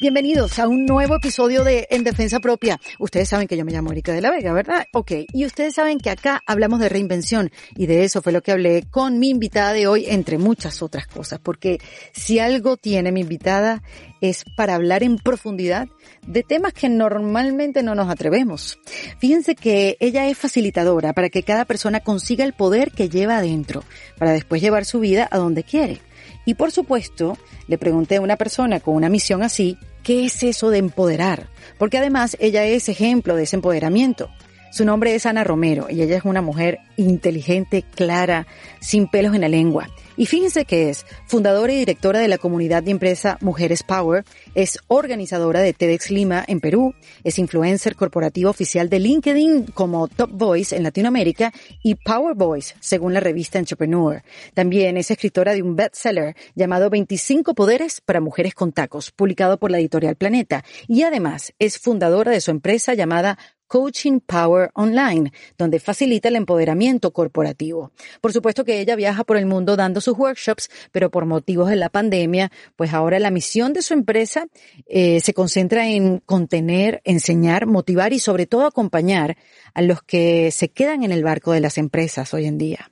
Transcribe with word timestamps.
Bienvenidos 0.00 0.58
a 0.58 0.66
un 0.66 0.86
nuevo 0.86 1.16
episodio 1.16 1.62
de 1.62 1.86
En 1.90 2.04
Defensa 2.04 2.40
Propia. 2.40 2.80
Ustedes 2.98 3.28
saben 3.28 3.46
que 3.46 3.58
yo 3.58 3.66
me 3.66 3.72
llamo 3.72 3.92
Erika 3.92 4.14
de 4.14 4.22
la 4.22 4.30
Vega, 4.30 4.54
¿verdad? 4.54 4.86
Ok. 4.94 5.12
Y 5.34 5.44
ustedes 5.44 5.74
saben 5.74 5.98
que 5.98 6.08
acá 6.08 6.42
hablamos 6.46 6.80
de 6.80 6.88
reinvención 6.88 7.50
y 7.76 7.84
de 7.84 8.04
eso 8.04 8.22
fue 8.22 8.32
lo 8.32 8.40
que 8.40 8.52
hablé 8.52 8.86
con 8.90 9.18
mi 9.18 9.28
invitada 9.28 9.74
de 9.74 9.86
hoy, 9.86 10.06
entre 10.08 10.38
muchas 10.38 10.80
otras 10.80 11.06
cosas. 11.06 11.38
Porque 11.38 11.82
si 12.14 12.38
algo 12.38 12.78
tiene 12.78 13.12
mi 13.12 13.20
invitada 13.20 13.82
es 14.22 14.46
para 14.56 14.74
hablar 14.74 15.02
en 15.02 15.18
profundidad 15.18 15.86
de 16.26 16.44
temas 16.44 16.72
que 16.72 16.88
normalmente 16.88 17.82
no 17.82 17.94
nos 17.94 18.08
atrevemos. 18.08 18.78
Fíjense 19.18 19.54
que 19.54 19.98
ella 20.00 20.26
es 20.28 20.38
facilitadora 20.38 21.12
para 21.12 21.28
que 21.28 21.42
cada 21.42 21.66
persona 21.66 22.00
consiga 22.00 22.46
el 22.46 22.54
poder 22.54 22.92
que 22.92 23.10
lleva 23.10 23.36
adentro, 23.36 23.84
para 24.18 24.32
después 24.32 24.62
llevar 24.62 24.86
su 24.86 24.98
vida 24.98 25.28
a 25.30 25.36
donde 25.36 25.62
quiere. 25.62 26.00
Y 26.46 26.54
por 26.54 26.72
supuesto, 26.72 27.36
le 27.66 27.78
pregunté 27.78 28.16
a 28.16 28.20
una 28.20 28.36
persona 28.36 28.80
con 28.80 28.94
una 28.94 29.08
misión 29.08 29.42
así, 29.42 29.76
¿Qué 30.10 30.24
es 30.24 30.42
eso 30.42 30.70
de 30.70 30.78
empoderar? 30.78 31.46
Porque 31.78 31.96
además 31.96 32.36
ella 32.40 32.64
es 32.64 32.88
ejemplo 32.88 33.36
de 33.36 33.44
ese 33.44 33.54
empoderamiento. 33.54 34.28
Su 34.70 34.84
nombre 34.84 35.16
es 35.16 35.26
Ana 35.26 35.42
Romero 35.42 35.88
y 35.90 36.00
ella 36.00 36.16
es 36.16 36.24
una 36.24 36.42
mujer 36.42 36.78
inteligente, 36.96 37.82
clara, 37.82 38.46
sin 38.80 39.08
pelos 39.08 39.34
en 39.34 39.40
la 39.40 39.48
lengua. 39.48 39.88
Y 40.16 40.26
fíjense 40.26 40.64
que 40.64 40.90
es 40.90 41.06
fundadora 41.26 41.72
y 41.72 41.78
directora 41.78 42.20
de 42.20 42.28
la 42.28 42.38
comunidad 42.38 42.84
de 42.84 42.92
empresa 42.92 43.36
Mujeres 43.40 43.82
Power, 43.82 44.24
es 44.54 44.78
organizadora 44.86 45.60
de 45.60 45.72
TEDx 45.72 46.10
Lima 46.10 46.44
en 46.46 46.60
Perú, 46.60 46.94
es 47.24 47.40
influencer 47.40 47.96
corporativa 47.96 48.50
oficial 48.50 48.88
de 48.88 49.00
LinkedIn 49.00 49.66
como 49.74 50.06
Top 50.06 50.30
Voice 50.32 50.76
en 50.76 50.84
Latinoamérica 50.84 51.52
y 51.82 51.96
Power 51.96 52.36
Voice, 52.36 52.76
según 52.78 53.12
la 53.12 53.20
revista 53.20 53.58
Entrepreneur. 53.58 54.22
También 54.54 54.96
es 54.96 55.10
escritora 55.10 55.52
de 55.52 55.62
un 55.62 55.74
bestseller 55.74 56.36
llamado 56.54 56.90
25 56.90 57.54
Poderes 57.54 58.00
para 58.00 58.20
Mujeres 58.20 58.54
con 58.54 58.70
Tacos, 58.70 59.10
publicado 59.10 59.58
por 59.58 59.72
la 59.72 59.78
editorial 59.78 60.14
Planeta. 60.14 60.64
Y 60.86 61.02
además 61.02 61.54
es 61.58 61.78
fundadora 61.78 62.30
de 62.30 62.40
su 62.40 62.52
empresa 62.52 62.94
llamada 62.94 63.38
Coaching 63.70 64.18
Power 64.18 64.72
Online, 64.74 65.32
donde 65.56 65.78
facilita 65.78 66.26
el 66.26 66.34
empoderamiento 66.34 67.12
corporativo. 67.12 67.92
Por 68.20 68.32
supuesto 68.32 68.64
que 68.64 68.80
ella 68.80 68.96
viaja 68.96 69.22
por 69.22 69.36
el 69.36 69.46
mundo 69.46 69.76
dando 69.76 70.00
sus 70.00 70.18
workshops, 70.18 70.68
pero 70.90 71.08
por 71.08 71.24
motivos 71.24 71.70
de 71.70 71.76
la 71.76 71.88
pandemia, 71.88 72.50
pues 72.74 72.92
ahora 72.92 73.20
la 73.20 73.30
misión 73.30 73.72
de 73.72 73.82
su 73.82 73.94
empresa 73.94 74.48
eh, 74.86 75.20
se 75.20 75.34
concentra 75.34 75.86
en 75.86 76.18
contener, 76.18 77.00
enseñar, 77.04 77.66
motivar 77.66 78.12
y 78.12 78.18
sobre 78.18 78.46
todo 78.46 78.66
acompañar 78.66 79.36
a 79.72 79.82
los 79.82 80.02
que 80.02 80.50
se 80.50 80.70
quedan 80.72 81.04
en 81.04 81.12
el 81.12 81.22
barco 81.22 81.52
de 81.52 81.60
las 81.60 81.78
empresas 81.78 82.34
hoy 82.34 82.46
en 82.46 82.58
día. 82.58 82.90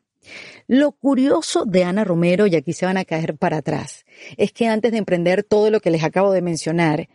Lo 0.68 0.92
curioso 0.92 1.64
de 1.64 1.82
Ana 1.82 2.04
Romero, 2.04 2.46
y 2.46 2.54
aquí 2.54 2.72
se 2.72 2.86
van 2.86 2.98
a 2.98 3.04
caer 3.04 3.36
para 3.36 3.56
atrás, 3.56 4.04
es 4.36 4.52
que 4.52 4.68
antes 4.68 4.92
de 4.92 4.98
emprender 4.98 5.42
todo 5.42 5.72
lo 5.72 5.80
que 5.80 5.90
les 5.90 6.04
acabo 6.04 6.30
de 6.30 6.42
mencionar, 6.42 7.08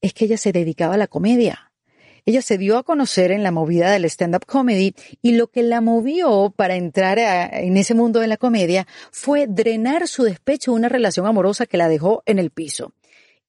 es 0.00 0.14
que 0.14 0.24
ella 0.24 0.36
se 0.36 0.50
dedicaba 0.50 0.94
a 0.94 0.98
la 0.98 1.06
comedia. 1.06 1.70
Ella 2.26 2.40
se 2.40 2.56
dio 2.56 2.78
a 2.78 2.84
conocer 2.84 3.32
en 3.32 3.42
la 3.42 3.50
movida 3.50 3.90
del 3.90 4.06
stand-up 4.06 4.46
comedy 4.46 4.94
y 5.20 5.32
lo 5.32 5.48
que 5.48 5.62
la 5.62 5.82
movió 5.82 6.54
para 6.56 6.74
entrar 6.74 7.18
en 7.18 7.76
ese 7.76 7.94
mundo 7.94 8.20
de 8.20 8.28
la 8.28 8.38
comedia 8.38 8.86
fue 9.10 9.46
drenar 9.46 10.08
su 10.08 10.22
despecho 10.22 10.70
de 10.70 10.78
una 10.78 10.88
relación 10.88 11.26
amorosa 11.26 11.66
que 11.66 11.76
la 11.76 11.86
dejó 11.86 12.22
en 12.24 12.38
el 12.38 12.50
piso. 12.50 12.94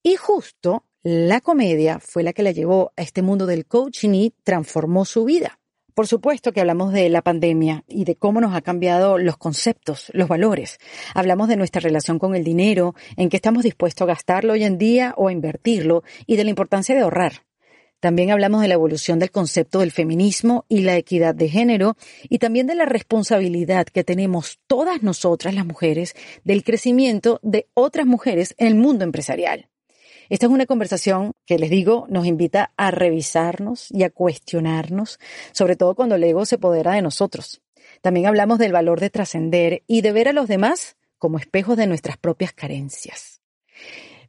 Y 0.02 0.16
justo 0.16 0.84
la 1.02 1.40
comedia 1.40 2.00
fue 2.00 2.22
la 2.22 2.34
que 2.34 2.42
la 2.42 2.50
llevó 2.50 2.92
a 2.98 3.02
este 3.02 3.22
mundo 3.22 3.46
del 3.46 3.64
coaching 3.64 4.10
y 4.10 4.34
transformó 4.44 5.06
su 5.06 5.24
vida. 5.24 5.58
Por 5.94 6.06
supuesto 6.06 6.52
que 6.52 6.60
hablamos 6.60 6.92
de 6.92 7.08
la 7.08 7.22
pandemia 7.22 7.82
y 7.88 8.04
de 8.04 8.16
cómo 8.16 8.42
nos 8.42 8.54
ha 8.54 8.60
cambiado 8.60 9.16
los 9.16 9.38
conceptos, 9.38 10.10
los 10.12 10.28
valores. 10.28 10.76
Hablamos 11.14 11.48
de 11.48 11.56
nuestra 11.56 11.80
relación 11.80 12.18
con 12.18 12.34
el 12.34 12.44
dinero, 12.44 12.94
en 13.16 13.30
qué 13.30 13.36
estamos 13.36 13.62
dispuestos 13.62 14.02
a 14.04 14.08
gastarlo 14.08 14.52
hoy 14.52 14.64
en 14.64 14.76
día 14.76 15.14
o 15.16 15.28
a 15.28 15.32
invertirlo 15.32 16.02
y 16.26 16.36
de 16.36 16.44
la 16.44 16.50
importancia 16.50 16.94
de 16.94 17.00
ahorrar. 17.00 17.45
También 18.00 18.30
hablamos 18.30 18.60
de 18.60 18.68
la 18.68 18.74
evolución 18.74 19.18
del 19.18 19.30
concepto 19.30 19.80
del 19.80 19.90
feminismo 19.90 20.64
y 20.68 20.80
la 20.80 20.96
equidad 20.96 21.34
de 21.34 21.48
género 21.48 21.96
y 22.28 22.38
también 22.38 22.66
de 22.66 22.74
la 22.74 22.84
responsabilidad 22.84 23.86
que 23.86 24.04
tenemos 24.04 24.58
todas 24.66 25.02
nosotras 25.02 25.54
las 25.54 25.64
mujeres 25.64 26.14
del 26.44 26.62
crecimiento 26.62 27.40
de 27.42 27.68
otras 27.74 28.06
mujeres 28.06 28.54
en 28.58 28.66
el 28.66 28.74
mundo 28.74 29.04
empresarial. 29.04 29.68
Esta 30.28 30.46
es 30.46 30.52
una 30.52 30.66
conversación 30.66 31.32
que 31.46 31.58
les 31.58 31.70
digo 31.70 32.06
nos 32.08 32.26
invita 32.26 32.72
a 32.76 32.90
revisarnos 32.90 33.90
y 33.90 34.02
a 34.02 34.10
cuestionarnos, 34.10 35.18
sobre 35.52 35.76
todo 35.76 35.94
cuando 35.94 36.16
el 36.16 36.24
ego 36.24 36.44
se 36.44 36.56
apodera 36.56 36.92
de 36.92 37.02
nosotros. 37.02 37.62
También 38.02 38.26
hablamos 38.26 38.58
del 38.58 38.72
valor 38.72 39.00
de 39.00 39.10
trascender 39.10 39.82
y 39.86 40.02
de 40.02 40.12
ver 40.12 40.28
a 40.28 40.32
los 40.32 40.48
demás 40.48 40.96
como 41.18 41.38
espejos 41.38 41.76
de 41.76 41.86
nuestras 41.86 42.18
propias 42.18 42.52
carencias. 42.52 43.40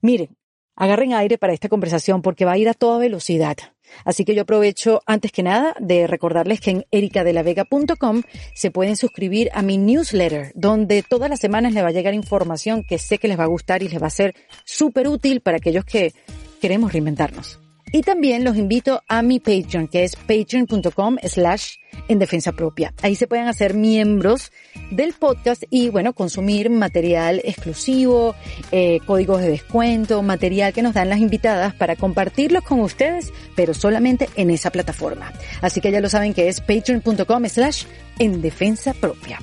Miren, 0.02 0.37
agarren 0.78 1.14
aire 1.14 1.38
para 1.38 1.52
esta 1.52 1.68
conversación 1.68 2.22
porque 2.22 2.46
va 2.46 2.54
a 2.54 2.58
ir 2.58 2.70
a 2.70 2.74
toda 2.74 3.00
velocidad. 3.00 3.58
Así 4.06 4.24
que 4.24 4.36
yo 4.36 4.44
aprovecho 4.44 5.02
antes 5.06 5.32
que 5.32 5.44
nada 5.44 5.76
de 5.80 6.08
recordarles 6.08 6.62
que 6.62 6.72
en 6.72 6.86
ericadelavega.com 6.92 8.22
se 8.54 8.72
pueden 8.72 8.96
suscribir 8.96 9.50
a 9.54 9.62
mi 9.62 9.78
newsletter, 9.78 10.52
donde 10.56 11.04
todas 11.04 11.30
las 11.30 11.40
semanas 11.40 11.74
les 11.74 11.84
va 11.84 11.90
a 11.90 11.92
llegar 11.92 12.14
información 12.14 12.84
que 12.84 13.00
sé 13.00 13.18
que 13.18 13.28
les 13.28 13.40
va 13.40 13.44
a 13.44 13.48
gustar 13.48 13.84
y 13.84 13.90
les 13.90 14.02
va 14.02 14.08
a 14.08 14.12
ser 14.12 14.36
súper 14.64 15.08
útil 15.08 15.42
para 15.42 15.58
aquellos 15.58 15.86
que 15.86 16.14
queremos 16.62 16.94
reinventarnos. 16.94 17.60
Y 17.92 18.02
también 18.02 18.44
los 18.44 18.58
invito 18.58 19.02
a 19.08 19.22
mi 19.22 19.40
Patreon, 19.40 19.88
que 19.88 20.04
es 20.04 20.16
patreon.com 20.16 21.18
slash 21.24 21.76
en 22.10 22.20
defensa 22.20 22.52
propia. 22.52 22.94
Ahí 23.02 23.16
se 23.16 23.28
pueden 23.28 23.48
hacer 23.48 23.74
miembros 23.74 24.52
del 24.92 25.14
podcast 25.14 25.64
y, 25.70 25.90
bueno, 25.90 26.14
consumir 26.14 26.70
material 26.70 27.42
exclusivo, 27.44 28.36
eh, 28.72 29.00
códigos 29.06 29.42
de 29.42 29.50
descuento, 29.50 30.22
material 30.22 30.74
que 30.74 30.82
nos 30.82 30.94
dan 30.94 31.10
las 31.10 31.20
invitadas 31.20 31.74
para 31.74 31.96
compartirlos 31.96 32.64
con 32.64 32.82
ustedes, 32.82 33.32
pero 33.56 33.74
solamente 33.74 34.30
en 34.36 34.52
esa 34.52 34.70
plataforma. 34.70 35.32
Así 35.62 35.80
que 35.82 35.92
ya 35.92 36.02
lo 36.02 36.10
saben 36.10 36.34
que 36.34 36.50
es 36.50 36.60
patreon.com 36.62 37.46
slash 37.46 37.86
en 38.20 38.42
defensa 38.42 38.94
propia. 38.94 39.40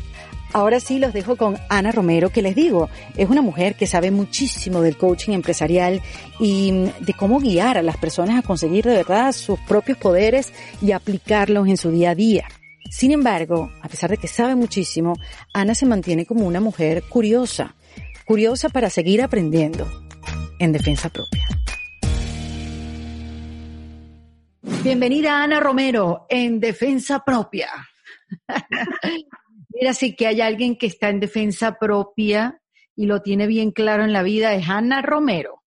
Ahora 0.55 0.79
sí 0.79 1.01
los 1.01 1.13
dejo 1.13 1.35
con 1.35 1.59
Ana 1.69 1.91
Romero, 1.91 2.31
que 2.31 2.41
les 2.41 2.55
digo, 2.55 2.89
es 3.17 3.29
una 3.29 3.43
mujer 3.43 3.75
que 3.75 3.89
sabe 3.89 4.13
muchísimo 4.13 4.83
del 4.83 4.97
coaching 4.97 5.33
empresarial 5.33 6.01
y 6.39 6.71
de 7.01 7.13
cómo 7.13 7.41
guiar 7.41 7.77
a 7.77 7.83
las 7.83 7.97
personas 7.97 8.39
a 8.39 8.47
conseguir 8.47 8.85
de 8.85 8.95
verdad 8.95 9.33
sus 9.33 9.59
propios 9.59 9.99
poderes 9.99 10.53
y 10.81 10.93
aplicarlos 10.93 11.67
en 11.67 11.77
su 11.77 11.91
día 11.91 12.11
a 12.11 12.15
día. 12.15 12.45
Sin 12.89 13.11
embargo, 13.11 13.73
a 13.83 13.89
pesar 13.89 14.11
de 14.11 14.17
que 14.17 14.29
sabe 14.29 14.55
muchísimo, 14.55 15.15
Ana 15.53 15.75
se 15.75 15.87
mantiene 15.87 16.25
como 16.25 16.47
una 16.47 16.61
mujer 16.61 17.03
curiosa, 17.09 17.75
curiosa 18.25 18.69
para 18.69 18.91
seguir 18.91 19.23
aprendiendo 19.23 19.89
en 20.61 20.71
defensa 20.71 21.09
propia. 21.09 21.49
Bienvenida 24.85 25.43
Ana 25.43 25.59
Romero 25.59 26.27
en 26.29 26.61
defensa 26.61 27.25
propia. 27.25 27.71
Mira, 29.75 29.93
sí 29.93 30.15
que 30.15 30.29
hay 30.29 30.41
alguien 30.41 30.77
que 30.77 30.87
está 30.87 31.09
en 31.09 31.21
defensa 31.21 31.79
propia 31.79 32.61
y 32.95 33.07
lo 33.07 33.23
tiene 33.23 33.47
bien 33.47 33.73
claro 33.73 34.05
en 34.05 34.13
la 34.13 34.23
vida, 34.23 34.55
es 34.55 34.69
Ana 34.69 35.03
Romero. 35.03 35.63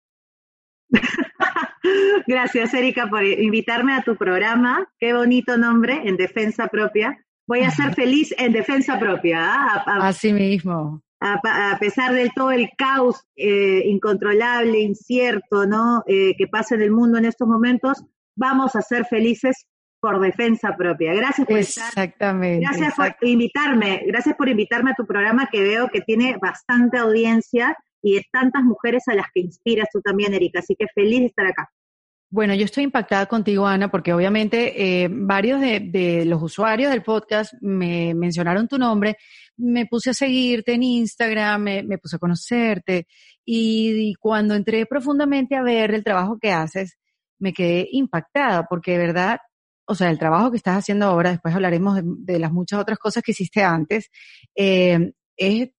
Gracias, 2.26 2.74
Erika, 2.74 3.08
por 3.08 3.24
invitarme 3.24 3.94
a 3.94 4.02
tu 4.02 4.16
programa. 4.16 4.88
Qué 4.98 5.14
bonito 5.14 5.56
nombre, 5.56 6.02
en 6.04 6.16
defensa 6.16 6.66
propia. 6.66 7.24
Voy 7.46 7.60
a 7.60 7.70
ser 7.70 7.94
feliz 7.94 8.34
en 8.38 8.52
defensa 8.52 8.98
propia. 8.98 9.38
¿ah? 9.40 9.84
Así 9.86 10.32
mismo. 10.32 11.02
A, 11.20 11.78
pesar 11.78 12.12
de 12.12 12.30
todo 12.34 12.50
el 12.50 12.70
caos 12.76 13.24
eh, 13.36 13.84
incontrolable, 13.86 14.80
incierto, 14.80 15.66
¿no? 15.66 16.02
Eh, 16.08 16.34
que 16.36 16.48
pasa 16.48 16.74
en 16.74 16.82
el 16.82 16.90
mundo 16.90 17.18
en 17.18 17.26
estos 17.26 17.46
momentos, 17.46 18.04
vamos 18.34 18.74
a 18.74 18.82
ser 18.82 19.04
felices 19.04 19.68
por 20.02 20.20
defensa 20.20 20.74
propia. 20.76 21.14
Gracias 21.14 21.46
por 21.46 21.58
Exactamente. 21.58 22.66
gracias 22.66 22.94
por 22.94 23.14
invitarme, 23.20 24.02
gracias 24.04 24.34
por 24.34 24.48
invitarme 24.48 24.90
a 24.90 24.94
tu 24.94 25.06
programa 25.06 25.48
que 25.50 25.62
veo 25.62 25.88
que 25.88 26.00
tiene 26.00 26.36
bastante 26.42 26.98
audiencia 26.98 27.76
y 28.02 28.16
de 28.16 28.24
tantas 28.32 28.64
mujeres 28.64 29.04
a 29.06 29.14
las 29.14 29.26
que 29.32 29.42
inspiras 29.42 29.86
tú 29.92 30.00
también, 30.00 30.34
Erika. 30.34 30.58
Así 30.58 30.74
que 30.74 30.86
feliz 30.92 31.20
de 31.20 31.26
estar 31.26 31.46
acá. 31.46 31.70
Bueno, 32.30 32.52
yo 32.54 32.64
estoy 32.64 32.82
impactada 32.82 33.26
contigo, 33.26 33.64
Ana, 33.64 33.92
porque 33.92 34.12
obviamente 34.12 35.04
eh, 35.04 35.08
varios 35.08 35.60
de, 35.60 36.24
los 36.26 36.42
usuarios 36.42 36.90
del 36.90 37.04
podcast 37.04 37.54
me 37.60 38.12
mencionaron 38.14 38.66
tu 38.66 38.78
nombre, 38.78 39.18
me 39.56 39.86
puse 39.86 40.10
a 40.10 40.14
seguirte 40.14 40.72
en 40.72 40.82
Instagram, 40.82 41.62
me, 41.62 41.98
puse 41.98 42.16
a 42.16 42.18
conocerte 42.18 43.06
y, 43.44 44.14
cuando 44.14 44.56
entré 44.56 44.84
profundamente 44.86 45.54
a 45.54 45.62
ver 45.62 45.94
el 45.94 46.02
trabajo 46.02 46.38
que 46.40 46.50
haces, 46.50 46.98
me 47.38 47.52
quedé 47.52 47.86
impactada 47.92 48.66
porque 48.68 48.92
de 48.92 48.98
verdad 48.98 49.38
o 49.92 49.94
sea, 49.94 50.10
el 50.10 50.18
trabajo 50.18 50.50
que 50.50 50.56
estás 50.56 50.78
haciendo 50.78 51.06
ahora, 51.06 51.30
después 51.30 51.54
hablaremos 51.54 52.00
de, 52.02 52.38
las 52.38 52.50
muchas 52.50 52.80
otras 52.80 52.98
cosas 52.98 53.22
que 53.22 53.32
hiciste 53.32 53.62
antes, 53.62 54.10
eh, 54.56 55.12
es, 55.36 55.70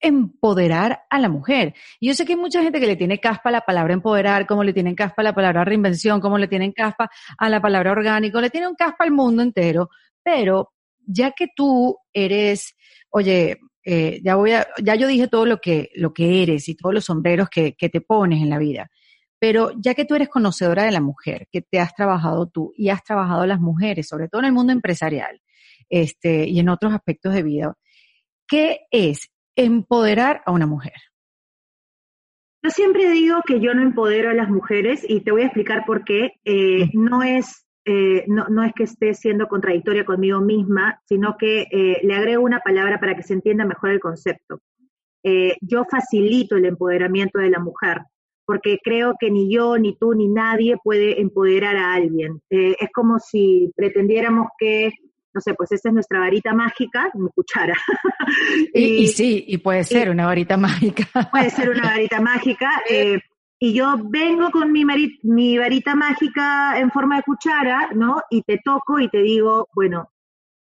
empoderar 0.00 1.02
a 1.10 1.18
la 1.18 1.28
mujer. 1.28 1.74
Y 2.00 2.08
yo 2.08 2.14
sé 2.14 2.24
que 2.24 2.32
hay 2.32 2.38
mucha 2.38 2.62
gente 2.62 2.80
que 2.80 2.86
le 2.86 2.96
tiene 2.96 3.20
caspa 3.20 3.50
a 3.50 3.52
la 3.52 3.60
palabra 3.60 3.92
empoderar, 3.92 4.46
como 4.46 4.64
le 4.64 4.72
tienen 4.72 4.94
caspa 4.94 5.20
a 5.20 5.24
la 5.24 5.34
palabra 5.34 5.64
reinvención, 5.64 6.20
como 6.20 6.38
le 6.38 6.48
tienen 6.48 6.72
caspa 6.72 7.10
a 7.38 7.48
la 7.50 7.60
palabra 7.60 7.92
orgánico, 7.92 8.40
le 8.40 8.50
tienen 8.50 8.74
caspa 8.74 9.04
al 9.04 9.12
mundo 9.12 9.42
entero, 9.42 9.90
pero 10.22 10.72
ya 11.06 11.32
que 11.32 11.48
tú 11.54 11.98
eres, 12.12 12.74
oye, 13.10 13.58
eh, 13.84 14.20
ya 14.24 14.36
voy 14.36 14.52
a, 14.52 14.66
ya 14.82 14.94
yo 14.94 15.06
dije 15.06 15.28
todo 15.28 15.44
lo 15.44 15.58
que, 15.58 15.90
lo 15.96 16.14
que 16.14 16.42
eres 16.42 16.66
y 16.70 16.76
todos 16.76 16.94
los 16.94 17.04
sombreros 17.04 17.48
que 17.50 17.74
te 17.74 18.00
pones 18.00 18.42
en 18.42 18.48
la 18.48 18.58
vida 18.58 18.90
Pero 19.46 19.72
ya 19.76 19.92
que 19.92 20.06
tú 20.06 20.14
eres 20.14 20.30
conocedora 20.30 20.84
de 20.84 20.90
la 20.90 21.02
mujer, 21.02 21.48
que 21.52 21.60
te 21.60 21.78
has 21.78 21.94
trabajado 21.94 22.46
tú 22.46 22.72
y 22.78 22.88
has 22.88 23.04
trabajado 23.04 23.44
las 23.44 23.60
mujeres, 23.60 24.08
sobre 24.08 24.26
todo 24.26 24.40
en 24.40 24.46
el 24.46 24.54
mundo 24.54 24.72
empresarial, 24.72 25.38
este, 25.90 26.46
y 26.48 26.60
en 26.60 26.70
otros 26.70 26.94
aspectos 26.94 27.34
de 27.34 27.42
vida, 27.42 27.74
¿qué 28.48 28.86
es 28.90 29.28
empoderar 29.54 30.40
a 30.46 30.50
una 30.50 30.66
mujer? 30.66 30.94
Yo 32.62 32.70
siempre 32.70 33.10
digo 33.10 33.42
que 33.46 33.60
yo 33.60 33.74
no 33.74 33.82
empodero 33.82 34.30
a 34.30 34.32
las 34.32 34.48
mujeres 34.48 35.04
y 35.06 35.20
te 35.20 35.30
voy 35.30 35.42
a 35.42 35.46
explicar 35.48 35.84
por 35.84 36.04
qué. 36.04 36.30
Eh, 36.46 36.88
no 36.94 37.22
es 37.22 37.66
eh, 37.84 38.24
no, 38.26 38.46
no, 38.48 38.64
es 38.64 38.72
que 38.72 38.84
esté 38.84 39.12
siendo 39.12 39.46
contradictoria 39.46 40.06
conmigo 40.06 40.40
misma, 40.40 41.02
sino 41.04 41.36
que 41.38 41.66
eh, 41.70 42.00
le 42.02 42.14
agrego 42.14 42.42
una 42.42 42.60
palabra 42.60 42.98
para 42.98 43.14
que 43.14 43.22
se 43.22 43.34
entienda 43.34 43.66
mejor 43.66 43.90
el 43.90 44.00
concepto. 44.00 44.62
yo 45.60 45.84
facilito 45.84 46.56
el 46.56 46.64
empoderamiento 46.64 47.40
de 47.40 47.50
la 47.50 47.58
mujer, 47.58 48.00
porque 48.46 48.78
creo 48.82 49.14
que 49.18 49.30
ni 49.30 49.52
yo, 49.52 49.78
ni 49.78 49.96
tú, 49.96 50.14
ni 50.14 50.28
nadie 50.28 50.76
puede 50.82 51.20
empoderar 51.20 51.76
a 51.76 51.94
alguien. 51.94 52.40
es 52.50 52.88
como 52.92 53.18
si 53.18 53.70
pretendiéramos 53.76 54.48
que 54.58 54.92
no 55.34 55.40
sé, 55.40 55.54
pues 55.54 55.72
esa 55.72 55.88
es 55.88 55.94
nuestra 55.94 56.20
varita 56.20 56.54
mágica, 56.54 57.10
mi 57.14 57.28
cuchara. 57.34 57.74
y, 58.72 59.08
sí, 59.08 59.44
y 59.48 59.58
puede 59.58 59.82
ser 59.82 60.08
una 60.08 60.26
varita 60.26 60.56
mágica. 60.56 61.04
puede 61.32 61.50
ser 61.50 61.70
una 61.70 61.82
varita 61.82 62.20
mágica. 62.20 62.70
Eh, 62.88 63.18
y 63.58 63.74
yo 63.74 63.96
vengo 63.98 64.50
con 64.52 64.70
mi, 64.70 64.84
mi 65.22 65.58
varita 65.58 65.96
mágica 65.96 66.78
en 66.78 66.90
forma 66.92 67.16
de 67.16 67.22
cuchara, 67.24 67.90
¿no? 67.94 68.20
Y 68.30 68.42
te 68.42 68.60
toco 68.64 69.00
y 69.00 69.08
te 69.08 69.22
digo, 69.22 69.68
bueno, 69.74 70.08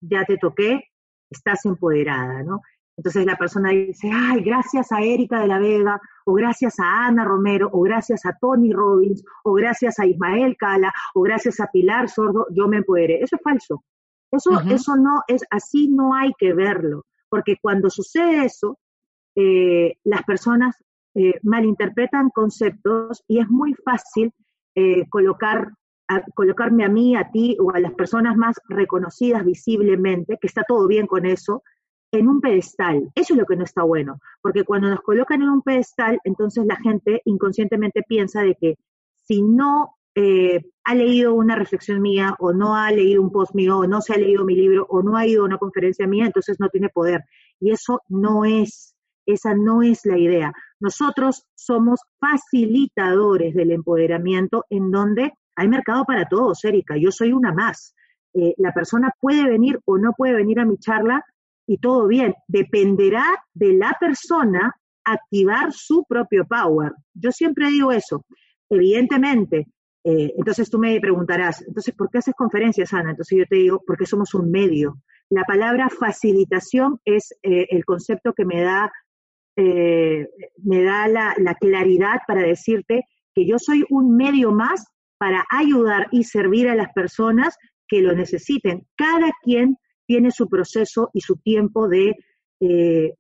ya 0.01 0.25
te 0.25 0.37
toqué, 0.37 0.85
estás 1.29 1.65
empoderada, 1.65 2.45
¿no? 2.45 2.61
Entonces 2.97 3.25
la 3.25 3.37
persona 3.37 3.71
dice, 3.71 4.11
ay, 4.13 4.43
gracias 4.43 4.93
a 4.93 5.01
Erika 5.01 5.41
de 5.41 5.47
la 5.49 5.59
Vega, 5.59 6.01
o 6.27 6.35
gracias 6.35 6.79
a 6.79 7.07
Ana 7.07 7.25
Romero, 7.25 7.71
o 7.73 7.81
gracias 7.81 8.27
a 8.27 8.37
Tony 8.39 8.73
Robbins, 8.73 9.25
o 9.45 9.55
gracias 9.55 9.99
a 9.99 10.07
Ismael 10.07 10.57
Cala, 10.57 10.93
o 11.15 11.23
gracias 11.23 11.59
a 11.61 11.69
Pilar 11.69 12.09
Sordo, 12.09 12.47
yo 12.51 12.69
me 12.69 12.79
empoderé. 12.79 13.23
Eso 13.23 13.37
es 13.37 13.43
falso. 13.43 13.85
Eso, 14.31 14.61
eso 14.61 14.97
no 14.97 15.23
es, 15.29 15.43
así 15.51 15.89
no 15.89 16.15
hay 16.15 16.33
que 16.39 16.55
verlo, 16.55 17.05
porque 17.29 17.57
cuando 17.61 17.91
sucede 17.91 18.47
eso, 18.47 18.79
eh, 19.35 19.95
las 20.05 20.23
personas 20.23 20.83
eh, 21.15 21.35
malinterpretan 21.43 22.31
conceptos 22.31 23.23
y 23.29 23.41
es 23.41 23.49
muy 23.51 23.75
fácil 23.75 24.33
eh, 24.75 25.07
colocar, 25.11 25.73
colocarme 26.35 26.85
a 26.85 26.89
mí, 26.89 27.15
a 27.15 27.31
ti 27.31 27.59
o 27.61 27.73
a 27.73 27.81
las 27.81 27.93
personas 27.93 28.37
más 28.37 28.57
reconocidas 28.69 29.45
visiblemente, 29.45 30.39
que 30.41 30.47
está 30.47 30.63
todo 30.67 30.87
bien 30.89 31.07
con 31.07 31.27
eso, 31.27 31.63
en 32.13 32.29
un 32.29 32.41
pedestal. 32.41 33.11
Eso 33.15 33.35
es 33.35 33.41
lo 33.41 33.47
que 33.47 33.57
no 33.57 33.65
está 33.65 33.83
bueno, 33.83 34.21
porque 34.43 34.65
cuando 34.65 34.89
nos 34.89 35.01
colocan 35.01 35.43
en 35.43 35.49
un 35.49 35.63
pedestal, 35.63 36.21
entonces 36.25 36.67
la 36.67 36.77
gente 36.77 37.23
inconscientemente 37.25 38.03
piensa 38.03 38.43
de 38.43 38.55
que 38.55 38.77
si 39.23 39.43
no 39.43 39.97
eh, 40.15 40.61
ha 40.85 40.95
leído 40.95 41.33
una 41.33 41.57
reflexión 41.57 42.03
mía 42.03 42.37
o 42.39 42.53
no 42.53 42.77
ha 42.77 42.91
leído 42.91 43.23
un 43.23 43.33
post 43.33 43.55
mío 43.55 43.79
o 43.79 43.87
no 43.87 44.03
se 44.03 44.13
ha 44.13 44.19
leído 44.19 44.45
mi 44.45 44.55
libro 44.55 44.87
o 44.91 45.03
no 45.03 45.17
ha 45.17 45.27
ido 45.27 45.43
a 45.43 45.47
una 45.47 45.57
conferencia 45.57 46.07
mía, 46.07 46.27
entonces 46.27 46.61
no 46.61 46.69
tiene 46.69 46.91
poder. 46.91 47.25
Y 47.59 47.71
eso 47.71 48.03
no 48.09 48.45
es, 48.45 48.95
esa 49.25 49.55
no 49.55 49.83
es 49.83 50.05
la 50.05 50.19
idea. 50.19 50.53
Nosotros 50.81 51.47
somos 51.55 52.01
facilitadores 52.21 53.55
del 53.55 53.71
empoderamiento 53.71 54.67
en 54.69 54.91
donde 54.91 55.33
hay 55.57 55.69
mercado 55.69 56.05
para 56.05 56.27
todos, 56.27 56.63
Erika. 56.65 56.97
Yo 56.99 57.11
soy 57.11 57.33
una 57.33 57.53
más. 57.53 57.95
Eh, 58.35 58.55
la 58.59 58.73
persona 58.73 59.15
puede 59.19 59.49
venir 59.49 59.81
o 59.87 59.97
no 59.97 60.13
puede 60.13 60.35
venir 60.35 60.59
a 60.61 60.65
mi 60.67 60.77
charla 60.79 61.25
y 61.67 61.79
todo 61.79 62.07
bien. 62.07 62.35
Dependerá 62.47 63.27
de 63.55 63.75
la 63.75 63.97
persona 63.99 64.75
activar 65.05 65.73
su 65.73 66.05
propio 66.09 66.47
power. 66.47 66.93
Yo 67.15 67.33
siempre 67.33 67.69
digo 67.69 67.93
eso. 67.93 68.25
Evidentemente, 68.71 69.67
eh, 70.05 70.33
entonces 70.37 70.71
tú 70.71 70.79
me 70.79 70.99
preguntarás, 71.01 71.63
entonces, 71.67 71.95
¿por 71.95 72.11
qué 72.11 72.19
haces 72.19 72.35
conferencias, 72.35 72.93
Ana? 72.93 73.11
Entonces 73.11 73.39
yo 73.39 73.45
te 73.47 73.57
digo, 73.57 73.83
porque 73.87 74.07
somos 74.07 74.35
un 74.35 74.51
medio. 74.51 74.99
La 75.31 75.45
palabra 75.45 75.89
facilitación 75.89 77.01
es 77.05 77.35
eh, 77.43 77.67
el 77.71 77.85
concepto 77.85 78.33
que 78.33 78.45
me 78.45 78.63
da, 78.63 78.93
eh, 79.57 80.29
me 80.63 80.83
da 80.83 81.09
la, 81.09 81.35
la 81.39 81.55
claridad 81.55 82.21
para 82.27 82.43
decirte 82.43 83.05
que 83.35 83.47
yo 83.47 83.59
soy 83.59 83.85
un 83.91 84.17
medio 84.17 84.53
más 84.53 84.87
para 85.19 85.45
ayudar 85.51 86.09
y 86.11 86.25
servir 86.25 86.69
a 86.69 86.75
las 86.75 86.93
personas 86.93 87.57
que 87.87 88.03
lo 88.03 88.13
necesiten. 88.13 88.87
Cada 88.97 89.31
quien 89.43 89.77
tiene 90.13 90.31
su 90.31 90.47
proceso 90.47 91.09
y 91.15 91.23
su 91.23 91.37
tiempo 91.37 91.89
de 91.89 92.15
de, 92.61 93.17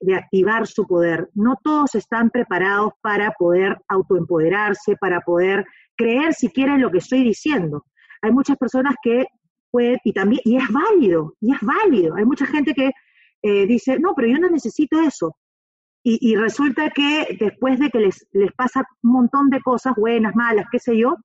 de, 0.00 0.14
activar 0.16 0.66
su 0.66 0.84
poder. 0.84 1.28
No 1.34 1.54
todos 1.62 1.94
están 1.94 2.30
preparados 2.30 2.92
para 3.02 3.30
poder 3.38 3.76
autoempoderarse, 3.86 4.96
para 4.96 5.20
poder 5.20 5.64
creer 5.96 6.34
siquiera 6.34 6.74
en 6.74 6.80
lo 6.80 6.90
que 6.90 6.98
estoy 6.98 7.22
diciendo. 7.22 7.84
Hay 8.20 8.32
muchas 8.32 8.56
personas 8.56 8.96
que 9.00 9.26
pueden, 9.70 9.98
y 10.02 10.12
también, 10.12 10.40
y 10.44 10.56
es 10.56 10.64
válido, 10.72 11.34
y 11.40 11.52
es 11.52 11.60
válido. 11.60 12.16
Hay 12.16 12.24
mucha 12.24 12.46
gente 12.46 12.74
que 12.74 12.90
eh, 13.42 13.66
dice, 13.68 14.00
no, 14.00 14.12
pero 14.16 14.26
yo 14.26 14.38
no 14.38 14.50
necesito 14.50 15.00
eso. 15.00 15.36
Y, 16.06 16.34
resulta 16.36 16.90
que 16.90 17.36
después 17.40 17.78
de 17.78 17.90
que 17.90 17.98
les, 17.98 18.26
les 18.32 18.52
pasa 18.52 18.84
un 19.02 19.12
montón 19.12 19.50
de 19.50 19.62
cosas, 19.62 19.94
buenas, 19.96 20.34
malas, 20.34 20.66
qué 20.70 20.80
sé 20.80 20.98
yo, 20.98 21.16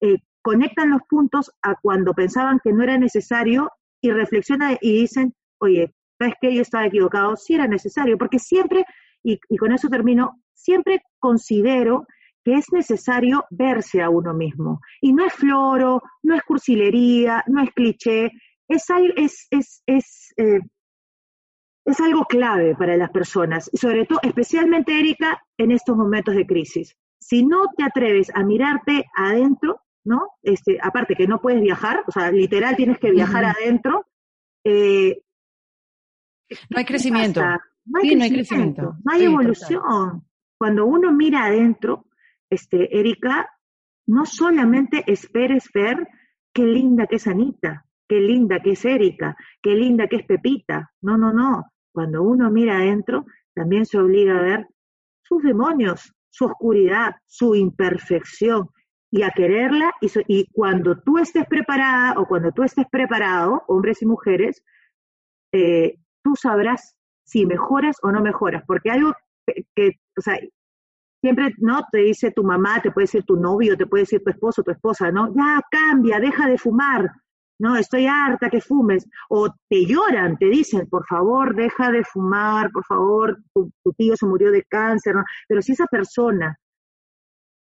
eh, 0.00 0.16
conectan 0.42 0.90
los 0.90 1.02
puntos 1.10 1.50
a 1.62 1.74
cuando 1.82 2.14
pensaban 2.14 2.60
que 2.62 2.72
no 2.72 2.84
era 2.84 2.96
necesario 2.98 3.70
y 4.04 4.10
reflexionan 4.10 4.76
y 4.82 5.00
dicen, 5.00 5.34
oye, 5.58 5.90
¿sabes 6.18 6.34
qué? 6.38 6.54
Yo 6.54 6.60
estaba 6.60 6.86
equivocado, 6.86 7.36
si 7.36 7.54
era 7.54 7.66
necesario, 7.66 8.18
porque 8.18 8.38
siempre, 8.38 8.84
y, 9.22 9.38
con 9.56 9.72
eso 9.72 9.88
termino, 9.88 10.42
siempre 10.52 11.00
considero 11.18 12.06
que 12.44 12.52
es 12.52 12.66
necesario 12.70 13.44
verse 13.50 14.02
a 14.02 14.10
uno 14.10 14.34
mismo. 14.34 14.80
Y 15.00 15.14
no 15.14 15.24
es 15.24 15.32
floro, 15.32 16.02
no 16.22 16.34
es 16.34 16.42
cursilería, 16.42 17.42
no 17.46 17.62
es 17.62 17.70
cliché, 17.70 18.30
es, 18.68 18.84
es, 19.16 19.46
es, 19.50 19.82
es, 19.86 20.34
eh, 20.36 20.60
es 21.86 22.00
algo 22.00 22.26
clave 22.26 22.74
para 22.76 22.98
las 22.98 23.10
personas, 23.10 23.70
y 23.72 23.78
sobre 23.78 24.04
todo, 24.04 24.18
especialmente, 24.22 24.98
Erika, 24.98 25.42
en 25.56 25.70
estos 25.70 25.96
momentos 25.96 26.34
de 26.34 26.46
crisis. 26.46 26.94
Si 27.18 27.42
no 27.42 27.68
te 27.74 27.84
atreves 27.84 28.30
a 28.34 28.44
mirarte 28.44 29.06
adentro, 29.16 29.80
¿no? 30.04 30.28
Este, 30.42 30.78
aparte 30.82 31.14
que 31.14 31.26
no 31.26 31.40
puedes 31.40 31.60
viajar, 31.60 32.04
o 32.06 32.12
sea, 32.12 32.30
literal 32.30 32.76
tienes 32.76 32.98
que 32.98 33.10
viajar 33.10 33.44
adentro. 33.44 34.06
Eh, 34.64 35.22
no 36.70 36.78
hay 36.78 36.84
crecimiento. 36.84 37.40
No 37.86 38.00
hay, 38.00 38.32
crecimiento, 38.32 38.96
no 39.04 39.12
hay 39.12 39.24
evolución. 39.24 40.26
Cuando 40.56 40.86
uno 40.86 41.12
mira 41.12 41.44
adentro, 41.44 42.06
este, 42.48 42.98
Erika, 42.98 43.50
no 44.06 44.24
solamente 44.24 45.04
esperes 45.06 45.68
ver 45.74 46.08
qué 46.52 46.62
linda 46.62 47.06
que 47.06 47.16
es 47.16 47.26
Anita, 47.26 47.84
qué 48.08 48.20
linda 48.20 48.60
que 48.60 48.70
es 48.70 48.84
Erika, 48.84 49.36
qué 49.60 49.74
linda 49.74 50.06
que 50.08 50.16
es 50.16 50.26
Pepita. 50.26 50.92
No, 51.02 51.18
no, 51.18 51.32
no. 51.32 51.72
Cuando 51.92 52.22
uno 52.22 52.50
mira 52.50 52.76
adentro, 52.76 53.26
también 53.54 53.84
se 53.84 53.98
obliga 53.98 54.38
a 54.38 54.42
ver 54.42 54.68
sus 55.22 55.42
demonios, 55.42 56.14
su 56.30 56.46
oscuridad, 56.46 57.16
su 57.26 57.54
imperfección 57.54 58.70
y 59.14 59.22
a 59.22 59.30
quererla. 59.30 59.92
Y, 60.00 60.48
cuando 60.52 60.98
tú 60.98 61.18
estés 61.18 61.46
preparada 61.46 62.14
o 62.18 62.26
cuando 62.26 62.50
tú 62.50 62.64
estés 62.64 62.86
preparado, 62.90 63.62
hombres 63.68 64.02
y 64.02 64.06
mujeres, 64.06 64.64
eh, 65.52 66.00
tú 66.24 66.34
sabrás 66.34 66.96
si 67.24 67.46
mejoras 67.46 67.96
o 68.02 68.10
no 68.10 68.20
mejoras, 68.20 68.64
porque 68.66 68.90
algo 68.90 69.12
que, 69.46 70.00
o 70.18 70.20
sea, 70.20 70.36
siempre, 71.20 71.54
¿no? 71.58 71.82
Te 71.92 71.98
dice 71.98 72.32
tu 72.32 72.42
mamá, 72.42 72.82
te 72.82 72.90
puede 72.90 73.04
decir 73.04 73.22
tu 73.24 73.36
novio, 73.36 73.76
te 73.76 73.86
puede 73.86 74.02
decir 74.02 74.20
tu 74.24 74.30
esposo, 74.30 74.64
tu 74.64 74.72
esposa, 74.72 75.12
¿no? 75.12 75.32
Ya 75.32 75.60
cambia, 75.70 76.18
deja 76.18 76.48
de 76.48 76.58
fumar, 76.58 77.12
¿no? 77.60 77.76
Estoy 77.76 78.06
harta 78.08 78.50
que 78.50 78.60
fumes. 78.60 79.06
O 79.28 79.48
te 79.68 79.86
lloran, 79.86 80.36
te 80.38 80.46
dicen, 80.46 80.88
por 80.88 81.06
favor, 81.06 81.54
deja 81.54 81.92
de 81.92 82.02
fumar, 82.02 82.72
por 82.72 82.84
favor, 82.84 83.38
tu, 83.54 83.70
tío 83.96 84.16
se 84.16 84.26
murió 84.26 84.50
de 84.50 84.64
cáncer, 84.64 85.14
¿no? 85.14 85.24
Pero 85.46 85.62
si 85.62 85.72
esa 85.72 85.86
persona 85.86 86.58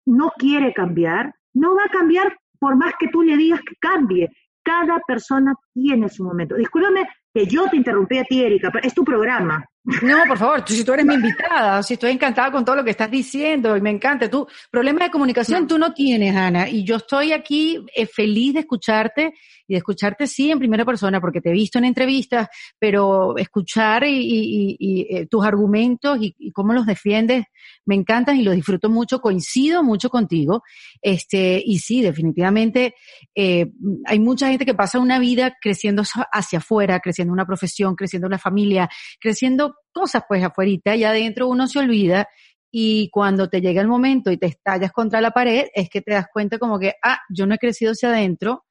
no 0.07 0.31
quiere 0.35 0.73
cambiar, 0.73 1.33
no 1.53 1.75
va 1.75 1.85
a 1.85 1.89
cambiar 1.89 2.37
por 2.59 2.75
más 2.75 2.93
que 2.99 3.07
tú 3.07 3.23
le 3.23 3.37
digas 3.37 3.61
que 3.61 3.75
cambie. 3.75 4.29
Cada 4.63 4.99
persona 4.99 5.53
tiene 5.73 6.09
su 6.09 6.23
momento. 6.23 6.55
Discúlpame 6.55 7.07
que 7.33 7.45
yo 7.45 7.67
te 7.69 7.77
interrumpí 7.77 8.17
a 8.17 8.23
ti, 8.23 8.43
Erika, 8.43 8.71
pero 8.71 8.87
es 8.87 8.93
tu 8.93 9.03
programa. 9.03 9.65
No, 9.85 10.23
por 10.29 10.37
favor, 10.37 10.63
tú, 10.63 10.71
si 10.71 10.85
tú 10.85 10.93
eres 10.93 11.05
mi 11.05 11.15
invitada, 11.15 11.83
si 11.83 11.95
estoy 11.95 12.11
encantada 12.11 12.49
con 12.51 12.63
todo 12.63 12.77
lo 12.77 12.85
que 12.85 12.91
estás 12.91 13.11
diciendo 13.11 13.75
y 13.75 13.81
me 13.81 13.89
encanta. 13.89 14.29
Tú, 14.29 14.47
problema 14.71 15.03
de 15.03 15.11
comunicación 15.11 15.67
tú 15.67 15.77
no 15.77 15.93
tienes, 15.93 16.33
Ana, 16.33 16.69
y 16.69 16.85
yo 16.85 16.95
estoy 16.95 17.33
aquí 17.33 17.85
eh, 17.93 18.05
feliz 18.05 18.53
de 18.53 18.61
escucharte 18.61 19.33
y 19.67 19.73
de 19.73 19.77
escucharte 19.77 20.27
sí 20.27 20.51
en 20.51 20.59
primera 20.59 20.85
persona, 20.85 21.19
porque 21.19 21.41
te 21.41 21.49
he 21.49 21.53
visto 21.53 21.79
en 21.79 21.85
entrevistas, 21.85 22.47
pero 22.79 23.37
escuchar 23.37 24.05
y, 24.05 25.07
eh, 25.09 25.27
tus 25.27 25.45
argumentos 25.45 26.17
y, 26.21 26.51
cómo 26.51 26.71
los 26.73 26.85
defiendes 26.85 27.45
me 27.85 27.95
encantan 27.95 28.37
y 28.37 28.43
los 28.43 28.55
disfruto 28.55 28.89
mucho, 28.89 29.19
coincido 29.19 29.83
mucho 29.83 30.09
contigo. 30.09 30.63
Este, 31.01 31.61
y 31.65 31.79
sí, 31.79 32.01
definitivamente 32.01 32.95
eh, 33.35 33.71
hay 34.05 34.19
mucha 34.19 34.47
gente 34.47 34.65
que 34.65 34.73
pasa 34.73 34.99
una 34.99 35.19
vida 35.19 35.57
creciendo 35.59 36.03
hacia 36.31 36.59
afuera, 36.59 36.99
creciendo 36.99 37.33
una 37.33 37.45
profesión, 37.45 37.95
creciendo 37.95 38.27
una 38.27 38.39
familia, 38.39 38.89
creciendo 39.19 39.72
cosas 39.91 40.23
pues 40.27 40.43
afuera 40.43 40.95
y 40.95 41.03
adentro 41.03 41.47
uno 41.47 41.67
se 41.67 41.79
olvida 41.79 42.27
y 42.75 43.09
cuando 43.11 43.49
te 43.49 43.61
llega 43.61 43.81
el 43.81 43.87
momento 43.87 44.31
y 44.31 44.37
te 44.37 44.47
estallas 44.47 44.91
contra 44.91 45.21
la 45.21 45.29
pared, 45.29 45.67
es 45.75 45.89
que 45.89 46.01
te 46.01 46.13
das 46.13 46.25
cuenta 46.33 46.57
como 46.57 46.79
que, 46.79 46.95
ah, 47.03 47.19
yo 47.29 47.45
no 47.45 47.53
he 47.53 47.59
crecido 47.59 47.91
hacia 47.91 48.09
adentro 48.09 48.65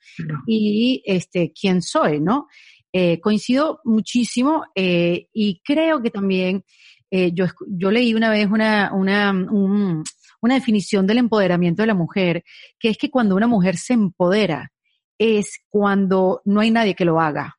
y 0.44 1.00
este, 1.06 1.52
¿quién 1.52 1.82
soy? 1.82 2.20
¿No? 2.20 2.48
Eh, 2.92 3.20
coincido 3.20 3.80
muchísimo 3.84 4.64
eh, 4.74 5.28
y 5.32 5.60
creo 5.64 6.02
que 6.02 6.10
también 6.10 6.64
eh, 7.12 7.30
yo, 7.32 7.46
yo 7.68 7.92
leí 7.92 8.12
una 8.12 8.28
vez 8.28 8.48
una, 8.50 8.92
una, 8.92 9.32
una 9.32 10.54
definición 10.54 11.06
del 11.06 11.18
empoderamiento 11.18 11.84
de 11.84 11.86
la 11.86 11.94
mujer, 11.94 12.42
que 12.80 12.88
es 12.88 12.98
que 12.98 13.08
cuando 13.08 13.36
una 13.36 13.46
mujer 13.46 13.76
se 13.76 13.92
empodera 13.92 14.72
es 15.16 15.60
cuando 15.68 16.42
no 16.44 16.60
hay 16.60 16.72
nadie 16.72 16.94
que 16.94 17.04
lo 17.04 17.20
haga 17.20 17.56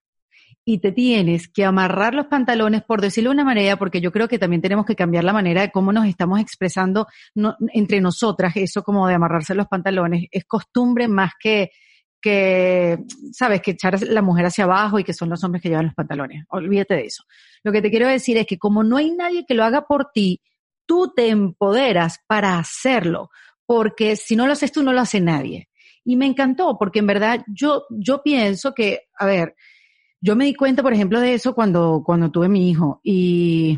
y 0.66 0.80
te 0.80 0.92
tienes 0.92 1.48
que 1.48 1.66
amarrar 1.66 2.14
los 2.14 2.28
pantalones, 2.28 2.84
por 2.84 3.02
decirlo 3.02 3.30
de 3.30 3.36
una 3.36 3.44
manera, 3.44 3.78
porque 3.78 4.00
yo 4.00 4.12
creo 4.12 4.28
que 4.28 4.40
también 4.40 4.62
tenemos 4.62 4.86
que 4.86 4.96
cambiar 4.96 5.24
la 5.24 5.34
manera 5.34 5.62
de 5.62 5.72
cómo 5.72 5.92
nos 5.92 6.08
estamos 6.08 6.40
expresando 6.40 7.08
entre 7.74 8.00
nosotras, 8.00 8.56
eso 8.56 8.84
como 8.84 9.08
de 9.08 9.16
amarrarse 9.16 9.56
los 9.56 9.68
pantalones, 9.68 10.28
es 10.32 10.46
costumbre 10.46 11.08
más 11.08 11.34
que, 11.38 11.72
que, 12.22 13.00
sabes, 13.34 13.62
que 13.62 13.72
echar 13.72 14.02
la 14.04 14.22
mujer 14.22 14.46
hacia 14.46 14.64
abajo 14.64 15.00
y 15.00 15.04
que 15.04 15.14
son 15.14 15.30
los 15.30 15.44
hombres 15.44 15.62
que 15.62 15.70
llevan 15.70 15.88
los 15.88 15.96
pantalones. 15.96 16.46
Olvídate 16.50 16.96
de 16.96 17.06
eso. 17.06 17.24
Lo 17.64 17.74
que 17.74 17.82
te 17.82 17.90
quiero 17.90 18.08
decir 18.08 18.38
es 18.38 18.48
que 18.48 18.58
como 18.58 18.84
no 18.84 18.98
hay 18.98 19.12
nadie 19.12 19.46
que 19.46 19.56
lo 19.56 19.66
haga 19.66 19.86
por 19.86 20.12
ti, 20.14 20.42
tú 20.86 21.12
te 21.14 21.28
empoderas 21.28 22.20
para 22.26 22.58
hacerlo, 22.58 23.30
porque 23.66 24.16
si 24.16 24.38
no 24.38 24.48
lo 24.48 24.54
haces 24.54 24.72
tú, 24.72 24.82
no 24.82 24.94
lo 24.94 25.02
hace 25.02 25.20
nadie. 25.20 25.68
Y 26.06 26.16
me 26.16 26.26
encantó, 26.26 26.78
porque 26.78 27.00
en 27.00 27.08
verdad 27.08 27.44
yo, 27.48 27.84
yo 27.90 28.24
pienso 28.24 28.74
que, 28.74 29.02
a 29.18 29.26
ver, 29.26 29.56
yo 30.24 30.38
me 30.38 30.46
di 30.46 30.56
cuenta, 30.56 30.82
por 30.82 30.94
ejemplo, 30.94 31.20
de 31.20 31.34
eso 31.34 31.54
cuando, 31.54 32.02
cuando 32.06 32.32
tuve 32.32 32.48
mi 32.48 32.70
hijo 32.70 33.02
y, 33.04 33.78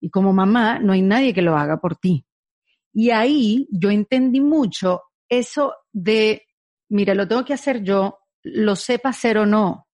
y 0.00 0.08
como 0.08 0.32
mamá 0.32 0.78
no 0.78 0.92
hay 0.92 1.02
nadie 1.02 1.34
que 1.34 1.42
lo 1.42 1.56
haga 1.56 1.80
por 1.80 1.96
ti. 1.96 2.24
Y 2.92 3.10
ahí 3.10 3.66
yo 3.72 3.90
entendí 3.90 4.40
mucho 4.40 5.02
eso 5.28 5.74
de, 5.92 6.46
mira, 6.88 7.16
lo 7.16 7.26
tengo 7.26 7.44
que 7.44 7.54
hacer 7.54 7.82
yo, 7.82 8.20
lo 8.44 8.76
sepa 8.76 9.08
hacer 9.08 9.38
o 9.38 9.46
no. 9.46 9.88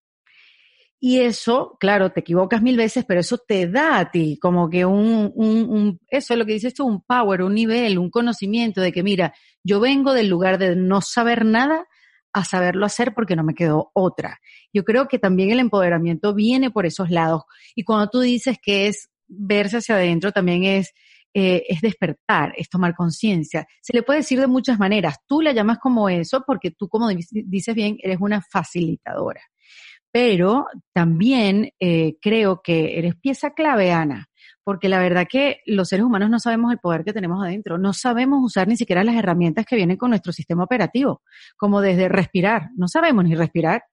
Y 0.99 1.21
eso, 1.21 1.75
claro, 1.79 2.11
te 2.11 2.19
equivocas 2.19 2.61
mil 2.61 2.77
veces, 2.77 3.03
pero 3.07 3.21
eso 3.21 3.39
te 3.39 3.67
da 3.67 3.97
a 3.97 4.11
ti 4.11 4.37
como 4.39 4.69
que 4.69 4.85
un, 4.85 5.31
un, 5.33 5.69
un, 5.69 5.99
eso 6.07 6.35
es 6.35 6.37
lo 6.37 6.45
que 6.45 6.53
dices 6.53 6.75
tú, 6.75 6.85
un 6.85 7.01
power, 7.01 7.41
un 7.41 7.55
nivel, 7.55 7.97
un 7.97 8.11
conocimiento 8.11 8.79
de 8.79 8.91
que, 8.91 9.01
mira, 9.01 9.33
yo 9.63 9.79
vengo 9.79 10.13
del 10.13 10.27
lugar 10.27 10.59
de 10.59 10.75
no 10.75 11.01
saber 11.01 11.45
nada 11.45 11.87
a 12.37 12.45
saberlo 12.45 12.85
hacer 12.85 13.13
porque 13.13 13.35
no 13.35 13.43
me 13.43 13.55
quedó 13.55 13.89
otra. 13.93 14.39
Yo 14.71 14.83
creo 14.83 15.07
que 15.07 15.17
también 15.17 15.49
el 15.51 15.59
empoderamiento 15.59 16.33
viene 16.35 16.69
por 16.69 16.85
esos 16.85 17.09
lados. 17.09 17.43
Y 17.75 17.83
cuando 17.83 18.09
tú 18.09 18.19
dices 18.19 18.57
que 18.61 18.87
es 18.87 19.09
verse 19.27 19.77
hacia 19.77 19.95
adentro, 19.95 20.31
también 20.31 20.63
es, 20.63 20.93
eh, 21.33 21.63
es 21.67 21.81
despertar, 21.81 22.53
es 22.55 22.69
tomar 22.69 22.93
conciencia. 22.95 23.67
Se 23.81 23.93
le 23.93 24.03
puede 24.03 24.19
decir 24.19 24.39
de 24.39 24.45
muchas 24.45 24.77
maneras. 24.77 25.17
Tú 25.27 25.41
la 25.41 25.51
llamas 25.51 25.79
como 25.79 26.09
eso 26.09 26.43
porque 26.45 26.69
tú, 26.71 26.87
como 26.87 27.09
dices 27.09 27.75
bien, 27.75 27.97
eres 28.03 28.19
una 28.21 28.41
facilitadora. 28.41 29.41
Pero 30.11 30.67
también 30.93 31.71
eh, 31.79 32.17
creo 32.21 32.61
que 32.63 32.99
eres 32.99 33.15
pieza 33.15 33.51
clave, 33.55 33.91
Ana, 33.91 34.26
porque 34.67 34.89
la 34.89 34.99
verdad 34.99 35.27
que 35.31 35.61
los 35.65 35.87
seres 35.87 36.03
humanos 36.03 36.29
no 36.29 36.39
sabemos 36.39 36.73
el 36.73 36.77
poder 36.77 37.05
que 37.05 37.13
tenemos 37.13 37.41
adentro, 37.41 37.77
no 37.77 37.93
sabemos 37.93 38.43
usar 38.43 38.67
ni 38.67 38.75
siquiera 38.75 39.01
las 39.05 39.15
herramientas 39.15 39.65
que 39.65 39.77
vienen 39.77 39.95
con 39.95 40.09
nuestro 40.09 40.33
sistema 40.33 40.65
operativo, 40.65 41.21
como 41.55 41.79
desde 41.79 42.09
respirar, 42.09 42.63
no 42.75 42.89
sabemos 42.89 43.23
ni 43.23 43.33
respirar. 43.33 43.85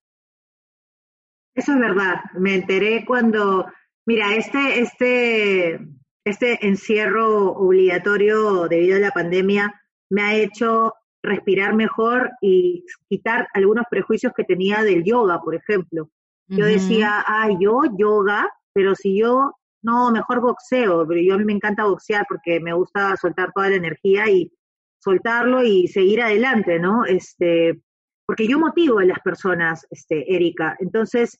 Eso 1.54 1.74
es 1.74 1.78
verdad, 1.78 2.16
me 2.36 2.56
enteré 2.56 3.04
cuando, 3.06 3.66
mira, 4.04 4.34
este, 4.34 4.80
este, 4.80 5.78
este 6.24 6.66
encierro 6.66 7.52
obligatorio 7.52 8.66
debido 8.66 8.96
a 8.96 9.00
la 9.00 9.12
pandemia 9.12 9.80
me 10.10 10.22
ha 10.22 10.34
hecho 10.34 10.92
respirar 11.22 11.76
mejor 11.76 12.32
y 12.40 12.84
quitar 13.08 13.46
algunos 13.54 13.84
prejuicios 13.88 14.32
que 14.36 14.42
tenía 14.42 14.82
del 14.82 15.04
yoga, 15.04 15.40
por 15.40 15.54
ejemplo. 15.54 16.10
Yo 16.48 16.66
decía, 16.66 17.22
ah, 17.24 17.48
yo 17.60 17.82
yoga, 17.96 18.50
pero 18.72 18.96
si 18.96 19.16
yo 19.16 19.54
no, 19.84 20.10
mejor 20.10 20.40
boxeo, 20.40 21.06
pero 21.06 21.20
yo 21.20 21.34
a 21.34 21.38
mí 21.38 21.44
me 21.44 21.52
encanta 21.52 21.84
boxear 21.84 22.24
porque 22.28 22.58
me 22.58 22.72
gusta 22.72 23.16
soltar 23.16 23.52
toda 23.54 23.68
la 23.68 23.76
energía 23.76 24.28
y 24.30 24.50
soltarlo 24.98 25.62
y 25.62 25.86
seguir 25.88 26.22
adelante, 26.22 26.78
¿no? 26.78 27.04
Este, 27.04 27.80
porque 28.26 28.48
yo 28.48 28.58
motivo 28.58 28.98
a 28.98 29.04
las 29.04 29.20
personas, 29.20 29.86
este, 29.90 30.34
Erika. 30.34 30.76
Entonces, 30.80 31.38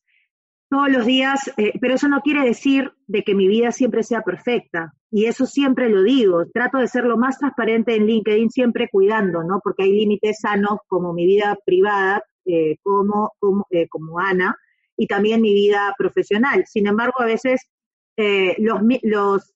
todos 0.68 0.90
los 0.90 1.06
días, 1.06 1.50
eh, 1.56 1.72
pero 1.80 1.94
eso 1.94 2.08
no 2.08 2.20
quiere 2.20 2.44
decir 2.44 2.92
de 3.06 3.22
que 3.22 3.34
mi 3.34 3.48
vida 3.48 3.72
siempre 3.72 4.02
sea 4.02 4.20
perfecta. 4.20 4.92
Y 5.10 5.24
eso 5.26 5.46
siempre 5.46 5.88
lo 5.88 6.02
digo. 6.02 6.44
Trato 6.52 6.78
de 6.78 6.88
ser 6.88 7.04
lo 7.04 7.16
más 7.16 7.38
transparente 7.38 7.94
en 7.94 8.06
LinkedIn, 8.06 8.50
siempre 8.50 8.88
cuidando, 8.90 9.42
¿no? 9.42 9.60
Porque 9.64 9.84
hay 9.84 9.92
límites 9.92 10.40
sanos 10.40 10.80
como 10.86 11.14
mi 11.14 11.24
vida 11.26 11.56
privada, 11.64 12.22
eh, 12.44 12.76
como, 12.82 13.32
como, 13.38 13.66
eh, 13.70 13.88
como 13.88 14.18
Ana, 14.18 14.56
y 14.96 15.06
también 15.06 15.40
mi 15.40 15.54
vida 15.54 15.94
profesional. 15.96 16.64
Sin 16.66 16.86
embargo, 16.86 17.14
a 17.20 17.26
veces 17.26 17.70
eh, 18.16 18.56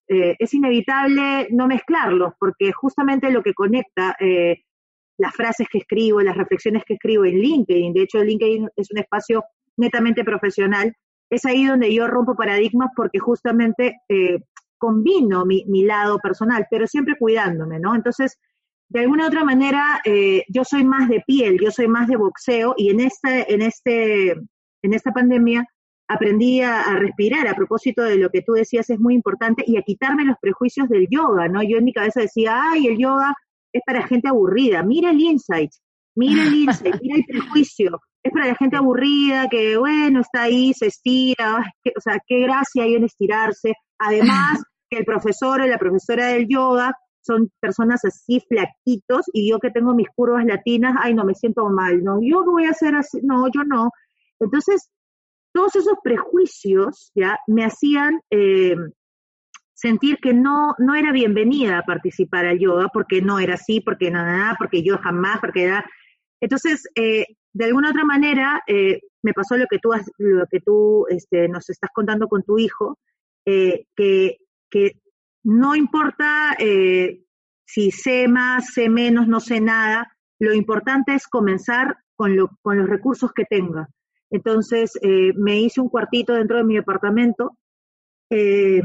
eh, 0.08 0.36
es 0.38 0.54
inevitable 0.54 1.48
no 1.50 1.66
mezclarlos, 1.66 2.34
porque 2.38 2.72
justamente 2.72 3.30
lo 3.30 3.42
que 3.42 3.54
conecta 3.54 4.16
eh, 4.18 4.64
las 5.16 5.34
frases 5.34 5.68
que 5.70 5.78
escribo, 5.78 6.20
las 6.20 6.36
reflexiones 6.36 6.84
que 6.84 6.94
escribo 6.94 7.24
en 7.24 7.38
LinkedIn, 7.38 7.92
de 7.92 8.02
hecho 8.02 8.22
LinkedIn 8.22 8.68
es 8.76 8.90
un 8.90 8.98
espacio 8.98 9.44
netamente 9.76 10.24
profesional, 10.24 10.92
es 11.30 11.44
ahí 11.44 11.66
donde 11.66 11.92
yo 11.92 12.06
rompo 12.08 12.34
paradigmas 12.34 12.90
porque 12.96 13.18
justamente 13.18 13.98
combino 14.78 15.44
mi, 15.44 15.64
mi, 15.66 15.84
lado 15.84 16.18
personal, 16.18 16.66
pero 16.70 16.86
siempre 16.86 17.16
cuidándome, 17.18 17.78
¿no? 17.78 17.94
Entonces, 17.94 18.38
de 18.88 19.00
alguna 19.00 19.24
u 19.24 19.26
otra 19.26 19.44
manera, 19.44 20.00
yo 20.48 20.64
soy 20.64 20.84
más 20.84 21.08
de 21.08 21.22
piel, 21.26 21.58
yo 21.60 21.70
soy 21.70 21.86
más 21.86 22.08
de 22.08 22.16
boxeo 22.16 22.74
y 22.76 22.90
en, 22.90 23.00
este, 23.00 23.52
en, 23.52 23.60
este, 23.60 24.30
en 24.30 24.94
esta 24.94 25.12
pandemia 25.12 25.66
aprendí 26.08 26.62
a, 26.62 26.96
respirar 26.98 27.46
a 27.46 27.54
propósito 27.54 28.02
de 28.02 28.16
lo 28.16 28.30
que 28.30 28.42
tú 28.42 28.52
decías 28.52 28.88
es 28.90 28.98
muy 28.98 29.14
importante 29.14 29.62
y 29.66 29.76
a 29.76 29.82
quitarme 29.82 30.24
los 30.24 30.36
prejuicios 30.40 30.88
del 30.88 31.06
yoga, 31.10 31.48
¿no? 31.48 31.62
Yo 31.62 31.76
en 31.76 31.84
mi 31.84 31.92
cabeza 31.92 32.20
decía, 32.20 32.58
ay, 32.70 32.86
el 32.86 32.98
yoga 32.98 33.34
es 33.72 33.82
para 33.86 34.06
gente 34.06 34.28
aburrida, 34.28 34.82
mira 34.82 35.10
el 35.10 35.20
insight, 35.20 35.70
mira 36.16 36.44
el 36.44 36.54
insight, 36.54 36.96
mira 37.02 37.16
el 37.16 37.24
prejuicio, 37.24 38.00
es 38.22 38.32
para 38.32 38.46
la 38.46 38.54
gente 38.54 38.76
aburrida 38.76 39.48
que, 39.48 39.76
bueno, 39.76 40.20
está 40.20 40.42
ahí, 40.42 40.72
se 40.72 40.86
estira, 40.86 41.58
o 41.96 42.00
sea, 42.00 42.18
qué 42.26 42.40
gracia 42.40 42.84
hay 42.84 42.94
en 42.94 43.04
estirarse. 43.04 43.74
Además, 43.98 44.60
que 44.90 44.98
el 44.98 45.04
profesor 45.04 45.60
o 45.60 45.66
la 45.66 45.78
profesora 45.78 46.28
del 46.28 46.48
yoga 46.48 46.92
son 47.20 47.50
personas 47.60 48.04
así 48.04 48.40
flaquitos 48.48 49.26
y 49.32 49.50
yo 49.50 49.58
que 49.58 49.70
tengo 49.70 49.94
mis 49.94 50.08
curvas 50.14 50.46
latinas, 50.46 50.96
ay, 51.00 51.14
no, 51.14 51.24
me 51.24 51.34
siento 51.34 51.68
mal, 51.68 52.02
no, 52.02 52.20
yo 52.22 52.42
no 52.42 52.52
voy 52.52 52.64
a 52.64 52.70
hacer 52.70 52.94
así, 52.94 53.20
no, 53.22 53.46
yo 53.52 53.64
no. 53.64 53.90
Entonces, 54.40 54.88
todos 55.52 55.76
esos 55.76 55.94
prejuicios 56.02 57.10
ya 57.14 57.38
me 57.46 57.64
hacían 57.64 58.20
eh, 58.30 58.76
sentir 59.74 60.18
que 60.18 60.32
no, 60.34 60.74
era 60.96 61.12
bienvenida 61.12 61.78
a 61.78 61.84
participar 61.84 62.46
al 62.46 62.58
yoga 62.58 62.88
porque 62.92 63.22
no 63.22 63.38
era 63.38 63.54
así, 63.54 63.80
porque 63.80 64.10
nada, 64.10 64.36
nada, 64.36 64.56
porque 64.58 64.82
yo 64.82 64.98
jamás, 64.98 65.40
porque 65.40 65.64
era... 65.64 65.84
Entonces, 66.40 66.84
eh, 66.94 67.26
de 67.52 67.64
alguna 67.64 67.90
otra 67.90 68.04
manera, 68.04 68.62
eh, 68.66 69.00
me 69.22 69.32
pasó 69.32 69.56
lo 69.56 69.66
que 69.66 69.78
tú, 69.78 69.90
lo 70.18 70.46
que 70.46 70.60
tú 70.60 71.06
este, 71.08 71.48
nos 71.48 71.68
estás 71.70 71.90
contando 71.92 72.28
con 72.28 72.42
tu 72.42 72.58
hijo, 72.58 72.98
que, 73.44 74.36
no 75.42 75.74
importa 75.74 76.54
si 77.64 77.90
sé 77.90 78.28
más, 78.28 78.74
sé 78.74 78.90
menos, 78.90 79.26
no 79.26 79.40
sé 79.40 79.60
nada, 79.60 80.12
lo 80.38 80.52
importante 80.52 81.14
es 81.14 81.26
comenzar 81.26 81.96
con 82.14 82.36
los 82.36 82.88
recursos 82.88 83.32
que 83.32 83.44
tenga. 83.44 83.88
Entonces 84.30 84.98
eh, 85.02 85.32
me 85.36 85.60
hice 85.60 85.80
un 85.80 85.88
cuartito 85.88 86.34
dentro 86.34 86.58
de 86.58 86.64
mi 86.64 86.74
departamento, 86.74 87.56
eh, 88.30 88.82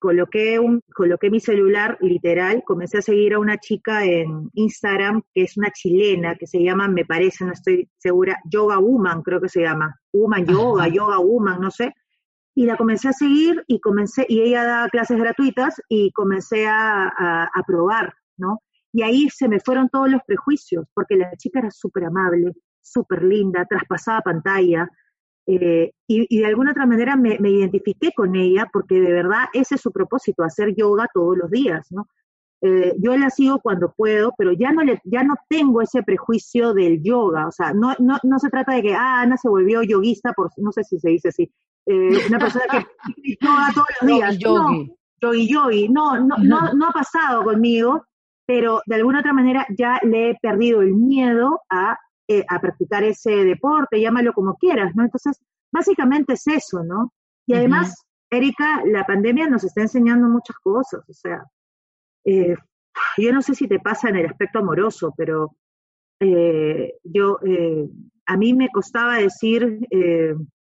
coloqué, 0.00 0.58
un, 0.58 0.82
coloqué 0.94 1.30
mi 1.30 1.40
celular 1.40 1.96
literal, 2.00 2.64
comencé 2.64 2.98
a 2.98 3.02
seguir 3.02 3.34
a 3.34 3.38
una 3.38 3.58
chica 3.58 4.04
en 4.04 4.50
Instagram 4.54 5.22
que 5.32 5.42
es 5.42 5.56
una 5.56 5.70
chilena 5.70 6.34
que 6.36 6.46
se 6.46 6.62
llama, 6.62 6.88
me 6.88 7.04
parece, 7.04 7.44
no 7.44 7.52
estoy 7.52 7.88
segura, 7.98 8.38
Yoga 8.50 8.78
Woman 8.78 9.22
creo 9.22 9.40
que 9.40 9.48
se 9.48 9.60
llama, 9.60 10.00
Woman 10.12 10.46
Yoga, 10.46 10.88
Yoga 10.88 11.18
Woman, 11.18 11.60
no 11.60 11.70
sé. 11.70 11.94
Y 12.52 12.66
la 12.66 12.76
comencé 12.76 13.08
a 13.08 13.12
seguir 13.12 13.62
y 13.68 13.78
comencé, 13.78 14.26
y 14.28 14.40
ella 14.40 14.64
da 14.64 14.88
clases 14.88 15.18
gratuitas 15.18 15.80
y 15.88 16.10
comencé 16.10 16.66
a, 16.66 17.44
a 17.44 17.62
probar, 17.64 18.14
¿no? 18.36 18.60
Y 18.92 19.02
ahí 19.02 19.28
se 19.30 19.48
me 19.48 19.60
fueron 19.60 19.88
todos 19.88 20.10
los 20.10 20.20
prejuicios, 20.26 20.86
porque 20.92 21.16
la 21.16 21.30
chica 21.36 21.60
era 21.60 21.70
súper 21.70 22.06
amable, 22.06 22.52
súper 22.82 23.22
linda, 23.24 23.66
traspasaba 23.68 24.20
pantalla, 24.20 24.88
eh, 25.46 25.92
y, 26.06 26.38
de 26.38 26.46
alguna 26.46 26.72
otra 26.72 26.86
manera 26.86 27.16
me, 27.16 27.36
identifiqué 27.40 28.12
con 28.14 28.36
ella 28.36 28.68
porque 28.72 29.00
de 29.00 29.12
verdad 29.12 29.46
ese 29.52 29.76
es 29.76 29.80
su 29.80 29.90
propósito, 29.90 30.44
hacer 30.44 30.74
yoga 30.76 31.08
todos 31.12 31.36
los 31.36 31.50
días, 31.50 31.86
¿no? 31.90 32.06
Eh, 32.62 32.94
yo 32.98 33.16
la 33.16 33.30
sigo 33.30 33.58
cuando 33.60 33.92
puedo, 33.96 34.34
pero 34.36 34.52
ya 34.52 34.70
no, 34.70 34.84
le, 34.84 35.00
ya 35.04 35.24
no 35.24 35.34
tengo 35.48 35.80
ese 35.80 36.02
prejuicio 36.02 36.74
del 36.74 37.02
yoga, 37.02 37.46
o 37.46 37.50
sea, 37.50 37.72
no, 37.72 37.94
no, 37.98 38.18
no 38.22 38.38
se 38.38 38.50
trata 38.50 38.74
de 38.74 38.82
que, 38.82 38.94
ah, 38.94 39.22
Ana 39.22 39.38
se 39.38 39.48
volvió 39.48 39.82
yoguista, 39.82 40.34
por, 40.34 40.50
no 40.58 40.70
sé 40.70 40.84
si 40.84 40.98
se 40.98 41.08
dice 41.08 41.28
así, 41.28 41.50
eh, 41.86 42.18
una 42.28 42.38
persona 42.38 42.64
que 42.70 42.86
yoga 43.40 43.70
todos 43.74 43.88
los 44.02 44.10
días. 44.10 44.38
No, 44.44 44.86
yo 45.22 45.34
y 45.34 45.48
yo 45.48 45.70
y 45.70 45.88
no, 45.88 46.18
no, 46.18 46.36
no, 46.38 46.72
no 46.74 46.88
ha 46.88 46.92
pasado 46.92 47.44
conmigo, 47.44 48.04
pero 48.46 48.82
de 48.86 48.96
alguna 48.96 49.20
otra 49.20 49.32
manera 49.32 49.66
ya 49.76 49.98
le 50.02 50.30
he 50.30 50.34
perdido 50.40 50.82
el 50.82 50.94
miedo 50.94 51.60
a, 51.70 51.96
eh, 52.32 52.44
a 52.48 52.60
practicar 52.60 53.02
ese 53.02 53.44
deporte, 53.44 54.00
llámalo 54.00 54.32
como 54.32 54.56
quieras, 54.56 54.94
¿no? 54.94 55.02
Entonces, 55.02 55.36
básicamente 55.72 56.34
es 56.34 56.46
eso, 56.46 56.84
¿no? 56.84 57.12
Y 57.44 57.54
además, 57.54 58.04
Erika, 58.30 58.84
la 58.84 59.04
pandemia 59.04 59.48
nos 59.48 59.64
está 59.64 59.80
enseñando 59.80 60.28
muchas 60.28 60.56
cosas, 60.58 61.00
o 61.08 61.12
sea, 61.12 61.44
eh, 62.24 62.54
yo 63.16 63.32
no 63.32 63.42
sé 63.42 63.56
si 63.56 63.66
te 63.66 63.80
pasa 63.80 64.10
en 64.10 64.16
el 64.16 64.26
aspecto 64.26 64.60
amoroso, 64.60 65.12
pero 65.16 65.56
eh, 66.20 66.94
yo, 67.02 67.40
a 68.26 68.36
mí 68.36 68.54
me 68.54 68.68
costaba 68.68 69.16
decir 69.16 69.80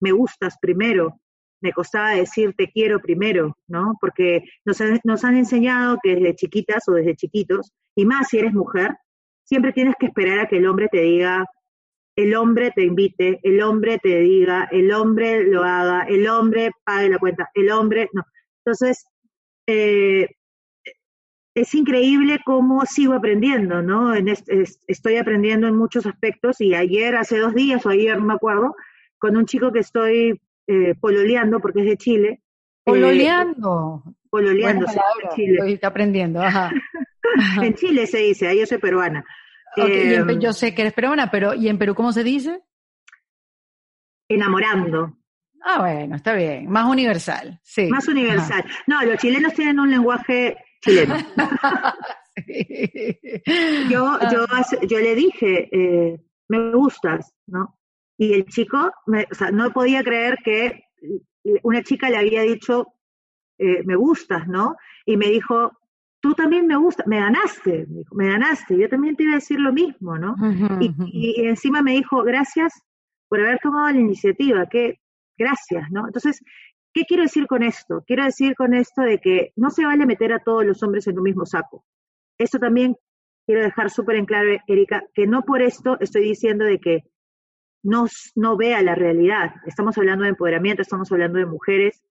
me 0.01 0.12
gustas 0.12 0.57
primero, 0.59 1.21
me 1.62 1.71
costaba 1.71 2.09
decir 2.09 2.53
te 2.57 2.69
quiero 2.69 3.00
primero, 3.00 3.57
¿no? 3.69 3.97
Porque 4.01 4.43
nos, 4.65 4.79
nos 5.05 5.24
han 5.24 5.38
enseñado 5.38 6.00
que 6.03 6.15
desde 6.15 6.35
chiquitas 6.35 6.83
o 6.89 6.91
desde 6.91 7.15
chiquitos, 7.15 7.71
y 7.95 8.05
más 8.05 8.27
si 8.27 8.39
eres 8.39 8.53
mujer, 8.53 8.97
siempre 9.46 9.72
tienes 9.72 9.96
que 9.98 10.08
esperar 10.08 10.40
a 10.40 10.48
que 10.48 10.58
el 10.58 10.68
hombre 10.68 10.90
te 10.92 11.02
diga, 11.02 11.46
el 12.18 12.36
hombre 12.36 12.72
te 12.72 12.84
invite, 12.84 13.40
el 13.44 13.62
hombre 13.62 14.00
te 14.00 14.20
diga, 14.20 14.68
el 14.72 14.92
hombre 14.92 15.44
lo 15.44 15.64
haga, 15.64 16.04
el 16.04 16.28
hombre 16.28 16.72
pague 16.84 17.10
la 17.10 17.20
cuenta, 17.20 17.50
el 17.54 17.72
hombre, 17.72 18.10
no. 18.14 18.24
Entonces, 18.66 19.06
eh, 19.68 20.28
es 21.56 21.74
increíble 21.74 22.40
cómo 22.46 22.86
sigo 22.86 23.14
aprendiendo, 23.14 23.82
¿no? 23.82 24.14
En 24.14 24.28
estoy 24.28 25.18
aprendiendo 25.18 25.68
en 25.68 25.75
muchos 25.75 26.06
aspectos 26.06 26.60
y 26.60 26.74
ayer, 26.74 27.16
hace 27.16 27.38
dos 27.38 27.54
días 27.54 27.86
o 27.86 27.90
ayer, 27.90 28.18
no 28.18 28.25
me 28.25 28.34
acuerdo, 28.34 28.75
con 29.18 29.38
un 29.38 29.46
chico 29.46 29.72
que 29.72 29.80
estoy 29.80 30.42
eh, 30.68 30.96
pololeando 31.00 31.60
porque 31.60 31.82
es 31.82 31.86
de 31.86 31.98
Chile. 31.98 32.30
Eh, 32.30 32.42
pololeando. 32.84 34.04
pololeando, 34.30 34.86
Chile. 35.36 35.60
Estoy 35.60 35.80
aprendiendo, 35.82 36.42
ajá. 36.42 36.72
en 37.62 37.74
Chile 37.75 38.08
se 38.08 38.20
dice, 38.20 38.48
ahí 38.48 38.60
yo 38.60 38.65
soy 38.65 38.77
peruana. 38.77 39.25
Em, 39.77 40.39
yo 40.39 40.53
sé 40.53 40.74
que 40.74 40.84
eres 40.84 40.94
peruana, 40.94 41.29
pero 41.29 41.53
¿y 41.53 41.67
en 41.67 41.77
Perú 41.77 41.96
cómo 41.96 42.12
se 42.12 42.24
dice? 42.24 42.62
Enamorando. 44.29 45.17
Ah, 45.62 45.79
bueno, 45.79 46.15
está 46.15 46.34
bien. 46.34 46.70
Más 46.70 46.88
universal, 46.88 47.60
sí. 47.63 47.89
Más 47.89 48.08
universal. 48.08 48.63
No, 48.88 49.01
los 49.03 49.17
chilenos 49.17 49.53
tienen 49.53 49.79
un 49.79 49.89
lenguaje 49.89 50.58
chileno. 50.82 51.15
yo, 53.89 54.20
yo, 54.32 54.46
ah. 54.50 54.65
yo 54.88 55.00
le 55.00 55.15
dije, 55.15 55.70
eh, 55.72 56.22
me 56.50 56.72
gustas, 56.72 57.34
¿no? 57.48 57.79
Y 58.17 58.34
el 58.34 58.46
chico, 58.46 58.91
me, 59.08 59.27
o 59.29 59.36
sea, 59.36 59.51
no 59.51 59.72
podía 59.72 60.03
creer 60.03 60.38
que 60.44 60.86
una 61.63 61.84
chica 61.84 62.10
le 62.10 62.17
había 62.17 62.44
dicho, 62.44 62.94
eh, 63.58 63.84
me 63.86 63.96
gustas, 63.96 64.48
¿no? 64.48 64.75
Y 65.05 65.17
me 65.17 65.27
dijo, 65.27 65.72
tú 66.25 66.34
también 66.34 66.65
me 66.65 66.75
gustas, 66.75 67.05
me 67.05 67.20
ganaste, 67.20 67.86
me, 67.88 68.00
dijo, 68.00 68.15
me 68.15 68.29
ganaste, 68.29 68.79
yo 68.79 68.89
también 68.89 69.15
te 69.15 69.22
iba 69.22 69.34
a 69.34 69.36
decir 69.36 69.60
lo 69.60 69.72
mismo, 69.72 70.17
¿no? 70.17 70.36
y, 70.82 70.91
y, 71.13 71.46
encima 71.46 71.84
me 71.84 71.91
dijo, 71.91 72.24
gracias 72.24 72.74
por 73.29 73.41
haber 73.41 73.60
tomado 73.60 73.91
la 73.91 74.00
iniciativa, 74.00 74.65
que 74.65 75.00
gracias, 75.38 75.91
¿no? 75.91 76.08
Entonces, 76.08 76.41
¿Qué 76.96 77.03
quiero 77.03 77.24
decir 77.24 77.46
con 77.46 77.62
esto? 77.62 78.05
Quiero 78.08 78.24
decir 78.24 78.55
con 78.55 78.74
esto 78.74 79.01
de 79.01 79.20
que 79.20 79.51
no 79.58 79.70
se 79.70 79.86
vale 79.86 80.05
meter 80.05 80.32
a 80.32 80.39
todos 80.39 80.65
los 80.65 80.82
hombres 80.82 81.05
en 81.08 81.17
un 81.17 81.25
mismo 81.25 81.46
saco. 81.46 81.84
Esto 82.38 82.58
también 82.58 82.96
quiero 83.46 83.63
dejar 83.63 83.89
súper 83.89 84.15
en 84.15 84.25
claro, 84.25 84.50
Erika, 84.65 85.03
que 85.13 85.27
no 85.27 85.44
por 85.44 85.62
esto 85.62 85.98
estoy 86.00 86.24
diciendo 86.24 86.63
de 86.63 86.79
que 86.79 87.03
no, 87.84 88.08
no 88.36 88.55
vea 88.55 88.82
la 88.82 88.96
realidad. 88.96 89.55
Estamos 89.65 89.98
hablando 89.98 90.24
de 90.24 90.29
empoderamiento, 90.29 90.82
estamos 90.82 91.12
hablando 91.12 91.38
de 91.38 91.46
mujeres 91.46 92.01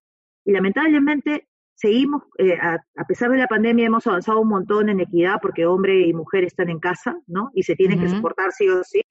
y 0.44 0.52
lamentablemente 0.52 1.48
seguimos, 1.74 2.22
eh, 2.38 2.56
a, 2.60 3.04
pesar 3.06 3.30
de 3.30 3.38
la 3.38 3.46
pandemia, 3.46 3.86
hemos 3.86 4.06
avanzado 4.06 4.40
un 4.40 4.48
montón 4.48 4.88
en 4.88 5.00
equidad 5.00 5.36
porque 5.40 5.66
hombre 5.66 6.06
y 6.06 6.12
mujer 6.12 6.44
están 6.44 6.68
en 6.68 6.78
casa, 6.78 7.16
¿no? 7.26 7.50
Y 7.54 7.62
se 7.62 7.74
tienen 7.74 8.00
que 8.00 8.08
soportar 8.08 8.52
sí 8.52 8.68
o 8.68 8.82
sí. 8.84 9.02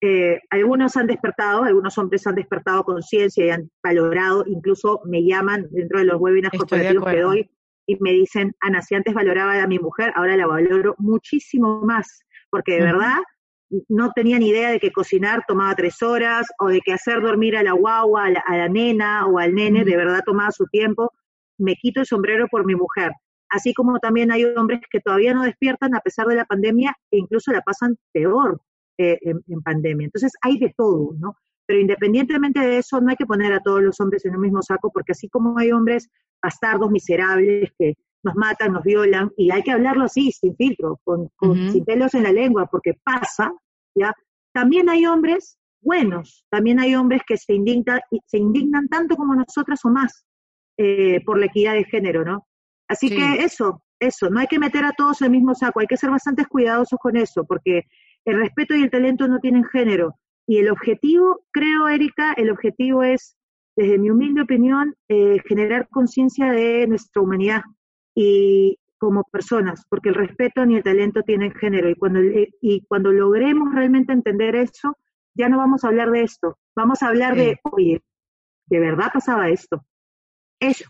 Eh, 0.00 0.38
algunos 0.50 0.96
han 0.96 1.06
despertado, 1.06 1.64
algunos 1.64 1.96
hombres 1.96 2.26
han 2.26 2.34
despertado 2.34 2.84
conciencia 2.84 3.46
y 3.46 3.50
han 3.50 3.70
valorado, 3.82 4.44
incluso 4.46 5.00
me 5.06 5.24
llaman 5.24 5.66
dentro 5.70 5.98
de 5.98 6.04
los 6.04 6.20
webinars 6.20 6.58
corporativos 6.58 7.10
que 7.10 7.20
doy 7.20 7.50
y 7.86 7.96
me 8.00 8.12
dicen, 8.12 8.54
Ana, 8.60 8.82
si 8.82 8.94
antes 8.94 9.14
valoraba 9.14 9.62
a 9.62 9.66
mi 9.66 9.78
mujer, 9.78 10.12
ahora 10.14 10.36
la 10.36 10.46
valoro 10.46 10.94
muchísimo 10.98 11.82
más, 11.82 12.24
porque 12.50 12.72
de 12.74 12.82
verdad 12.82 13.18
no 13.88 14.12
tenía 14.12 14.38
ni 14.38 14.48
idea 14.48 14.70
de 14.70 14.80
que 14.80 14.92
cocinar 14.92 15.44
tomaba 15.46 15.74
tres 15.74 16.02
horas 16.02 16.46
o 16.58 16.68
de 16.68 16.80
que 16.80 16.92
hacer 16.92 17.20
dormir 17.20 17.56
a 17.56 17.62
la 17.62 17.72
guagua, 17.72 18.26
a 18.26 18.56
la, 18.56 18.68
nena 18.68 19.26
o 19.26 19.38
al 19.38 19.54
nene, 19.54 19.84
de 19.84 19.96
verdad 19.96 20.22
tomaba 20.24 20.50
su 20.52 20.66
tiempo. 20.66 21.12
Me 21.58 21.74
quito 21.76 22.00
el 22.00 22.06
sombrero 22.06 22.46
por 22.50 22.66
mi 22.66 22.74
mujer. 22.74 23.12
Así 23.50 23.72
como 23.74 23.98
también 23.98 24.32
hay 24.32 24.44
hombres 24.44 24.80
que 24.90 25.00
todavía 25.00 25.34
no 25.34 25.42
despiertan 25.42 25.94
a 25.94 26.00
pesar 26.00 26.26
de 26.26 26.36
la 26.36 26.44
pandemia 26.44 26.96
e 27.10 27.18
incluso 27.18 27.52
la 27.52 27.60
pasan 27.60 27.96
peor. 28.12 28.60
Eh, 28.96 29.18
en, 29.22 29.60
pandemia. 29.62 30.04
Entonces 30.04 30.32
hay 30.40 30.56
de 30.56 30.72
todo, 30.76 31.14
¿no? 31.18 31.34
Pero 31.66 31.80
independientemente 31.80 32.60
de 32.60 32.78
eso, 32.78 33.00
no 33.00 33.10
hay 33.10 33.16
que 33.16 33.26
poner 33.26 33.52
a 33.52 33.58
todos 33.58 33.82
los 33.82 33.98
hombres 33.98 34.24
en 34.24 34.34
el 34.34 34.38
mismo 34.38 34.62
saco, 34.62 34.92
porque 34.92 35.10
así 35.10 35.28
como 35.28 35.58
hay 35.58 35.72
hombres 35.72 36.08
bastardos, 36.40 36.92
miserables, 36.92 37.72
que 37.76 37.94
nos 38.22 38.36
matan, 38.36 38.72
nos 38.72 38.84
violan, 38.84 39.32
y 39.36 39.50
hay 39.50 39.64
que 39.64 39.72
hablarlo 39.72 40.04
así, 40.04 40.30
sin 40.30 40.54
filtro, 40.54 41.00
con, 41.02 41.28
sin 41.72 41.84
pelos 41.84 42.14
en 42.14 42.22
la 42.22 42.30
lengua, 42.30 42.66
porque 42.70 42.92
pasa, 43.02 43.52
¿ya? 43.96 44.14
También 44.52 44.88
hay 44.88 45.06
hombres 45.06 45.58
buenos, 45.80 46.46
también 46.48 46.78
hay 46.78 46.94
hombres 46.94 47.22
que 47.26 47.36
se 47.36 47.54
indignan, 47.54 47.98
se 48.26 48.38
indignan 48.38 48.86
tanto 48.86 49.16
como 49.16 49.34
nosotras 49.34 49.84
o 49.84 49.90
más 49.90 50.24
eh, 50.76 51.22
por 51.24 51.38
la 51.38 51.46
equidad 51.46 51.74
de 51.74 51.84
género, 51.84 52.24
¿no? 52.24 52.46
Así 52.88 53.08
que 53.08 53.44
eso, 53.44 53.82
eso, 54.00 54.28
no 54.28 54.40
hay 54.40 54.46
que 54.48 54.58
meter 54.58 54.84
a 54.84 54.92
todos 54.92 55.20
en 55.20 55.26
el 55.26 55.30
mismo 55.30 55.54
saco, 55.54 55.80
hay 55.80 55.86
que 55.86 55.96
ser 55.96 56.10
bastante 56.10 56.44
cuidadosos 56.46 56.98
con 57.00 57.16
eso, 57.16 57.44
porque 57.44 57.84
el 58.24 58.38
respeto 58.38 58.74
y 58.74 58.82
el 58.82 58.90
talento 58.90 59.28
no 59.28 59.38
tienen 59.38 59.64
género. 59.64 60.18
Y 60.46 60.58
el 60.58 60.68
objetivo, 60.68 61.44
creo, 61.52 61.88
Erika, 61.88 62.32
el 62.32 62.50
objetivo 62.50 63.02
es, 63.02 63.36
desde 63.76 63.98
mi 63.98 64.10
humilde 64.10 64.42
opinión, 64.42 64.94
eh, 65.08 65.38
generar 65.46 65.88
conciencia 65.88 66.52
de 66.52 66.86
nuestra 66.86 67.22
humanidad 67.22 67.62
y 68.14 68.76
como 68.98 69.24
personas, 69.24 69.84
porque 69.88 70.08
el 70.08 70.16
respeto 70.16 70.66
ni 70.66 70.76
el 70.76 70.82
talento 70.82 71.22
tienen 71.22 71.52
género. 71.54 71.88
Y 71.88 71.94
cuando, 71.94 72.20
y 72.20 72.84
cuando 72.86 73.12
logremos 73.12 73.72
realmente 73.74 74.12
entender 74.12 74.56
eso, 74.56 74.98
ya 75.34 75.48
no 75.48 75.58
vamos 75.58 75.84
a 75.84 75.88
hablar 75.88 76.10
de 76.10 76.22
esto, 76.22 76.58
vamos 76.74 77.02
a 77.02 77.08
hablar 77.08 77.36
de, 77.36 77.58
oye, 77.62 78.02
de 78.66 78.80
verdad 78.80 79.10
pasaba 79.12 79.48
esto 79.48 79.84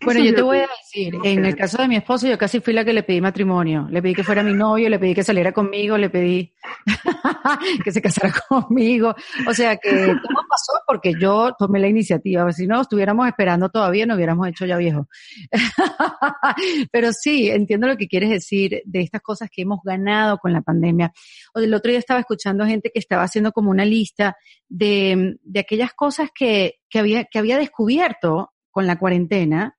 bueno, 0.03 0.23
yo 0.23 0.35
te 0.35 0.41
voy 0.41 0.57
a 0.59 0.67
decir, 0.67 1.15
en 1.23 1.45
el 1.45 1.55
caso 1.55 1.81
de 1.81 1.87
mi 1.87 1.95
esposo, 1.95 2.27
yo 2.27 2.37
casi 2.37 2.59
fui 2.59 2.73
la 2.73 2.83
que 2.83 2.93
le 2.93 3.03
pedí 3.03 3.21
matrimonio. 3.21 3.87
Le 3.89 4.01
pedí 4.01 4.13
que 4.13 4.23
fuera 4.23 4.43
mi 4.43 4.53
novio, 4.53 4.89
le 4.89 4.99
pedí 4.99 5.13
que 5.13 5.23
saliera 5.23 5.51
conmigo, 5.51 5.97
le 5.97 6.09
pedí 6.09 6.53
que 7.83 7.91
se 7.91 8.01
casara 8.01 8.33
conmigo. 8.49 9.15
O 9.47 9.53
sea 9.53 9.77
que 9.77 9.89
todo 9.91 10.45
pasó 10.49 10.73
porque 10.87 11.13
yo 11.19 11.53
tomé 11.57 11.79
la 11.79 11.87
iniciativa. 11.87 12.51
Si 12.51 12.67
no, 12.67 12.81
estuviéramos 12.81 13.27
esperando 13.27 13.69
todavía, 13.69 14.05
no 14.05 14.15
hubiéramos 14.15 14.47
hecho 14.47 14.65
ya 14.65 14.77
viejo. 14.77 15.07
Pero 16.91 17.11
sí, 17.13 17.49
entiendo 17.49 17.87
lo 17.87 17.97
que 17.97 18.07
quieres 18.07 18.29
decir 18.29 18.81
de 18.85 19.01
estas 19.01 19.21
cosas 19.21 19.49
que 19.51 19.63
hemos 19.63 19.79
ganado 19.83 20.37
con 20.37 20.53
la 20.53 20.61
pandemia. 20.61 21.11
O 21.53 21.59
el 21.59 21.73
otro 21.73 21.89
día 21.89 21.99
estaba 21.99 22.19
escuchando 22.19 22.65
gente 22.65 22.91
que 22.93 22.99
estaba 22.99 23.23
haciendo 23.23 23.51
como 23.51 23.71
una 23.71 23.85
lista 23.85 24.37
de, 24.67 25.37
de 25.41 25.59
aquellas 25.59 25.93
cosas 25.93 26.29
que, 26.33 26.79
que 26.89 26.99
había, 26.99 27.25
que 27.25 27.39
había 27.39 27.57
descubierto 27.57 28.51
con 28.75 28.87
la 28.87 28.99
cuarentena, 28.99 29.77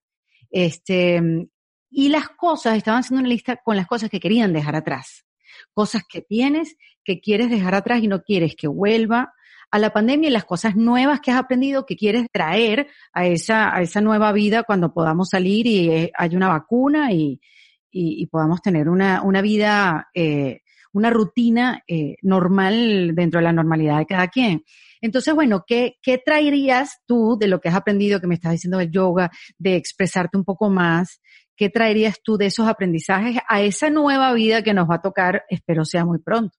este, 0.50 1.20
y 1.90 2.08
las 2.08 2.30
cosas, 2.30 2.78
estaban 2.78 3.00
haciendo 3.00 3.20
una 3.20 3.28
lista 3.28 3.60
con 3.62 3.76
las 3.76 3.86
cosas 3.86 4.08
que 4.08 4.20
querían 4.20 4.54
dejar 4.54 4.74
atrás. 4.74 5.26
Cosas 5.74 6.02
que 6.08 6.22
tienes, 6.22 6.78
que 7.04 7.20
quieres 7.20 7.50
dejar 7.50 7.74
atrás 7.74 8.02
y 8.02 8.08
no 8.08 8.22
quieres 8.22 8.56
que 8.56 8.68
vuelva 8.68 9.34
a 9.70 9.78
la 9.78 9.92
pandemia 9.92 10.30
y 10.30 10.32
las 10.32 10.46
cosas 10.46 10.76
nuevas 10.76 11.20
que 11.20 11.30
has 11.30 11.36
aprendido 11.36 11.84
que 11.84 11.94
quieres 11.94 12.26
traer 12.32 12.88
a 13.12 13.26
esa, 13.26 13.76
a 13.76 13.82
esa 13.82 14.00
nueva 14.00 14.32
vida 14.32 14.62
cuando 14.62 14.94
podamos 14.94 15.28
salir 15.28 15.66
y 15.66 15.90
eh, 15.90 16.12
hay 16.16 16.34
una 16.34 16.48
vacuna 16.48 17.12
y, 17.12 17.38
y, 17.90 18.26
podamos 18.28 18.62
tener 18.62 18.88
una, 18.88 19.20
una 19.20 19.42
vida, 19.42 20.08
eh, 20.14 20.62
una 20.94 21.10
rutina 21.10 21.82
eh, 21.86 22.16
normal 22.22 23.14
dentro 23.14 23.40
de 23.40 23.44
la 23.44 23.52
normalidad 23.52 23.98
de 23.98 24.06
cada 24.06 24.28
quien. 24.28 24.64
Entonces, 25.06 25.34
bueno, 25.34 25.64
¿qué, 25.66 25.94
¿qué 26.02 26.18
traerías 26.18 27.00
tú 27.06 27.36
de 27.38 27.46
lo 27.46 27.60
que 27.60 27.68
has 27.68 27.76
aprendido, 27.76 28.20
que 28.20 28.26
me 28.26 28.34
estás 28.34 28.52
diciendo 28.52 28.78
del 28.78 28.90
yoga, 28.90 29.30
de 29.56 29.76
expresarte 29.76 30.36
un 30.36 30.44
poco 30.44 30.68
más? 30.68 31.20
¿Qué 31.56 31.70
traerías 31.70 32.20
tú 32.22 32.36
de 32.36 32.46
esos 32.46 32.68
aprendizajes 32.68 33.38
a 33.48 33.62
esa 33.62 33.88
nueva 33.88 34.32
vida 34.34 34.62
que 34.62 34.74
nos 34.74 34.90
va 34.90 34.96
a 34.96 35.02
tocar, 35.02 35.44
espero 35.48 35.84
sea 35.84 36.04
muy 36.04 36.18
pronto? 36.18 36.58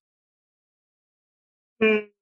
Eh, 1.79 2.13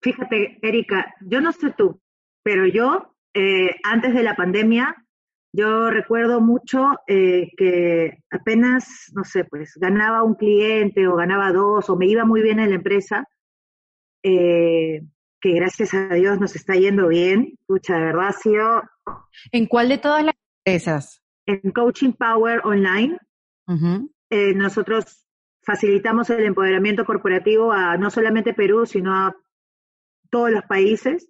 fíjate, 0.00 0.58
Erika, 0.62 1.14
yo 1.20 1.40
no 1.40 1.52
sé 1.52 1.74
tú, 1.76 2.00
pero 2.42 2.66
yo, 2.66 3.16
eh, 3.34 3.70
antes 3.82 4.14
de 4.14 4.22
la 4.22 4.36
pandemia, 4.36 4.94
yo 5.52 5.90
recuerdo 5.90 6.40
mucho 6.40 7.00
eh, 7.08 7.50
que 7.56 8.18
apenas, 8.30 9.10
no 9.12 9.24
sé, 9.24 9.44
pues 9.44 9.74
ganaba 9.74 10.22
un 10.22 10.36
cliente 10.36 11.08
o 11.08 11.16
ganaba 11.16 11.52
dos 11.52 11.90
o 11.90 11.96
me 11.96 12.06
iba 12.06 12.24
muy 12.24 12.42
bien 12.42 12.60
en 12.60 12.70
la 12.70 12.76
empresa, 12.76 13.26
que 15.46 15.54
gracias 15.54 15.94
a 15.94 16.08
Dios 16.08 16.40
nos 16.40 16.56
está 16.56 16.74
yendo 16.74 17.08
bien. 17.08 17.56
Pucha, 17.66 17.94
de 17.96 18.04
verdad 18.06 18.28
ha 18.28 18.32
sido... 18.32 18.82
¿En 19.52 19.66
cuál 19.66 19.88
de 19.88 19.98
todas 19.98 20.24
las 20.24 20.34
empresas? 20.64 21.22
en 21.46 21.70
Coaching 21.70 22.12
Power 22.12 22.60
Online. 22.64 23.16
Eh, 24.30 24.52
nosotros 24.54 25.26
facilitamos 25.62 26.28
el 26.30 26.44
empoderamiento 26.44 27.04
corporativo 27.04 27.72
a 27.72 27.96
no 27.96 28.10
solamente 28.10 28.52
Perú, 28.52 28.84
sino 28.86 29.14
a 29.14 29.36
todos 30.30 30.50
los 30.50 30.64
países. 30.64 31.28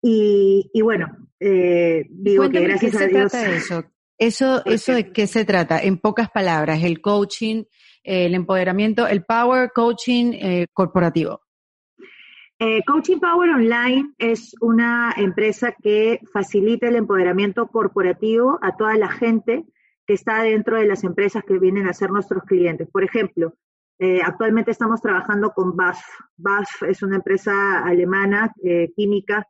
Y, 0.00 0.70
bueno, 0.82 1.08
eh, 1.40 2.06
digo 2.10 2.48
que 2.50 2.60
gracias 2.60 2.96
a 2.96 3.06
Dios. 3.06 3.34
eso? 3.34 3.84
Eso, 4.16 4.64
eso 4.64 4.92
de 4.92 5.10
qué 5.12 5.26
se 5.26 5.44
trata, 5.44 5.82
en 5.82 5.98
pocas 5.98 6.30
palabras, 6.30 6.84
el 6.84 7.00
coaching, 7.00 7.64
el 8.04 8.36
empoderamiento, 8.36 9.08
el 9.08 9.24
power 9.24 9.72
coaching 9.74 10.34
eh, 10.34 10.66
corporativo. 10.72 11.43
Eh, 12.58 12.82
coaching 12.86 13.18
Power 13.18 13.50
Online 13.50 14.12
es 14.18 14.54
una 14.60 15.12
empresa 15.16 15.72
que 15.72 16.20
facilita 16.32 16.88
el 16.88 16.96
empoderamiento 16.96 17.66
corporativo 17.66 18.58
a 18.62 18.76
toda 18.76 18.96
la 18.96 19.08
gente 19.08 19.64
que 20.06 20.14
está 20.14 20.42
dentro 20.42 20.76
de 20.76 20.86
las 20.86 21.04
empresas 21.04 21.42
que 21.44 21.58
vienen 21.58 21.86
a 21.86 21.94
ser 21.94 22.10
nuestros 22.10 22.44
clientes. 22.44 22.88
Por 22.90 23.04
ejemplo, 23.04 23.54
eh, 23.98 24.20
actualmente 24.24 24.70
estamos 24.70 25.00
trabajando 25.00 25.50
con 25.50 25.76
BASF. 25.76 26.04
BASF 26.36 26.82
es 26.84 27.02
una 27.02 27.16
empresa 27.16 27.84
alemana 27.84 28.52
química 28.96 29.46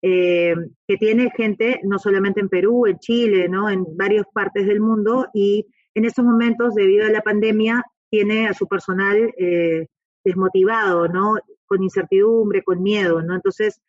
que 0.00 0.96
tiene 1.00 1.32
gente 1.36 1.80
no 1.82 1.98
solamente 1.98 2.40
en 2.40 2.48
Perú, 2.48 2.86
en 2.86 3.00
Chile, 3.00 3.48
¿no? 3.48 3.68
en 3.68 3.84
varias 3.96 4.24
partes 4.32 4.64
del 4.64 4.80
mundo 4.80 5.26
y 5.34 5.66
en 5.98 6.04
estos 6.04 6.24
momentos, 6.24 6.76
debido 6.76 7.06
a 7.06 7.10
la 7.10 7.22
pandemia, 7.22 7.84
tiene 8.08 8.46
a 8.46 8.54
su 8.54 8.68
personal 8.68 9.34
eh, 9.36 9.88
desmotivado, 10.24 11.08
¿no? 11.08 11.34
Con 11.68 11.82
incertidumbre, 11.82 12.64
con 12.64 12.82
miedo, 12.82 13.22
¿no? 13.22 13.34
Entonces, 13.36 13.80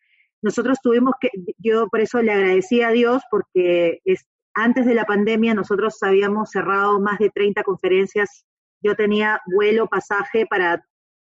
nosotros 0.42 0.78
tuvimos 0.82 1.14
que, 1.20 1.30
yo 1.58 1.88
por 1.88 2.00
eso 2.00 2.22
le 2.22 2.32
agradecí 2.32 2.82
a 2.82 2.90
Dios 2.90 3.22
porque 3.30 4.00
es, 4.04 4.26
antes 4.54 4.86
de 4.86 4.94
la 4.94 5.04
pandemia 5.04 5.54
nosotros 5.54 6.02
habíamos 6.02 6.50
cerrado 6.50 7.00
más 7.00 7.18
de 7.18 7.30
30 7.30 7.62
conferencias. 7.62 8.44
Yo 8.82 8.94
tenía 8.94 9.40
vuelo, 9.46 9.88
pasaje 9.88 10.46
para 10.46 10.84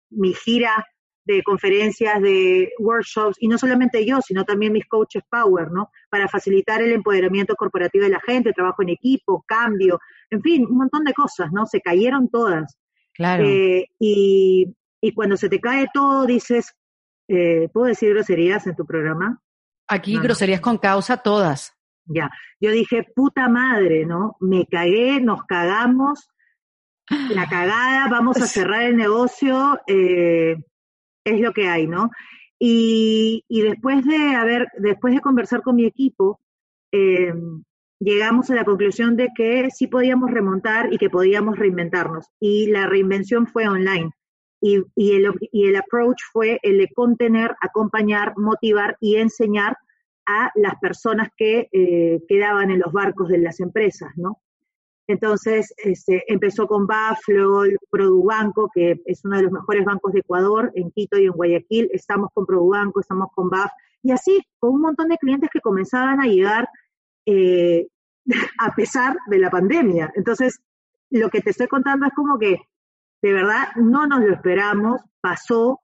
mi 0.09 0.33
gira 0.33 0.85
de 1.25 1.43
conferencias, 1.43 2.21
de 2.21 2.71
workshops, 2.79 3.37
y 3.39 3.47
no 3.47 3.57
solamente 3.57 4.05
yo, 4.05 4.21
sino 4.21 4.43
también 4.43 4.73
mis 4.73 4.87
coaches 4.87 5.23
Power, 5.29 5.71
¿no? 5.71 5.89
Para 6.09 6.27
facilitar 6.27 6.81
el 6.81 6.91
empoderamiento 6.93 7.55
corporativo 7.55 8.05
de 8.05 8.11
la 8.11 8.19
gente, 8.21 8.53
trabajo 8.53 8.81
en 8.81 8.89
equipo, 8.89 9.43
cambio, 9.47 9.99
en 10.29 10.41
fin, 10.41 10.65
un 10.65 10.77
montón 10.77 11.03
de 11.03 11.13
cosas, 11.13 11.51
¿no? 11.51 11.65
Se 11.65 11.81
cayeron 11.81 12.29
todas. 12.29 12.77
Claro. 13.13 13.43
Eh, 13.45 13.87
y, 13.99 14.73
y, 15.01 15.13
cuando 15.13 15.37
se 15.37 15.49
te 15.49 15.59
cae 15.59 15.87
todo, 15.93 16.25
dices, 16.25 16.75
eh, 17.27 17.69
¿puedo 17.73 17.87
decir 17.87 18.13
groserías 18.13 18.67
en 18.67 18.75
tu 18.75 18.85
programa? 18.85 19.41
Aquí 19.87 20.17
groserías 20.19 20.61
con 20.61 20.77
causa 20.77 21.17
todas. 21.17 21.73
Ya, 22.05 22.29
yo 22.59 22.71
dije, 22.71 23.05
puta 23.15 23.49
madre, 23.49 24.05
¿no? 24.05 24.37
Me 24.39 24.65
cagué, 24.65 25.19
nos 25.19 25.43
cagamos, 25.43 26.29
la 27.09 27.47
cagada, 27.47 28.07
vamos 28.09 28.41
a 28.41 28.47
cerrar 28.47 28.83
el 28.83 28.95
negocio, 28.95 29.79
eh, 29.87 30.57
es 31.25 31.39
lo 31.39 31.53
que 31.53 31.67
hay, 31.67 31.87
¿no? 31.87 32.09
Y, 32.59 33.43
y, 33.47 33.61
después 33.61 34.05
de 34.05 34.35
haber, 34.35 34.67
después 34.77 35.13
de 35.15 35.21
conversar 35.21 35.61
con 35.61 35.75
mi 35.75 35.85
equipo, 35.85 36.39
eh, 36.91 37.33
llegamos 37.99 38.49
a 38.49 38.55
la 38.55 38.65
conclusión 38.65 39.15
de 39.15 39.29
que 39.35 39.69
sí 39.71 39.87
podíamos 39.87 40.31
remontar 40.31 40.93
y 40.93 40.97
que 40.97 41.09
podíamos 41.09 41.57
reinventarnos. 41.57 42.27
Y 42.39 42.67
la 42.67 42.87
reinvención 42.87 43.47
fue 43.47 43.67
online. 43.67 44.11
Y, 44.61 44.83
y, 44.95 45.15
el, 45.15 45.33
y 45.51 45.67
el 45.67 45.75
approach 45.75 46.21
fue 46.31 46.59
el 46.61 46.77
de 46.77 46.89
contener, 46.93 47.55
acompañar, 47.61 48.33
motivar 48.37 48.95
y 48.99 49.15
enseñar 49.15 49.75
a 50.27 50.51
las 50.55 50.75
personas 50.79 51.29
que 51.35 51.67
eh, 51.71 52.21
quedaban 52.27 52.69
en 52.69 52.79
los 52.79 52.93
barcos 52.93 53.27
de 53.29 53.39
las 53.39 53.59
empresas, 53.59 54.11
¿no? 54.15 54.39
Entonces, 55.07 55.73
este, 55.77 56.23
empezó 56.31 56.67
con 56.67 56.87
BAF, 56.87 57.19
luego 57.27 57.63
Produbanco, 57.89 58.69
que 58.73 59.01
es 59.05 59.25
uno 59.25 59.37
de 59.37 59.43
los 59.43 59.51
mejores 59.51 59.83
bancos 59.83 60.13
de 60.13 60.19
Ecuador, 60.19 60.71
en 60.75 60.91
Quito 60.91 61.17
y 61.17 61.25
en 61.25 61.33
Guayaquil. 61.33 61.89
Estamos 61.91 62.29
con 62.33 62.45
Produbanco, 62.45 63.01
estamos 63.01 63.29
con 63.35 63.49
BAF, 63.49 63.71
y 64.03 64.11
así 64.11 64.41
con 64.59 64.75
un 64.75 64.81
montón 64.81 65.09
de 65.09 65.17
clientes 65.17 65.49
que 65.51 65.59
comenzaban 65.59 66.21
a 66.21 66.27
llegar 66.27 66.69
eh, 67.25 67.87
a 68.59 68.73
pesar 68.73 69.17
de 69.27 69.39
la 69.39 69.49
pandemia. 69.49 70.11
Entonces, 70.15 70.61
lo 71.09 71.29
que 71.29 71.41
te 71.41 71.49
estoy 71.49 71.67
contando 71.67 72.05
es 72.05 72.13
como 72.13 72.39
que 72.39 72.61
de 73.21 73.33
verdad 73.33 73.69
no 73.75 74.07
nos 74.07 74.21
lo 74.21 74.33
esperamos, 74.33 75.01
pasó 75.21 75.79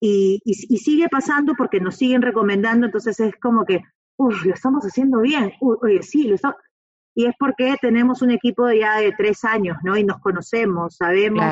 y, 0.00 0.40
y, 0.44 0.78
sigue 0.78 1.08
pasando 1.08 1.54
porque 1.56 1.80
nos 1.80 1.96
siguen 1.96 2.22
recomendando, 2.22 2.86
entonces 2.86 3.18
es 3.20 3.36
como 3.36 3.64
que, 3.64 3.82
uy, 4.16 4.34
lo 4.44 4.52
estamos 4.52 4.84
haciendo 4.84 5.20
bien, 5.20 5.52
uy, 5.60 5.76
oye, 5.82 6.02
sí, 6.02 6.24
lo 6.24 6.34
estamos... 6.34 6.56
Y 7.14 7.26
es 7.26 7.34
porque 7.38 7.76
tenemos 7.80 8.22
un 8.22 8.30
equipo 8.30 8.70
ya 8.72 8.96
de 8.96 9.12
tres 9.12 9.44
años, 9.44 9.76
¿no? 9.84 9.96
Y 9.96 10.02
nos 10.02 10.18
conocemos, 10.20 10.96
sabemos 10.96 11.44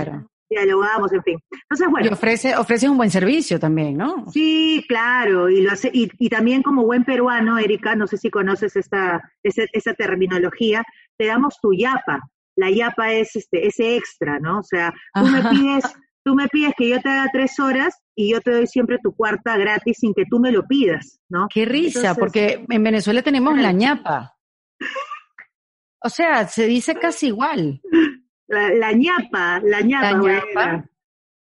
dialogamos, 0.50 1.12
en 1.12 1.22
fin. 1.22 1.38
Entonces, 1.50 1.88
bueno. 1.90 2.06
Y 2.08 2.12
ofrece, 2.12 2.56
ofrece 2.56 2.88
un 2.88 2.96
buen 2.96 3.10
servicio 3.10 3.58
también, 3.58 3.96
¿no? 3.96 4.26
Sí, 4.32 4.84
claro, 4.88 5.48
y 5.48 5.62
lo 5.62 5.70
hace, 5.70 5.90
y, 5.92 6.10
y 6.18 6.28
también 6.28 6.62
como 6.62 6.84
buen 6.84 7.04
peruano, 7.04 7.58
Erika, 7.58 7.94
no 7.94 8.06
sé 8.06 8.16
si 8.18 8.30
conoces 8.30 8.76
esta, 8.76 9.32
esa, 9.42 9.62
esa 9.72 9.94
terminología, 9.94 10.82
te 11.16 11.26
damos 11.26 11.58
tu 11.60 11.72
yapa. 11.72 12.20
La 12.60 12.70
yapa 12.70 13.10
es 13.12 13.34
este, 13.36 13.66
ese 13.66 13.96
extra, 13.96 14.38
¿no? 14.38 14.58
O 14.58 14.62
sea, 14.62 14.92
tú 15.14 15.22
me 15.22 15.42
pides, 15.48 15.84
tú 16.22 16.34
me 16.34 16.46
pides 16.48 16.74
que 16.76 16.90
yo 16.90 17.00
te 17.00 17.08
haga 17.08 17.30
tres 17.32 17.58
horas 17.58 17.94
y 18.14 18.32
yo 18.32 18.42
te 18.42 18.50
doy 18.50 18.66
siempre 18.66 18.98
tu 19.02 19.14
cuarta 19.16 19.56
gratis 19.56 19.96
sin 19.98 20.12
que 20.12 20.26
tú 20.28 20.38
me 20.40 20.52
lo 20.52 20.66
pidas, 20.66 21.20
¿no? 21.30 21.46
Qué 21.48 21.64
risa, 21.64 22.14
porque 22.14 22.66
en 22.68 22.82
Venezuela 22.84 23.22
tenemos 23.22 23.56
la 23.56 23.72
ñapa. 23.72 24.36
O 26.04 26.10
sea, 26.10 26.46
se 26.48 26.66
dice 26.66 26.96
casi 26.96 27.28
igual. 27.28 27.80
La, 28.46 28.92
ñapa, 28.92 29.60
la 29.64 29.80
ñapa. 29.80 30.12
La 30.12 30.18
ñapa. 30.18 30.84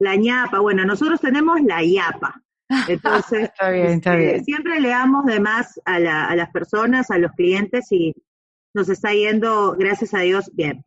la 0.00 0.16
ñapa. 0.16 0.58
Bueno, 0.58 0.84
nosotros 0.84 1.20
tenemos 1.20 1.60
la 1.60 1.84
yapa. 1.84 2.42
Entonces, 2.88 3.42
está 3.52 3.70
bien, 3.70 3.86
está 3.86 4.14
este, 4.14 4.32
bien. 4.32 4.44
siempre 4.44 4.80
le 4.80 4.88
damos 4.88 5.24
de 5.26 5.38
más 5.38 5.80
a, 5.84 6.00
la, 6.00 6.26
a 6.26 6.34
las 6.34 6.50
personas, 6.50 7.12
a 7.12 7.18
los 7.18 7.30
clientes 7.32 7.92
y 7.92 8.12
nos 8.76 8.88
está 8.88 9.12
yendo, 9.12 9.74
gracias 9.76 10.14
a 10.14 10.20
Dios, 10.20 10.50
bien. 10.54 10.84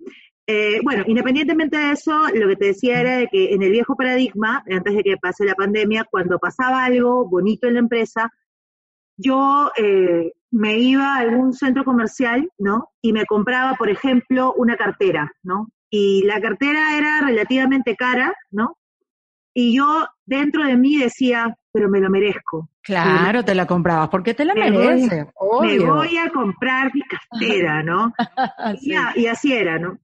Eh, 0.47 0.80
bueno, 0.84 1.04
independientemente 1.06 1.78
de 1.78 1.91
eso, 1.91 2.30
lo 2.34 2.47
que 2.47 2.56
te 2.56 2.65
decía 2.67 3.02
era 3.02 3.17
de 3.17 3.28
que 3.28 3.54
en 3.54 3.62
el 3.62 3.71
viejo 3.71 3.95
paradigma, 3.95 4.63
antes 4.69 4.95
de 4.95 5.04
que 5.04 5.17
pase 5.17 5.43
la 5.45 5.56
pandemia, 5.56 6.06
cuando 6.10 6.39
pasaba 6.39 6.86
algo 6.86 7.28
bonito 7.28 7.67
en 7.67 7.73
la 7.73 7.80
empresa, 7.82 8.32
yo 9.17 9.71
eh, 9.75 10.32
me 10.52 10.80
iba 10.80 11.15
a 11.15 11.19
algún 11.19 11.54
centro 11.54 11.84
comercial, 11.84 12.49
¿no? 12.58 12.89
Y 13.02 13.12
me 13.12 13.25
compraba, 13.25 13.75
por 13.75 13.89
ejemplo, 13.89 14.54
una 14.56 14.78
cartera, 14.78 15.30
¿no? 15.43 15.67
y 15.89 16.23
la 16.23 16.39
cartera 16.39 16.97
era 16.97 17.21
relativamente 17.21 17.95
cara, 17.95 18.34
¿no? 18.52 18.78
Y 19.54 19.75
yo 19.75 20.06
dentro 20.25 20.63
de 20.63 20.78
mí 20.78 20.97
decía, 20.97 21.58
pero 21.71 21.89
me 21.89 21.99
lo 21.99 22.10
merezco. 22.10 22.69
Claro, 22.89 23.45
te 23.45 23.54
la 23.54 23.67
comprabas, 23.67 24.10
porque 24.10 24.34
te 24.34 24.43
la 24.43 24.56
mereces. 24.56 25.28
Me 25.62 25.80
voy 25.80 26.17
a 26.17 26.32
comprar 26.32 26.91
mi 26.91 27.04
cartera, 27.04 27.84
¿no? 27.84 28.12
y, 28.82 29.28
así 29.28 29.54
era, 29.54 29.78
¿no? 29.78 29.99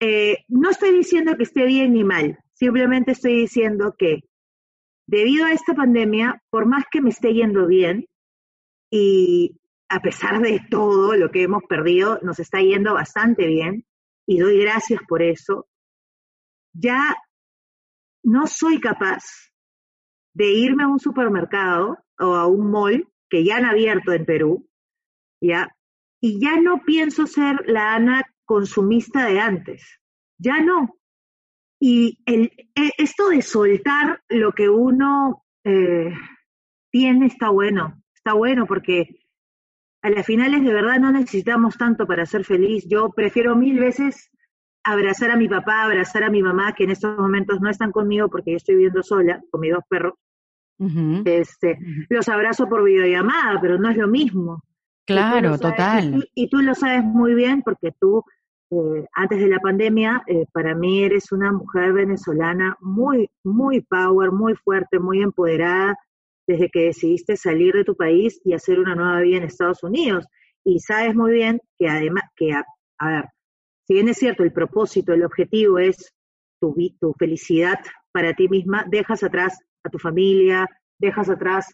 Eh, 0.00 0.44
no 0.48 0.68
estoy 0.68 0.92
diciendo 0.92 1.34
que 1.38 1.44
esté 1.44 1.64
bien 1.64 1.94
ni 1.94 2.04
mal, 2.04 2.38
simplemente 2.52 3.12
estoy 3.12 3.36
diciendo 3.36 3.94
que 3.98 4.20
debido 5.06 5.46
a 5.46 5.52
esta 5.52 5.72
pandemia, 5.72 6.42
por 6.50 6.66
más 6.66 6.84
que 6.90 7.00
me 7.00 7.08
esté 7.08 7.32
yendo 7.32 7.66
bien, 7.66 8.06
y 8.90 9.58
a 9.88 10.00
pesar 10.00 10.42
de 10.42 10.60
todo 10.70 11.16
lo 11.16 11.30
que 11.30 11.44
hemos 11.44 11.62
perdido, 11.62 12.18
nos 12.22 12.38
está 12.38 12.60
yendo 12.60 12.92
bastante 12.92 13.46
bien, 13.46 13.86
y 14.26 14.40
doy 14.40 14.60
gracias 14.60 15.00
por 15.08 15.22
eso, 15.22 15.68
ya 16.74 17.16
no 18.22 18.46
soy 18.46 18.78
capaz 18.78 19.24
de 20.34 20.52
irme 20.52 20.84
a 20.84 20.88
un 20.88 20.98
supermercado 20.98 21.96
o 22.18 22.34
a 22.34 22.46
un 22.46 22.70
mall 22.70 23.08
que 23.28 23.44
ya 23.44 23.56
han 23.56 23.64
abierto 23.64 24.12
en 24.12 24.24
Perú, 24.24 24.68
¿ya? 25.40 25.76
Y 26.20 26.40
ya 26.40 26.60
no 26.60 26.82
pienso 26.84 27.26
ser 27.26 27.64
la 27.66 27.94
Ana 27.94 28.24
consumista 28.44 29.26
de 29.26 29.40
antes, 29.40 30.00
ya 30.38 30.60
no. 30.60 30.96
Y 31.80 32.22
el, 32.24 32.52
e, 32.74 32.90
esto 32.98 33.28
de 33.28 33.42
soltar 33.42 34.22
lo 34.28 34.52
que 34.52 34.68
uno 34.68 35.44
eh, 35.64 36.14
tiene 36.90 37.26
está 37.26 37.50
bueno, 37.50 38.02
está 38.14 38.32
bueno 38.32 38.66
porque 38.66 39.20
a 40.02 40.10
las 40.10 40.24
finales 40.24 40.64
de 40.64 40.72
verdad 40.72 40.98
no 40.98 41.10
necesitamos 41.10 41.76
tanto 41.76 42.06
para 42.06 42.26
ser 42.26 42.44
feliz. 42.44 42.86
Yo 42.88 43.10
prefiero 43.10 43.56
mil 43.56 43.78
veces 43.78 44.30
abrazar 44.84 45.32
a 45.32 45.36
mi 45.36 45.48
papá, 45.48 45.82
abrazar 45.82 46.22
a 46.22 46.30
mi 46.30 46.42
mamá, 46.42 46.72
que 46.74 46.84
en 46.84 46.90
estos 46.90 47.18
momentos 47.18 47.60
no 47.60 47.68
están 47.68 47.90
conmigo 47.90 48.28
porque 48.28 48.52
yo 48.52 48.56
estoy 48.56 48.76
viviendo 48.76 49.02
sola 49.02 49.42
con 49.50 49.60
mis 49.60 49.72
dos 49.72 49.82
perros. 49.88 50.14
Este, 51.24 51.78
Los 52.08 52.28
abrazo 52.28 52.68
por 52.68 52.84
videollamada, 52.84 53.60
pero 53.60 53.78
no 53.78 53.90
es 53.90 53.96
lo 53.96 54.08
mismo. 54.08 54.62
Claro, 55.06 55.58
total. 55.58 56.28
Y 56.34 56.48
tú, 56.48 56.58
lo 56.58 56.74
sabes 56.74 57.04
muy 57.04 57.34
bien 57.34 57.62
porque 57.62 57.92
tú, 58.00 58.24
eh, 58.70 59.06
antes 59.14 59.38
de 59.38 59.48
la 59.48 59.60
pandemia, 59.60 60.24
eh, 60.26 60.46
para 60.52 60.74
mí 60.74 61.04
eres 61.04 61.30
una 61.30 61.52
mujer 61.52 61.92
venezolana 61.92 62.76
muy, 62.80 63.30
muy 63.44 63.82
power, 63.82 64.32
muy 64.32 64.54
fuerte, 64.56 64.98
muy 64.98 65.22
empoderada, 65.22 65.96
desde 66.46 66.68
que 66.70 66.86
decidiste 66.86 67.36
salir 67.36 67.74
de 67.74 67.84
tu 67.84 67.96
país 67.96 68.40
y 68.44 68.52
hacer 68.52 68.80
una 68.80 68.94
nueva 68.94 69.20
vida 69.20 69.38
en 69.38 69.44
Estados 69.44 69.82
Unidos. 69.82 70.26
Y 70.64 70.80
sabes 70.80 71.14
muy 71.14 71.32
bien 71.32 71.60
que 71.78 71.88
además, 71.88 72.24
que 72.34 72.52
a, 72.52 72.64
ver, 73.08 73.26
si 73.86 73.94
bien 73.94 74.08
es 74.08 74.16
cierto, 74.16 74.42
el 74.42 74.52
propósito, 74.52 75.12
el 75.12 75.24
objetivo 75.24 75.78
es 75.78 76.12
tu, 76.60 76.74
tu 77.00 77.12
felicidad 77.14 77.78
para 78.10 78.32
ti 78.34 78.48
misma, 78.48 78.84
dejas 78.88 79.22
atrás 79.22 79.58
a 79.86 79.90
tu 79.90 79.98
familia, 79.98 80.66
dejas 80.98 81.28
atrás 81.28 81.72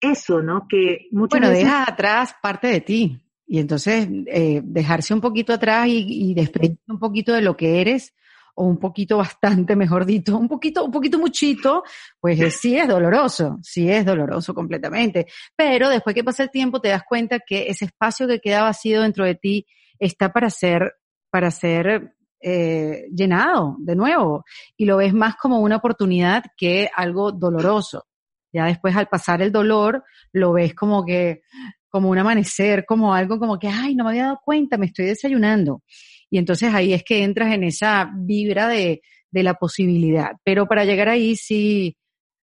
eso, 0.00 0.42
¿no? 0.42 0.66
Que 0.68 1.08
muchas 1.12 1.40
bueno, 1.40 1.54
dejas 1.54 1.88
atrás 1.88 2.34
parte 2.42 2.68
de 2.68 2.80
ti. 2.80 3.18
Y 3.46 3.58
entonces 3.58 4.08
eh, 4.26 4.60
dejarse 4.64 5.12
un 5.12 5.20
poquito 5.20 5.52
atrás 5.52 5.86
y, 5.86 6.30
y 6.30 6.34
desprenderse 6.34 6.90
un 6.90 6.98
poquito 6.98 7.32
de 7.34 7.42
lo 7.42 7.56
que 7.56 7.80
eres, 7.80 8.14
o 8.54 8.64
un 8.66 8.78
poquito 8.78 9.16
bastante, 9.16 9.76
mejor 9.76 10.04
dicho, 10.04 10.36
un 10.36 10.48
poquito, 10.48 10.84
un 10.84 10.90
poquito 10.90 11.18
muchito, 11.18 11.82
pues 12.20 12.54
sí 12.56 12.76
es 12.76 12.86
doloroso, 12.86 13.58
sí 13.62 13.90
es 13.90 14.04
doloroso 14.04 14.54
completamente. 14.54 15.26
Pero 15.56 15.88
después 15.88 16.14
que 16.14 16.24
pasa 16.24 16.42
el 16.42 16.50
tiempo 16.50 16.80
te 16.80 16.88
das 16.88 17.02
cuenta 17.08 17.40
que 17.40 17.68
ese 17.68 17.86
espacio 17.86 18.26
que 18.26 18.40
queda 18.40 18.62
vacío 18.62 19.02
dentro 19.02 19.24
de 19.24 19.34
ti 19.34 19.66
está 19.98 20.32
para 20.32 20.50
ser, 20.50 20.94
para 21.30 21.50
ser 21.50 22.14
eh, 22.42 23.06
llenado 23.14 23.76
de 23.78 23.94
nuevo 23.94 24.44
y 24.76 24.84
lo 24.84 24.96
ves 24.96 25.14
más 25.14 25.36
como 25.36 25.60
una 25.60 25.76
oportunidad 25.76 26.44
que 26.56 26.90
algo 26.94 27.32
doloroso. 27.32 28.06
Ya 28.52 28.66
después 28.66 28.96
al 28.96 29.08
pasar 29.08 29.40
el 29.42 29.52
dolor 29.52 30.04
lo 30.32 30.52
ves 30.52 30.74
como 30.74 31.04
que, 31.04 31.42
como 31.88 32.10
un 32.10 32.18
amanecer, 32.18 32.84
como 32.84 33.14
algo 33.14 33.38
como 33.38 33.58
que, 33.58 33.68
ay, 33.68 33.94
no 33.94 34.04
me 34.04 34.10
había 34.10 34.24
dado 34.24 34.40
cuenta, 34.44 34.76
me 34.76 34.86
estoy 34.86 35.06
desayunando. 35.06 35.82
Y 36.30 36.38
entonces 36.38 36.72
ahí 36.74 36.92
es 36.92 37.04
que 37.04 37.22
entras 37.22 37.52
en 37.52 37.64
esa 37.64 38.10
vibra 38.14 38.68
de, 38.68 39.02
de 39.30 39.42
la 39.42 39.54
posibilidad. 39.54 40.32
Pero 40.44 40.66
para 40.66 40.84
llegar 40.84 41.08
ahí 41.08 41.36
sí 41.36 41.96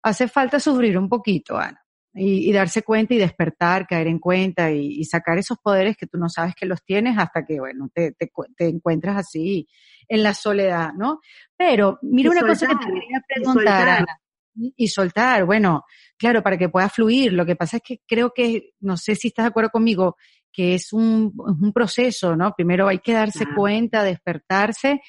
hace 0.02 0.28
falta 0.28 0.60
sufrir 0.60 0.98
un 0.98 1.08
poquito, 1.08 1.56
Ana. 1.56 1.83
Y, 2.16 2.52
darse 2.52 2.82
cuenta 2.82 3.12
y 3.14 3.18
despertar, 3.18 3.88
caer 3.88 4.06
en 4.06 4.20
cuenta 4.20 4.70
y, 4.70 5.04
sacar 5.04 5.36
esos 5.36 5.58
poderes 5.58 5.96
que 5.96 6.06
tú 6.06 6.16
no 6.16 6.28
sabes 6.28 6.54
que 6.54 6.64
los 6.64 6.84
tienes 6.84 7.18
hasta 7.18 7.44
que, 7.44 7.58
bueno, 7.58 7.88
te, 7.92 8.12
te, 8.12 8.30
te 8.56 8.68
encuentras 8.68 9.16
así 9.16 9.66
en 10.08 10.22
la 10.22 10.32
soledad, 10.32 10.92
¿no? 10.96 11.20
Pero 11.56 11.98
mira 12.02 12.30
una 12.30 12.42
cosa 12.42 12.68
que 12.68 12.76
te 12.76 12.84
quería 12.84 13.20
preguntar, 13.26 13.88
Ana. 13.88 14.20
Y 14.76 14.86
soltar, 14.86 15.44
bueno, 15.44 15.82
claro, 16.16 16.40
para 16.40 16.56
que 16.56 16.68
pueda 16.68 16.88
fluir. 16.88 17.32
Lo 17.32 17.44
que 17.44 17.56
pasa 17.56 17.78
es 17.78 17.82
que 17.82 18.00
creo 18.06 18.32
que, 18.32 18.74
no 18.78 18.96
sé 18.96 19.16
si 19.16 19.28
estás 19.28 19.46
de 19.46 19.48
acuerdo 19.48 19.70
conmigo, 19.70 20.16
que 20.52 20.76
es 20.76 20.92
un, 20.92 21.32
un 21.36 21.72
proceso, 21.72 22.36
¿no? 22.36 22.52
Primero 22.56 22.86
hay 22.86 23.00
que 23.00 23.14
darse 23.14 23.44
cuenta, 23.56 24.04
despertarse 24.04 25.00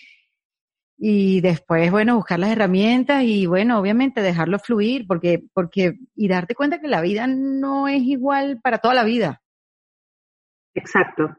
y 0.98 1.42
después, 1.42 1.92
bueno, 1.92 2.16
buscar 2.16 2.40
las 2.40 2.52
herramientas 2.52 3.24
y, 3.24 3.46
bueno, 3.46 3.80
obviamente 3.80 4.22
dejarlo 4.22 4.60
fluir 4.60 5.06
porque, 5.08 5.44
porque, 5.54 6.00
y 6.16 6.28
darte 6.28 6.56
cuenta 6.56 6.80
que 6.80 6.88
la 6.88 7.02
vida 7.02 7.28
no 7.28 7.88
es 7.88 8.02
igual 8.04 8.60
para 8.62 8.78
toda 8.78 8.94
la 8.94 9.04
vida. 9.04 9.42
Exacto, 10.74 11.36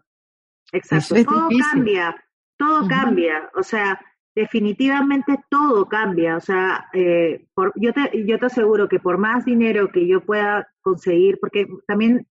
exacto. 0.73 1.14
todo 1.25 1.49
cambia, 1.73 2.16
todo 2.57 2.88
cambia, 2.88 3.51
o 3.55 3.62
sea, 3.62 4.01
definitivamente 4.35 5.38
todo 5.49 5.88
cambia, 5.88 6.37
o 6.37 6.40
sea, 6.40 6.88
eh, 6.92 7.47
por, 7.55 7.73
yo, 7.77 7.92
te, 7.92 8.25
yo 8.27 8.38
te 8.38 8.47
aseguro 8.47 8.88
que 8.88 8.99
por 8.99 9.16
más 9.19 9.45
dinero 9.45 9.90
que 9.90 10.07
yo 10.07 10.21
pueda 10.21 10.69
conseguir, 10.83 11.38
porque 11.40 11.66
también 11.87 12.27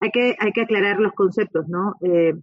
hay 0.00 0.10
que, 0.10 0.36
hay 0.38 0.52
que 0.52 0.62
aclarar 0.62 0.98
los 0.98 1.12
conceptos, 1.12 1.68
¿no? 1.68 1.94
Eh, 2.02 2.34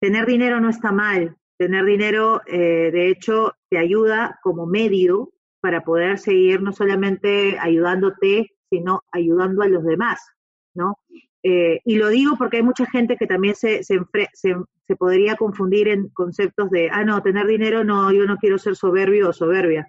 tener 0.00 0.26
dinero 0.26 0.60
no 0.60 0.68
está 0.68 0.92
mal. 0.92 1.36
Tener 1.60 1.84
dinero, 1.84 2.40
eh, 2.46 2.90
de 2.90 3.10
hecho, 3.10 3.52
te 3.68 3.76
ayuda 3.76 4.40
como 4.42 4.64
medio 4.64 5.30
para 5.60 5.84
poder 5.84 6.18
seguir 6.18 6.62
no 6.62 6.72
solamente 6.72 7.58
ayudándote, 7.60 8.52
sino 8.70 9.02
ayudando 9.12 9.60
a 9.60 9.68
los 9.68 9.84
demás, 9.84 10.26
¿no? 10.74 10.96
Eh, 11.42 11.80
y 11.84 11.96
lo 11.96 12.08
digo 12.08 12.36
porque 12.38 12.56
hay 12.56 12.62
mucha 12.62 12.86
gente 12.86 13.18
que 13.18 13.26
también 13.26 13.54
se, 13.54 13.84
se, 13.84 14.00
se, 14.32 14.56
se, 14.86 14.96
podría 14.96 15.36
confundir 15.36 15.88
en 15.88 16.08
conceptos 16.08 16.70
de, 16.70 16.88
ah, 16.90 17.04
no, 17.04 17.20
tener 17.20 17.46
dinero, 17.46 17.84
no, 17.84 18.10
yo 18.10 18.24
no 18.24 18.38
quiero 18.38 18.56
ser 18.56 18.74
soberbio 18.74 19.28
o 19.28 19.32
soberbia. 19.34 19.86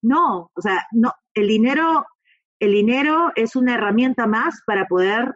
No, 0.00 0.52
o 0.54 0.60
sea, 0.60 0.86
no, 0.92 1.12
el 1.34 1.48
dinero, 1.48 2.06
el 2.60 2.70
dinero 2.74 3.32
es 3.34 3.56
una 3.56 3.74
herramienta 3.74 4.28
más 4.28 4.62
para 4.64 4.86
poder 4.86 5.34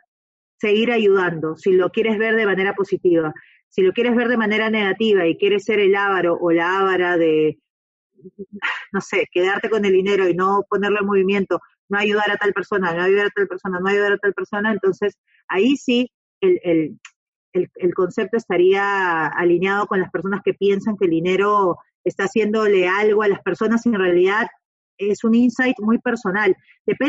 seguir 0.61 0.92
ayudando, 0.92 1.57
si 1.57 1.73
lo 1.73 1.90
quieres 1.90 2.18
ver 2.18 2.37
de 2.37 2.47
manera 2.47 2.73
positiva. 2.73 3.35
Si 3.72 3.80
lo 3.80 3.92
quieres 3.92 4.14
ver 4.14 4.28
de 4.28 4.37
manera 4.37 4.68
negativa 4.68 5.26
y 5.26 5.38
quieres 5.38 5.64
ser 5.64 5.80
el 5.80 5.96
ávaro 5.96 6.37
o 6.38 6.52
la 6.52 6.78
ávara 6.78 7.16
de, 7.16 7.58
no 8.92 9.00
sé, 9.00 9.26
quedarte 9.32 9.70
con 9.70 9.85
el 9.87 9.92
dinero 9.92 10.28
y 10.28 10.35
no 10.35 10.64
ponerlo 10.68 11.00
en 11.00 11.06
movimiento, 11.06 11.58
no 11.88 11.98
ayudar 11.98 12.30
a 12.30 12.37
tal 12.37 12.52
persona, 12.52 12.92
no 12.92 13.02
ayudar 13.02 13.26
a 13.26 13.30
tal 13.30 13.48
persona, 13.48 13.80
no 13.80 13.88
ayudar 13.88 14.12
a 14.12 14.18
tal 14.18 14.35
persona, 14.35 14.72
entonces 14.72 15.18
ahí 15.48 15.76
sí 15.76 16.11
el, 16.42 16.61
el, 16.62 17.00
el, 17.54 17.70
el 17.76 17.94
concepto 17.94 18.37
estaría 18.37 19.26
alineado 19.26 19.87
con 19.87 20.00
las 20.00 20.11
personas 20.11 20.42
que 20.44 20.52
piensan 20.52 20.98
que 20.98 21.06
el 21.06 21.12
dinero 21.12 21.78
está 22.04 22.24
haciéndole 22.24 22.88
algo 22.88 23.22
a 23.22 23.28
las 23.28 23.40
personas 23.40 23.87
y 23.87 23.88
en 23.88 23.94
realidad 23.94 24.48
es 25.11 25.25
un 25.25 25.35
insight 25.35 25.77
muy 25.81 25.99
personal. 25.99 26.57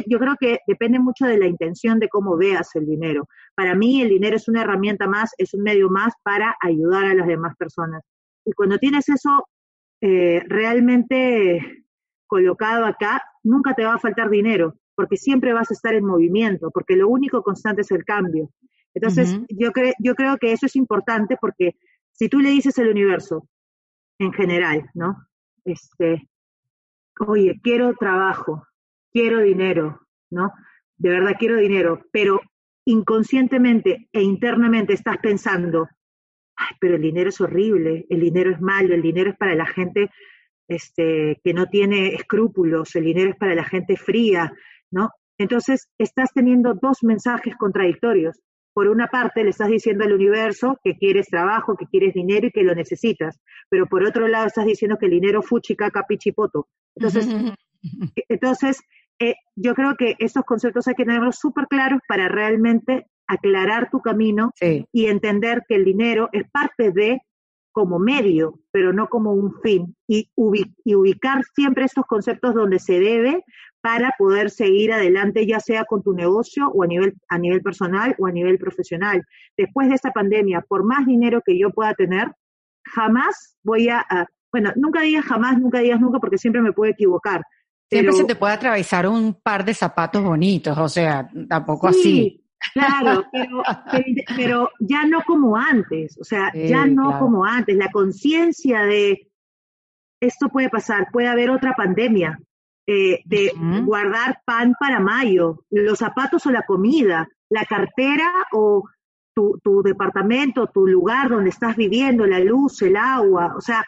yo 0.08 0.20
creo 0.20 0.36
que 0.40 0.60
depende 0.68 1.00
mucho 1.00 1.26
de 1.26 1.38
la 1.38 1.48
intención 1.48 2.00
de 2.00 2.10
cómo 2.10 2.38
veas 2.38 2.76
el 2.76 2.86
dinero. 2.86 3.28
Para 3.56 3.76
mí 3.76 4.02
el 4.02 4.10
dinero 4.10 4.36
es 4.36 4.48
una 4.48 4.62
herramienta 4.62 5.08
más, 5.08 5.32
es 5.38 5.54
un 5.54 5.64
medio 5.64 5.90
más 5.90 6.14
para 6.24 6.56
ayudar 6.62 7.06
a 7.06 7.14
las 7.14 7.28
demás 7.28 7.56
personas. 7.58 8.04
Y 8.46 8.54
cuando 8.54 8.78
tienes 8.78 9.08
eso 9.10 9.48
eh, 10.02 10.42
realmente 10.48 11.86
colocado 12.28 12.86
acá, 12.86 13.22
nunca 13.44 13.74
te 13.74 13.86
va 13.86 13.96
a 13.96 14.00
faltar 14.00 14.30
dinero, 14.30 14.76
porque 14.96 15.18
siempre 15.18 15.54
vas 15.54 15.70
a 15.70 15.74
estar 15.74 15.94
en 15.94 16.06
movimiento, 16.06 16.72
porque 16.72 16.96
lo 16.96 17.08
único 17.08 17.42
constante 17.44 17.82
es 17.82 17.92
el 17.92 18.04
cambio. 18.04 18.50
Entonces, 18.96 19.40
yo, 19.50 19.72
yo 20.00 20.16
creo 20.16 20.38
que 20.38 20.52
eso 20.52 20.68
es 20.68 20.76
importante 20.76 21.36
porque 21.40 21.76
si 22.12 22.30
tú 22.30 22.40
le 22.40 22.50
dices 22.52 22.78
al 22.78 22.90
universo, 22.90 23.48
en 24.20 24.34
general, 24.34 24.90
¿no? 24.94 25.28
Este, 25.66 26.28
oye, 27.20 27.60
quiero 27.62 27.94
trabajo, 27.96 28.68
quiero 29.12 29.40
dinero, 29.40 30.02
¿no? 30.30 30.52
De 30.98 31.10
verdad 31.10 31.36
quiero 31.38 31.58
dinero, 31.58 32.06
pero 32.12 32.42
inconscientemente 32.86 34.10
e 34.12 34.22
internamente 34.22 34.94
estás 34.94 35.18
pensando, 35.18 35.88
ay, 36.56 36.76
pero 36.80 36.96
el 36.96 37.02
dinero 37.02 37.30
es 37.30 37.40
horrible, 37.42 38.06
el 38.10 38.20
dinero 38.20 38.52
es 38.52 38.62
malo, 38.62 38.94
el 38.94 39.02
dinero 39.02 39.32
es 39.32 39.38
para 39.38 39.56
la 39.56 39.66
gente 39.66 40.10
este, 40.68 41.40
que 41.44 41.54
no 41.54 41.68
tiene 41.68 42.16
escrúpulos, 42.16 42.96
el 42.96 43.06
dinero 43.06 43.32
es 43.32 43.38
para 43.38 43.56
la 43.56 43.64
gente 43.64 43.98
fría, 43.98 44.52
¿no? 44.92 45.10
Entonces, 45.38 45.90
estás 45.98 46.32
teniendo 46.34 46.74
dos 46.76 47.04
mensajes 47.04 47.56
contradictorios. 47.58 48.40
Por 48.74 48.88
una 48.88 49.08
parte, 49.08 49.44
le 49.44 49.52
estás 49.52 49.70
diciendo 49.70 50.04
al 50.04 50.14
universo 50.14 50.80
que 50.84 50.98
quieres 50.98 51.28
trabajo, 51.28 51.76
que 51.78 51.86
quieres 51.86 52.14
dinero 52.14 52.48
y 52.48 52.52
que 52.52 52.64
lo 52.64 52.74
necesitas, 52.74 53.40
pero 53.70 53.88
por 53.88 54.04
otro 54.04 54.28
lado 54.28 54.48
estás 54.48 54.66
diciendo 54.66 54.98
que 54.98 55.06
el 55.06 55.12
dinero 55.12 55.42
fuchi, 55.42 55.76
caca, 55.76 56.06
pichipoto. 56.08 56.68
Entonces, 56.96 57.28
entonces 58.30 58.82
eh, 59.20 59.36
yo 59.56 59.76
creo 59.76 59.96
que 59.96 60.16
esos 60.20 60.44
conceptos 60.44 60.88
hay 60.88 60.96
que 60.96 61.06
tenerlos 61.06 61.38
súper 61.38 61.68
claros 61.68 62.00
para 62.08 62.28
realmente 62.28 63.08
aclarar 63.28 63.90
tu 63.90 64.02
camino 64.02 64.52
y 64.92 65.06
entender 65.06 65.64
que 65.68 65.76
el 65.76 65.86
dinero 65.86 66.30
es 66.34 66.50
parte 66.52 66.92
de 66.92 67.22
como 67.74 68.00
medio, 68.00 68.60
pero 68.72 68.94
no 68.94 69.08
como 69.08 69.34
un 69.34 69.60
fin, 69.62 69.96
y, 70.08 70.30
y, 70.86 70.96
ubicar 70.96 71.44
siempre 71.56 71.86
estos 71.86 72.06
conceptos 72.06 72.54
donde 72.54 72.80
se 72.80 73.00
debe 73.00 73.44
para 73.82 74.12
poder 74.18 74.50
seguir 74.50 74.94
adelante, 74.94 75.46
ya 75.46 75.60
sea 75.60 75.84
con 75.84 76.02
tu 76.04 76.14
negocio 76.14 76.70
o 76.70 76.84
a 76.84 76.88
nivel, 76.88 77.16
a 77.28 77.38
nivel 77.38 77.62
personal 77.62 78.16
o 78.20 78.28
a 78.28 78.32
nivel 78.32 78.58
profesional. 78.58 79.26
Después 79.58 79.90
de 79.90 79.96
esta 79.96 80.12
pandemia, 80.12 80.62
por 80.62 80.86
más 80.86 81.06
dinero 81.06 81.42
que 81.46 81.60
yo 81.60 81.72
pueda 81.72 81.94
tener, 81.96 82.32
jamás 82.86 83.58
voy 83.64 83.90
a, 83.90 84.06
bueno, 84.52 84.72
nunca 84.76 85.02
digas 85.02 85.26
jamás, 85.26 85.60
nunca 85.60 85.80
digas 85.80 86.00
nunca, 86.00 86.20
porque 86.20 86.38
siempre 86.38 86.62
me 86.62 86.72
puedo 86.72 86.92
equivocar. 86.92 87.42
Siempre 87.90 88.14
se 88.14 88.24
te 88.24 88.36
puede 88.36 88.54
atravesar 88.54 89.08
un 89.08 89.34
par 89.34 89.66
de 89.66 89.74
zapatos 89.74 90.24
bonitos, 90.24 90.78
o 90.78 90.88
sea, 90.88 91.28
tampoco 91.50 91.88
así. 91.88 92.43
Claro, 92.74 93.26
pero, 93.32 93.64
pero, 94.36 94.70
ya 94.80 95.06
no 95.06 95.22
como 95.22 95.58
antes, 95.58 96.18
o 96.20 96.24
sea, 96.24 96.52
ya 96.54 96.86
no 96.86 97.20
como 97.20 97.46
antes. 97.46 97.76
La 97.76 97.92
conciencia 97.92 98.82
de 98.84 99.30
esto 100.22 100.50
puede 100.50 100.70
pasar, 100.70 101.08
puede 101.12 101.28
haber 101.28 101.50
otra 101.50 101.74
pandemia, 101.74 102.40
eh, 102.88 103.22
de 103.26 103.52
guardar 103.84 104.42
pan 104.46 104.74
para 104.80 105.00
mayo, 105.00 105.66
los 105.70 106.00
zapatos 106.00 106.46
o 106.46 106.52
la 106.52 106.64
comida, 106.64 107.28
la 107.50 107.66
cartera 107.66 108.32
o 108.52 108.84
tu, 109.34 109.60
tu 109.64 109.82
departamento, 109.82 110.68
tu 110.68 110.88
lugar 110.88 111.30
donde 111.30 111.50
estás 111.50 111.76
viviendo, 111.76 112.26
la 112.26 112.40
luz, 112.40 112.82
el 112.82 112.96
agua, 112.98 113.54
o 113.58 113.62
sea, 113.62 113.84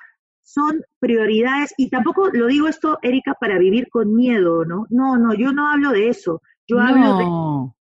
son 0.45 0.81
prioridades 0.99 1.73
y 1.77 1.89
tampoco 1.89 2.29
lo 2.31 2.47
digo 2.47 2.67
esto, 2.67 2.99
Erika, 3.01 3.33
para 3.33 3.57
vivir 3.57 3.89
con 3.89 4.15
miedo, 4.15 4.63
¿no? 4.63 4.85
No, 4.89 5.17
no, 5.17 5.33
yo 5.33 5.51
no 5.51 5.71
hablo 5.71 5.91
de 5.91 6.09
eso. 6.09 6.41
Yo 6.67 6.79
hablo 6.79 7.17
de 7.17 7.25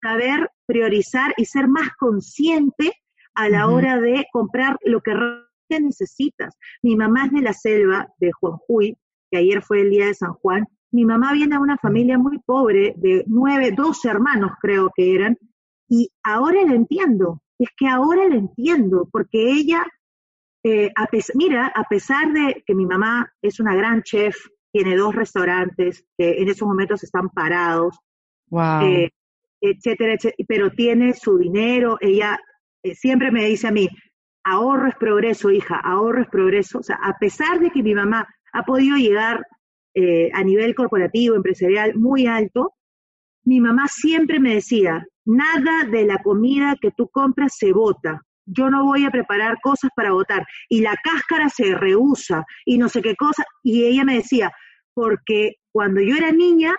saber 0.02 0.50
priorizar 0.66 1.34
y 1.36 1.44
ser 1.44 1.68
más 1.68 1.90
consciente 1.98 2.92
a 3.34 3.48
la 3.48 3.68
hora 3.68 4.00
de 4.00 4.26
comprar 4.32 4.76
lo 4.84 5.00
que 5.00 5.12
realmente 5.12 5.80
necesitas. 5.80 6.56
Mi 6.82 6.96
mamá 6.96 7.26
es 7.26 7.32
de 7.32 7.42
la 7.42 7.52
selva 7.52 8.08
de 8.18 8.30
Juanjuy, 8.32 8.96
que 9.30 9.38
ayer 9.38 9.62
fue 9.62 9.80
el 9.80 9.90
día 9.90 10.06
de 10.06 10.14
San 10.14 10.34
Juan. 10.34 10.66
Mi 10.92 11.04
mamá 11.04 11.32
viene 11.32 11.56
de 11.56 11.62
una 11.62 11.76
familia 11.78 12.18
muy 12.18 12.38
pobre, 12.38 12.94
de 12.96 13.24
nueve, 13.26 13.72
doce 13.76 14.08
hermanos 14.08 14.52
creo 14.60 14.92
que 14.94 15.14
eran, 15.14 15.36
y 15.88 16.10
ahora 16.22 16.62
la 16.64 16.74
entiendo. 16.74 17.40
Es 17.58 17.68
que 17.76 17.88
ahora 17.88 18.28
la 18.28 18.36
entiendo, 18.36 19.08
porque 19.10 19.50
ella 19.50 19.84
eh, 20.64 20.90
mira, 21.34 21.66
a 21.74 21.84
pesar 21.84 22.32
de 22.32 22.64
que 22.66 22.74
mi 22.74 22.86
mamá 22.86 23.30
es 23.42 23.60
una 23.60 23.74
gran 23.74 24.02
chef, 24.02 24.34
tiene 24.72 24.96
dos 24.96 25.14
restaurantes 25.14 26.04
que 26.16 26.40
en 26.40 26.48
esos 26.48 26.66
momentos 26.66 27.04
están 27.04 27.28
parados, 27.28 27.98
wow. 28.48 28.80
Etcétera, 29.70 30.14
etcétera, 30.14 30.44
pero 30.46 30.70
tiene 30.70 31.14
su 31.14 31.38
dinero, 31.38 31.96
ella 32.00 32.38
siempre 32.94 33.30
me 33.30 33.46
dice 33.46 33.68
a 33.68 33.72
mí, 33.72 33.88
ahorro 34.44 34.88
es 34.88 34.96
progreso, 34.96 35.50
hija, 35.50 35.80
ahorro 35.82 36.22
es 36.22 36.28
progreso. 36.28 36.78
O 36.78 36.82
sea, 36.82 36.98
a 37.02 37.18
pesar 37.18 37.58
de 37.60 37.70
que 37.70 37.82
mi 37.82 37.94
mamá 37.94 38.26
ha 38.52 38.62
podido 38.64 38.96
llegar 38.96 39.44
eh, 39.94 40.30
a 40.32 40.42
nivel 40.44 40.74
corporativo, 40.74 41.34
empresarial, 41.34 41.94
muy 41.96 42.26
alto, 42.26 42.74
mi 43.44 43.60
mamá 43.60 43.88
siempre 43.88 44.38
me 44.38 44.54
decía, 44.54 45.06
nada 45.24 45.84
de 45.90 46.04
la 46.04 46.18
comida 46.22 46.76
que 46.80 46.90
tú 46.90 47.08
compras 47.08 47.56
se 47.58 47.72
bota. 47.72 48.22
Yo 48.46 48.68
no 48.68 48.84
voy 48.84 49.06
a 49.06 49.10
preparar 49.10 49.58
cosas 49.62 49.90
para 49.96 50.12
votar. 50.12 50.46
Y 50.68 50.80
la 50.80 50.94
cáscara 51.02 51.48
se 51.48 51.74
rehúsa 51.74 52.44
y 52.66 52.76
no 52.76 52.88
sé 52.88 53.00
qué 53.00 53.16
cosa. 53.16 53.44
Y 53.62 53.84
ella 53.84 54.04
me 54.04 54.16
decía, 54.16 54.52
porque 54.92 55.56
cuando 55.72 56.00
yo 56.02 56.14
era 56.16 56.30
niña, 56.30 56.74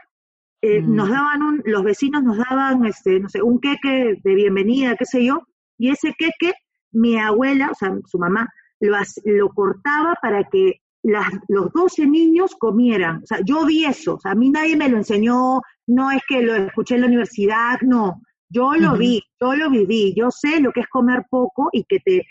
eh, 0.65 0.81
mm. 0.81 0.95
nos 0.95 1.09
daban 1.09 1.43
un, 1.43 1.61
los 1.65 1.83
vecinos 1.83 2.23
nos 2.23 2.37
daban, 2.37 2.85
este, 2.85 3.19
no 3.19 3.29
sé, 3.29 3.39
un 3.43 3.59
queque 3.59 4.19
de 4.23 4.33
bienvenida, 4.33 4.95
qué 4.95 5.05
sé 5.05 5.23
yo, 5.23 5.43
y 5.77 5.91
ese 5.91 6.15
queque 6.17 6.53
mi 6.91 7.19
abuela, 7.19 7.69
o 7.69 7.75
sea, 7.75 7.93
su 8.05 8.17
mamá, 8.17 8.49
lo, 8.79 8.97
lo 9.25 9.49
cortaba 9.49 10.15
para 10.19 10.43
que 10.45 10.81
las, 11.03 11.27
los 11.49 11.71
12 11.71 12.07
niños 12.07 12.55
comieran. 12.55 13.17
O 13.17 13.25
sea, 13.27 13.41
yo 13.45 13.63
vi 13.65 13.85
eso, 13.85 14.15
o 14.15 14.19
sea, 14.19 14.31
a 14.31 14.35
mí 14.35 14.49
nadie 14.49 14.75
me 14.75 14.89
lo 14.89 14.97
enseñó, 14.97 15.61
no 15.85 16.09
es 16.09 16.21
que 16.27 16.41
lo 16.41 16.55
escuché 16.55 16.95
en 16.95 17.01
la 17.01 17.07
universidad, 17.07 17.79
no. 17.81 18.21
Yo 18.49 18.73
lo 18.73 18.97
vi, 18.97 19.21
yo 19.39 19.55
lo 19.55 19.69
viví, 19.69 20.15
yo 20.15 20.31
sé 20.31 20.61
lo 20.61 20.71
que 20.71 20.79
es 20.79 20.87
comer 20.87 21.25
poco 21.29 21.69
y 21.73 21.83
que 21.83 21.99
te, 21.99 22.25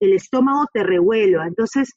el 0.00 0.12
estómago 0.12 0.66
te 0.70 0.82
revuelva. 0.82 1.46
Entonces, 1.46 1.94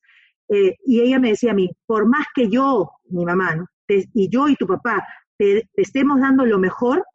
eh, 0.48 0.76
y 0.86 1.02
ella 1.02 1.20
me 1.20 1.30
decía 1.30 1.52
a 1.52 1.56
mí, 1.56 1.70
por 1.86 2.08
más 2.08 2.28
que 2.34 2.50
yo, 2.50 2.90
mi 3.10 3.26
mamá, 3.26 3.56
¿no? 3.56 3.66
y 3.90 4.30
yo 4.30 4.48
y 4.48 4.56
tu 4.56 4.68
papá, 4.68 5.06
te, 5.38 5.70
estemos 5.76 6.20
dando 6.20 6.46
lo 6.46 6.60
mejor, 6.60 7.06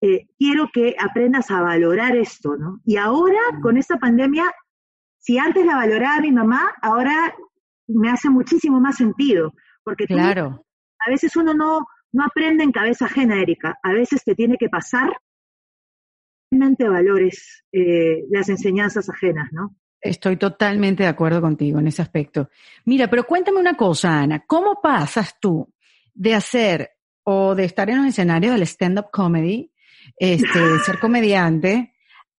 eh, 0.00 0.26
quiero 0.38 0.68
que 0.72 0.96
aprendas 0.98 1.50
a 1.50 1.62
valorar 1.62 2.16
esto, 2.16 2.56
¿no? 2.56 2.80
Y 2.84 2.96
ahora, 2.96 3.40
con 3.62 3.76
esta 3.76 3.98
pandemia, 3.98 4.44
si 5.18 5.38
antes 5.38 5.64
la 5.64 5.76
valoraba 5.76 6.20
mi 6.20 6.32
mamá, 6.32 6.74
ahora 6.82 7.34
me 7.86 8.10
hace 8.10 8.28
muchísimo 8.28 8.80
más 8.80 8.96
sentido, 8.96 9.54
porque 9.82 10.06
claro. 10.06 10.64
a 11.06 11.10
veces 11.10 11.36
uno 11.36 11.54
no, 11.54 11.86
no 12.12 12.24
aprende 12.24 12.64
en 12.64 12.72
cabeza 12.72 13.06
ajena, 13.06 13.40
Erika, 13.40 13.78
a 13.82 13.92
veces 13.92 14.22
te 14.24 14.34
tiene 14.34 14.56
que 14.58 14.68
pasar 14.68 15.10
realmente 16.50 16.88
valores 16.88 17.64
eh, 17.72 18.24
las 18.30 18.48
enseñanzas 18.48 19.08
ajenas, 19.08 19.48
¿no? 19.52 19.74
Estoy 20.00 20.36
totalmente 20.36 21.02
de 21.02 21.08
acuerdo 21.08 21.40
contigo 21.40 21.78
en 21.78 21.86
ese 21.86 22.02
aspecto. 22.02 22.50
Mira, 22.84 23.08
pero 23.08 23.24
cuéntame 23.24 23.58
una 23.58 23.74
cosa, 23.74 24.20
Ana, 24.20 24.44
¿cómo 24.46 24.82
pasas 24.82 25.40
tú 25.40 25.72
de 26.12 26.34
hacer 26.34 26.90
o 27.24 27.54
de 27.54 27.64
estar 27.64 27.90
en 27.90 27.98
los 27.98 28.06
escenarios 28.06 28.52
del 28.54 28.62
stand-up 28.62 29.10
comedy 29.10 29.72
este, 30.18 30.78
ser 30.84 30.98
comediante, 31.00 31.93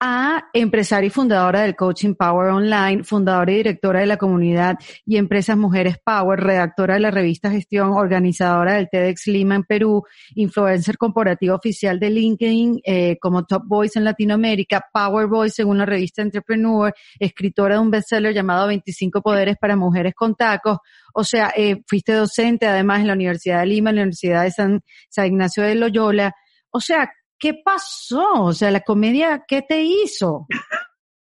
a 0.07 0.49
empresaria 0.53 1.07
y 1.07 1.09
fundadora 1.09 1.61
del 1.61 1.75
Coaching 1.75 2.13
Power 2.13 2.51
Online, 2.51 3.03
fundadora 3.03 3.51
y 3.51 3.55
directora 3.55 4.01
de 4.01 4.05
la 4.05 4.17
comunidad 4.17 4.77
y 5.03 5.17
empresas 5.17 5.57
Mujeres 5.57 5.97
Power, 5.97 6.39
redactora 6.41 6.93
de 6.93 6.99
la 6.99 7.09
revista 7.09 7.49
Gestión, 7.49 7.89
organizadora 7.93 8.75
del 8.75 8.87
TEDx 8.87 9.25
Lima 9.25 9.55
en 9.55 9.63
Perú, 9.63 10.03
influencer 10.35 10.99
corporativa 10.99 11.55
oficial 11.55 11.99
de 11.99 12.11
LinkedIn 12.11 12.81
eh, 12.85 13.17
como 13.19 13.45
Top 13.45 13.63
Voice 13.65 13.97
en 13.97 14.05
Latinoamérica, 14.05 14.85
Power 14.93 15.25
Voice 15.25 15.55
según 15.55 15.79
la 15.79 15.87
revista 15.87 16.21
Entrepreneur, 16.21 16.93
escritora 17.19 17.73
de 17.73 17.81
un 17.81 17.89
bestseller 17.89 18.31
llamado 18.31 18.67
25 18.67 19.23
Poderes 19.23 19.57
para 19.59 19.75
Mujeres 19.75 20.13
con 20.13 20.35
Tacos. 20.35 20.77
O 21.15 21.23
sea, 21.23 21.51
eh, 21.57 21.81
fuiste 21.87 22.13
docente 22.13 22.67
además 22.67 22.99
en 22.99 23.07
la 23.07 23.13
Universidad 23.13 23.61
de 23.61 23.65
Lima, 23.65 23.89
en 23.89 23.95
la 23.95 24.01
Universidad 24.03 24.43
de 24.43 24.51
San, 24.51 24.83
San 25.09 25.25
Ignacio 25.25 25.63
de 25.63 25.73
Loyola. 25.73 26.31
O 26.69 26.79
sea, 26.79 27.09
¿qué 27.39 27.53
pasó? 27.63 28.43
O 28.43 28.53
sea, 28.53 28.71
la 28.71 28.81
comedia, 28.81 29.43
¿qué 29.47 29.61
te 29.61 29.81
hizo? 29.81 30.47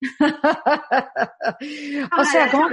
o 2.18 2.26
sea, 2.26 2.52
¿cómo? 2.52 2.68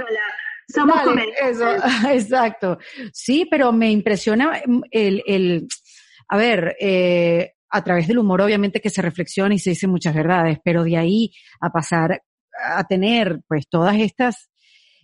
Somos 0.67 0.99
eso, 1.41 1.75
exacto. 2.09 2.77
Sí, 3.11 3.47
pero 3.49 3.71
me 3.71 3.91
impresiona 3.91 4.61
el, 4.89 5.23
el 5.25 5.67
a 6.29 6.37
ver, 6.37 6.75
eh, 6.79 7.53
a 7.69 7.83
través 7.83 8.07
del 8.07 8.19
humor 8.19 8.41
obviamente 8.41 8.81
que 8.81 8.89
se 8.89 9.01
reflexiona 9.01 9.55
y 9.55 9.59
se 9.59 9.71
dice 9.71 9.87
muchas 9.87 10.15
verdades, 10.15 10.59
pero 10.63 10.83
de 10.83 10.97
ahí 10.97 11.31
a 11.59 11.69
pasar 11.69 12.21
a 12.63 12.83
tener 12.83 13.41
pues 13.47 13.67
todas 13.67 13.97
estas 13.97 14.49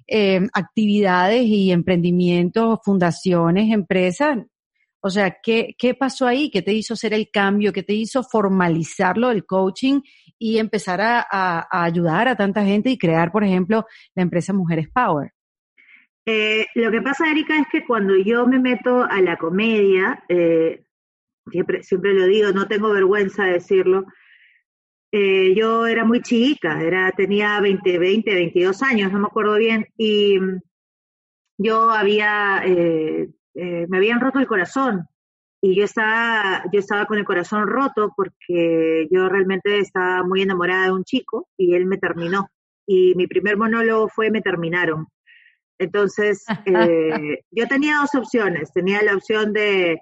eh, 0.07 0.41
actividades 0.53 1.43
y 1.43 1.71
emprendimientos, 1.71 2.79
fundaciones, 2.83 3.73
empresas, 3.73 4.37
o 4.99 5.09
sea, 5.09 5.37
¿qué, 5.43 5.75
¿qué 5.77 5.93
pasó 5.93 6.25
ahí? 6.27 6.49
¿Qué 6.49 6.61
te 6.61 6.73
hizo 6.73 6.93
hacer 6.93 7.13
el 7.13 7.29
cambio? 7.31 7.71
¿Qué 7.71 7.83
te 7.83 7.93
hizo 7.93 8.23
formalizarlo, 8.23 9.29
el 9.29 9.45
coaching 9.45 10.01
y 10.39 10.57
empezar 10.57 10.99
a, 11.01 11.67
ayudar 11.71 12.27
a 12.27 12.35
tanta 12.35 12.63
gente 12.63 12.89
y 12.89 12.97
crear, 12.97 13.31
por 13.31 13.43
ejemplo, 13.43 13.85
la 14.15 14.23
empresa 14.23 14.53
Mujeres 14.53 14.87
Power? 14.89 15.31
Eh, 16.25 16.65
lo 16.75 16.91
que 16.91 17.01
pasa, 17.01 17.29
Erika, 17.29 17.57
es 17.57 17.67
que 17.71 17.85
cuando 17.85 18.17
yo 18.17 18.45
me 18.47 18.59
meto 18.59 19.03
a 19.03 19.21
la 19.21 19.37
comedia, 19.37 20.23
eh, 20.27 20.83
siempre, 21.49 21.83
siempre 21.83 22.13
lo 22.13 22.25
digo, 22.25 22.51
no 22.51 22.67
tengo 22.67 22.89
vergüenza 22.91 23.45
de 23.45 23.53
decirlo, 23.53 24.05
eh, 25.11 25.55
yo 25.55 25.87
era 25.87 26.03
muy 26.03 26.21
chica, 26.21 26.81
era, 26.81 27.11
tenía 27.11 27.61
20, 27.61 27.97
20, 27.97 28.33
22 28.33 28.83
años, 28.83 29.11
no 29.11 29.19
me 29.19 29.27
acuerdo 29.27 29.55
bien, 29.55 29.87
y 29.95 30.37
yo 31.57 31.91
había 31.91 32.61
me 33.57 33.97
habían 33.97 34.21
roto 34.21 34.39
el 34.39 34.47
corazón 34.47 35.07
y 35.61 35.75
yo 35.75 35.83
estaba, 35.83 36.63
yo 36.71 36.79
estaba 36.79 37.05
con 37.05 37.17
el 37.17 37.25
corazón 37.25 37.67
roto 37.67 38.13
porque 38.15 39.07
yo 39.11 39.27
realmente 39.27 39.79
estaba 39.79 40.23
muy 40.23 40.41
enamorada 40.41 40.85
de 40.85 40.91
un 40.91 41.03
chico 41.03 41.49
y 41.57 41.73
él 41.73 41.85
me 41.85 41.97
terminó. 41.97 42.49
Y 42.85 43.15
mi 43.15 43.27
primer 43.27 43.57
monólogo 43.57 44.07
fue 44.07 44.29
Me 44.29 44.41
terminaron. 44.41 45.07
Entonces, 45.79 46.45
eh, 46.65 47.43
yo 47.51 47.67
tenía 47.67 47.99
dos 47.99 48.13
opciones. 48.15 48.71
Tenía 48.71 49.01
la 49.01 49.15
opción 49.15 49.51
de 49.51 50.01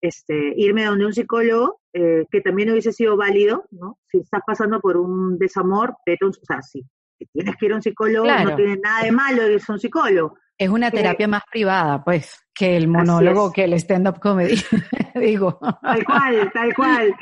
este, 0.00 0.54
irme 0.56 0.84
donde 0.84 1.06
un 1.06 1.12
psicólogo, 1.12 1.80
eh, 1.92 2.24
que 2.30 2.40
también 2.40 2.70
hubiese 2.70 2.92
sido 2.92 3.16
válido, 3.16 3.66
¿no? 3.70 3.98
Si 4.06 4.18
estás 4.18 4.40
pasando 4.46 4.80
por 4.80 4.96
un 4.96 5.38
desamor, 5.38 5.96
vete 6.06 6.24
un, 6.24 6.30
o 6.30 6.44
sea, 6.44 6.62
si 6.62 6.84
tienes 7.32 7.56
que 7.56 7.66
ir 7.66 7.72
a 7.72 7.76
un 7.76 7.82
psicólogo, 7.82 8.26
no 8.26 8.56
tiene 8.56 8.76
nada 8.76 9.04
de 9.04 9.12
malo 9.12 9.48
irse 9.48 9.70
a 9.70 9.74
un 9.74 9.80
psicólogo. 9.80 10.38
Es 10.58 10.68
una 10.70 10.90
terapia 10.90 11.28
más 11.28 11.42
privada, 11.48 12.02
pues, 12.02 12.44
que 12.52 12.76
el 12.76 12.88
monólogo, 12.88 13.52
que 13.52 13.62
el 13.62 13.74
stand-up 13.74 14.18
comedy, 14.18 14.56
digo. 15.14 15.56
Tal 15.80 16.04
cual, 16.04 16.50
tal 16.52 16.74
cual. 16.74 17.14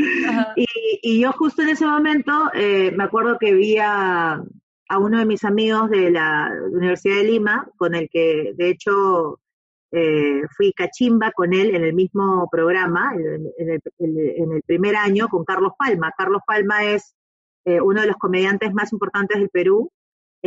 Y, 0.57 1.20
yo 1.20 1.33
justo 1.33 1.61
en 1.61 1.68
ese 1.68 1.85
momento 1.85 2.33
eh, 2.55 2.90
me 2.96 3.05
acuerdo 3.05 3.37
que 3.38 3.53
vi 3.53 3.77
a, 3.79 4.42
uno 4.99 5.18
de 5.18 5.27
mis 5.27 5.44
amigos 5.44 5.90
de 5.90 6.11
la 6.11 6.51
Universidad 6.72 7.16
de 7.16 7.25
Lima, 7.25 7.68
con 7.77 7.94
el 7.94 8.09
que 8.11 8.55
de 8.57 8.70
hecho 8.70 9.40
eh, 9.92 10.40
fui 10.57 10.72
cachimba 10.72 11.31
con 11.33 11.53
él 11.53 11.75
en 11.75 11.85
el 11.85 11.92
mismo 11.92 12.49
programa, 12.51 13.12
en, 13.14 13.70
el, 13.70 14.62
primer 14.64 14.96
año, 14.96 15.29
con 15.29 15.44
Carlos 15.44 15.72
Palma. 15.79 16.11
Carlos 16.16 16.40
Palma 16.46 16.85
es 16.85 17.14
eh, 17.66 17.83
uno 17.83 18.01
de 18.01 18.07
los 18.07 18.16
comediantes 18.16 18.72
más 18.72 18.94
importantes 18.94 19.38
del 19.38 19.51
Perú, 19.51 19.90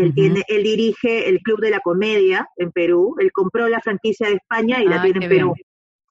él, 0.03 0.13
tiene, 0.13 0.43
él 0.47 0.63
dirige 0.63 1.29
el 1.29 1.39
Club 1.39 1.59
de 1.62 1.71
la 1.71 1.79
Comedia 1.79 2.47
en 2.57 2.71
Perú. 2.71 3.15
Él 3.19 3.31
compró 3.31 3.67
la 3.67 3.79
franquicia 3.79 4.27
de 4.27 4.35
España 4.35 4.81
y 4.81 4.88
la 4.88 5.01
tiene 5.01 5.25
en 5.25 5.29
Perú. 5.29 5.53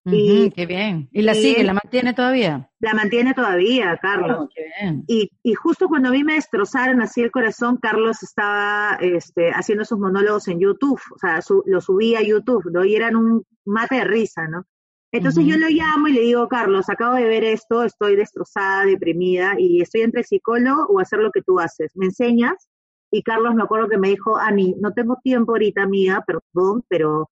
y, 0.05 0.51
qué 0.51 0.67
bien. 0.67 1.09
¿Y 1.13 1.23
la 1.23 1.35
sigue? 1.35 1.63
¿La 1.65 1.75
mantiene 1.75 2.15
todavía? 2.15 2.71
La 2.81 2.95
mantiene 2.95 3.35
todavía, 3.35 3.99
Carlos. 4.01 4.39
Oh, 4.41 4.49
qué 4.55 4.63
bien. 4.81 5.05
Y, 5.07 5.31
y, 5.43 5.55
justo 5.55 5.89
cuando 5.89 6.09
a 6.09 6.13
mí 6.13 6.25
me 6.25 6.35
destrozaron 6.35 7.03
así 7.03 7.23
el 7.23 7.31
corazón, 7.31 7.77
Carlos 7.77 8.23
estaba 8.23 8.99
este, 9.01 9.51
haciendo 9.51 9.85
sus 9.85 9.99
monólogos 9.99 10.49
en 10.49 10.61
YouTube. 10.61 11.01
O 11.15 11.19
sea, 11.19 11.41
lo 11.67 11.81
subía 11.81 12.21
a 12.21 12.23
YouTube, 12.23 12.71
¿no? 12.73 12.85
Y 12.85 12.95
eran 12.95 13.17
un 13.17 13.45
mate 13.65 13.97
de 13.97 14.05
risa, 14.05 14.47
¿no? 14.49 14.65
Entonces 15.11 15.47
yo 15.47 15.57
lo 15.57 15.69
llamo 15.69 16.09
y 16.09 16.13
le 16.13 16.21
digo, 16.21 16.49
Carlos, 16.49 16.91
acabo 16.91 17.15
de 17.15 17.25
ver 17.25 17.43
esto, 17.43 17.83
estoy 17.83 18.15
destrozada, 18.15 18.85
deprimida 18.85 19.55
y 19.59 19.81
estoy 19.81 20.03
entre 20.03 20.23
psicólogo 20.23 20.87
o 20.87 21.01
hacer 21.01 21.21
lo 21.21 21.31
que 21.31 21.41
tú 21.41 21.59
haces. 21.59 21.93
¿Me 21.95 22.07
enseñas? 22.07 22.69
Y 23.11 23.23
Carlos 23.23 23.55
me 23.55 23.63
acuerdo 23.63 23.89
que 23.89 23.99
me 23.99 24.11
dijo, 24.11 24.37
Ani, 24.37 24.75
no 24.81 24.93
tengo 24.93 25.17
tiempo 25.23 25.53
ahorita, 25.53 25.83
amiga, 25.83 26.25
perdón, 26.27 26.85
pero 26.89 27.31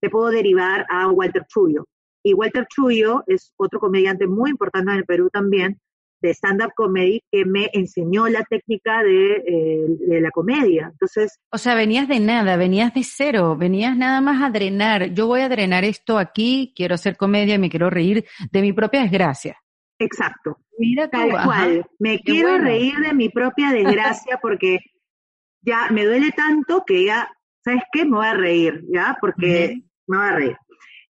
te 0.00 0.10
puedo 0.10 0.28
derivar 0.28 0.86
a 0.90 1.08
Walter 1.08 1.46
Chuyo. 1.48 1.86
Y 2.22 2.34
Walter 2.34 2.66
Chuyo 2.66 3.22
es 3.26 3.52
otro 3.56 3.80
comediante 3.80 4.26
muy 4.26 4.50
importante 4.50 4.92
en 4.92 4.98
el 4.98 5.04
Perú 5.04 5.30
también, 5.30 5.78
de 6.20 6.30
stand-up 6.30 6.72
comedy, 6.74 7.22
que 7.30 7.44
me 7.44 7.68
enseñó 7.72 8.28
la 8.28 8.42
técnica 8.44 9.02
de, 9.02 9.36
eh, 9.46 9.86
de, 10.08 10.20
la 10.22 10.30
comedia. 10.30 10.88
Entonces... 10.90 11.38
O 11.50 11.58
sea, 11.58 11.74
venías 11.74 12.08
de 12.08 12.18
nada, 12.20 12.56
venías 12.56 12.94
de 12.94 13.02
cero, 13.04 13.56
venías 13.58 13.94
nada 13.96 14.22
más 14.22 14.42
a 14.42 14.50
drenar. 14.50 15.12
Yo 15.12 15.26
voy 15.26 15.42
a 15.42 15.50
drenar 15.50 15.84
esto 15.84 16.18
aquí, 16.18 16.72
quiero 16.74 16.94
hacer 16.94 17.18
comedia 17.18 17.56
y 17.56 17.58
me 17.58 17.68
quiero 17.68 17.90
reír 17.90 18.24
de 18.50 18.62
mi 18.62 18.72
propia 18.72 19.02
desgracia. 19.02 19.58
Exacto. 19.98 20.58
Mira 20.78 21.08
Tal 21.08 21.30
cual. 21.30 21.86
Me 21.98 22.18
quiero 22.18 22.58
reír 22.58 22.96
de 22.98 23.14
mi 23.14 23.28
propia 23.28 23.70
desgracia 23.70 24.38
porque 24.40 24.78
ya 25.64 25.88
me 25.90 26.04
duele 26.04 26.30
tanto 26.32 26.84
que 26.86 27.04
ya, 27.04 27.28
¿sabes 27.64 27.82
qué? 27.92 28.04
Me 28.04 28.16
voy 28.16 28.26
a 28.26 28.34
reír, 28.34 28.84
¿ya? 28.88 29.16
Porque 29.20 29.82
me 30.06 30.16
voy 30.16 30.26
a 30.26 30.32
reír. 30.32 30.56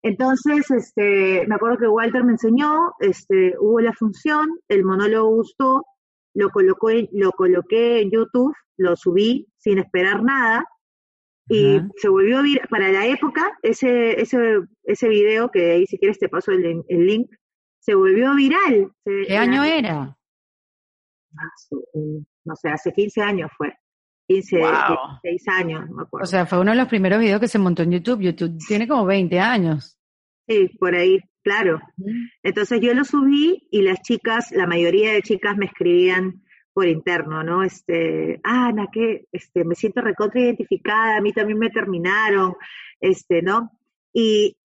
Entonces, 0.03 0.69
este, 0.71 1.45
me 1.47 1.55
acuerdo 1.55 1.77
que 1.77 1.87
Walter 1.87 2.23
me 2.23 2.31
enseñó, 2.31 2.93
este, 2.99 3.53
hubo 3.59 3.79
la 3.79 3.93
función, 3.93 4.49
el 4.67 4.83
monólogo 4.83 5.35
gustó, 5.35 5.85
lo, 6.33 6.49
colocó, 6.49 6.89
lo 7.11 7.31
coloqué 7.31 8.01
en 8.01 8.11
YouTube, 8.11 8.55
lo 8.77 8.95
subí 8.95 9.47
sin 9.57 9.77
esperar 9.77 10.23
nada, 10.23 10.65
y 11.47 11.81
se 11.97 12.07
volvió 12.07 12.39
a 12.39 12.41
vir 12.43 12.61
para 12.69 12.91
la 12.91 13.05
época, 13.05 13.57
ese, 13.61 14.19
ese, 14.19 14.61
ese 14.83 15.09
video, 15.09 15.49
que 15.49 15.71
ahí 15.71 15.85
si 15.85 15.97
quieres 15.97 16.17
te 16.17 16.29
paso 16.29 16.51
el, 16.51 16.81
el 16.87 17.05
link, 17.05 17.29
se 17.79 17.93
volvió 17.93 18.33
viral. 18.35 18.91
¿Qué 19.03 19.35
año 19.35 19.63
era? 19.63 20.17
Eh, 21.93 22.23
no 22.45 22.55
sé, 22.55 22.69
hace 22.69 22.93
15 22.93 23.21
años 23.21 23.51
fue. 23.57 23.73
15, 24.31 24.57
16 24.57 25.47
años, 25.49 25.89
no 25.89 25.95
me 25.95 26.01
acuerdo. 26.03 26.23
O 26.23 26.27
sea, 26.27 26.45
fue 26.45 26.59
uno 26.59 26.71
de 26.71 26.77
los 26.77 26.87
primeros 26.87 27.19
videos 27.19 27.39
que 27.39 27.47
se 27.47 27.59
montó 27.59 27.83
en 27.83 27.91
YouTube. 27.91 28.21
YouTube 28.21 28.57
tiene 28.67 28.87
como 28.87 29.05
20 29.05 29.39
años. 29.39 29.97
Sí, 30.47 30.69
por 30.79 30.95
ahí, 30.95 31.19
claro. 31.43 31.81
Entonces 32.43 32.79
yo 32.81 32.93
lo 32.93 33.03
subí 33.03 33.67
y 33.71 33.81
las 33.81 34.01
chicas, 34.01 34.51
la 34.51 34.67
mayoría 34.67 35.13
de 35.13 35.21
chicas 35.21 35.57
me 35.57 35.65
escribían 35.65 36.43
por 36.73 36.87
interno, 36.87 37.43
¿no? 37.43 37.63
Este, 37.63 38.39
ah, 38.43 38.67
Ana, 38.67 38.87
que 38.91 39.25
este, 39.31 39.65
me 39.65 39.75
siento 39.75 40.01
recontra 40.01 40.39
identificada, 40.39 41.17
a 41.17 41.21
mí 41.21 41.33
también 41.33 41.59
me 41.59 41.69
terminaron, 41.69 42.55
este, 43.01 43.41
¿no? 43.41 43.71
Y 44.13 44.55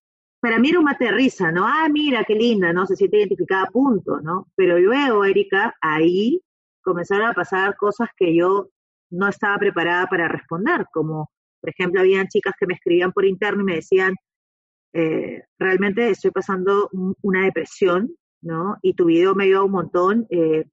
para 0.40 0.58
mí 0.58 0.68
era 0.68 0.78
un 0.78 0.84
mate 0.84 1.06
de 1.06 1.12
risa, 1.12 1.50
¿no? 1.50 1.66
Ah, 1.66 1.88
mira, 1.90 2.22
qué 2.24 2.34
linda, 2.34 2.72
¿no? 2.72 2.86
Se 2.86 2.94
siente 2.94 3.18
identificada, 3.18 3.66
punto, 3.66 4.20
¿no? 4.20 4.46
Pero 4.54 4.78
luego, 4.78 5.24
Erika, 5.24 5.74
ahí 5.80 6.40
comenzaron 6.82 7.26
a 7.26 7.34
pasar 7.34 7.74
cosas 7.76 8.08
que 8.16 8.36
yo 8.36 8.70
no 9.10 9.28
estaba 9.28 9.58
preparada 9.58 10.06
para 10.06 10.28
responder, 10.28 10.86
como, 10.92 11.30
por 11.60 11.70
ejemplo, 11.70 12.00
habían 12.00 12.28
chicas 12.28 12.54
que 12.58 12.66
me 12.66 12.74
escribían 12.74 13.12
por 13.12 13.24
interno 13.24 13.62
y 13.62 13.66
me 13.66 13.74
decían, 13.76 14.14
eh, 14.92 15.42
realmente 15.58 16.08
estoy 16.10 16.30
pasando 16.30 16.88
una 17.22 17.44
depresión, 17.44 18.14
¿no? 18.42 18.76
Y 18.82 18.94
tu 18.94 19.06
video 19.06 19.34
me 19.34 19.44
ayudó 19.44 19.66
un 19.66 19.72
montón. 19.72 20.26
Eh, 20.30 20.64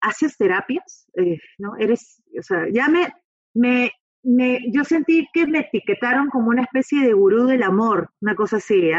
¿Haces 0.00 0.36
terapias? 0.36 1.06
Eh, 1.16 1.38
¿No? 1.58 1.76
Eres, 1.78 2.22
o 2.38 2.42
sea, 2.42 2.66
ya 2.72 2.88
me, 2.88 3.12
me 3.54 3.90
me, 4.22 4.60
yo 4.70 4.84
sentí 4.84 5.28
que 5.32 5.46
me 5.46 5.60
etiquetaron 5.60 6.28
como 6.28 6.50
una 6.50 6.62
especie 6.62 7.02
de 7.02 7.12
gurú 7.12 7.46
del 7.46 7.62
amor, 7.62 8.10
una 8.20 8.34
cosa 8.34 8.56
así. 8.56 8.90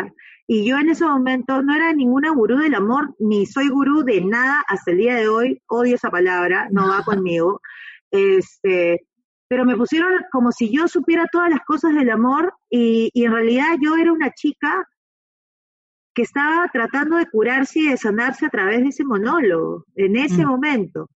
Y 0.47 0.67
yo 0.67 0.77
en 0.77 0.89
ese 0.89 1.05
momento 1.05 1.61
no 1.61 1.73
era 1.73 1.93
ninguna 1.93 2.31
gurú 2.31 2.57
del 2.57 2.75
amor, 2.75 3.15
ni 3.19 3.45
soy 3.45 3.69
gurú 3.69 4.03
de 4.03 4.21
nada 4.21 4.63
hasta 4.67 4.91
el 4.91 4.97
día 4.97 5.15
de 5.15 5.27
hoy, 5.27 5.61
odio 5.67 5.95
esa 5.95 6.09
palabra, 6.09 6.67
no 6.71 6.89
va 6.89 7.03
conmigo. 7.05 7.61
Este, 8.13 9.07
pero 9.47 9.65
me 9.65 9.75
pusieron 9.75 10.11
como 10.31 10.51
si 10.51 10.71
yo 10.71 10.87
supiera 10.87 11.25
todas 11.31 11.49
las 11.49 11.61
cosas 11.61 11.95
del 11.95 12.09
amor 12.09 12.53
y, 12.69 13.09
y 13.13 13.25
en 13.25 13.33
realidad 13.33 13.75
yo 13.81 13.95
era 13.97 14.13
una 14.13 14.31
chica 14.31 14.87
que 16.13 16.21
estaba 16.21 16.69
tratando 16.71 17.17
de 17.17 17.25
curarse 17.25 17.79
y 17.79 17.89
de 17.89 17.97
sanarse 17.97 18.45
a 18.45 18.49
través 18.49 18.81
de 18.81 18.89
ese 18.89 19.03
monólogo, 19.03 19.85
en 19.95 20.15
ese 20.15 20.45
mm. 20.45 20.49
momento. 20.49 21.09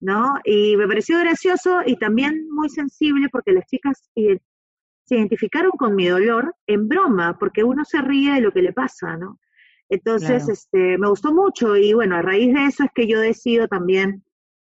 ¿no? 0.00 0.38
Y 0.44 0.76
me 0.76 0.86
pareció 0.86 1.18
gracioso 1.18 1.80
y 1.84 1.96
también 1.96 2.48
muy 2.50 2.68
sensible 2.68 3.28
porque 3.30 3.52
las 3.52 3.66
chicas 3.66 4.08
se 4.14 5.16
identificaron 5.16 5.72
con 5.72 5.94
mi 5.94 6.06
dolor 6.06 6.54
en 6.66 6.88
broma, 6.88 7.36
porque 7.38 7.64
uno 7.64 7.84
se 7.84 8.00
ríe 8.00 8.34
de 8.34 8.40
lo 8.40 8.52
que 8.52 8.62
le 8.62 8.72
pasa, 8.72 9.16
¿no? 9.16 9.38
Entonces, 9.90 10.48
este, 10.50 10.98
me 10.98 11.08
gustó 11.08 11.32
mucho 11.32 11.74
y 11.74 11.94
bueno, 11.94 12.16
a 12.16 12.22
raíz 12.22 12.52
de 12.52 12.66
eso 12.66 12.84
es 12.84 12.90
que 12.94 13.08
yo 13.08 13.20
decido 13.20 13.68
también 13.68 14.22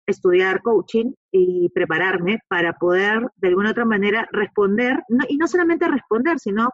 estudiar 0.09 0.61
coaching 0.61 1.13
y 1.31 1.69
prepararme 1.69 2.39
para 2.47 2.73
poder 2.73 3.21
de 3.37 3.47
alguna 3.47 3.71
otra 3.71 3.85
manera 3.85 4.27
responder, 4.31 4.99
y 5.27 5.37
no 5.37 5.47
solamente 5.47 5.87
responder, 5.87 6.39
sino, 6.39 6.69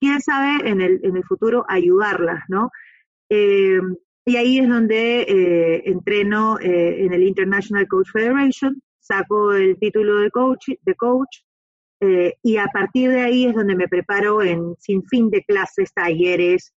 quién 0.00 0.20
sabe, 0.20 0.68
en 0.68 0.80
el, 0.80 1.00
en 1.02 1.16
el 1.16 1.24
futuro 1.24 1.64
ayudarlas, 1.68 2.44
¿no? 2.48 2.70
Eh, 3.30 3.80
y 4.26 4.36
ahí 4.36 4.58
es 4.58 4.68
donde 4.68 5.22
eh, 5.22 5.82
entreno 5.84 6.58
eh, 6.58 7.04
en 7.04 7.12
el 7.12 7.22
International 7.24 7.86
Coach 7.86 8.08
Federation, 8.10 8.80
saco 8.98 9.52
el 9.52 9.78
título 9.78 10.20
de 10.20 10.30
coach, 10.30 10.68
de 10.80 10.94
coach 10.94 11.40
eh, 12.00 12.34
y 12.42 12.56
a 12.56 12.66
partir 12.72 13.10
de 13.10 13.20
ahí 13.20 13.44
es 13.44 13.54
donde 13.54 13.76
me 13.76 13.86
preparo 13.86 14.42
en 14.42 14.74
sin 14.78 15.04
fin 15.04 15.28
de 15.30 15.44
clases, 15.44 15.92
talleres, 15.92 16.72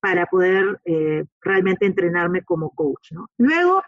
para 0.00 0.26
poder 0.26 0.80
realmente 1.40 1.86
entrenarme 1.86 2.42
como 2.42 2.70
coach. 2.70 3.12
¿no? 3.12 3.28
Luego, 3.38 3.80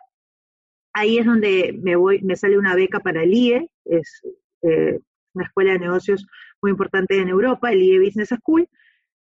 ahí 0.93 1.18
es 1.18 1.26
donde 1.26 1.78
me, 1.82 1.97
voy, 1.97 2.20
me 2.22 2.36
sale 2.36 2.59
una 2.59 2.74
beca 2.74 3.01
para 3.01 3.22
el 3.22 3.32
IE, 3.32 3.70
es 3.84 4.22
una 4.62 5.45
escuela 5.45 5.72
de 5.72 5.80
negocios 5.80 6.26
muy 6.61 6.70
importante 6.70 7.18
en 7.18 7.28
Europa, 7.28 7.72
el 7.72 7.82
IE 7.82 7.99
Business 7.99 8.28
School. 8.28 8.68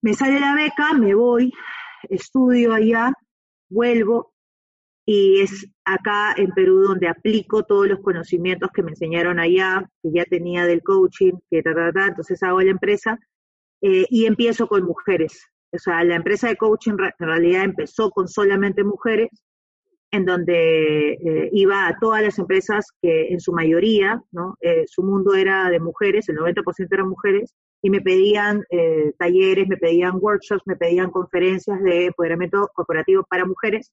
Me 0.03 0.15
sale 0.15 0.41
la 0.41 0.55
beca, 0.55 0.95
me 0.95 1.15
voy 1.15 1.53
estudio 2.09 2.73
allá, 2.73 3.13
vuelvo 3.69 4.33
y 5.07 5.41
es 5.41 5.67
acá 5.85 6.35
en 6.37 6.51
Perú 6.53 6.83
donde 6.83 7.09
aplico 7.09 7.65
todos 7.65 7.89
los 7.89 8.01
conocimientos 8.01 8.71
que 8.73 8.83
me 8.83 8.91
enseñaron 8.91 9.41
allá, 9.41 9.89
que 10.03 10.11
ya 10.13 10.25
tenía 10.25 10.67
del 10.67 10.83
coaching, 10.83 11.33
que 11.51 11.63
ta, 11.63 11.75
ta, 11.75 11.93
ta, 11.93 12.07
entonces 12.07 12.43
hago 12.43 12.61
la 12.61 12.71
empresa 12.71 13.19
eh, 13.83 14.07
y 14.09 14.27
empiezo 14.27 14.69
con 14.69 14.85
mujeres. 14.85 15.49
O 15.73 15.79
sea, 15.79 16.05
la 16.05 16.17
empresa 16.17 16.49
de 16.49 16.57
coaching 16.57 16.93
en 16.93 17.27
realidad 17.27 17.65
empezó 17.65 18.11
con 18.11 18.29
solamente 18.29 18.85
mujeres, 18.85 19.31
en 20.13 20.25
donde 20.25 21.13
eh, 21.13 21.51
iba 21.53 21.87
a 21.87 21.99
todas 21.99 22.23
las 22.23 22.39
empresas 22.39 22.87
que 23.01 23.29
en 23.29 23.41
su 23.41 23.53
mayoría, 23.53 24.23
¿no? 24.33 24.57
Eh, 24.61 24.85
su 24.87 25.03
mundo 25.03 25.35
era 25.35 25.71
de 25.71 25.79
mujeres, 25.79 26.29
el 26.29 26.37
90% 26.37 26.89
eran 26.91 27.09
mujeres, 27.09 27.55
y 27.83 27.91
me 27.91 28.01
pedían 28.01 28.65
eh, 28.71 29.13
talleres, 29.19 29.69
me 29.69 29.77
pedían 29.77 30.19
workshops, 30.21 30.63
me 30.67 30.77
pedían 30.77 31.11
conferencias 31.11 31.81
de 31.83 32.07
empoderamiento 32.07 32.69
corporativo 32.75 33.25
para 33.29 33.47
mujeres. 33.47 33.93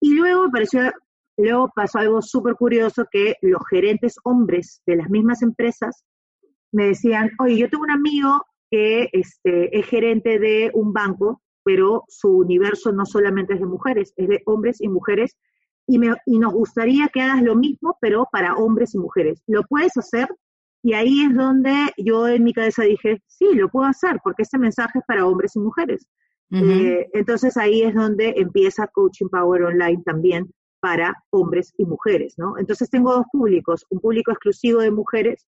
Y 0.00 0.14
luego 0.14 0.44
me 0.44 0.50
pareció, 0.50 0.92
luego 1.36 1.70
pasó 1.74 1.98
algo 1.98 2.22
súper 2.22 2.54
curioso 2.54 3.06
que 3.10 3.36
los 3.42 3.60
gerentes 3.68 4.16
hombres 4.24 4.82
de 4.86 4.96
las 4.96 5.10
mismas 5.10 5.42
empresas 5.42 6.04
me 6.72 6.86
decían, 6.86 7.30
oye, 7.38 7.58
yo 7.58 7.68
tengo 7.68 7.84
un 7.84 7.90
amigo 7.90 8.44
que 8.70 9.08
este, 9.12 9.78
es 9.78 9.86
gerente 9.86 10.38
de 10.38 10.70
un 10.74 10.92
banco, 10.92 11.42
pero 11.70 12.02
su 12.08 12.38
universo 12.38 12.90
no 12.90 13.06
solamente 13.06 13.54
es 13.54 13.60
de 13.60 13.66
mujeres, 13.66 14.12
es 14.16 14.26
de 14.26 14.42
hombres 14.46 14.80
y 14.80 14.88
mujeres, 14.88 15.36
y, 15.86 16.00
me, 16.00 16.16
y 16.26 16.40
nos 16.40 16.52
gustaría 16.52 17.06
que 17.06 17.20
hagas 17.20 17.44
lo 17.44 17.54
mismo, 17.54 17.96
pero 18.00 18.26
para 18.32 18.56
hombres 18.56 18.92
y 18.96 18.98
mujeres. 18.98 19.40
¿Lo 19.46 19.62
puedes 19.62 19.96
hacer? 19.96 20.28
Y 20.82 20.94
ahí 20.94 21.22
es 21.22 21.32
donde 21.32 21.72
yo 21.96 22.26
en 22.26 22.42
mi 22.42 22.52
cabeza 22.52 22.82
dije, 22.82 23.22
sí, 23.28 23.54
lo 23.54 23.68
puedo 23.68 23.86
hacer, 23.86 24.18
porque 24.24 24.42
este 24.42 24.58
mensaje 24.58 24.98
es 24.98 25.04
para 25.06 25.26
hombres 25.26 25.54
y 25.54 25.60
mujeres. 25.60 26.08
Eh, 26.50 27.08
entonces 27.12 27.56
ahí 27.56 27.82
es 27.82 27.94
donde 27.94 28.34
empieza 28.36 28.88
Coaching 28.88 29.28
Power 29.28 29.62
Online 29.62 30.02
también 30.04 30.52
para 30.80 31.14
hombres 31.30 31.72
y 31.78 31.84
mujeres, 31.84 32.34
¿no? 32.36 32.58
Entonces 32.58 32.90
tengo 32.90 33.12
dos 33.12 33.26
públicos, 33.30 33.86
un 33.90 34.00
público 34.00 34.32
exclusivo 34.32 34.80
de 34.80 34.90
mujeres, 34.90 35.46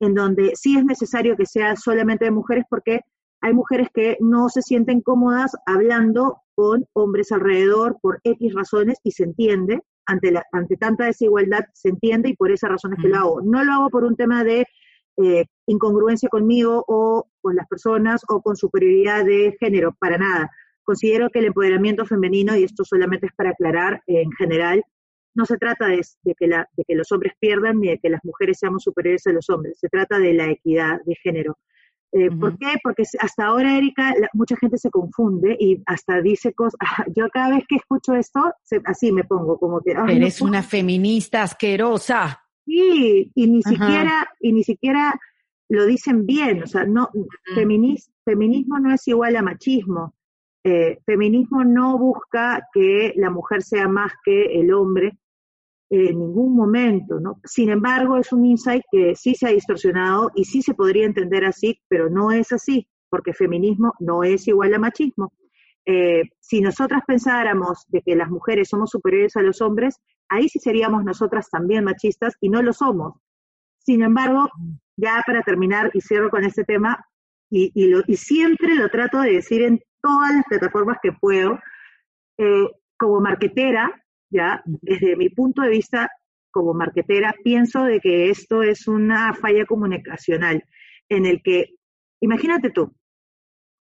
en 0.00 0.12
donde 0.12 0.52
sí 0.54 0.76
es 0.76 0.84
necesario 0.84 1.34
que 1.34 1.46
sea 1.46 1.76
solamente 1.76 2.26
de 2.26 2.30
mujeres 2.30 2.66
porque 2.68 3.00
hay 3.42 3.52
mujeres 3.52 3.88
que 3.92 4.16
no 4.20 4.48
se 4.48 4.62
sienten 4.62 5.00
cómodas 5.00 5.52
hablando 5.66 6.38
con 6.54 6.86
hombres 6.92 7.32
alrededor 7.32 7.98
por 8.00 8.20
X 8.22 8.54
razones 8.54 8.98
y 9.02 9.10
se 9.10 9.24
entiende, 9.24 9.80
ante, 10.06 10.30
la, 10.30 10.44
ante 10.52 10.76
tanta 10.76 11.06
desigualdad 11.06 11.64
se 11.74 11.88
entiende 11.88 12.28
y 12.28 12.36
por 12.36 12.52
esas 12.52 12.70
razones 12.70 13.00
que 13.02 13.08
lo 13.08 13.16
hago. 13.16 13.42
No 13.42 13.64
lo 13.64 13.72
hago 13.72 13.90
por 13.90 14.04
un 14.04 14.16
tema 14.16 14.44
de 14.44 14.66
eh, 15.16 15.44
incongruencia 15.66 16.28
conmigo 16.28 16.84
o 16.86 17.28
con 17.40 17.56
las 17.56 17.66
personas 17.66 18.22
o 18.28 18.40
con 18.40 18.56
superioridad 18.56 19.24
de 19.24 19.56
género, 19.58 19.94
para 19.98 20.18
nada. 20.18 20.50
Considero 20.84 21.28
que 21.30 21.40
el 21.40 21.46
empoderamiento 21.46 22.06
femenino, 22.06 22.56
y 22.56 22.64
esto 22.64 22.84
solamente 22.84 23.26
es 23.26 23.32
para 23.34 23.50
aclarar 23.50 24.02
en 24.06 24.30
general, 24.32 24.84
no 25.34 25.46
se 25.46 25.56
trata 25.56 25.86
de, 25.86 26.02
que 26.38 26.46
la, 26.46 26.68
de 26.76 26.84
que 26.84 26.94
los 26.94 27.10
hombres 27.10 27.32
pierdan 27.40 27.80
ni 27.80 27.88
de 27.88 27.98
que 27.98 28.10
las 28.10 28.24
mujeres 28.24 28.58
seamos 28.58 28.82
superiores 28.82 29.26
a 29.26 29.32
los 29.32 29.48
hombres, 29.50 29.78
se 29.80 29.88
trata 29.88 30.18
de 30.18 30.32
la 30.34 30.46
equidad 30.46 31.00
de 31.04 31.16
género. 31.16 31.58
Eh, 32.12 32.30
¿Por 32.30 32.58
qué? 32.58 32.74
Porque 32.82 33.04
hasta 33.20 33.46
ahora, 33.46 33.78
Erika, 33.78 34.14
mucha 34.34 34.54
gente 34.56 34.76
se 34.76 34.90
confunde 34.90 35.56
y 35.58 35.82
hasta 35.86 36.20
dice 36.20 36.52
cosas. 36.52 36.78
Yo 37.16 37.28
cada 37.30 37.56
vez 37.56 37.64
que 37.66 37.76
escucho 37.76 38.14
esto, 38.14 38.52
así 38.84 39.12
me 39.12 39.24
pongo 39.24 39.58
como 39.58 39.80
que. 39.80 39.92
Eres 39.92 40.42
una 40.42 40.62
feminista 40.62 41.42
asquerosa. 41.42 42.42
Sí, 42.66 43.32
y 43.34 43.46
ni 43.48 43.62
siquiera, 43.62 44.28
y 44.38 44.52
ni 44.52 44.62
siquiera 44.62 45.18
lo 45.68 45.86
dicen 45.86 46.26
bien. 46.26 46.62
O 46.62 46.66
sea, 46.66 46.84
no, 46.84 47.08
feminismo 47.54 48.78
no 48.78 48.94
es 48.94 49.08
igual 49.08 49.36
a 49.36 49.42
machismo. 49.42 50.14
Eh, 50.64 51.00
feminismo 51.04 51.64
no 51.64 51.98
busca 51.98 52.68
que 52.72 53.14
la 53.16 53.30
mujer 53.30 53.62
sea 53.62 53.88
más 53.88 54.12
que 54.24 54.60
el 54.60 54.72
hombre, 54.72 55.18
en 55.94 56.18
ningún 56.18 56.56
momento, 56.56 57.20
¿no? 57.20 57.38
Sin 57.44 57.68
embargo, 57.68 58.16
es 58.16 58.32
un 58.32 58.46
insight 58.46 58.82
que 58.90 59.14
sí 59.14 59.34
se 59.34 59.46
ha 59.46 59.50
distorsionado 59.50 60.30
y 60.34 60.46
sí 60.46 60.62
se 60.62 60.72
podría 60.72 61.04
entender 61.04 61.44
así, 61.44 61.78
pero 61.86 62.08
no 62.08 62.30
es 62.30 62.50
así, 62.50 62.88
porque 63.10 63.34
feminismo 63.34 63.92
no 64.00 64.24
es 64.24 64.48
igual 64.48 64.72
a 64.72 64.78
machismo. 64.78 65.34
Eh, 65.84 66.22
si 66.40 66.62
nosotras 66.62 67.02
pensáramos 67.06 67.84
de 67.88 68.00
que 68.00 68.16
las 68.16 68.30
mujeres 68.30 68.70
somos 68.70 68.88
superiores 68.88 69.36
a 69.36 69.42
los 69.42 69.60
hombres, 69.60 70.00
ahí 70.30 70.48
sí 70.48 70.60
seríamos 70.60 71.04
nosotras 71.04 71.50
también 71.50 71.84
machistas 71.84 72.36
y 72.40 72.48
no 72.48 72.62
lo 72.62 72.72
somos. 72.72 73.12
Sin 73.76 74.02
embargo, 74.02 74.48
ya 74.96 75.22
para 75.26 75.42
terminar 75.42 75.90
y 75.92 76.00
cierro 76.00 76.30
con 76.30 76.44
este 76.44 76.64
tema, 76.64 77.04
y, 77.50 77.70
y, 77.74 78.16
siempre 78.16 78.76
lo 78.76 78.88
trato 78.88 79.20
de 79.20 79.32
decir 79.32 79.60
en 79.60 79.78
todas 80.00 80.34
las 80.34 80.44
plataformas 80.48 80.96
que 81.02 81.12
puedo, 81.12 81.58
eh, 82.38 82.66
como 82.96 83.20
marquetera, 83.20 84.01
ya, 84.32 84.62
desde 84.64 85.16
mi 85.16 85.28
punto 85.28 85.62
de 85.62 85.68
vista 85.68 86.10
como 86.50 86.74
marquetera, 86.74 87.34
pienso 87.44 87.84
de 87.84 88.00
que 88.00 88.30
esto 88.30 88.62
es 88.62 88.86
una 88.88 89.32
falla 89.34 89.64
comunicacional 89.66 90.64
en 91.08 91.26
el 91.26 91.42
que, 91.42 91.74
imagínate 92.20 92.70
tú, 92.70 92.94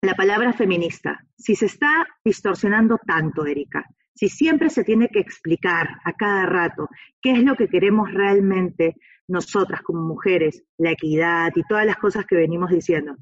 la 0.02 0.14
palabra 0.14 0.54
feminista, 0.54 1.26
si 1.38 1.56
se 1.56 1.66
está 1.66 2.08
distorsionando 2.24 3.00
tanto, 3.06 3.46
Erika, 3.46 3.86
si 4.14 4.30
siempre 4.30 4.70
se 4.70 4.84
tiene 4.84 5.10
que 5.10 5.20
explicar 5.20 5.90
a 6.06 6.14
cada 6.14 6.46
rato 6.46 6.88
qué 7.22 7.32
es 7.32 7.44
lo 7.44 7.56
que 7.56 7.68
queremos 7.68 8.12
realmente 8.14 8.96
nosotras 9.28 9.82
como 9.82 10.02
mujeres, 10.02 10.64
la 10.78 10.92
equidad 10.92 11.52
y 11.56 11.64
todas 11.68 11.86
las 11.86 11.98
cosas 11.98 12.26
que 12.26 12.36
venimos 12.36 12.70
diciendo, 12.70 13.16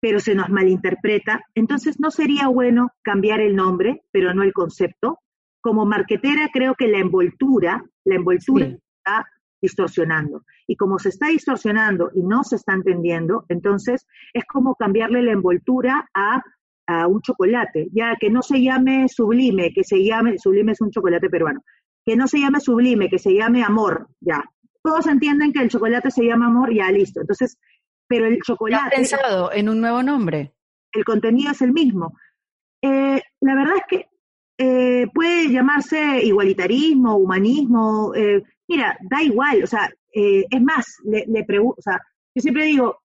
pero 0.00 0.20
se 0.20 0.34
nos 0.34 0.50
malinterpreta, 0.50 1.42
entonces 1.54 1.98
no 1.98 2.10
sería 2.10 2.48
bueno 2.48 2.90
cambiar 3.02 3.40
el 3.40 3.56
nombre, 3.56 4.02
pero 4.10 4.34
no 4.34 4.42
el 4.42 4.52
concepto. 4.52 5.20
Como 5.64 5.86
marquetera 5.86 6.50
creo 6.52 6.74
que 6.74 6.88
la 6.88 6.98
envoltura, 6.98 7.82
la 8.04 8.16
envoltura 8.16 8.66
está 8.66 9.26
distorsionando. 9.62 10.42
Y 10.66 10.76
como 10.76 10.98
se 10.98 11.08
está 11.08 11.28
distorsionando 11.28 12.10
y 12.14 12.22
no 12.22 12.44
se 12.44 12.56
está 12.56 12.74
entendiendo, 12.74 13.46
entonces 13.48 14.06
es 14.34 14.44
como 14.44 14.74
cambiarle 14.74 15.22
la 15.22 15.32
envoltura 15.32 16.06
a, 16.12 16.42
a 16.86 17.06
un 17.06 17.22
chocolate, 17.22 17.88
ya 17.92 18.14
que 18.20 18.28
no 18.28 18.42
se 18.42 18.62
llame 18.62 19.08
sublime, 19.08 19.72
que 19.72 19.84
se 19.84 20.04
llame, 20.04 20.38
sublime 20.38 20.72
es 20.72 20.82
un 20.82 20.90
chocolate 20.90 21.30
peruano, 21.30 21.62
que 22.04 22.14
no 22.14 22.28
se 22.28 22.40
llame 22.40 22.60
sublime, 22.60 23.08
que 23.08 23.18
se 23.18 23.32
llame 23.32 23.64
amor, 23.64 24.08
ya. 24.20 24.44
Todos 24.82 25.06
entienden 25.06 25.50
que 25.54 25.62
el 25.62 25.70
chocolate 25.70 26.10
se 26.10 26.26
llama 26.26 26.48
amor, 26.48 26.74
ya 26.74 26.90
listo. 26.90 27.22
Entonces, 27.22 27.56
pero 28.06 28.26
el 28.26 28.38
chocolate... 28.42 28.84
¿Has 28.84 28.94
pensado 28.94 29.50
en 29.50 29.70
un 29.70 29.80
nuevo 29.80 30.02
nombre? 30.02 30.52
El 30.92 31.06
contenido 31.06 31.52
es 31.52 31.62
el 31.62 31.72
mismo. 31.72 32.18
Eh, 32.82 33.22
la 33.40 33.54
verdad 33.54 33.76
es 33.78 33.84
que 33.88 34.13
eh, 34.58 35.06
puede 35.12 35.50
llamarse 35.50 36.22
igualitarismo, 36.24 37.16
humanismo, 37.16 38.14
eh, 38.14 38.42
mira, 38.68 38.96
da 39.10 39.22
igual, 39.22 39.62
o 39.62 39.66
sea, 39.66 39.90
es 40.12 40.62
más, 40.62 40.86
le, 41.04 41.24
le 41.26 41.42
pregunto, 41.44 41.76
o 41.78 41.82
sea, 41.82 42.00
yo 42.36 42.40
siempre 42.40 42.66
digo, 42.66 43.00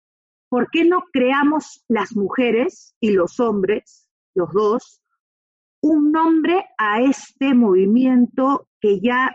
¿por 0.48 0.70
qué 0.70 0.86
no 0.86 1.06
creamos 1.12 1.84
las 1.88 2.16
mujeres 2.16 2.96
y 3.00 3.12
los 3.12 3.40
hombres, 3.40 4.08
los 4.36 4.54
dos, 4.54 5.02
un 5.82 6.12
nombre 6.12 6.66
a 6.78 7.02
este 7.02 7.54
movimiento 7.54 8.68
que 8.82 9.00
ya, 9.00 9.34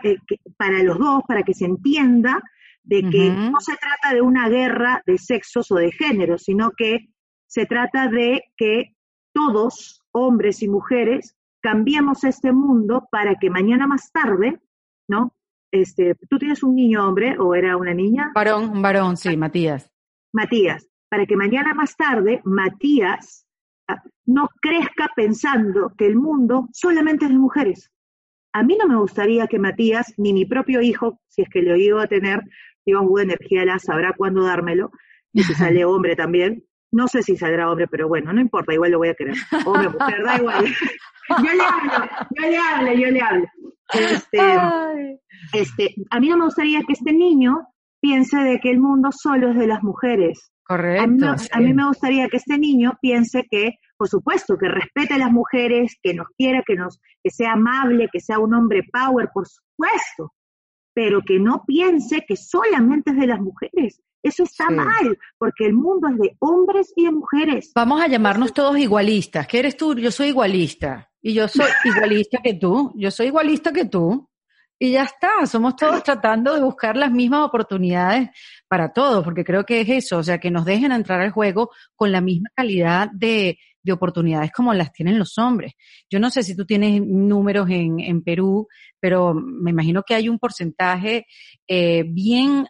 para 0.57 0.83
los 0.83 0.97
dos, 0.97 1.23
para 1.27 1.43
que 1.43 1.53
se 1.53 1.65
entienda 1.65 2.41
de 2.83 3.01
que 3.09 3.29
no 3.31 3.59
se 3.59 3.75
trata 3.77 4.13
de 4.13 4.21
una 4.21 4.47
guerra 4.47 5.01
de 5.07 5.17
sexos 5.17 5.71
o 5.71 5.75
de 5.75 5.91
género, 5.91 6.37
sino 6.37 6.71
que 6.77 7.07
se 7.47 7.65
trata 7.65 8.07
de 8.07 8.43
que 8.55 8.95
todos, 9.33 10.01
hombres 10.11 10.61
y 10.61 10.67
mujeres, 10.67 11.35
cambiemos 11.65 12.23
este 12.23 12.51
mundo 12.51 13.07
para 13.09 13.33
que 13.41 13.49
mañana 13.49 13.87
más 13.87 14.11
tarde, 14.11 14.59
¿no? 15.07 15.33
Este, 15.71 16.13
¿Tú 16.29 16.37
tienes 16.37 16.61
un 16.61 16.75
niño 16.75 17.07
hombre 17.07 17.39
o 17.39 17.55
era 17.55 17.75
una 17.75 17.91
niña? 17.91 18.31
Varón, 18.35 18.69
un 18.69 18.83
varón, 18.83 19.17
sí, 19.17 19.35
Matías. 19.35 19.91
Matías, 20.31 20.87
para 21.09 21.25
que 21.25 21.35
mañana 21.35 21.73
más 21.73 21.97
tarde 21.97 22.39
Matías 22.45 23.47
ah, 23.87 23.99
no 24.27 24.47
crezca 24.61 25.09
pensando 25.15 25.91
que 25.97 26.05
el 26.05 26.17
mundo 26.17 26.69
solamente 26.71 27.25
es 27.25 27.31
de 27.31 27.39
mujeres. 27.39 27.91
A 28.53 28.61
mí 28.61 28.77
no 28.79 28.87
me 28.87 28.97
gustaría 28.97 29.47
que 29.47 29.57
Matías, 29.57 30.13
ni 30.17 30.33
mi 30.33 30.45
propio 30.45 30.83
hijo, 30.83 31.19
si 31.29 31.41
es 31.41 31.49
que 31.49 31.63
lo 31.63 31.75
iba 31.75 32.03
a 32.03 32.07
tener, 32.07 32.43
Dios, 32.85 33.03
buena 33.07 33.33
energía, 33.33 33.65
la 33.65 33.79
sabrá 33.79 34.13
cuándo 34.15 34.43
dármelo, 34.43 34.91
y 35.33 35.41
si 35.41 35.55
sale 35.55 35.83
hombre 35.85 36.15
también. 36.15 36.63
No 36.95 37.09
sé 37.09 37.23
si 37.23 37.35
saldrá 37.35 37.69
hombre, 37.69 37.87
pero 37.87 38.07
bueno, 38.07 38.31
no 38.31 38.39
importa, 38.39 38.73
igual 38.73 38.91
lo 38.91 38.99
voy 38.99 39.09
a 39.09 39.15
querer. 39.15 39.35
Hombre, 39.65 39.89
mujer, 39.89 40.23
da 40.23 40.37
igual. 40.37 40.65
yo 41.29 41.53
le 41.53 41.63
hablo, 41.63 42.09
yo 42.31 42.49
le 42.49 42.57
hablo, 42.57 42.93
yo 42.93 43.11
le 43.11 43.21
hablo. 43.21 43.45
Este, 43.93 45.19
este, 45.51 45.95
a 46.09 46.19
mí 46.21 46.29
no 46.29 46.37
me 46.37 46.45
gustaría 46.45 46.81
que 46.83 46.93
este 46.93 47.11
niño 47.11 47.67
piense 47.99 48.37
de 48.37 48.59
que 48.61 48.71
el 48.71 48.79
mundo 48.79 49.09
solo 49.11 49.51
es 49.51 49.57
de 49.57 49.67
las 49.67 49.83
mujeres. 49.83 50.51
Correcto. 50.63 51.35
A 51.51 51.59
mí, 51.59 51.73
me 51.73 51.85
gustaría 51.85 52.29
que 52.29 52.37
este 52.37 52.57
niño 52.57 52.93
piense 53.01 53.43
que, 53.51 53.73
por 53.97 54.07
supuesto, 54.07 54.57
que 54.57 54.69
respete 54.69 55.15
a 55.15 55.17
las 55.17 55.31
mujeres, 55.31 55.97
que 56.01 56.13
nos 56.13 56.27
quiera, 56.37 56.63
que 56.65 56.75
nos, 56.75 56.99
que 57.21 57.29
sea 57.29 57.51
amable, 57.51 58.07
que 58.09 58.21
sea 58.21 58.39
un 58.39 58.53
hombre 58.53 58.83
power, 58.91 59.29
por 59.33 59.45
supuesto 59.47 60.33
pero 60.95 61.21
que 61.21 61.39
no 61.39 61.63
piense 61.67 62.23
que 62.25 62.37
solamente 62.37 63.11
es 63.11 63.17
de 63.17 63.27
las 63.27 63.41
mujeres. 63.41 64.01
Eso 64.25 64.41
está 64.41 64.71
mal, 64.71 65.19
porque 65.37 65.67
el 65.67 65.73
mundo 65.73 66.07
es 66.09 66.17
de 66.17 66.35
hombres 66.39 66.91
y 66.95 67.05
de 67.05 67.11
mujeres. 67.11 67.71
Vamos 67.75 68.01
a 68.01 68.07
llamarnos 68.07 68.55
todos 68.55 68.75
igualistas. 68.79 69.45
¿Qué 69.45 69.59
eres 69.59 69.77
tú? 69.77 69.93
Yo 69.93 70.09
soy 70.09 70.29
igualista. 70.29 71.11
Y 71.21 71.35
yo 71.35 71.47
soy 71.47 71.67
igualista 71.85 72.39
que 72.43 72.55
tú. 72.55 72.91
Yo 72.95 73.11
soy 73.11 73.27
igualista 73.27 73.71
que 73.71 73.85
tú. 73.85 74.27
Y 74.79 74.93
ya 74.93 75.03
está, 75.03 75.45
somos 75.45 75.75
todos 75.75 76.01
tratando 76.01 76.55
de 76.55 76.61
buscar 76.61 76.97
las 76.97 77.11
mismas 77.11 77.41
oportunidades 77.41 78.29
para 78.67 78.91
todos, 78.91 79.23
porque 79.23 79.43
creo 79.43 79.63
que 79.63 79.81
es 79.81 79.89
eso, 79.89 80.17
o 80.17 80.23
sea, 80.23 80.39
que 80.39 80.49
nos 80.49 80.65
dejen 80.65 80.91
entrar 80.91 81.21
al 81.21 81.31
juego 81.31 81.69
con 81.95 82.11
la 82.11 82.19
misma 82.19 82.49
calidad 82.55 83.09
de, 83.13 83.59
de 83.83 83.93
oportunidades 83.93 84.51
como 84.51 84.73
las 84.73 84.91
tienen 84.91 85.19
los 85.19 85.37
hombres. 85.37 85.73
Yo 86.09 86.19
no 86.19 86.31
sé 86.31 86.41
si 86.41 86.57
tú 86.57 86.65
tienes 86.65 86.99
números 86.99 87.69
en, 87.69 87.99
en 87.99 88.23
Perú, 88.23 88.67
pero 88.99 89.35
me 89.35 89.69
imagino 89.69 90.01
que 90.01 90.15
hay 90.15 90.27
un 90.27 90.39
porcentaje 90.39 91.27
eh, 91.67 92.03
bien 92.07 92.65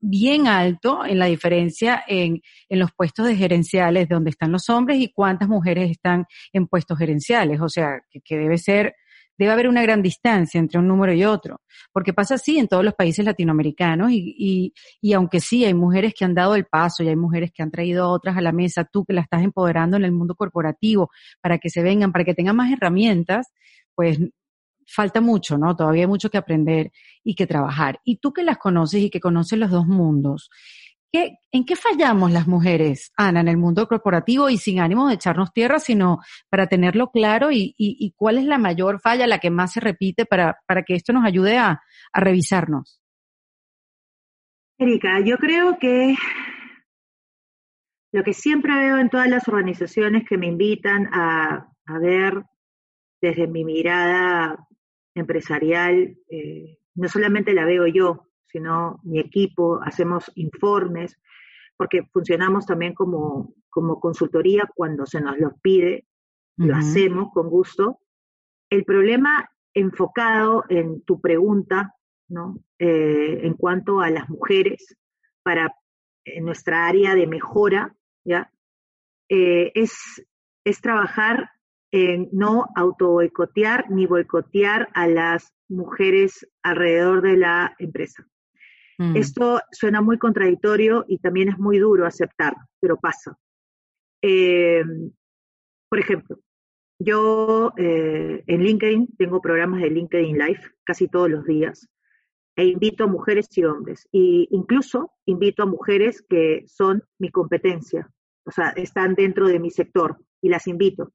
bien 0.00 0.46
alto 0.46 1.04
en 1.04 1.18
la 1.18 1.26
diferencia 1.26 2.02
en, 2.06 2.40
en 2.68 2.78
los 2.78 2.90
puestos 2.92 3.26
de 3.26 3.36
gerenciales 3.36 4.08
donde 4.08 4.30
están 4.30 4.52
los 4.52 4.68
hombres 4.68 4.98
y 4.98 5.12
cuántas 5.12 5.48
mujeres 5.48 5.90
están 5.90 6.26
en 6.52 6.66
puestos 6.66 6.98
gerenciales. 6.98 7.60
O 7.60 7.68
sea, 7.68 8.00
que, 8.10 8.20
que 8.20 8.36
debe 8.38 8.58
ser 8.58 8.94
debe 9.40 9.52
haber 9.52 9.68
una 9.68 9.80
gran 9.80 10.02
distancia 10.02 10.58
entre 10.58 10.78
un 10.78 10.86
número 10.86 11.14
y 11.14 11.24
otro, 11.24 11.62
porque 11.94 12.12
pasa 12.12 12.34
así 12.34 12.58
en 12.58 12.68
todos 12.68 12.84
los 12.84 12.92
países 12.92 13.24
latinoamericanos 13.24 14.10
y, 14.10 14.34
y, 14.38 14.74
y, 15.00 15.14
aunque 15.14 15.40
sí 15.40 15.64
hay 15.64 15.72
mujeres 15.72 16.12
que 16.12 16.26
han 16.26 16.34
dado 16.34 16.54
el 16.56 16.66
paso 16.66 17.02
y 17.02 17.08
hay 17.08 17.16
mujeres 17.16 17.50
que 17.50 17.62
han 17.62 17.70
traído 17.70 18.04
a 18.04 18.08
otras 18.08 18.36
a 18.36 18.42
la 18.42 18.52
mesa, 18.52 18.84
tú 18.84 19.02
que 19.06 19.14
la 19.14 19.22
estás 19.22 19.42
empoderando 19.42 19.96
en 19.96 20.04
el 20.04 20.12
mundo 20.12 20.34
corporativo 20.34 21.08
para 21.40 21.56
que 21.56 21.70
se 21.70 21.82
vengan, 21.82 22.12
para 22.12 22.26
que 22.26 22.34
tengan 22.34 22.54
más 22.54 22.70
herramientas, 22.70 23.46
pues 23.94 24.18
falta 24.92 25.20
mucho, 25.20 25.56
¿no? 25.56 25.76
Todavía 25.76 26.02
hay 26.02 26.08
mucho 26.08 26.30
que 26.30 26.38
aprender 26.38 26.90
y 27.22 27.34
que 27.34 27.46
trabajar. 27.46 28.00
Y 28.04 28.16
tú 28.16 28.32
que 28.32 28.42
las 28.42 28.58
conoces 28.58 29.00
y 29.02 29.10
que 29.10 29.20
conoces 29.20 29.58
los 29.58 29.70
dos 29.70 29.86
mundos, 29.86 30.50
¿En 31.12 31.64
qué 31.64 31.74
fallamos 31.74 32.30
las 32.30 32.46
mujeres, 32.46 33.12
Ana, 33.16 33.40
en 33.40 33.48
el 33.48 33.56
mundo 33.56 33.88
corporativo 33.88 34.48
y 34.48 34.58
sin 34.58 34.78
ánimo 34.78 35.08
de 35.08 35.14
echarnos 35.14 35.52
tierra, 35.52 35.80
sino 35.80 36.20
para 36.48 36.68
tenerlo 36.68 37.10
claro 37.10 37.48
y, 37.50 38.14
cuál 38.16 38.38
es 38.38 38.44
la 38.44 38.58
mayor 38.58 39.00
falla, 39.00 39.26
la 39.26 39.40
que 39.40 39.50
más 39.50 39.72
se 39.72 39.80
repite 39.80 40.24
para, 40.24 40.58
para 40.66 40.84
que 40.84 40.94
esto 40.94 41.12
nos 41.12 41.24
ayude 41.24 41.58
a, 41.58 41.82
revisarnos? 42.14 43.02
Erika, 44.78 45.20
yo 45.24 45.36
creo 45.36 45.78
que 45.78 46.14
lo 48.12 48.22
que 48.22 48.32
siempre 48.32 48.74
veo 48.74 48.98
en 48.98 49.10
todas 49.10 49.28
las 49.28 49.46
organizaciones 49.48 50.24
que 50.28 50.38
me 50.38 50.46
invitan 50.46 51.08
a, 51.12 51.66
ver 52.00 52.44
desde 53.20 53.48
mi 53.48 53.64
mirada 53.64 54.56
empresarial, 55.14 56.16
eh, 56.28 56.78
no 56.94 57.08
solamente 57.08 57.52
la 57.52 57.64
veo 57.64 57.86
yo, 57.86 58.28
sino 58.46 59.00
mi 59.04 59.20
equipo, 59.20 59.80
hacemos 59.82 60.30
informes, 60.34 61.16
porque 61.76 62.04
funcionamos 62.12 62.66
también 62.66 62.94
como, 62.94 63.54
como 63.68 64.00
consultoría 64.00 64.68
cuando 64.74 65.06
se 65.06 65.20
nos 65.20 65.38
lo 65.38 65.56
pide, 65.62 66.06
lo 66.56 66.76
hacemos 66.76 67.32
con 67.32 67.48
gusto. 67.48 68.00
El 68.68 68.84
problema 68.84 69.48
enfocado 69.72 70.64
en 70.68 71.02
tu 71.02 71.20
pregunta, 71.20 71.94
¿no? 72.28 72.58
Eh, 72.78 73.40
en 73.42 73.54
cuanto 73.54 74.00
a 74.00 74.10
las 74.10 74.28
mujeres, 74.28 74.96
para 75.42 75.74
en 76.24 76.44
nuestra 76.44 76.86
área 76.86 77.14
de 77.14 77.26
mejora, 77.26 77.94
¿ya? 78.24 78.52
Eh, 79.28 79.72
es, 79.74 80.26
es 80.64 80.80
trabajar 80.80 81.50
en 81.92 82.28
no 82.32 82.66
auto 82.76 83.08
boicotear 83.08 83.90
ni 83.90 84.06
boicotear 84.06 84.88
a 84.94 85.06
las 85.06 85.52
mujeres 85.68 86.46
alrededor 86.62 87.22
de 87.22 87.36
la 87.36 87.74
empresa. 87.78 88.26
Mm. 88.98 89.16
Esto 89.16 89.60
suena 89.72 90.00
muy 90.00 90.18
contradictorio 90.18 91.04
y 91.08 91.18
también 91.18 91.48
es 91.48 91.58
muy 91.58 91.78
duro 91.78 92.06
aceptar, 92.06 92.54
pero 92.80 92.96
pasa. 92.98 93.36
Eh, 94.22 94.84
por 95.88 95.98
ejemplo, 95.98 96.38
yo 96.98 97.72
eh, 97.78 98.44
en 98.46 98.62
LinkedIn 98.62 99.16
tengo 99.16 99.40
programas 99.40 99.80
de 99.80 99.90
LinkedIn 99.90 100.36
Live 100.36 100.60
casi 100.84 101.08
todos 101.08 101.30
los 101.30 101.44
días 101.46 101.88
e 102.56 102.66
invito 102.66 103.04
a 103.04 103.06
mujeres 103.06 103.48
y 103.56 103.64
hombres. 103.64 104.06
E 104.12 104.46
incluso 104.50 105.12
invito 105.24 105.62
a 105.62 105.66
mujeres 105.66 106.22
que 106.28 106.64
son 106.66 107.02
mi 107.18 107.30
competencia, 107.30 108.10
o 108.44 108.50
sea, 108.50 108.70
están 108.70 109.14
dentro 109.14 109.48
de 109.48 109.58
mi 109.58 109.70
sector 109.70 110.18
y 110.42 110.50
las 110.50 110.66
invito. 110.66 111.12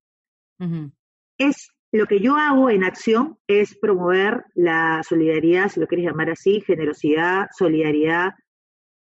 Es 1.38 1.70
lo 1.92 2.06
que 2.08 2.20
yo 2.20 2.36
hago 2.36 2.70
en 2.70 2.84
acción 2.84 3.38
es 3.48 3.78
promover 3.78 4.46
la 4.54 5.02
solidaridad, 5.08 5.70
si 5.70 5.80
lo 5.80 5.88
quieres 5.88 6.08
llamar 6.08 6.30
así, 6.30 6.62
generosidad, 6.62 7.48
solidaridad, 7.58 8.34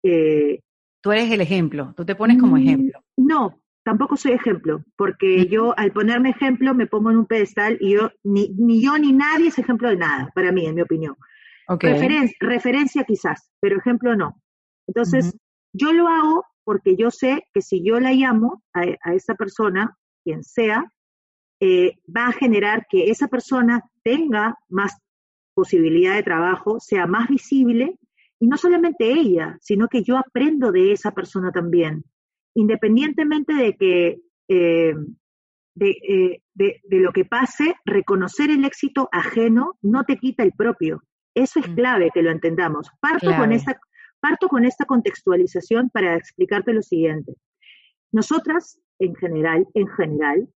Eh, 0.02 0.60
tú 1.02 1.10
eres 1.12 1.30
el 1.30 1.40
ejemplo, 1.40 1.94
tú 1.96 2.04
te 2.04 2.14
pones 2.14 2.38
como 2.38 2.56
mm, 2.56 2.60
ejemplo. 2.60 3.00
No, 3.16 3.60
tampoco 3.82 4.16
soy 4.16 4.32
ejemplo, 4.32 4.84
porque 4.96 5.46
yo 5.46 5.76
al 5.78 5.92
ponerme 5.92 6.30
ejemplo 6.30 6.74
me 6.74 6.86
pongo 6.86 7.10
en 7.10 7.16
un 7.16 7.26
pedestal 7.26 7.78
y 7.80 7.94
yo, 7.94 8.10
ni, 8.22 8.50
ni 8.58 8.82
yo 8.82 8.98
ni 8.98 9.12
nadie 9.12 9.48
es 9.48 9.58
ejemplo 9.58 9.88
de 9.88 9.96
nada, 9.96 10.30
para 10.34 10.52
mí, 10.52 10.66
en 10.66 10.74
mi 10.74 10.82
opinión. 10.82 11.16
referencia 12.40 13.04
quizás, 13.04 13.50
pero 13.60 13.78
ejemplo 13.78 14.14
no. 14.16 14.40
Entonces, 14.86 15.36
yo 15.72 15.92
lo 15.92 16.08
hago 16.08 16.44
porque 16.64 16.96
yo 16.96 17.10
sé 17.10 17.44
que 17.52 17.62
si 17.62 17.82
yo 17.82 17.98
la 18.00 18.12
llamo 18.12 18.62
a, 18.74 18.82
a 19.02 19.14
esa 19.14 19.34
persona, 19.34 19.96
quien 20.24 20.42
sea, 20.42 20.92
eh, 21.60 21.98
va 22.14 22.28
a 22.28 22.32
generar 22.32 22.86
que 22.88 23.10
esa 23.10 23.28
persona 23.28 23.82
tenga 24.02 24.58
más 24.68 24.98
posibilidad 25.54 26.14
de 26.14 26.22
trabajo, 26.22 26.78
sea 26.80 27.06
más 27.06 27.28
visible, 27.28 27.98
y 28.38 28.46
no 28.46 28.56
solamente 28.56 29.10
ella, 29.10 29.56
sino 29.60 29.88
que 29.88 30.02
yo 30.02 30.18
aprendo 30.18 30.70
de 30.70 30.92
esa 30.92 31.12
persona 31.12 31.50
también, 31.50 32.04
independientemente 32.54 33.54
de 33.54 33.76
que 33.76 34.20
eh, 34.48 34.94
eh, 35.78 36.40
de, 36.54 36.80
lo 36.90 37.12
que 37.12 37.24
pase, 37.24 37.74
reconocer 37.84 38.50
el 38.50 38.64
éxito 38.64 39.08
ajeno 39.12 39.78
no 39.82 40.04
te 40.04 40.16
quita 40.16 40.42
el 40.42 40.52
propio. 40.52 41.02
Eso 41.34 41.60
es 41.60 41.68
mm. 41.68 41.74
clave 41.74 42.10
que 42.12 42.22
lo 42.22 42.30
entendamos. 42.30 42.88
Parto 43.00 43.34
con 43.36 43.52
esta, 43.52 43.78
parto 44.20 44.48
con 44.48 44.64
esta 44.64 44.86
contextualización 44.86 45.90
para 45.90 46.16
explicarte 46.16 46.72
lo 46.72 46.82
siguiente. 46.82 47.34
Nosotras, 48.10 48.80
en 48.98 49.14
general, 49.16 49.66
en 49.74 49.88
general, 49.88 50.48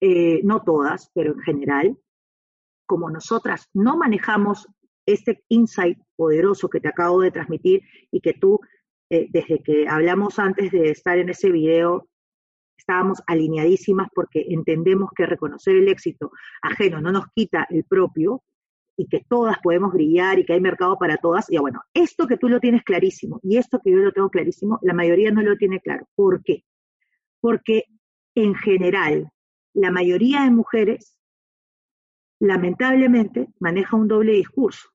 eh, 0.00 0.40
no 0.44 0.62
todas, 0.62 1.10
pero 1.14 1.32
en 1.32 1.40
general, 1.40 1.98
como 2.86 3.10
nosotras 3.10 3.68
no 3.72 3.96
manejamos 3.96 4.66
este 5.06 5.42
insight 5.48 5.98
poderoso 6.16 6.68
que 6.68 6.80
te 6.80 6.88
acabo 6.88 7.20
de 7.20 7.30
transmitir 7.30 7.82
y 8.10 8.20
que 8.20 8.34
tú, 8.34 8.60
eh, 9.10 9.28
desde 9.30 9.62
que 9.62 9.86
hablamos 9.88 10.38
antes 10.38 10.70
de 10.72 10.90
estar 10.90 11.18
en 11.18 11.28
ese 11.28 11.50
video, 11.50 12.08
estábamos 12.76 13.22
alineadísimas 13.26 14.08
porque 14.14 14.46
entendemos 14.48 15.10
que 15.16 15.26
reconocer 15.26 15.76
el 15.76 15.88
éxito 15.88 16.32
ajeno 16.60 17.00
no 17.00 17.12
nos 17.12 17.26
quita 17.34 17.66
el 17.70 17.84
propio 17.84 18.42
y 18.96 19.06
que 19.08 19.24
todas 19.28 19.58
podemos 19.62 19.92
brillar 19.92 20.38
y 20.38 20.44
que 20.44 20.52
hay 20.52 20.60
mercado 20.60 20.96
para 20.98 21.16
todas. 21.16 21.50
Y 21.50 21.58
bueno, 21.58 21.82
esto 21.94 22.26
que 22.26 22.36
tú 22.36 22.48
lo 22.48 22.60
tienes 22.60 22.82
clarísimo 22.82 23.40
y 23.42 23.56
esto 23.56 23.80
que 23.82 23.90
yo 23.90 23.98
lo 23.98 24.12
tengo 24.12 24.30
clarísimo, 24.30 24.78
la 24.82 24.94
mayoría 24.94 25.30
no 25.30 25.42
lo 25.42 25.56
tiene 25.56 25.80
claro. 25.80 26.06
¿Por 26.14 26.42
qué? 26.42 26.64
Porque 27.40 27.84
en 28.34 28.54
general, 28.54 29.30
la 29.74 29.90
mayoría 29.90 30.42
de 30.42 30.50
mujeres 30.50 31.18
lamentablemente 32.40 33.48
maneja 33.60 33.96
un 33.96 34.08
doble 34.08 34.32
discurso. 34.32 34.88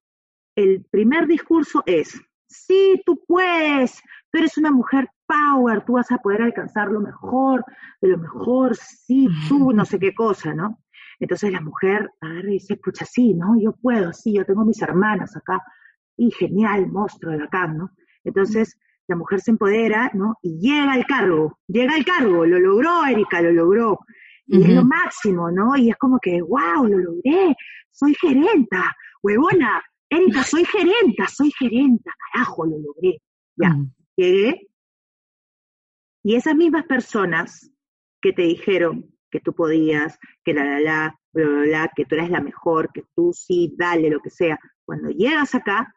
El 0.55 0.85
primer 0.89 1.27
discurso 1.27 1.83
es, 1.85 2.19
sí, 2.47 3.01
tú 3.05 3.23
puedes, 3.27 4.01
tú 4.31 4.39
eres 4.39 4.57
una 4.57 4.71
mujer 4.71 5.09
power, 5.25 5.85
tú 5.85 5.93
vas 5.93 6.11
a 6.11 6.17
poder 6.17 6.41
alcanzar 6.41 6.89
lo 6.89 7.01
mejor, 7.01 7.63
de 8.01 8.09
lo 8.09 8.17
mejor, 8.17 8.75
sí, 8.75 9.27
tú, 9.47 9.71
no 9.71 9.85
sé 9.85 9.99
qué 9.99 10.13
cosa, 10.13 10.53
¿no? 10.53 10.79
Entonces 11.19 11.51
la 11.51 11.61
mujer 11.61 12.09
agarra 12.21 12.49
y 12.49 12.53
dice, 12.53 12.77
pucha, 12.77 13.05
sí, 13.05 13.33
¿no? 13.33 13.59
Yo 13.59 13.73
puedo, 13.73 14.13
sí, 14.13 14.33
yo 14.33 14.45
tengo 14.45 14.65
mis 14.65 14.81
hermanas 14.81 15.35
acá, 15.35 15.61
y 16.17 16.31
genial, 16.31 16.87
monstruo 16.87 17.37
de 17.37 17.43
acá, 17.43 17.67
¿no? 17.67 17.91
Entonces 18.23 18.77
la 19.07 19.15
mujer 19.15 19.41
se 19.41 19.51
empodera, 19.51 20.11
¿no? 20.13 20.37
Y 20.41 20.59
llega 20.59 20.93
al 20.93 21.05
cargo, 21.05 21.59
llega 21.67 21.95
al 21.95 22.05
cargo, 22.05 22.45
lo 22.45 22.59
logró, 22.59 23.05
Erika, 23.05 23.41
lo 23.41 23.51
logró. 23.51 23.99
Y 24.51 24.63
es 24.63 24.69
lo 24.69 24.83
máximo, 24.83 25.51
¿no? 25.51 25.77
Y 25.77 25.91
es 25.91 25.97
como 25.97 26.19
que, 26.19 26.41
wow, 26.41 26.85
lo 26.87 26.97
logré, 26.97 27.55
soy 27.91 28.15
gerenta, 28.19 28.95
huevona, 29.21 29.83
Erika, 30.09 30.43
soy 30.43 30.65
gerenta, 30.65 31.27
soy 31.27 31.51
gerenta, 31.51 32.11
carajo, 32.33 32.65
lo 32.65 32.79
logré. 32.79 33.21
Ya, 33.55 33.77
llegué. 34.15 34.67
Y 36.23 36.35
esas 36.35 36.55
mismas 36.55 36.85
personas 36.85 37.71
que 38.21 38.33
te 38.33 38.41
dijeron 38.41 39.13
que 39.29 39.39
tú 39.39 39.53
podías, 39.53 40.17
que 40.43 40.55
la, 40.55 40.65
la, 40.65 40.79
la, 40.79 41.19
bla, 41.31 41.45
bla, 41.45 41.61
bla, 41.61 41.91
que 41.95 42.05
tú 42.05 42.15
eres 42.15 42.31
la 42.31 42.41
mejor, 42.41 42.91
que 42.91 43.03
tú 43.15 43.31
sí, 43.33 43.75
dale, 43.77 44.09
lo 44.09 44.19
que 44.19 44.31
sea. 44.31 44.59
Cuando 44.83 45.09
llegas 45.11 45.53
acá, 45.53 45.93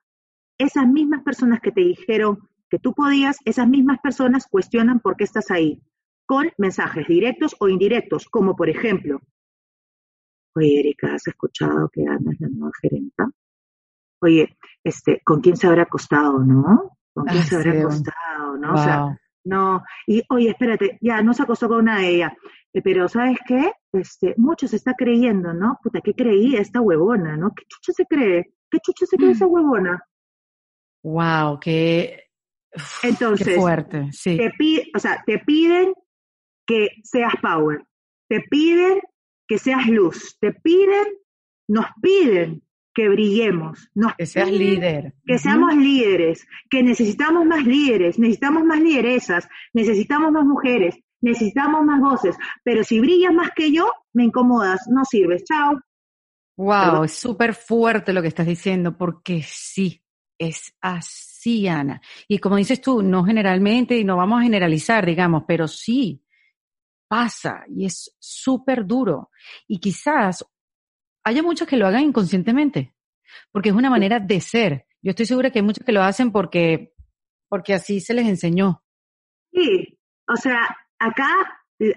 esas 0.58 0.86
mismas 0.86 1.22
personas 1.22 1.60
que 1.60 1.72
te 1.72 1.80
dijeron 1.80 2.38
que 2.68 2.78
tú 2.78 2.92
podías, 2.92 3.38
esas 3.46 3.66
mismas 3.66 3.98
personas 4.02 4.46
cuestionan 4.46 5.00
por 5.00 5.16
qué 5.16 5.24
estás 5.24 5.50
ahí 5.50 5.82
con 6.26 6.50
mensajes 6.58 7.06
directos 7.06 7.56
o 7.58 7.68
indirectos, 7.68 8.26
como 8.28 8.56
por 8.56 8.68
ejemplo, 8.68 9.20
oye 10.54 10.80
Erika, 10.80 11.14
¿has 11.14 11.26
escuchado 11.26 11.88
que 11.92 12.02
Ana 12.02 12.32
es 12.32 12.40
la 12.40 12.48
nueva 12.48 12.72
gerenta? 12.80 13.30
Oye, 14.20 14.56
este, 14.84 15.20
¿con 15.24 15.40
quién 15.40 15.56
se 15.56 15.66
habrá 15.66 15.82
acostado, 15.82 16.38
no? 16.38 16.96
¿Con 17.12 17.26
quién 17.26 17.42
se 17.42 17.56
habrá 17.56 17.80
acostado, 17.80 18.56
no? 18.56 18.74
O 18.74 18.76
sea, 18.76 19.18
no, 19.44 19.82
y 20.06 20.22
oye, 20.28 20.50
espérate, 20.50 20.98
ya 21.00 21.20
no 21.22 21.34
se 21.34 21.42
acostó 21.42 21.68
con 21.68 21.78
una 21.78 21.98
de 21.98 22.08
ellas, 22.08 22.32
eh, 22.72 22.80
pero 22.82 23.08
¿sabes 23.08 23.38
qué? 23.46 23.72
Este, 23.92 24.34
mucho 24.36 24.68
se 24.68 24.76
está 24.76 24.94
creyendo, 24.94 25.52
¿no? 25.52 25.78
Puta, 25.82 26.00
¿qué 26.00 26.14
creía 26.14 26.60
esta 26.60 26.80
huevona, 26.80 27.36
no? 27.36 27.52
¿Qué 27.54 27.64
chucha 27.66 27.92
se 27.92 28.06
cree? 28.06 28.54
¿Qué 28.70 28.78
chucha 28.78 29.06
se 29.06 29.16
cree 29.16 29.30
mm. 29.30 29.32
esa 29.32 29.46
huevona? 29.46 30.04
Wow, 31.02 31.58
qué, 31.58 32.30
Entonces, 33.02 33.46
qué 33.46 33.56
fuerte, 33.56 34.12
sí. 34.12 34.36
Te 34.36 34.52
o 34.94 34.98
sea, 35.00 35.22
te 35.26 35.40
piden 35.40 35.92
que 36.66 36.88
seas 37.02 37.34
power, 37.40 37.84
te 38.28 38.40
piden 38.40 39.00
que 39.46 39.58
seas 39.58 39.86
luz, 39.86 40.38
te 40.40 40.52
piden, 40.52 41.06
nos 41.68 41.86
piden 42.00 42.62
que 42.94 43.08
brillemos, 43.08 43.90
nos 43.94 44.14
que 44.14 44.26
seas 44.26 44.50
líder, 44.50 45.14
que 45.26 45.38
seamos 45.38 45.74
líderes, 45.74 46.46
que 46.70 46.82
necesitamos 46.82 47.44
más 47.46 47.64
líderes, 47.66 48.18
necesitamos 48.18 48.64
más 48.64 48.80
lideresas, 48.80 49.48
necesitamos 49.72 50.32
más 50.32 50.44
mujeres, 50.44 50.98
necesitamos 51.20 51.84
más 51.84 52.00
voces, 52.00 52.36
pero 52.64 52.84
si 52.84 53.00
brillas 53.00 53.32
más 53.32 53.50
que 53.54 53.72
yo, 53.72 53.92
me 54.12 54.24
incomodas, 54.24 54.88
no 54.88 55.04
sirves, 55.04 55.44
chao. 55.44 55.80
Wow, 56.56 57.04
es 57.04 57.12
súper 57.12 57.54
fuerte 57.54 58.12
lo 58.12 58.20
que 58.20 58.28
estás 58.28 58.46
diciendo, 58.46 58.96
porque 58.96 59.42
sí, 59.42 60.02
es 60.38 60.74
así, 60.80 61.66
Ana. 61.68 62.00
Y 62.28 62.38
como 62.38 62.56
dices 62.56 62.80
tú, 62.80 63.02
no 63.02 63.24
generalmente, 63.24 63.96
y 63.98 64.04
no 64.04 64.16
vamos 64.16 64.40
a 64.40 64.44
generalizar, 64.44 65.06
digamos, 65.06 65.44
pero 65.46 65.66
sí, 65.66 66.21
pasa 67.12 67.64
y 67.68 67.84
es 67.84 68.16
súper 68.18 68.86
duro. 68.86 69.28
Y 69.68 69.80
quizás 69.80 70.46
haya 71.24 71.42
muchos 71.42 71.68
que 71.68 71.76
lo 71.76 71.86
hagan 71.86 72.04
inconscientemente, 72.04 72.94
porque 73.50 73.68
es 73.68 73.74
una 73.74 73.90
manera 73.90 74.18
de 74.18 74.40
ser. 74.40 74.86
Yo 75.02 75.10
estoy 75.10 75.26
segura 75.26 75.50
que 75.50 75.58
hay 75.58 75.64
muchos 75.64 75.84
que 75.84 75.92
lo 75.92 76.02
hacen 76.02 76.32
porque, 76.32 76.94
porque 77.50 77.74
así 77.74 78.00
se 78.00 78.14
les 78.14 78.26
enseñó. 78.26 78.82
Sí, 79.52 79.98
o 80.26 80.36
sea, 80.36 80.74
acá, 80.98 81.28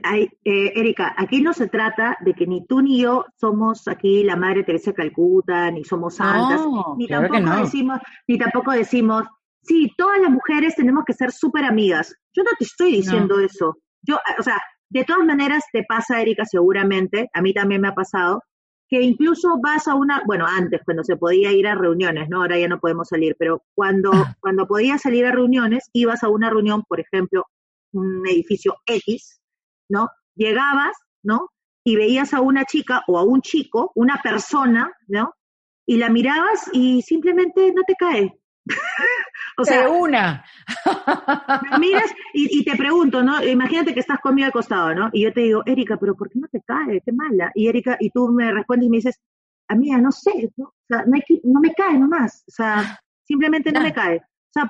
hay, 0.04 0.24
eh, 0.44 0.74
Erika, 0.76 1.16
aquí 1.18 1.42
no 1.42 1.54
se 1.54 1.70
trata 1.70 2.18
de 2.20 2.34
que 2.34 2.46
ni 2.46 2.66
tú 2.68 2.82
ni 2.82 3.02
yo 3.02 3.24
somos 3.40 3.88
aquí 3.88 4.22
la 4.22 4.36
Madre 4.36 4.66
Teresa 4.66 4.92
de 4.92 4.96
Calcuta, 4.96 5.72
ni 5.72 5.86
somos 5.86 6.16
santas, 6.16 6.60
ni, 6.98 7.08
tampoco 7.08 7.56
decimos, 7.62 8.00
ni 8.28 8.38
tampoco 8.38 8.72
decimos, 8.72 9.26
sí, 9.62 9.94
todas 9.98 10.20
las 10.20 10.30
mujeres 10.30 10.76
tenemos 10.76 11.06
que 11.06 11.14
ser 11.14 11.32
súper 11.32 11.64
amigas. 11.64 12.14
Yo 12.34 12.44
no 12.44 12.52
te 12.60 12.66
estoy 12.66 12.98
diciendo 12.98 13.40
eso. 13.40 13.78
Yo, 14.02 14.20
o 14.38 14.44
sea, 14.44 14.62
de 14.90 15.04
todas 15.04 15.26
maneras, 15.26 15.64
te 15.72 15.84
pasa, 15.84 16.22
Erika, 16.22 16.46
seguramente, 16.46 17.30
a 17.34 17.42
mí 17.42 17.54
también 17.54 17.82
me 17.82 17.88
ha 17.88 17.96
pasado, 17.96 18.42
que 18.88 19.02
incluso 19.02 19.60
vas 19.62 19.88
a 19.88 19.96
una, 19.96 20.22
bueno, 20.26 20.46
antes, 20.48 20.82
cuando 20.86 21.04
se 21.04 21.18
podía 21.18 21.52
ir 21.52 21.68
a 21.68 21.76
reuniones, 21.76 22.30
¿no? 22.30 22.42
Ahora 22.42 22.60
ya 22.60 22.68
no 22.68 22.80
podemos 22.80 23.08
salir, 23.08 23.36
pero 23.40 23.64
cuando, 23.74 24.12
cuando 24.40 24.68
podías 24.68 25.02
salir 25.02 25.26
a 25.26 25.32
reuniones, 25.32 25.90
ibas 25.94 26.24
a 26.24 26.30
una 26.30 26.50
reunión, 26.50 26.84
por 26.88 27.00
ejemplo, 27.00 27.46
un 27.94 28.28
edificio 28.28 28.76
X, 28.86 29.40
¿no? 29.90 30.10
Llegabas, 30.36 30.96
¿no? 31.24 31.50
Y 31.84 31.96
veías 31.96 32.34
a 32.34 32.42
una 32.42 32.66
chica 32.66 33.04
o 33.08 33.18
a 33.18 33.24
un 33.24 33.42
chico, 33.42 33.92
una 33.96 34.22
persona, 34.22 34.92
¿no? 35.08 35.34
Y 35.88 35.98
la 35.98 36.10
mirabas 36.10 36.70
y 36.74 37.02
simplemente 37.02 37.72
no 37.74 37.84
te 37.84 37.96
cae, 37.96 38.40
o 39.58 39.66
sea, 39.66 39.90
una. 39.90 40.44
me 41.72 41.80
miras 41.80 42.14
y, 42.34 42.64
te 42.64 42.76
pregunto, 42.76 43.24
¿no? 43.24 43.44
Imagínate 43.44 43.94
que 43.94 44.00
estás 44.00 44.20
conmigo 44.20 44.46
al 44.46 44.52
costado, 44.52 44.94
¿no? 44.94 45.10
Y 45.14 45.24
yo 45.24 45.34
te 45.34 45.42
digo, 45.42 45.64
Erika, 45.66 45.98
pero 45.98 46.16
¿por 46.16 46.30
qué 46.30 46.40
no 46.40 46.48
te 46.48 46.62
cae? 46.62 47.02
Qué 47.02 47.12
mala. 47.12 47.52
Y 47.56 47.68
Erika, 47.68 47.98
y 48.00 48.10
tú 48.10 48.30
me 48.30 48.52
respondes 48.52 48.88
y 48.88 48.90
me 48.90 48.98
dices, 48.98 49.22
amiga, 49.68 49.98
no 49.98 50.12
sé, 50.12 50.52
¿no? 50.58 50.66
O 50.66 50.86
sea, 50.88 51.06
no, 51.06 51.60
me 51.60 51.74
cae 51.74 51.98
nomás. 51.98 52.44
O 52.48 52.52
sea, 52.52 53.00
simplemente 53.24 53.72
no 53.72 53.82
me 53.82 53.94
cae. 53.94 54.18
O 54.18 54.58
sea, 54.58 54.70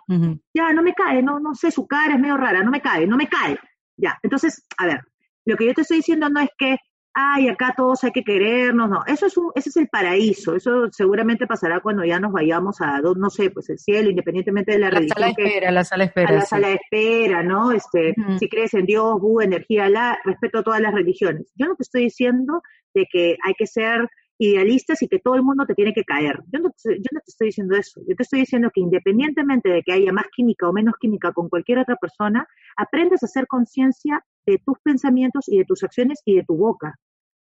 ya 0.54 0.74
no 0.74 0.82
me 0.82 0.93
cae, 0.93 1.22
no, 1.22 1.39
no 1.39 1.54
sé, 1.54 1.70
su 1.70 1.86
cara 1.86 2.16
es 2.16 2.20
medio 2.20 2.38
rara, 2.38 2.64
no 2.64 2.72
me 2.72 2.82
cae, 2.82 3.06
no 3.06 3.18
me 3.18 3.28
cae. 3.28 3.60
Ya, 3.98 4.18
entonces, 4.24 4.66
a 4.78 4.88
ver, 4.88 5.02
lo 5.46 5.56
que 5.56 5.68
yo 5.68 5.74
te 5.74 5.82
estoy 5.82 5.98
diciendo 5.98 6.28
no 6.30 6.39
es 6.39 6.50
que 6.58 6.78
ay, 7.18 7.47
acá 7.47 7.74
todos 7.76 8.03
hay 8.03 8.11
que 8.11 8.26
querernos, 8.26 8.89
no, 8.89 8.99
eso 9.07 9.26
es 9.26 9.38
un, 9.38 9.49
ese 9.55 9.70
es 9.70 9.78
el 9.78 9.88
paraíso, 9.88 10.53
eso 10.53 10.91
seguramente 10.91 11.47
pasará 11.47 11.80
cuando 11.80 12.03
ya 12.03 12.20
nos 12.20 12.34
vayamos 12.34 12.82
a, 12.82 12.99
no 12.99 13.30
sé, 13.30 13.49
pues 13.51 13.70
el 13.70 13.80
cielo, 13.80 14.09
independientemente 14.09 14.74
de 14.74 14.80
la, 14.80 14.89
la 14.89 14.99
religión. 14.99 15.16
Sala 15.16 15.34
de 15.34 15.43
espera, 15.43 15.72
la 15.72 15.84
sala 15.86 16.03
espera. 16.03 16.30
A 16.30 16.34
la 16.34 16.41
sala 16.41 16.68
de 16.68 16.74
espera, 16.74 17.41
¿no? 17.41 17.72
Este, 17.72 18.13
si 18.38 18.49
crees 18.49 18.74
en 18.74 18.86
Dios, 18.86 19.20
Bu, 19.22 19.39
energía, 19.39 19.88
la, 19.89 20.20
respeto 20.26 20.59
a 20.59 20.63
todas 20.63 20.82
las 20.82 20.93
religiones. 20.93 21.53
Yo 21.55 21.68
no 21.68 21.76
te 21.76 21.84
estoy 21.84 22.03
diciendo 22.03 22.61
de 22.93 23.05
que 23.09 23.38
hay 23.45 23.53
que 23.53 23.66
ser 23.66 24.09
idealistas 24.38 25.01
y 25.01 25.07
que 25.07 25.20
todo 25.20 25.36
el 25.36 25.43
mundo 25.43 25.66
te 25.66 25.74
tiene 25.74 25.93
que 25.93 26.03
caer. 26.03 26.39
Yo 26.51 26.59
no, 26.59 26.70
yo 26.84 27.09
no 27.11 27.20
te 27.20 27.30
estoy 27.30 27.47
diciendo 27.47 27.78
eso. 27.78 28.01
Yo 28.07 28.16
te 28.16 28.24
estoy 28.24 28.41
diciendo 28.41 28.70
que 28.74 28.82
independientemente 28.82 29.70
de 29.70 29.84
que 29.84 29.93
haya 29.93 30.11
más 30.11 30.26
química 30.36 30.68
o 30.68 30.74
menos 30.74 30.95
química 30.99 31.32
con 31.32 31.47
cualquier 31.47 31.80
otra 31.80 31.95
persona, 31.95 32.45
aprendes 32.76 33.24
a 33.24 33.28
hacer 33.28 33.47
conciencia 33.47 34.22
de 34.45 34.59
tus 34.66 34.78
pensamientos 34.84 35.47
y 35.47 35.59
de 35.59 35.66
tus 35.66 35.84
acciones 35.84 36.22
y 36.26 36.36
de 36.36 36.43
tu 36.43 36.57
boca. 36.57 36.95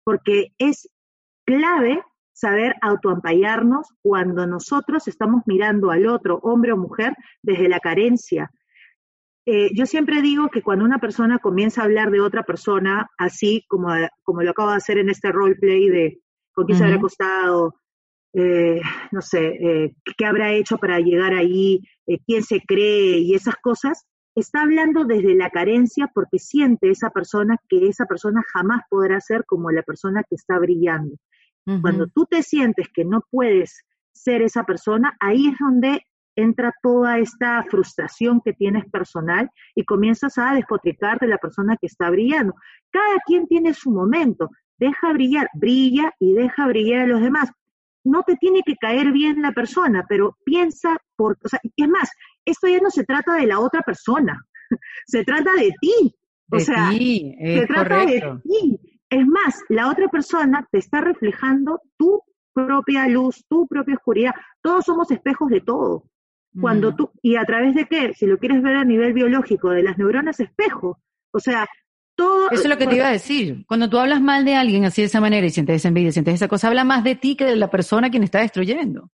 Porque 0.05 0.49
es 0.59 0.89
clave 1.45 2.03
saber 2.33 2.75
autoampallarnos 2.81 3.89
cuando 4.03 4.47
nosotros 4.47 5.07
estamos 5.07 5.43
mirando 5.47 5.91
al 5.91 6.07
otro, 6.07 6.39
hombre 6.43 6.73
o 6.73 6.77
mujer, 6.77 7.15
desde 7.43 7.69
la 7.69 7.79
carencia. 7.79 8.51
Eh, 9.45 9.71
yo 9.75 9.87
siempre 9.87 10.23
digo 10.23 10.49
que 10.49 10.63
cuando 10.63 10.85
una 10.85 10.99
persona 10.99 11.39
comienza 11.39 11.83
a 11.83 11.85
hablar 11.85 12.11
de 12.11 12.21
otra 12.21 12.45
persona, 12.45 13.11
así 13.19 13.65
como, 13.69 13.89
como 14.23 14.43
lo 14.43 14.51
acabo 14.51 14.71
de 14.71 14.77
hacer 14.77 14.99
en 14.99 15.09
este 15.09 15.33
roleplay 15.33 15.89
de 15.89 16.21
con 16.53 16.67
quién 16.67 16.79
se 16.79 16.85
habrá 16.85 16.97
acostado, 16.97 17.75
eh, 18.35 18.81
no 19.11 19.21
sé, 19.23 19.47
eh, 19.47 19.95
qué 20.17 20.27
habrá 20.27 20.53
hecho 20.53 20.79
para 20.79 21.01
llegar 21.01 21.35
ahí, 21.35 21.81
quién 22.27 22.43
se 22.43 22.61
cree 22.61 23.19
y 23.19 23.35
esas 23.35 23.57
cosas, 23.57 24.07
está 24.35 24.63
hablando 24.63 25.05
desde 25.05 25.35
la 25.35 25.51
carencia 25.51 26.11
porque 26.15 26.39
siente 26.39 26.91
esa 26.91 27.11
persona 27.11 27.59
que 27.69 27.89
esa 27.89 28.07
persona 28.07 28.43
jamás 28.53 28.83
podrá 28.89 29.21
ser 29.21 29.45
como 29.47 29.71
la 29.71 29.83
persona 29.83 30.23
que 30.29 30.37
está 30.37 30.59
brillando. 30.59 31.17
Cuando 31.81 32.09
tú 32.09 32.27
te 32.27 32.43
sientes 32.43 32.89
que 32.93 33.05
no 33.05 33.23
puedes 33.31 33.85
ser 34.13 34.43
esa 34.43 34.65
persona, 34.65 35.17
ahí 35.21 35.49
es 35.49 35.55
donde 35.61 36.05
entra 36.35 36.73
toda 36.83 37.19
esta 37.19 37.63
frustración 37.71 38.41
que 38.45 38.53
tienes 38.53 38.85
personal 38.87 39.51
y 39.75 39.85
comienzas 39.85 40.39
a 40.39 40.55
despotricar 40.55 41.19
de 41.19 41.29
la 41.29 41.39
persona 41.39 41.77
que 41.77 41.87
está 41.87 42.11
brillando. 42.11 42.55
Cada 42.91 43.19
quien 43.27 43.47
tiene 43.47 43.75
su 43.75 43.91
momento, 43.91 44.51
deja 44.79 45.13
brillar, 45.13 45.49
brilla 45.55 46.13
y 46.19 46.33
deja 46.33 46.67
brillar 46.67 47.03
a 47.03 47.07
los 47.07 47.21
demás. 47.21 47.51
No 48.05 48.23
te 48.25 48.37
tiene 48.37 48.63
que 48.65 48.77
caer 48.77 49.13
bien 49.13 49.43
la 49.43 49.53
persona, 49.53 50.05
pero 50.09 50.37
piensa 50.45 50.99
o 51.25 51.49
sea, 51.49 51.61
es 51.63 51.89
más, 51.89 52.11
esto 52.45 52.69
ya 52.69 52.79
no 52.79 52.91
se 52.91 53.05
trata 53.05 53.35
de 53.35 53.47
la 53.47 53.61
otra 53.61 53.83
persona, 53.83 54.41
se 55.07 55.25
trata 55.25 55.53
de 55.55 55.73
ti. 55.81 56.15
O 56.51 56.61
sea, 56.61 56.91
se 56.91 57.67
trata 57.67 58.05
de 58.05 58.41
ti. 58.43 58.79
Es 59.09 59.27
más, 59.27 59.63
la 59.69 59.91
otra 59.91 60.09
persona 60.09 60.67
te 60.71 60.79
está 60.79 61.01
reflejando 61.01 61.81
tu 61.97 62.23
propia 62.53 63.09
luz, 63.09 63.45
tu 63.49 63.67
propia 63.67 63.95
oscuridad. 63.95 64.35
Todos 64.61 64.85
somos 64.85 65.11
espejos 65.11 65.49
de 65.51 65.61
todo. 65.61 66.05
Cuando 66.61 66.93
mm. 66.93 66.97
tú, 66.97 67.11
y 67.23 67.37
a 67.37 67.45
través 67.45 67.75
de 67.75 67.87
qué, 67.87 68.13
si 68.15 68.27
lo 68.27 68.39
quieres 68.39 68.63
ver 68.63 68.77
a 68.77 68.85
nivel 68.85 69.15
biológico, 69.15 69.71
de 69.71 69.83
las 69.83 69.97
neuronas 69.97 70.39
espejo. 70.41 70.99
O 71.31 71.41
sea, 71.41 71.67
todo. 72.15 72.51
Eso 72.51 72.65
es 72.65 72.69
lo 72.69 72.77
que 72.77 72.87
te 72.87 72.97
iba 72.97 73.09
a 73.09 73.13
decir. 73.13 73.65
Cuando 73.67 73.89
tú 73.89 73.99
hablas 73.99 74.21
mal 74.21 74.45
de 74.45 74.55
alguien 74.55 74.85
así 74.85 75.03
de 75.03 75.07
esa 75.07 75.21
manera 75.21 75.47
y 75.47 75.51
sientes 75.51 75.77
esa 75.77 75.89
envidia, 75.89 76.13
sientes 76.13 76.35
esa 76.35 76.49
cosa, 76.49 76.69
habla 76.69 76.85
más 76.85 77.05
de 77.05 77.15
ti 77.15 77.37
que 77.37 77.47
de 77.47 77.57
la 77.57 77.71
persona 77.71 78.11
quien 78.11 78.23
está 78.23 78.41
destruyendo. 78.41 79.11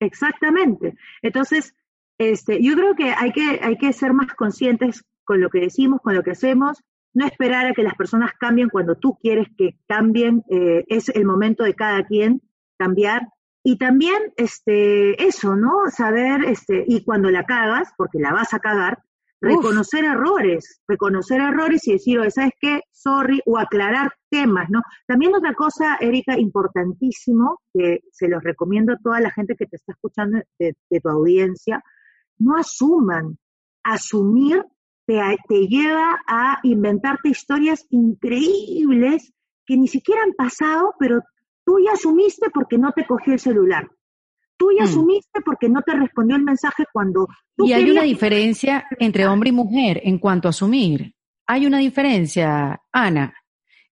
Exactamente. 0.00 0.96
Entonces, 1.22 1.74
este, 2.18 2.62
yo 2.62 2.74
creo 2.74 2.94
que 2.94 3.12
hay 3.12 3.32
que, 3.32 3.60
hay 3.62 3.76
que 3.76 3.92
ser 3.92 4.12
más 4.12 4.34
conscientes 4.34 5.04
con 5.24 5.40
lo 5.40 5.50
que 5.50 5.60
decimos, 5.60 6.00
con 6.02 6.14
lo 6.14 6.22
que 6.22 6.32
hacemos, 6.32 6.82
no 7.12 7.26
esperar 7.26 7.66
a 7.66 7.74
que 7.74 7.82
las 7.82 7.94
personas 7.94 8.32
cambien 8.38 8.68
cuando 8.68 8.96
tú 8.96 9.18
quieres 9.20 9.48
que 9.56 9.76
cambien, 9.86 10.42
eh, 10.48 10.84
es 10.88 11.08
el 11.08 11.24
momento 11.24 11.64
de 11.64 11.74
cada 11.74 12.04
quien 12.04 12.42
cambiar. 12.78 13.28
Y 13.62 13.76
también 13.76 14.32
este, 14.36 15.22
eso, 15.22 15.54
¿no? 15.54 15.90
Saber, 15.90 16.44
este, 16.44 16.84
y 16.86 17.04
cuando 17.04 17.30
la 17.30 17.44
cagas, 17.44 17.92
porque 17.96 18.18
la 18.18 18.32
vas 18.32 18.54
a 18.54 18.60
cagar, 18.60 19.02
reconocer 19.40 20.04
errores, 20.04 20.80
reconocer 20.86 21.40
errores 21.40 21.86
y 21.88 21.92
decir, 21.92 22.18
oye, 22.18 22.30
¿sabes 22.30 22.52
qué? 22.60 22.80
Sorry, 22.92 23.40
o 23.46 23.58
aclarar 23.58 24.12
temas, 24.28 24.68
¿no? 24.70 24.82
También 25.06 25.34
otra 25.34 25.54
cosa, 25.54 25.96
Erika, 26.00 26.38
importantísimo, 26.38 27.60
que 27.72 28.00
se 28.12 28.28
los 28.28 28.42
recomiendo 28.42 28.92
a 28.92 28.98
toda 28.98 29.20
la 29.20 29.30
gente 29.30 29.56
que 29.56 29.66
te 29.66 29.76
está 29.76 29.92
escuchando 29.92 30.40
de 30.58 31.00
tu 31.00 31.08
audiencia, 31.08 31.82
no 32.38 32.56
asuman. 32.56 33.38
Asumir 33.82 34.62
te, 35.48 35.66
lleva 35.66 36.20
a 36.26 36.58
inventarte 36.62 37.30
historias 37.30 37.86
increíbles 37.90 39.32
que 39.66 39.76
ni 39.76 39.88
siquiera 39.88 40.22
han 40.22 40.32
pasado, 40.32 40.94
pero 40.98 41.22
tú 41.64 41.78
ya 41.84 41.92
asumiste 41.92 42.50
porque 42.50 42.78
no 42.78 42.92
te 42.92 43.06
cogió 43.06 43.32
el 43.32 43.40
celular. 43.40 43.88
Tú 44.60 44.68
ya 44.78 44.84
mm. 44.84 44.88
asumiste 44.88 45.40
porque 45.42 45.70
no 45.70 45.80
te 45.80 45.94
respondió 45.94 46.36
el 46.36 46.42
mensaje 46.42 46.84
cuando 46.92 47.26
tú 47.56 47.64
Y 47.64 47.72
hay 47.72 47.90
una 47.90 48.02
diferencia 48.02 48.86
entre 48.98 49.26
hombre 49.26 49.48
y 49.48 49.52
mujer 49.52 50.02
en 50.04 50.18
cuanto 50.18 50.48
a 50.48 50.50
asumir. 50.50 51.14
Hay 51.46 51.64
una 51.64 51.78
diferencia, 51.78 52.78
Ana. 52.92 53.32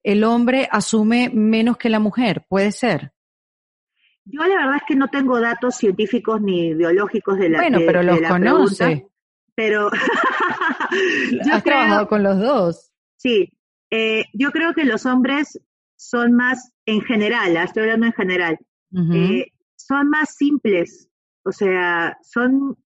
El 0.02 0.24
hombre 0.24 0.68
asume 0.70 1.30
menos 1.32 1.78
que 1.78 1.88
la 1.88 2.00
mujer, 2.00 2.44
puede 2.50 2.70
ser. 2.72 3.12
Yo 4.26 4.42
la 4.42 4.56
verdad 4.56 4.76
es 4.76 4.82
que 4.86 4.94
no 4.94 5.08
tengo 5.08 5.40
datos 5.40 5.76
científicos 5.76 6.38
ni 6.42 6.74
biológicos 6.74 7.38
de 7.38 7.48
la 7.48 7.60
Bueno, 7.60 7.78
pero 7.86 8.02
los 8.02 8.20
conoce. 8.20 9.06
pero 9.54 9.90
yo 11.46 11.54
Has 11.54 11.64
trabajado 11.64 12.08
con 12.08 12.22
los 12.22 12.38
dos. 12.38 12.92
Sí, 13.16 13.54
eh, 13.90 14.26
yo 14.34 14.50
creo 14.50 14.74
que 14.74 14.84
los 14.84 15.06
hombres 15.06 15.58
son 15.96 16.34
más, 16.34 16.74
en 16.84 17.00
general, 17.00 17.56
estoy 17.56 17.84
hablando 17.84 18.04
en 18.04 18.12
general, 18.12 18.58
eh, 19.14 19.46
son 19.89 20.11
más 20.11 20.34
simples, 20.36 21.09
o 21.45 21.51
sea, 21.51 22.18
son, 22.22 22.76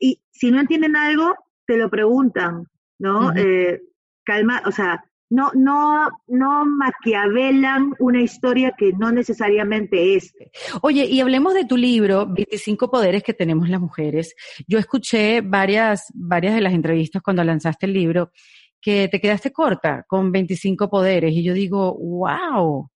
y 0.00 0.20
si 0.32 0.50
no 0.50 0.58
entienden 0.60 0.96
algo, 0.96 1.36
te 1.64 1.76
lo 1.76 1.88
preguntan, 1.88 2.66
¿no? 2.98 3.32
Eh, 3.36 3.80
calma, 4.24 4.60
o 4.66 4.72
sea, 4.72 5.04
no, 5.30 5.52
no, 5.54 6.08
no 6.26 6.66
maquiavelan 6.66 7.94
una 8.00 8.20
historia 8.20 8.74
que 8.76 8.92
no 8.92 9.12
necesariamente 9.12 10.16
es. 10.16 10.34
Oye, 10.82 11.06
y 11.06 11.20
hablemos 11.20 11.54
de 11.54 11.66
tu 11.66 11.76
libro, 11.76 12.26
25 12.26 12.90
poderes 12.90 13.22
que 13.22 13.32
tenemos 13.32 13.68
las 13.68 13.80
mujeres. 13.80 14.34
Yo 14.66 14.80
escuché 14.80 15.40
varias, 15.40 16.06
varias 16.14 16.56
de 16.56 16.62
las 16.62 16.72
entrevistas 16.72 17.22
cuando 17.22 17.44
lanzaste 17.44 17.86
el 17.86 17.92
libro 17.92 18.32
que 18.80 19.06
te 19.06 19.20
quedaste 19.20 19.52
corta 19.52 20.04
con 20.08 20.32
25 20.32 20.90
poderes 20.90 21.32
y 21.32 21.44
yo 21.44 21.54
digo, 21.54 21.96
wow, 21.96 22.90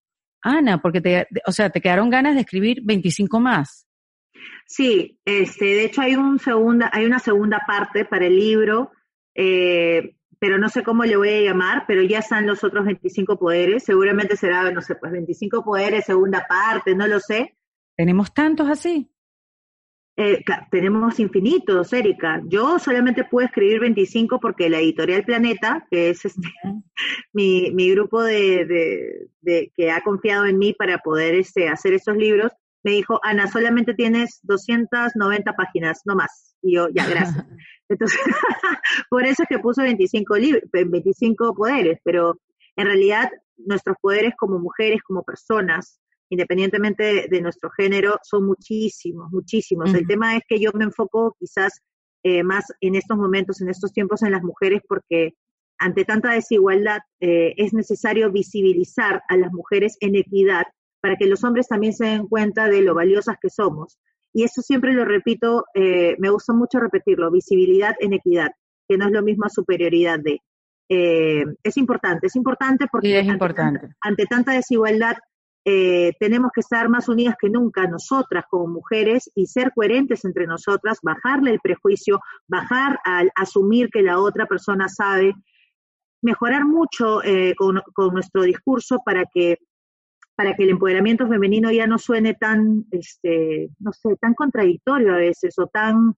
Ana, 0.45 0.81
porque 0.81 1.01
te, 1.01 1.27
o 1.47 1.53
sea, 1.53 1.71
te 1.71 1.81
quedaron 1.81 2.11
ganas 2.11 2.35
de 2.35 2.43
escribir 2.43 2.81
25 2.85 3.41
más. 3.41 3.89
Sí, 4.67 5.19
este, 5.25 5.65
de 5.65 5.85
hecho 5.85 6.03
hay 6.03 6.15
un 6.15 6.39
segunda, 6.39 6.91
hay 6.93 7.07
una 7.07 7.19
segunda 7.19 7.63
parte 7.67 8.05
para 8.05 8.27
el 8.27 8.37
libro. 8.37 8.93
Eh, 9.35 10.15
pero 10.39 10.59
no 10.59 10.69
sé 10.69 10.83
cómo 10.83 11.05
le 11.05 11.17
voy 11.17 11.31
a 11.31 11.41
llamar, 11.41 11.85
pero 11.87 12.03
ya 12.03 12.19
están 12.19 12.47
los 12.47 12.63
otros 12.65 12.85
25 12.85 13.39
poderes, 13.39 13.83
seguramente 13.83 14.37
será, 14.37 14.71
no 14.71 14.83
sé, 14.83 14.95
pues 14.95 15.11
25 15.11 15.65
poderes, 15.65 16.05
segunda 16.05 16.45
parte, 16.47 16.95
no 16.95 17.07
lo 17.07 17.19
sé. 17.19 17.57
¿Tenemos 17.97 18.35
tantos 18.35 18.69
así? 18.69 19.11
Eh, 20.17 20.45
tenemos 20.71 21.19
infinitos, 21.19 21.93
Erika. 21.93 22.41
Yo 22.47 22.79
solamente 22.79 23.25
pude 23.25 23.47
escribir 23.47 23.81
25 23.81 24.39
porque 24.39 24.71
la 24.71 24.79
editorial 24.79 25.25
Planeta, 25.25 25.87
que 25.91 26.11
es 26.11 26.25
este, 26.25 26.49
mi, 27.33 27.73
mi, 27.73 27.91
grupo 27.91 28.23
de, 28.23 29.27
de, 29.41 29.73
que 29.77 29.91
ha 29.91 30.03
confiado 30.03 30.47
en 30.47 30.59
mí 30.59 30.73
para 30.73 30.99
poder 30.99 31.35
este, 31.35 31.69
hacer 31.69 31.95
estos 31.95 32.17
libros, 32.17 32.53
me 32.85 32.93
dijo, 32.93 33.19
Ana, 33.25 33.49
solamente 33.49 33.95
tienes 33.95 34.39
290 34.43 35.57
páginas, 35.57 36.03
no 36.05 36.15
más. 36.15 36.55
Y 36.63 36.77
yo, 36.77 36.89
ya, 36.91 37.09
gracias. 37.09 37.45
Entonces, 37.89 38.21
por 39.11 39.25
eso 39.25 39.43
es 39.43 39.49
que 39.49 39.59
puso 39.59 39.83
25, 39.83 40.35
25 40.73 41.55
poderes, 41.55 41.99
pero 42.05 42.39
en 42.77 42.87
realidad 42.87 43.31
nuestros 43.57 43.97
poderes 44.01 44.35
como 44.37 44.59
mujeres, 44.59 45.03
como 45.03 45.23
personas, 45.23 46.01
independientemente 46.35 47.27
de, 47.29 47.41
nuestro 47.41 47.71
género, 47.71 48.19
son 48.23 48.47
muchísimos, 48.47 49.31
muchísimos. 49.33 49.93
El 49.95 50.07
tema 50.07 50.37
es 50.37 50.43
que 50.49 50.61
yo 50.61 50.71
me 50.75 50.85
enfoco 50.85 51.37
quizás 51.39 51.81
eh, 52.23 52.43
más 52.43 52.67
en 52.81 52.95
estos 52.95 53.17
momentos, 53.17 53.61
en 53.61 53.69
estos 53.69 53.93
tiempos, 53.93 54.23
en 54.23 54.33
las 54.33 54.43
mujeres, 54.43 54.83
porque 54.89 55.35
ante 55.79 56.05
tanta 56.05 56.33
desigualdad 56.33 57.01
eh, 57.21 57.55
es 57.57 57.73
necesario 57.73 58.31
visibilizar 58.31 59.23
a 59.29 59.37
las 59.37 59.53
mujeres 59.53 59.97
en 60.01 60.15
equidad 60.17 60.65
para 61.01 61.17
que 61.17 61.27
los 61.27 61.43
hombres 61.45 61.69
también 61.69 61.93
se 61.93 62.07
den 62.07 62.29
cuenta 62.29 62.69
de 62.69 62.83
lo 62.83 62.95
valiosas 62.95 63.37
que 63.41 63.51
somos 63.51 63.99
y 64.35 64.43
eso 64.43 64.61
siempre 64.63 64.93
lo 64.93 65.05
repito, 65.05 65.65
eh, 65.75 66.17
me 66.19 66.29
gusta 66.29 66.53
mucho 66.53 66.81
repetirlo, 66.81 67.31
visibilidad 67.31 67.95
en 68.01 68.15
equidad, 68.15 68.51
que 68.89 68.99
no 68.99 69.07
es 69.07 69.13
lo 69.13 69.23
mismo 69.23 69.47
a 69.47 69.49
superioridad 69.49 70.19
de. 70.19 70.41
Eh, 70.91 71.45
es 71.63 71.77
importante, 71.77 72.27
es 72.27 72.37
importante 72.37 72.87
porque 72.91 73.21
es 73.21 73.27
importante. 73.27 73.89
Ante, 74.01 74.27
tanta 74.27 74.53
desigualdad 74.53 75.17
eh, 75.65 76.13
tenemos 76.19 76.51
que 76.53 76.61
estar 76.61 76.89
más 76.89 77.09
unidas 77.09 77.37
que 77.41 77.49
nunca, 77.49 77.87
nosotras 77.87 78.45
como 78.51 78.67
mujeres, 78.67 79.31
y 79.35 79.47
ser 79.47 79.73
coherentes 79.75 80.25
entre 80.25 80.47
nosotras, 80.47 80.99
bajarle 81.03 81.53
el 81.53 81.61
prejuicio, 81.61 82.21
bajar 82.47 82.99
al 83.05 83.31
asumir 83.35 83.89
que 83.91 84.03
la 84.03 84.21
otra 84.21 84.47
persona 84.47 84.89
sabe, 84.89 85.35
mejorar 86.23 86.65
mucho 86.65 87.21
con, 87.57 87.83
nuestro 88.13 88.43
discurso 88.43 89.01
para 89.05 89.25
que 89.27 89.59
para 90.37 90.55
que 90.55 90.65
el 90.65 90.71
empoderamiento 90.71 91.29
femenino 91.29 91.71
ya 91.71 91.87
no 91.87 91.99
suene 91.99 92.35
tan, 92.35 92.85
este, 92.91 93.69
no 93.79 93.93
sé, 93.93 94.17
tan 94.21 94.35
contradictorio 94.35 95.15
a 95.15 95.19
veces 95.19 95.57
o 95.59 95.67
tan, 95.69 96.15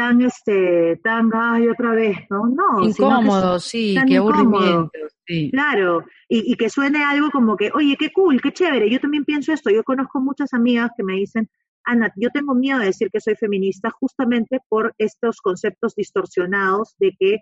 tan, 0.00 0.22
este, 0.22 0.96
tan, 1.04 1.30
ay, 1.34 1.68
otra 1.68 1.92
vez, 1.92 2.16
¿no? 2.30 2.46
No. 2.46 2.82
Incómodo, 2.82 3.60
sí, 3.60 3.98
qué 4.08 4.16
aburrimiento, 4.16 4.90
sí. 5.26 5.50
Claro, 5.50 6.06
y, 6.26 6.50
y 6.50 6.56
que 6.56 6.70
suene 6.70 7.04
algo 7.04 7.30
como 7.30 7.54
que, 7.54 7.70
oye, 7.74 7.96
qué 7.98 8.10
cool, 8.10 8.40
qué 8.40 8.50
chévere, 8.50 8.88
yo 8.88 8.98
también 8.98 9.26
pienso 9.26 9.52
esto, 9.52 9.68
yo 9.68 9.84
conozco 9.84 10.18
muchas 10.18 10.54
amigas 10.54 10.90
que 10.96 11.02
me 11.02 11.16
dicen, 11.16 11.50
Ana, 11.84 12.10
yo 12.16 12.30
tengo 12.30 12.54
miedo 12.54 12.78
de 12.78 12.86
decir 12.86 13.10
que 13.12 13.20
soy 13.20 13.34
feminista 13.34 13.90
justamente 13.90 14.60
por 14.70 14.94
estos 14.96 15.42
conceptos 15.42 15.94
distorsionados 15.94 16.94
de 16.98 17.14
que 17.18 17.40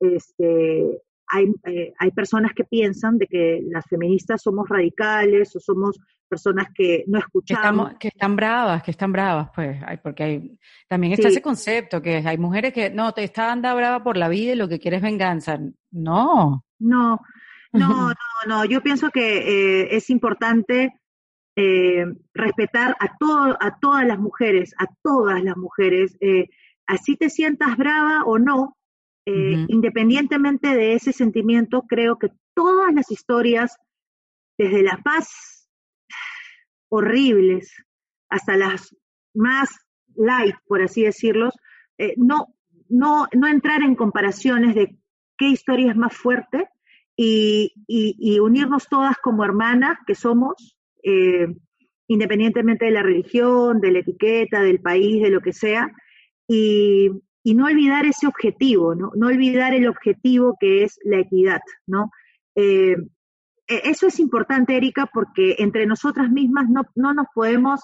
este, 0.00 1.00
hay, 1.30 1.52
eh, 1.64 1.92
hay 1.98 2.10
personas 2.10 2.52
que 2.54 2.64
piensan 2.64 3.18
de 3.18 3.26
que 3.26 3.62
las 3.70 3.86
feministas 3.86 4.42
somos 4.42 4.68
radicales 4.68 5.54
o 5.56 5.60
somos 5.60 5.98
personas 6.28 6.68
que 6.74 7.04
no 7.08 7.18
escuchamos. 7.18 7.94
Que, 7.98 8.08
están 8.08 8.36
bravas, 8.36 8.82
que 8.82 8.92
están 8.92 9.12
bravas, 9.12 9.50
pues, 9.54 9.78
porque 10.02 10.22
hay, 10.22 10.58
también 10.88 11.12
está 11.12 11.28
ese 11.28 11.42
concepto, 11.42 12.00
que 12.00 12.16
hay 12.24 12.38
mujeres 12.38 12.72
que, 12.72 12.90
no, 12.90 13.12
te 13.12 13.24
está 13.24 13.50
anda 13.50 13.74
brava 13.74 14.02
por 14.02 14.16
la 14.16 14.28
vida 14.28 14.52
y 14.52 14.56
lo 14.56 14.68
que 14.68 14.78
quieres 14.78 14.98
es 14.98 15.02
venganza. 15.02 15.58
No. 15.90 16.64
No, 16.78 17.20
no, 17.72 18.08
no, 18.08 18.14
no. 18.46 18.64
Yo 18.64 18.80
pienso 18.82 19.10
que 19.10 19.38
eh, 19.82 19.96
es 19.96 20.08
importante 20.08 20.94
eh, 21.56 22.06
respetar 22.32 22.96
a, 23.00 23.16
todo, 23.18 23.56
a 23.60 23.78
todas 23.80 24.06
las 24.06 24.18
mujeres, 24.18 24.74
a 24.78 24.86
todas 25.02 25.42
las 25.42 25.56
mujeres, 25.56 26.16
eh, 26.20 26.48
así 26.86 27.16
te 27.16 27.28
sientas 27.28 27.76
brava 27.76 28.22
o 28.24 28.38
no, 28.38 28.76
eh, 29.26 29.66
independientemente 29.68 30.74
de 30.74 30.94
ese 30.94 31.12
sentimiento, 31.12 31.82
creo 31.82 32.18
que 32.18 32.28
todas 32.54 32.92
las 32.94 33.10
historias, 33.10 33.76
desde 34.58 34.82
las 34.82 34.98
más 35.04 35.68
horribles 36.88 37.72
hasta 38.28 38.56
las 38.56 38.94
más 39.34 39.70
light, 40.14 40.56
por 40.66 40.82
así 40.82 41.02
decirlo, 41.02 41.50
no, 42.16 42.46
no, 42.88 43.26
no 43.32 43.46
entrar 43.46 43.82
en 43.82 43.94
comparaciones 43.94 44.74
de 44.74 44.96
qué 45.36 45.48
historia 45.48 45.90
es 45.90 45.96
más 45.96 46.14
fuerte 46.16 46.68
y, 47.16 47.72
y 47.86 48.38
unirnos 48.38 48.88
todas 48.88 49.16
como 49.18 49.44
hermanas 49.44 49.98
que 50.06 50.14
somos 50.14 50.76
eh, 51.02 51.46
independientemente 52.08 52.86
de 52.86 52.90
la 52.90 53.02
religión, 53.02 53.80
de 53.80 53.92
la 53.92 54.00
etiqueta, 54.00 54.62
del 54.62 54.80
país, 54.80 55.22
de 55.22 55.30
lo 55.30 55.40
que 55.40 55.52
sea, 55.52 55.92
y, 56.48 57.08
no 57.44 57.66
olvidar 57.66 58.06
ese 58.06 58.26
objetivo, 58.26 58.94
¿no? 58.94 59.12
No 59.14 59.28
olvidar 59.28 59.74
el 59.74 59.88
objetivo 59.88 60.56
que 60.58 60.84
es 60.84 60.98
la 61.04 61.18
equidad, 61.18 61.60
¿no? 61.86 62.10
Eh, 62.54 62.96
e, 63.66 63.80
eso 63.84 64.06
es 64.06 64.18
importante, 64.20 64.76
Erika, 64.76 65.06
porque 65.06 65.56
entre 65.58 65.86
nosotras 65.86 66.30
mismas 66.30 66.68
no, 66.68 66.82
no 66.94 67.14
nos 67.14 67.26
podemos, 67.34 67.80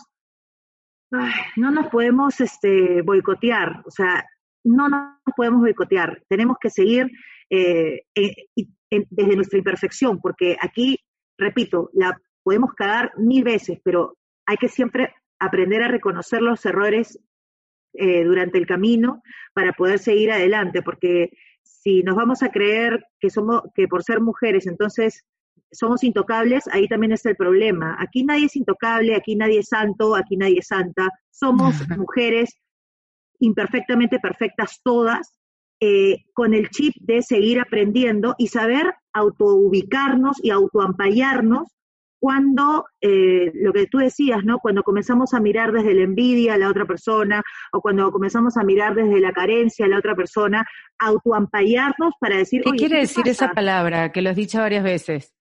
no 1.10 1.70
nos 1.70 1.86
podemos 1.88 2.40
este, 2.40 3.02
boicotear, 3.02 3.82
o 3.86 3.90
sea, 3.90 4.24
no 4.64 4.88
nos 4.88 5.34
podemos 5.36 5.60
boicotear, 5.60 6.22
tenemos 6.28 6.56
que 6.60 6.70
seguir 6.70 7.10
eh, 7.48 8.02
desde 8.14 9.36
nuestra 9.36 9.58
imperfección, 9.58 10.20
porque 10.20 10.56
aquí, 10.60 10.98
repito, 11.38 11.90
la 11.94 12.20
podemos 12.42 12.74
cagar 12.74 13.12
mil 13.16 13.44
veces, 13.44 13.78
pero 13.82 14.16
hay 14.46 14.56
que 14.56 14.68
siempre 14.68 15.14
aprender 15.38 15.82
a 15.82 15.88
reconocer 15.88 16.42
los 16.42 16.64
errores 16.66 17.18
eh, 17.98 18.24
durante 18.24 18.58
el 18.58 18.66
camino 18.66 19.22
para 19.54 19.72
poder 19.72 19.98
seguir 19.98 20.32
adelante, 20.32 20.82
porque 20.82 21.30
si 21.62 22.02
nos 22.02 22.16
vamos 22.16 22.42
a 22.42 22.50
creer 22.50 23.04
que 23.20 23.30
somos, 23.30 23.62
que 23.74 23.88
por 23.88 24.02
ser 24.02 24.20
mujeres, 24.20 24.66
entonces 24.66 25.24
somos 25.72 26.04
intocables, 26.04 26.66
ahí 26.68 26.88
también 26.88 27.12
está 27.12 27.30
el 27.30 27.36
problema. 27.36 27.96
Aquí 27.98 28.24
nadie 28.24 28.46
es 28.46 28.56
intocable, 28.56 29.14
aquí 29.14 29.36
nadie 29.36 29.60
es 29.60 29.68
santo, 29.68 30.14
aquí 30.14 30.36
nadie 30.36 30.58
es 30.60 30.68
santa. 30.68 31.08
Somos 31.30 31.74
mujeres 31.96 32.54
imperfectamente 33.40 34.18
perfectas 34.18 34.80
todas, 34.82 35.36
eh, 35.80 36.24
con 36.32 36.54
el 36.54 36.70
chip 36.70 36.94
de 37.00 37.22
seguir 37.22 37.60
aprendiendo 37.60 38.34
y 38.38 38.48
saber 38.48 38.94
autoubicarnos 39.12 40.42
y 40.42 40.50
autoampallarnos 40.50 41.68
cuando 42.26 42.86
eh, 43.00 43.52
lo 43.54 43.72
que 43.72 43.86
tú 43.86 43.98
decías, 43.98 44.42
¿no? 44.42 44.58
Cuando 44.58 44.82
comenzamos 44.82 45.32
a 45.32 45.38
mirar 45.38 45.70
desde 45.70 45.94
la 45.94 46.02
envidia 46.02 46.54
a 46.54 46.58
la 46.58 46.68
otra 46.68 46.84
persona, 46.84 47.40
o 47.72 47.80
cuando 47.80 48.10
comenzamos 48.10 48.56
a 48.56 48.64
mirar 48.64 48.96
desde 48.96 49.20
la 49.20 49.32
carencia 49.32 49.86
a 49.86 49.88
la 49.88 49.98
otra 49.98 50.16
persona, 50.16 50.66
autoampallarnos 50.98 52.14
para 52.18 52.38
decir. 52.38 52.62
¿Qué 52.64 52.72
quiere 52.72 52.98
decir 52.98 53.28
esa 53.28 53.52
palabra? 53.52 54.10
Que 54.10 54.22
lo 54.22 54.30
has 54.30 54.34
dicho 54.34 54.58
varias 54.58 54.82
veces. 54.82 55.36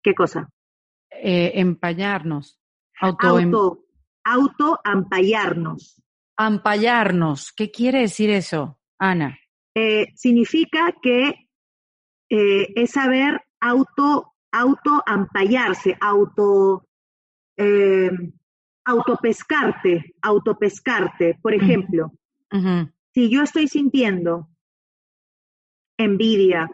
¿Qué 0.00 0.14
cosa? 0.14 0.48
Eh, 1.10 1.50
empañarnos. 1.56 2.60
Auto, 3.00 3.40
em- 3.40 3.52
auto, 3.52 3.84
autoampallarnos. 4.22 6.00
Ampallarnos. 6.36 7.50
¿Qué 7.50 7.72
quiere 7.72 8.02
decir 8.02 8.30
eso, 8.30 8.78
Ana? 8.96 9.36
Eh, 9.74 10.12
significa 10.14 10.94
que 11.02 11.48
eh, 12.30 12.72
es 12.76 12.92
saber 12.92 13.40
auto 13.58 14.36
autoampallarse, 14.52 15.96
auto, 16.00 16.86
eh, 17.56 18.10
autopescarte, 18.84 20.14
autopescarte. 20.22 21.38
Por 21.42 21.54
ejemplo, 21.54 22.12
si 23.12 23.30
yo 23.30 23.42
estoy 23.42 23.68
sintiendo 23.68 24.48
envidia 25.98 26.70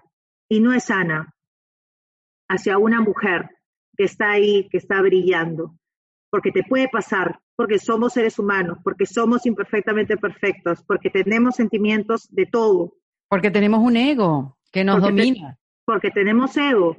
y 0.49 0.61
no 0.61 0.73
es 0.73 0.85
sana 0.85 1.35
hacia 2.49 2.79
una 2.79 3.01
mujer 3.01 3.49
que 3.97 4.05
está 4.05 4.33
ahí, 4.33 4.69
que 4.69 4.79
está 4.79 5.01
brillando, 5.01 5.75
porque 6.31 6.53
te 6.53 6.63
puede 6.65 6.89
pasar, 6.89 7.41
porque 7.57 7.79
somos 7.79 8.13
seres 8.13 8.39
humanos, 8.39 8.79
porque 8.83 9.07
somos 9.07 9.47
imperfectamente 9.47 10.17
perfectos, 10.17 10.83
porque 10.87 11.11
tenemos 11.11 11.57
sentimientos 11.57 12.29
de 12.31 12.47
todo. 12.47 12.95
Porque 13.29 13.51
tenemos 13.51 13.81
un 13.81 13.97
ego 13.97 14.59
que 14.73 14.85
nos 14.85 15.01
domina. 15.01 15.59
porque 15.85 16.11
tenemos 16.11 16.57
ego, 16.57 16.97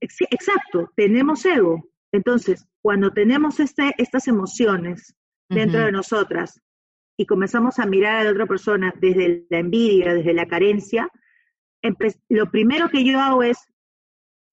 exacto, 0.00 0.90
tenemos 0.96 1.44
ego. 1.44 1.88
Entonces, 2.12 2.66
cuando 2.80 3.12
tenemos 3.12 3.60
este, 3.60 3.94
estas 3.98 4.28
emociones 4.28 5.14
dentro 5.48 5.80
de 5.80 5.92
nosotras 5.92 6.60
y 7.16 7.26
comenzamos 7.26 7.78
a 7.78 7.86
mirar 7.86 8.16
a 8.16 8.24
la 8.24 8.30
otra 8.30 8.46
persona 8.46 8.92
desde 9.00 9.46
la 9.50 9.58
envidia, 9.58 10.14
desde 10.14 10.34
la 10.34 10.46
carencia, 10.46 11.08
lo 12.28 12.50
primero 12.50 12.88
que 12.88 13.04
yo 13.04 13.20
hago 13.20 13.42
es, 13.42 13.58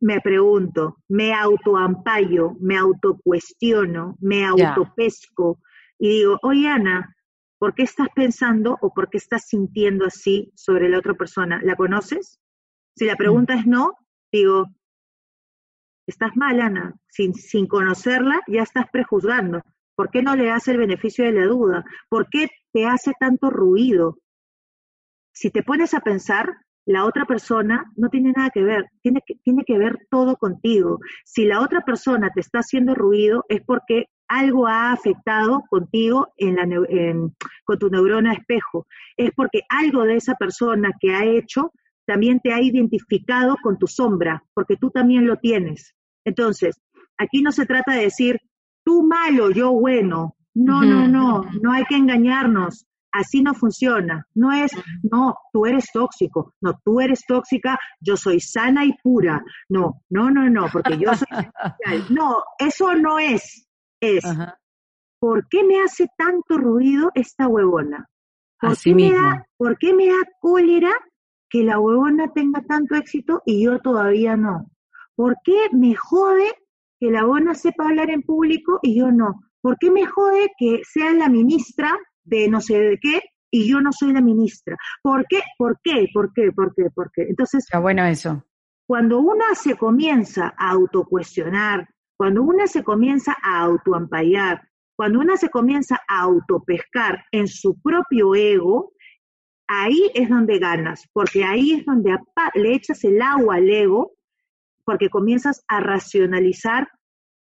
me 0.01 0.19
pregunto, 0.19 0.97
me 1.07 1.33
autoampallo, 1.33 2.55
me 2.59 2.77
autocuestiono, 2.77 4.17
me 4.19 4.45
autopesco 4.45 5.59
y 5.97 6.09
digo, 6.09 6.37
oye 6.41 6.67
Ana, 6.67 7.15
¿por 7.57 7.73
qué 7.73 7.83
estás 7.83 8.09
pensando 8.13 8.77
o 8.81 8.93
por 8.93 9.09
qué 9.09 9.17
estás 9.17 9.47
sintiendo 9.47 10.05
así 10.05 10.51
sobre 10.55 10.89
la 10.89 10.99
otra 10.99 11.13
persona? 11.13 11.61
¿La 11.63 11.75
conoces? 11.75 12.39
Si 12.95 13.05
la 13.05 13.15
pregunta 13.15 13.53
es 13.53 13.65
no, 13.65 13.93
digo, 14.33 14.67
estás 16.07 16.35
mal, 16.35 16.59
Ana, 16.59 16.95
sin, 17.07 17.33
sin 17.33 17.67
conocerla 17.67 18.41
ya 18.47 18.63
estás 18.63 18.85
prejuzgando. 18.91 19.61
¿Por 19.95 20.09
qué 20.09 20.23
no 20.23 20.35
le 20.35 20.51
hace 20.51 20.71
el 20.71 20.77
beneficio 20.77 21.23
de 21.23 21.33
la 21.33 21.45
duda? 21.45 21.85
¿Por 22.09 22.27
qué 22.29 22.49
te 22.73 22.85
hace 22.87 23.13
tanto 23.19 23.49
ruido? 23.51 24.17
Si 25.31 25.51
te 25.51 25.61
pones 25.63 25.93
a 25.93 25.99
pensar, 25.99 26.57
la 26.85 27.05
otra 27.05 27.25
persona 27.25 27.91
no 27.95 28.09
tiene 28.09 28.33
nada 28.35 28.49
que 28.49 28.63
ver, 28.63 28.87
tiene 29.01 29.21
que, 29.25 29.35
tiene 29.35 29.63
que 29.65 29.77
ver 29.77 29.99
todo 30.09 30.35
contigo. 30.35 30.99
Si 31.23 31.45
la 31.45 31.61
otra 31.61 31.81
persona 31.81 32.31
te 32.33 32.41
está 32.41 32.59
haciendo 32.59 32.95
ruido 32.95 33.45
es 33.47 33.61
porque 33.61 34.07
algo 34.27 34.67
ha 34.67 34.91
afectado 34.91 35.63
contigo 35.69 36.33
en 36.37 36.55
la, 36.55 36.67
con 37.63 37.79
tu 37.79 37.89
neurona 37.89 38.33
espejo. 38.33 38.87
Es 39.15 39.31
porque 39.35 39.61
algo 39.69 40.03
de 40.03 40.15
esa 40.15 40.33
persona 40.35 40.91
que 40.99 41.13
ha 41.13 41.23
hecho 41.23 41.71
también 42.05 42.39
te 42.39 42.53
ha 42.53 42.61
identificado 42.61 43.55
con 43.61 43.77
tu 43.77 43.87
sombra, 43.87 44.43
porque 44.53 44.77
tú 44.77 44.89
también 44.91 45.25
lo 45.25 45.37
tienes. 45.37 45.95
Entonces, 46.25 46.79
aquí 47.17 47.41
no 47.41 47.51
se 47.51 47.65
trata 47.65 47.93
de 47.93 48.03
decir, 48.03 48.39
tú 48.83 49.03
malo, 49.03 49.51
yo 49.51 49.71
bueno. 49.71 50.35
No, 50.55 50.83
no, 50.83 51.07
no, 51.07 51.43
no 51.61 51.71
hay 51.71 51.83
que 51.85 51.95
engañarnos. 51.95 52.85
Así 53.11 53.41
no 53.41 53.53
funciona. 53.53 54.27
No 54.33 54.51
es, 54.51 54.71
no, 55.03 55.35
tú 55.51 55.65
eres 55.65 55.85
tóxico. 55.91 56.53
No, 56.61 56.79
tú 56.83 56.99
eres 56.99 57.23
tóxica, 57.27 57.77
yo 57.99 58.17
soy 58.17 58.39
sana 58.39 58.85
y 58.85 58.93
pura. 59.03 59.43
No, 59.69 60.01
no, 60.09 60.29
no, 60.29 60.49
no, 60.49 60.67
porque 60.71 60.97
yo 60.97 61.13
soy... 61.15 61.27
no, 62.09 62.43
eso 62.59 62.93
no 62.95 63.19
es. 63.19 63.67
Es, 63.99 64.23
¿por 65.19 65.47
qué 65.47 65.63
me 65.63 65.81
hace 65.81 66.07
tanto 66.17 66.57
ruido 66.57 67.09
esta 67.15 67.47
huevona? 67.47 68.09
¿Por, 68.59 68.77
qué 68.77 68.93
me, 68.93 69.11
da, 69.11 69.47
¿Por 69.57 69.77
qué 69.77 69.93
me 69.93 70.07
da 70.07 70.19
cólera 70.39 70.91
que 71.53 71.63
la 71.63 71.79
huevona 71.79 72.33
tenga 72.33 72.63
tanto 72.63 72.95
éxito 72.95 73.43
y 73.45 73.63
yo 73.63 73.77
todavía 73.77 74.35
no? 74.35 74.71
¿Por 75.15 75.35
qué 75.43 75.69
me 75.71 75.93
jode 75.93 76.51
que 76.99 77.11
la 77.11 77.21
huevona 77.21 77.53
sepa 77.53 77.85
hablar 77.85 78.09
en 78.09 78.23
público 78.23 78.79
y 78.81 78.97
yo 78.97 79.11
no? 79.11 79.39
¿Por 79.61 79.77
qué 79.77 79.91
me 79.91 80.03
jode 80.07 80.49
que 80.57 80.81
sea 80.83 81.13
la 81.13 81.29
ministra 81.29 81.95
de 82.23 82.49
no 82.49 82.59
sé 82.59 82.79
de 82.79 82.97
qué 82.97 83.21
y 83.51 83.69
yo 83.69 83.81
no 83.81 83.91
soy 83.91 84.13
la 84.13 84.21
ministra? 84.21 84.75
¿Por 85.03 85.27
qué? 85.27 85.41
¿Por 85.59 85.79
qué? 85.83 86.07
¿Por 86.11 86.33
qué? 86.33 86.51
¿Por 86.51 86.73
qué? 86.73 86.89
¿Por 86.89 87.11
qué? 87.13 87.21
Entonces, 87.29 87.65
está 87.65 87.77
bueno 87.77 88.03
eso. 88.03 88.43
Cuando 88.87 89.19
una 89.19 89.53
se 89.53 89.77
comienza 89.77 90.55
a 90.57 90.71
autocuestionar, 90.71 91.87
cuando 92.17 92.41
una 92.41 92.65
se 92.65 92.83
comienza 92.83 93.37
a 93.43 93.61
autoampallar, 93.61 94.59
Cuando 94.95 95.19
una 95.19 95.37
se 95.37 95.49
comienza 95.49 95.99
a 96.07 96.21
autopescar 96.21 97.25
en 97.31 97.47
su 97.47 97.79
propio 97.81 98.35
ego, 98.35 98.92
ahí 99.67 100.11
es 100.13 100.29
donde 100.29 100.59
ganas, 100.59 101.07
porque 101.13 101.43
ahí 101.43 101.73
es 101.73 101.85
donde 101.85 102.17
le 102.55 102.75
echas 102.75 103.03
el 103.03 103.21
agua 103.21 103.55
al 103.55 103.69
ego, 103.69 104.13
porque 104.85 105.09
comienzas 105.09 105.63
a 105.67 105.79
racionalizar 105.79 106.87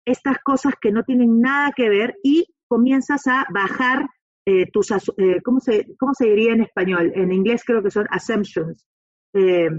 estas 0.06 0.38
cosas 0.44 0.74
que 0.82 0.92
no 0.92 1.04
tienen 1.04 1.40
nada 1.40 1.72
que 1.76 1.90
ver 1.90 2.16
y 2.24 2.46
comienzas 2.68 3.28
a 3.28 3.46
bajar 3.54 4.08
eh, 4.46 4.66
tus, 4.72 4.92
eh, 4.92 5.42
¿cómo, 5.44 5.60
se, 5.60 5.86
¿cómo 6.00 6.14
se 6.14 6.26
diría 6.26 6.54
en 6.54 6.62
español? 6.62 7.12
En 7.14 7.32
inglés 7.32 7.64
creo 7.66 7.84
que 7.84 7.92
son 7.92 8.08
assumptions. 8.10 8.86
Eh, 9.34 9.70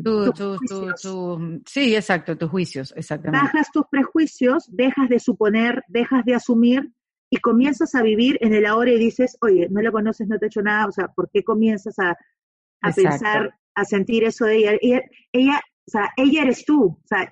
sí, 1.66 1.96
exacto, 1.96 2.38
tus 2.38 2.50
juicios, 2.50 2.94
exactamente. 2.96 3.44
Bajas 3.44 3.72
tus 3.72 3.84
prejuicios, 3.90 4.68
dejas 4.70 5.08
de 5.08 5.18
suponer, 5.18 5.82
dejas 5.88 6.24
de 6.24 6.34
asumir 6.34 6.92
y 7.30 7.36
comienzas 7.38 7.94
a 7.94 8.02
vivir 8.02 8.36
en 8.40 8.52
el 8.52 8.66
ahora 8.66 8.90
y 8.90 8.98
dices, 8.98 9.38
oye, 9.40 9.68
no 9.70 9.80
la 9.80 9.92
conoces, 9.92 10.26
no 10.26 10.38
te 10.38 10.46
he 10.46 10.48
hecho 10.48 10.62
nada, 10.62 10.86
o 10.86 10.92
sea, 10.92 11.08
¿por 11.08 11.30
qué 11.30 11.44
comienzas 11.44 11.96
a, 12.00 12.16
a 12.82 12.92
pensar, 12.92 13.54
a 13.74 13.84
sentir 13.84 14.24
eso 14.24 14.44
de 14.44 14.56
ella? 14.56 14.72
ella? 14.80 15.02
Ella, 15.32 15.60
o 15.86 15.90
sea, 15.90 16.10
ella 16.16 16.42
eres 16.42 16.64
tú, 16.64 16.98
o 17.00 17.06
sea, 17.06 17.30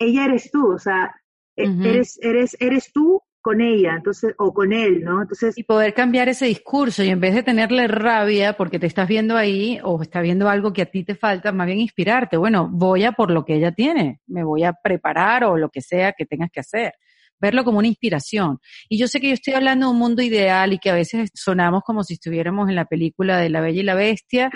ella 0.00 0.24
eres 0.24 0.50
tú, 0.50 0.72
o 0.72 0.78
sea, 0.78 1.14
e, 1.54 1.64
eres, 1.84 2.18
eres, 2.20 2.56
eres 2.58 2.92
tú 2.92 3.22
con 3.40 3.60
ella, 3.60 3.94
entonces, 3.94 4.34
o 4.38 4.52
con 4.52 4.72
él, 4.72 5.04
¿no? 5.04 5.22
Entonces. 5.22 5.56
Y 5.56 5.62
poder 5.62 5.94
cambiar 5.94 6.28
ese 6.28 6.46
discurso 6.46 7.04
y 7.04 7.10
en 7.10 7.20
vez 7.20 7.32
de 7.32 7.44
tenerle 7.44 7.86
rabia 7.86 8.54
porque 8.54 8.80
te 8.80 8.88
estás 8.88 9.06
viendo 9.06 9.36
ahí 9.36 9.78
o 9.84 10.02
está 10.02 10.20
viendo 10.20 10.48
algo 10.48 10.72
que 10.72 10.82
a 10.82 10.86
ti 10.86 11.04
te 11.04 11.14
falta, 11.14 11.52
más 11.52 11.68
bien 11.68 11.78
inspirarte. 11.78 12.36
Bueno, 12.36 12.68
voy 12.68 13.04
a 13.04 13.12
por 13.12 13.30
lo 13.30 13.44
que 13.44 13.54
ella 13.54 13.70
tiene, 13.70 14.20
me 14.26 14.42
voy 14.42 14.64
a 14.64 14.72
preparar 14.72 15.44
o 15.44 15.56
lo 15.56 15.68
que 15.68 15.80
sea 15.80 16.12
que 16.14 16.26
tengas 16.26 16.50
que 16.50 16.58
hacer 16.58 16.94
verlo 17.40 17.64
como 17.64 17.78
una 17.78 17.88
inspiración. 17.88 18.58
Y 18.88 18.98
yo 18.98 19.08
sé 19.08 19.20
que 19.20 19.28
yo 19.28 19.34
estoy 19.34 19.54
hablando 19.54 19.86
de 19.86 19.92
un 19.92 19.98
mundo 19.98 20.22
ideal 20.22 20.72
y 20.72 20.78
que 20.78 20.90
a 20.90 20.94
veces 20.94 21.30
sonamos 21.34 21.82
como 21.84 22.02
si 22.02 22.14
estuviéramos 22.14 22.68
en 22.68 22.74
la 22.74 22.86
película 22.86 23.38
de 23.38 23.50
La 23.50 23.60
Bella 23.60 23.80
y 23.80 23.84
la 23.84 23.94
Bestia, 23.94 24.50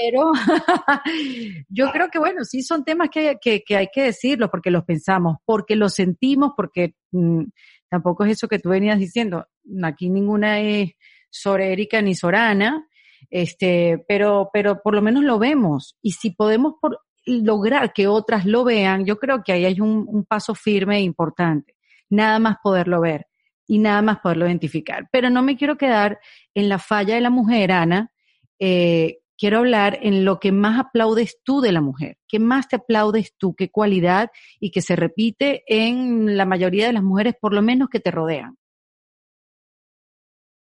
pero 0.00 0.32
yo 1.68 1.90
creo 1.92 2.08
que 2.10 2.18
bueno, 2.18 2.44
sí 2.44 2.62
son 2.62 2.84
temas 2.84 3.08
que, 3.10 3.38
que, 3.40 3.76
hay 3.76 3.88
que 3.92 4.02
decirlos 4.02 4.50
porque 4.50 4.70
los 4.70 4.84
pensamos, 4.84 5.36
porque 5.44 5.76
los 5.76 5.94
sentimos, 5.94 6.52
porque 6.56 6.94
mm, 7.12 7.44
tampoco 7.88 8.24
es 8.24 8.32
eso 8.32 8.48
que 8.48 8.58
tú 8.58 8.70
venías 8.70 8.98
diciendo. 8.98 9.46
Aquí 9.82 10.08
ninguna 10.08 10.60
es 10.60 10.92
Sorérica 11.30 12.00
ni 12.00 12.14
Sorana, 12.14 12.86
este, 13.30 14.04
pero, 14.08 14.50
pero 14.52 14.80
por 14.82 14.94
lo 14.94 15.02
menos 15.02 15.24
lo 15.24 15.38
vemos. 15.38 15.96
Y 16.02 16.12
si 16.12 16.30
podemos 16.30 16.74
por, 16.80 17.00
lograr 17.26 17.92
que 17.92 18.06
otras 18.06 18.46
lo 18.46 18.64
vean, 18.64 19.04
yo 19.04 19.18
creo 19.18 19.42
que 19.42 19.52
ahí 19.52 19.64
hay 19.64 19.80
un, 19.80 20.04
un 20.08 20.24
paso 20.24 20.54
firme 20.54 20.98
e 20.98 21.00
importante 21.00 21.73
nada 22.10 22.38
más 22.38 22.56
poderlo 22.62 23.00
ver 23.00 23.26
y 23.66 23.78
nada 23.78 24.02
más 24.02 24.20
poderlo 24.20 24.46
identificar. 24.46 25.08
Pero 25.10 25.30
no 25.30 25.42
me 25.42 25.56
quiero 25.56 25.76
quedar 25.76 26.18
en 26.54 26.68
la 26.68 26.78
falla 26.78 27.14
de 27.14 27.20
la 27.20 27.30
mujer, 27.30 27.72
Ana. 27.72 28.10
Eh, 28.58 29.18
quiero 29.36 29.58
hablar 29.58 29.98
en 30.02 30.24
lo 30.24 30.38
que 30.38 30.52
más 30.52 30.78
aplaudes 30.78 31.38
tú 31.42 31.60
de 31.60 31.72
la 31.72 31.80
mujer. 31.80 32.18
¿Qué 32.28 32.38
más 32.38 32.68
te 32.68 32.76
aplaudes 32.76 33.34
tú? 33.36 33.54
¿Qué 33.54 33.70
cualidad? 33.70 34.30
Y 34.60 34.70
que 34.70 34.82
se 34.82 34.96
repite 34.96 35.62
en 35.66 36.36
la 36.36 36.44
mayoría 36.44 36.86
de 36.86 36.92
las 36.92 37.02
mujeres, 37.02 37.34
por 37.40 37.54
lo 37.54 37.62
menos 37.62 37.88
que 37.88 38.00
te 38.00 38.10
rodean. 38.10 38.56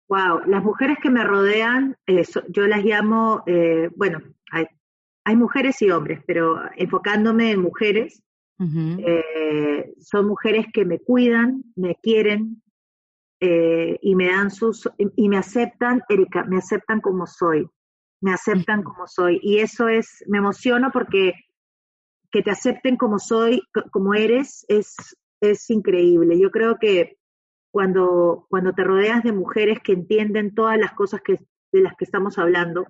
Wow, 0.09 0.41
las 0.47 0.65
mujeres 0.65 0.99
que 1.01 1.09
me 1.09 1.23
rodean, 1.23 1.97
eh, 2.07 2.25
yo 2.49 2.67
las 2.67 2.85
llamo, 2.85 3.45
eh, 3.47 3.91
bueno, 3.95 4.21
hay, 4.51 4.67
hay, 5.25 5.37
mujeres 5.37 5.81
y 5.83 5.91
hombres, 5.93 6.21
pero 6.27 6.61
enfocándome 6.77 7.53
en 7.53 7.63
mujeres, 7.63 8.21
eh, 8.63 9.95
son 10.01 10.27
mujeres 10.27 10.67
que 10.73 10.85
me 10.85 10.99
cuidan, 10.99 11.65
me 11.77 11.97
quieren 11.97 12.63
eh, 13.41 13.99
y 14.03 14.15
me 14.15 14.27
dan 14.27 14.51
sus 14.51 14.89
y 14.99 15.29
me 15.29 15.39
aceptan, 15.39 16.03
Erika, 16.09 16.45
me 16.45 16.59
aceptan 16.59 17.01
como 17.01 17.27
soy, 17.27 17.67
me 18.21 18.33
aceptan 18.33 18.83
como 18.83 19.07
soy. 19.07 19.41
Y 19.43 19.59
eso 19.59 19.89
es, 19.89 20.23
me 20.29 20.39
emociono 20.39 20.91
porque 20.93 21.33
que 22.31 22.43
te 22.43 22.51
acepten 22.51 22.97
como 22.97 23.19
soy, 23.19 23.63
como 23.91 24.15
eres, 24.15 24.65
es 24.69 24.95
es 25.41 25.71
increíble. 25.71 26.39
Yo 26.39 26.51
creo 26.51 26.77
que 26.79 27.17
cuando 27.73 28.47
cuando 28.51 28.73
te 28.73 28.85
rodeas 28.85 29.23
de 29.23 29.33
mujeres 29.33 29.79
que 29.83 29.93
entienden 29.93 30.55
todas 30.55 30.79
las 30.79 30.93
cosas 30.93 31.23
que 31.23 31.39
de 31.73 31.81
las 31.81 31.95
que 31.97 32.05
estamos 32.05 32.37
hablando, 32.37 32.87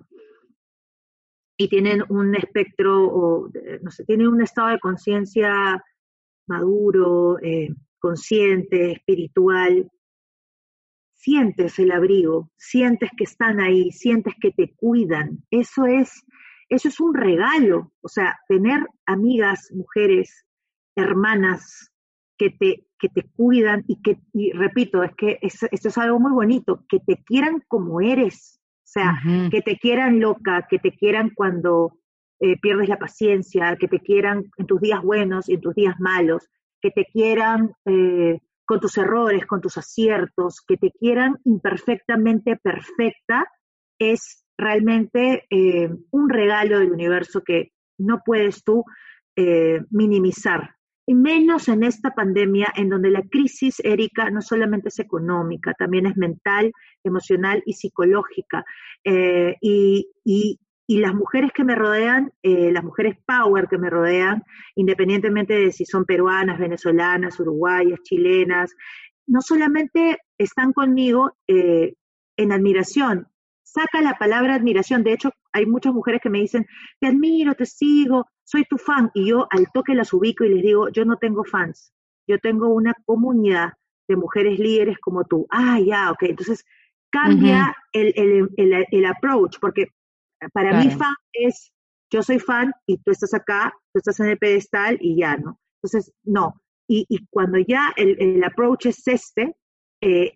y 1.61 1.67
tienen 1.67 2.03
un 2.09 2.33
espectro, 2.35 3.05
o, 3.05 3.49
no 3.83 3.91
sé, 3.91 4.03
tienen 4.05 4.27
un 4.27 4.41
estado 4.41 4.69
de 4.69 4.79
conciencia 4.79 5.83
maduro, 6.47 7.37
eh, 7.39 7.69
consciente, 7.99 8.93
espiritual, 8.93 9.87
sientes 11.13 11.77
el 11.77 11.91
abrigo, 11.91 12.49
sientes 12.57 13.11
que 13.15 13.25
están 13.25 13.59
ahí, 13.59 13.91
sientes 13.91 14.33
que 14.41 14.49
te 14.51 14.73
cuidan. 14.73 15.43
Eso 15.51 15.85
es, 15.85 16.23
eso 16.67 16.87
es 16.87 16.99
un 16.99 17.13
regalo. 17.13 17.91
O 18.01 18.07
sea, 18.07 18.39
tener 18.47 18.87
amigas, 19.05 19.71
mujeres, 19.71 20.47
hermanas 20.95 21.91
que 22.39 22.49
te, 22.49 22.87
que 22.97 23.09
te 23.09 23.29
cuidan 23.35 23.83
y 23.87 24.01
que, 24.01 24.17
y 24.33 24.51
repito, 24.53 25.03
es 25.03 25.11
que 25.15 25.37
esto 25.41 25.67
es 25.69 25.97
algo 25.99 26.19
muy 26.19 26.31
bonito, 26.31 26.85
que 26.89 26.99
te 26.99 27.23
quieran 27.23 27.63
como 27.67 28.01
eres, 28.01 28.60
o 28.91 28.99
sea, 28.99 29.21
que 29.49 29.61
te 29.61 29.77
quieran 29.77 30.19
loca, 30.19 30.67
que 30.69 30.77
te 30.77 30.91
quieran 30.91 31.31
cuando 31.33 31.93
eh, 32.41 32.59
pierdes 32.59 32.89
la 32.89 32.99
paciencia, 32.99 33.77
que 33.77 33.87
te 33.87 34.01
quieran 34.01 34.51
en 34.57 34.67
tus 34.67 34.81
días 34.81 35.01
buenos 35.01 35.47
y 35.47 35.53
en 35.53 35.61
tus 35.61 35.73
días 35.75 35.95
malos, 35.97 36.49
que 36.81 36.91
te 36.91 37.05
quieran 37.05 37.73
eh, 37.85 38.39
con 38.65 38.81
tus 38.81 38.97
errores, 38.97 39.45
con 39.45 39.61
tus 39.61 39.77
aciertos, 39.77 40.59
que 40.67 40.75
te 40.75 40.91
quieran 40.91 41.37
imperfectamente 41.45 42.57
perfecta, 42.57 43.45
es 43.97 44.43
realmente 44.57 45.45
eh, 45.49 45.89
un 46.09 46.29
regalo 46.29 46.79
del 46.79 46.91
universo 46.91 47.43
que 47.45 47.71
no 47.97 48.21
puedes 48.25 48.61
tú 48.61 48.83
minimizar 49.89 50.75
y 51.11 51.13
menos 51.13 51.67
en 51.67 51.83
esta 51.83 52.11
pandemia 52.11 52.71
en 52.73 52.87
donde 52.87 53.11
la 53.11 53.21
crisis, 53.21 53.81
Erika, 53.83 54.29
no 54.29 54.41
solamente 54.41 54.87
es 54.87 54.99
económica, 54.99 55.73
también 55.73 56.05
es 56.05 56.15
mental, 56.15 56.71
emocional 57.03 57.61
y 57.65 57.73
psicológica. 57.73 58.63
Eh, 59.03 59.57
y, 59.59 60.07
las 60.87 61.13
mujeres 61.13 61.51
que 61.53 61.65
me 61.65 61.75
rodean, 61.75 62.31
eh, 62.43 62.71
las 62.71 62.83
mujeres 62.83 63.17
power 63.25 63.67
que 63.67 63.77
me 63.77 63.89
rodean, 63.89 64.43
independientemente 64.75 65.53
de 65.53 65.71
si 65.73 65.85
son 65.85 66.05
peruanas, 66.05 66.59
venezolanas, 66.59 67.39
uruguayas, 67.41 67.99
chilenas, 68.03 68.73
no 69.27 69.41
solamente 69.41 70.17
están 70.37 70.71
conmigo 70.71 71.33
eh, 71.47 71.93
en 72.37 72.51
admiración, 72.53 73.27
saca 73.63 74.01
la 74.01 74.13
palabra 74.17 74.55
admiración. 74.55 75.03
De 75.03 75.13
hecho, 75.13 75.31
hay 75.51 75.65
muchas 75.65 75.93
mujeres 75.93 76.21
que 76.21 76.29
me 76.29 76.39
dicen, 76.39 76.65
te 76.99 77.07
admiro, 77.07 77.53
te 77.55 77.65
sigo, 77.65 78.27
soy 78.51 78.65
tu 78.65 78.77
fan. 78.77 79.09
Y 79.13 79.29
yo 79.29 79.47
al 79.49 79.67
toque 79.73 79.95
las 79.95 80.13
ubico 80.13 80.43
y 80.43 80.49
les 80.49 80.63
digo, 80.63 80.89
yo 80.89 81.05
no 81.05 81.17
tengo 81.17 81.43
fans, 81.43 81.93
yo 82.27 82.37
tengo 82.39 82.67
una 82.67 82.93
comunidad 83.05 83.73
de 84.07 84.15
mujeres 84.17 84.59
líderes 84.59 84.97
como 84.99 85.23
tú. 85.23 85.47
Ah, 85.49 85.79
ya, 85.79 86.11
ok. 86.11 86.23
Entonces 86.23 86.65
cambia 87.09 87.75
el, 87.91 88.13
el, 88.15 88.85
el, 88.89 89.05
approach, 89.05 89.57
porque 89.59 89.87
para 90.53 90.79
mí 90.79 90.89
fan 90.91 91.13
es, 91.33 91.73
yo 92.09 92.23
soy 92.23 92.39
fan 92.39 92.71
y 92.85 92.97
tú 92.97 93.11
estás 93.11 93.33
acá, 93.33 93.73
tú 93.93 93.99
estás 93.99 94.19
en 94.21 94.27
el 94.27 94.37
pedestal 94.37 94.97
y 95.01 95.17
ya, 95.17 95.35
¿no? 95.35 95.59
Entonces, 95.81 96.13
no. 96.23 96.61
Y, 96.87 97.05
y 97.09 97.25
cuando 97.27 97.57
ya 97.57 97.93
el, 97.97 98.41
approach 98.43 98.85
es 98.85 99.07
este, 99.07 99.55
eh, 100.01 100.33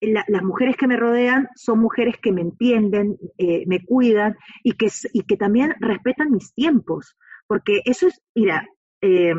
las 0.00 0.42
mujeres 0.42 0.76
que 0.76 0.86
me 0.86 0.96
rodean 0.96 1.48
son 1.56 1.80
mujeres 1.80 2.16
que 2.22 2.32
me 2.32 2.42
entienden, 2.42 3.18
eh, 3.36 3.64
me 3.66 3.84
cuidan 3.84 4.36
y 4.62 4.72
que, 4.72 4.90
y 5.12 5.22
que 5.22 5.36
también 5.36 5.74
respetan 5.80 6.30
mis 6.30 6.52
tiempos, 6.54 7.16
porque 7.48 7.82
eso 7.84 8.06
es, 8.06 8.20
mira, 8.34 8.68
eh, 9.00 9.34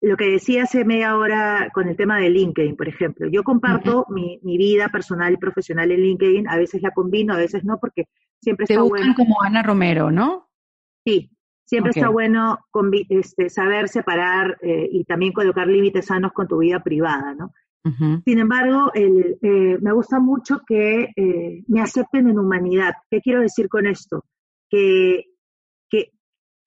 lo 0.00 0.16
que 0.16 0.30
decía 0.30 0.62
hace 0.62 0.84
media 0.84 1.16
hora 1.16 1.70
con 1.74 1.88
el 1.88 1.96
tema 1.96 2.18
de 2.18 2.30
LinkedIn, 2.30 2.76
por 2.76 2.88
ejemplo, 2.88 3.26
yo 3.28 3.42
comparto 3.42 4.06
mi, 4.10 4.38
vida 4.44 4.88
personal 4.90 5.32
y 5.32 5.38
profesional 5.38 5.90
en 5.90 6.02
LinkedIn, 6.02 6.48
a 6.48 6.56
veces 6.56 6.82
la 6.82 6.92
combino, 6.92 7.34
a 7.34 7.38
veces 7.38 7.64
no, 7.64 7.78
porque 7.80 8.04
siempre 8.40 8.66
Te 8.66 8.74
está 8.74 8.84
bueno. 8.84 9.14
como 9.16 9.42
Ana 9.42 9.62
Romero, 9.62 10.12
¿no? 10.12 10.48
Sí, 11.04 11.30
siempre 11.64 11.90
está 11.90 12.08
bueno 12.08 12.58
este, 13.08 13.50
saber 13.50 13.88
separar 13.88 14.58
eh, 14.62 14.88
y 14.92 15.04
también 15.04 15.32
colocar 15.32 15.66
límites 15.66 16.06
sanos 16.06 16.32
con 16.32 16.46
tu 16.46 16.58
vida 16.58 16.80
privada, 16.82 17.34
¿no? 17.34 17.52
Sin 18.26 18.38
embargo, 18.38 18.90
el, 18.92 19.38
eh, 19.40 19.78
me 19.80 19.92
gusta 19.92 20.20
mucho 20.20 20.60
que 20.66 21.08
eh, 21.16 21.64
me 21.68 21.80
acepten 21.80 22.28
en 22.28 22.38
humanidad. 22.38 22.92
¿Qué 23.10 23.22
quiero 23.22 23.40
decir 23.40 23.70
con 23.70 23.86
esto? 23.86 24.26
Que, 24.68 25.24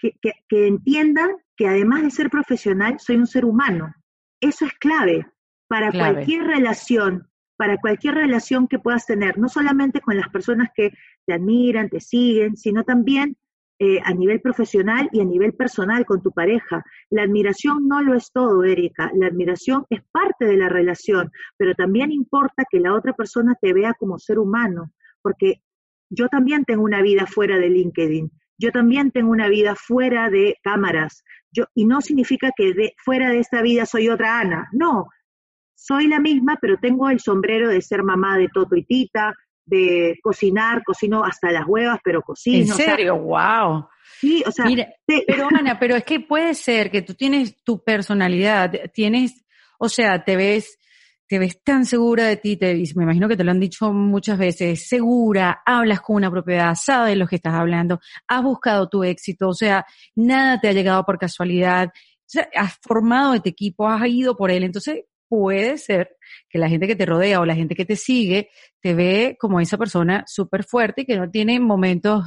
que, 0.01 0.33
que, 0.49 0.67
entiendan 0.67 1.31
que 1.55 1.67
además 1.67 2.03
de 2.03 2.11
ser 2.11 2.29
profesional, 2.29 2.99
soy 2.99 3.17
un 3.17 3.27
ser 3.27 3.45
humano. 3.45 3.93
Eso 4.39 4.65
es 4.65 4.73
clave 4.73 5.27
para 5.67 5.91
cualquier 5.91 6.43
relación, 6.43 7.29
para 7.55 7.77
cualquier 7.77 8.15
relación 8.15 8.67
que 8.67 8.79
puedas 8.79 9.05
tener, 9.05 9.37
no 9.37 9.47
solamente 9.47 10.01
con 10.01 10.17
las 10.17 10.29
personas 10.29 10.69
que 10.75 10.91
te 11.25 11.33
admiran, 11.33 11.89
te 11.89 11.99
siguen, 11.99 12.57
sino 12.57 12.83
también 12.83 13.37
eh, 13.79 13.99
a 14.03 14.13
nivel 14.13 14.41
profesional 14.41 15.09
y 15.11 15.21
a 15.21 15.25
nivel 15.25 15.53
personal 15.53 16.05
con 16.05 16.21
tu 16.21 16.31
pareja. 16.31 16.83
La 17.09 17.23
admiración 17.23 17.87
no 17.87 18.01
lo 18.01 18.15
es 18.15 18.31
todo, 18.31 18.63
Erika. 18.63 19.11
La 19.15 19.27
admiración 19.27 19.85
es 19.89 20.01
parte 20.11 20.45
de 20.45 20.57
la 20.57 20.69
relación, 20.69 21.31
pero 21.57 21.73
también 21.73 22.11
importa 22.11 22.65
que 22.69 22.79
la 22.79 22.93
otra 22.93 23.13
persona 23.13 23.55
te 23.59 23.73
vea 23.73 23.93
como 23.97 24.19
ser 24.19 24.37
humano, 24.37 24.91
porque 25.21 25.63
yo 26.11 26.27
también 26.27 26.63
tengo 26.65 26.83
una 26.83 27.01
vida 27.01 27.25
fuera 27.25 27.57
de 27.57 27.69
LinkedIn. 27.69 28.31
Yo 28.61 28.71
también 28.71 29.11
tengo 29.11 29.31
una 29.31 29.49
vida 29.49 29.75
fuera 29.75 30.29
de 30.29 30.57
cámaras. 30.61 31.23
Yo, 31.51 31.65
y 31.73 31.85
no 31.85 31.99
significa 31.99 32.51
que 32.55 32.73
de, 32.73 32.93
fuera 33.03 33.29
de 33.29 33.39
esta 33.39 33.61
vida 33.61 33.85
soy 33.85 34.07
otra 34.07 34.39
Ana. 34.39 34.69
No, 34.71 35.07
soy 35.75 36.07
la 36.07 36.19
misma, 36.19 36.59
pero 36.61 36.77
tengo 36.77 37.09
el 37.09 37.19
sombrero 37.19 37.69
de 37.69 37.81
ser 37.81 38.03
mamá 38.03 38.37
de 38.37 38.49
Toto 38.53 38.75
y 38.75 38.85
Tita, 38.85 39.33
de 39.65 40.19
cocinar, 40.21 40.83
cocino 40.83 41.23
hasta 41.23 41.51
las 41.51 41.65
huevas, 41.67 41.99
pero 42.03 42.21
cocino. 42.21 42.59
¿En 42.59 42.67
serio? 42.67 43.17
wow. 43.17 43.87
Sí, 44.19 44.43
o 44.45 44.51
sea. 44.51 44.65
Pero 45.07 45.47
Ana, 45.57 45.79
pero 45.79 45.95
es 45.95 46.03
que 46.03 46.19
puede 46.19 46.53
ser 46.53 46.91
que 46.91 47.01
tú 47.01 47.15
tienes 47.15 47.63
tu 47.63 47.83
personalidad, 47.83 48.71
tienes, 48.93 49.43
o 49.79 49.89
sea, 49.89 50.23
te 50.23 50.35
ves, 50.35 50.77
te 51.31 51.39
ves 51.39 51.63
tan 51.63 51.85
segura 51.85 52.25
de 52.25 52.35
ti, 52.35 52.57
te, 52.57 52.75
me 52.93 53.03
imagino 53.03 53.29
que 53.29 53.37
te 53.37 53.45
lo 53.45 53.51
han 53.51 53.59
dicho 53.61 53.93
muchas 53.93 54.37
veces, 54.37 54.89
segura, 54.89 55.61
hablas 55.65 56.01
con 56.01 56.17
una 56.17 56.29
propiedad, 56.29 56.75
sabes 56.75 57.15
lo 57.15 57.25
que 57.25 57.37
estás 57.37 57.53
hablando, 57.53 58.01
has 58.27 58.43
buscado 58.43 58.89
tu 58.89 59.05
éxito, 59.05 59.47
o 59.47 59.53
sea, 59.53 59.85
nada 60.13 60.59
te 60.59 60.67
ha 60.67 60.73
llegado 60.73 61.05
por 61.05 61.17
casualidad, 61.17 61.87
has 62.53 62.77
formado 62.81 63.33
este 63.33 63.47
equipo, 63.47 63.87
has 63.87 64.05
ido 64.09 64.35
por 64.35 64.51
él, 64.51 64.63
entonces 64.63 65.05
puede 65.29 65.77
ser 65.77 66.17
que 66.49 66.59
la 66.59 66.67
gente 66.67 66.85
que 66.85 66.97
te 66.97 67.05
rodea 67.05 67.39
o 67.39 67.45
la 67.45 67.55
gente 67.55 67.75
que 67.75 67.85
te 67.85 67.95
sigue 67.95 68.49
te 68.81 68.93
ve 68.93 69.37
como 69.39 69.61
esa 69.61 69.77
persona 69.77 70.25
súper 70.27 70.65
fuerte 70.65 71.03
y 71.03 71.05
que 71.05 71.15
no 71.15 71.31
tiene 71.31 71.61
momentos 71.61 72.25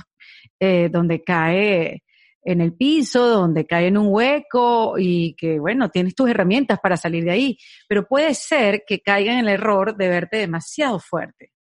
eh, 0.59 0.89
donde 0.91 1.23
cae 1.23 2.04
en 2.45 2.61
el 2.61 2.75
piso, 2.75 3.27
donde 3.27 3.67
cae 3.67 3.89
en 3.89 3.97
un 3.97 4.09
hueco 4.11 4.95
y 4.99 5.35
que, 5.35 5.59
bueno, 5.59 5.89
tienes 5.89 6.15
tus 6.15 6.29
herramientas 6.29 6.79
para 6.81 6.97
salir 6.97 7.25
de 7.25 7.31
ahí. 7.31 7.59
Pero 7.89 8.07
puede 8.07 8.35
ser 8.35 8.85
que 8.87 9.01
caiga 9.01 9.33
en 9.33 9.41
el 9.41 9.49
error 9.49 9.97
de 9.97 10.09
verte 10.09 10.37
demasiado 10.37 10.99
fuerte. 11.01 11.53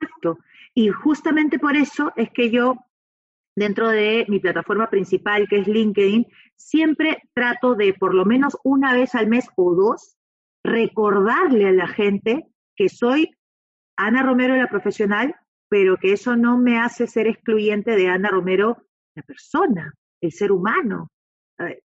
Exacto. 0.00 0.38
Y 0.74 0.88
justamente 0.88 1.58
por 1.58 1.76
eso 1.76 2.12
es 2.16 2.30
que 2.30 2.50
yo, 2.50 2.76
dentro 3.56 3.88
de 3.88 4.24
mi 4.28 4.38
plataforma 4.38 4.88
principal, 4.88 5.48
que 5.48 5.58
es 5.58 5.66
LinkedIn, 5.66 6.26
siempre 6.56 7.22
trato 7.34 7.74
de 7.74 7.94
por 7.94 8.14
lo 8.14 8.24
menos 8.24 8.56
una 8.62 8.94
vez 8.94 9.14
al 9.14 9.26
mes 9.26 9.48
o 9.56 9.74
dos 9.74 10.16
recordarle 10.62 11.68
a 11.68 11.72
la 11.72 11.88
gente 11.88 12.46
que 12.76 12.88
soy 12.88 13.30
Ana 13.96 14.22
Romero 14.22 14.56
la 14.56 14.68
profesional, 14.68 15.34
pero 15.68 15.96
que 15.96 16.12
eso 16.12 16.36
no 16.36 16.56
me 16.56 16.78
hace 16.78 17.06
ser 17.08 17.26
excluyente 17.26 17.96
de 17.96 18.08
Ana 18.08 18.28
Romero 18.28 18.87
la 19.18 19.22
persona, 19.22 19.92
el 20.20 20.32
ser 20.32 20.52
humano, 20.52 21.10
eh, 21.58 21.80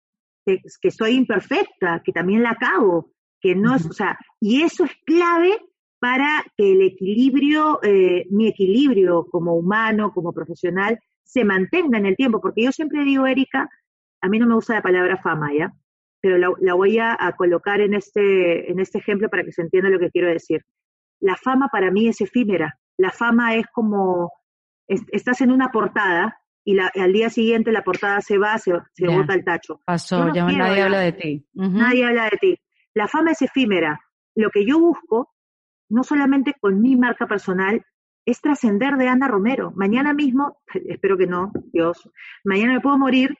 que, 0.45 0.91
soy 0.91 1.15
imperfecta, 1.15 2.01
que 2.03 2.11
también 2.11 2.43
la 2.43 2.55
cago, 2.55 3.11
que 3.41 3.55
no 3.55 3.75
es, 3.75 3.85
o 3.85 3.93
sea, 3.93 4.17
y 4.39 4.61
eso 4.61 4.83
es 4.85 4.91
clave 5.05 5.59
para 5.99 6.43
que 6.57 6.73
el 6.73 6.81
equilibrio, 6.81 7.79
eh, 7.83 8.25
mi 8.29 8.47
equilibrio 8.47 9.25
como 9.31 9.55
humano, 9.55 10.11
como 10.13 10.33
profesional, 10.33 10.99
se 11.23 11.43
mantenga 11.45 11.97
en 11.97 12.05
el 12.05 12.15
tiempo, 12.15 12.41
porque 12.41 12.63
yo 12.63 12.71
siempre 12.71 13.03
digo, 13.03 13.25
Erika, 13.25 13.69
a 14.21 14.29
mí 14.29 14.39
no 14.39 14.47
me 14.47 14.55
gusta 14.55 14.75
la 14.75 14.81
palabra 14.81 15.17
fama, 15.17 15.53
¿ya? 15.53 15.73
pero 16.23 16.37
la, 16.37 16.73
voy 16.73 16.99
a, 16.99 17.17
colocar 17.35 17.81
en 17.81 17.93
este, 17.93 18.71
en 18.71 18.79
este 18.79 18.99
ejemplo 18.99 19.29
para 19.29 19.43
que 19.43 19.51
se 19.51 19.61
entienda 19.61 19.89
lo 19.89 19.99
que 19.99 20.09
quiero 20.09 20.29
decir. 20.29 20.61
La 21.19 21.35
fama 21.35 21.67
para 21.69 21.91
mí 21.91 22.07
es 22.07 22.21
efímera. 22.21 22.79
La 22.97 23.11
fama 23.11 23.55
es 23.55 23.65
como, 23.73 24.31
estás 24.87 25.41
en 25.41 25.51
una 25.51 25.69
portada 25.73 26.37
y 26.65 26.77
al 26.79 27.13
día 27.13 27.29
siguiente 27.29 27.71
la 27.71 27.83
portada 27.83 28.21
se 28.21 28.37
va, 28.37 28.57
se, 28.57 28.71
se 28.93 29.07
bota 29.07 29.33
el 29.33 29.43
tacho. 29.43 29.81
Pasó, 29.85 30.33
ya 30.33 30.45
nadie 30.45 30.81
habla 30.81 30.99
de 30.99 31.11
ti. 31.11 31.45
Nadie 31.53 32.05
habla 32.05 32.25
de 32.25 32.37
ti. 32.37 32.59
La 32.93 33.07
fama 33.07 33.31
es 33.31 33.41
efímera. 33.41 33.99
Lo 34.35 34.49
que 34.49 34.65
yo 34.65 34.79
busco, 34.79 35.33
no 35.89 36.03
solamente 36.03 36.55
con 36.59 36.81
mi 36.81 36.95
marca 36.95 37.27
personal, 37.27 37.85
es 38.25 38.39
trascender 38.39 38.95
de 38.95 39.07
Ana 39.07 39.27
Romero. 39.27 39.71
Mañana 39.75 40.13
mismo, 40.13 40.61
espero 40.87 41.17
que 41.17 41.27
no, 41.27 41.51
Dios, 41.71 42.09
mañana 42.43 42.73
me 42.73 42.81
puedo 42.81 42.97
morir, 42.97 43.37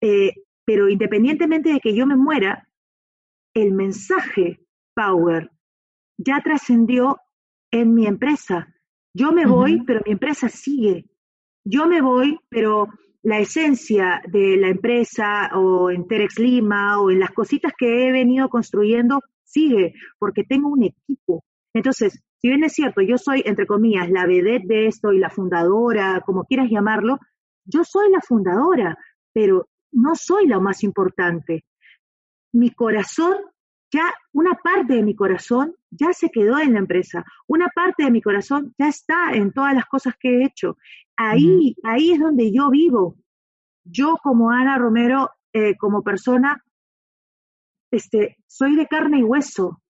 eh, 0.00 0.32
pero 0.64 0.88
independientemente 0.88 1.72
de 1.72 1.80
que 1.80 1.94
yo 1.94 2.06
me 2.06 2.16
muera, 2.16 2.66
el 3.54 3.72
mensaje 3.72 4.60
Power 4.94 5.50
ya 6.16 6.40
trascendió 6.40 7.18
en 7.70 7.94
mi 7.94 8.06
empresa. 8.06 8.74
Yo 9.12 9.32
me 9.32 9.46
voy, 9.46 9.82
pero 9.84 10.00
mi 10.06 10.12
empresa 10.12 10.48
sigue. 10.48 11.06
Yo 11.64 11.86
me 11.86 12.02
voy, 12.02 12.38
pero 12.48 12.88
la 13.22 13.38
esencia 13.38 14.20
de 14.26 14.56
la 14.58 14.68
empresa 14.68 15.50
o 15.54 15.90
en 15.90 16.06
Terex 16.06 16.38
Lima 16.38 17.00
o 17.00 17.10
en 17.10 17.20
las 17.20 17.30
cositas 17.30 17.72
que 17.76 18.06
he 18.06 18.12
venido 18.12 18.48
construyendo 18.50 19.20
sigue, 19.42 19.94
porque 20.18 20.44
tengo 20.44 20.68
un 20.68 20.84
equipo. 20.84 21.42
Entonces, 21.72 22.22
si 22.36 22.48
bien 22.48 22.64
es 22.64 22.74
cierto, 22.74 23.00
yo 23.00 23.16
soy, 23.16 23.42
entre 23.46 23.66
comillas, 23.66 24.10
la 24.10 24.26
vedette 24.26 24.66
de 24.66 24.86
esto 24.88 25.12
y 25.12 25.18
la 25.18 25.30
fundadora, 25.30 26.22
como 26.26 26.44
quieras 26.44 26.68
llamarlo, 26.70 27.18
yo 27.64 27.82
soy 27.82 28.10
la 28.10 28.20
fundadora, 28.20 28.98
pero 29.32 29.66
no 29.92 30.14
soy 30.14 30.46
lo 30.46 30.60
más 30.60 30.82
importante. 30.82 31.64
Mi 32.52 32.70
corazón, 32.70 33.36
ya 33.92 34.12
una 34.32 34.54
parte 34.54 34.94
de 34.94 35.02
mi 35.02 35.14
corazón 35.14 35.74
ya 35.90 36.12
se 36.12 36.30
quedó 36.30 36.58
en 36.58 36.72
la 36.72 36.80
empresa, 36.80 37.24
una 37.46 37.68
parte 37.68 38.04
de 38.04 38.10
mi 38.10 38.20
corazón 38.20 38.74
ya 38.78 38.88
está 38.88 39.32
en 39.32 39.52
todas 39.52 39.74
las 39.74 39.86
cosas 39.86 40.14
que 40.18 40.28
he 40.28 40.44
hecho. 40.44 40.76
Ahí, 41.16 41.76
ahí 41.84 42.12
es 42.12 42.18
donde 42.18 42.52
yo 42.52 42.70
vivo. 42.70 43.16
Yo 43.84 44.16
como 44.22 44.50
Ana 44.50 44.78
Romero, 44.78 45.30
eh, 45.52 45.76
como 45.76 46.02
persona, 46.02 46.62
este, 47.90 48.36
soy 48.46 48.74
de 48.74 48.86
carne 48.86 49.18
y 49.20 49.22
hueso. 49.22 49.80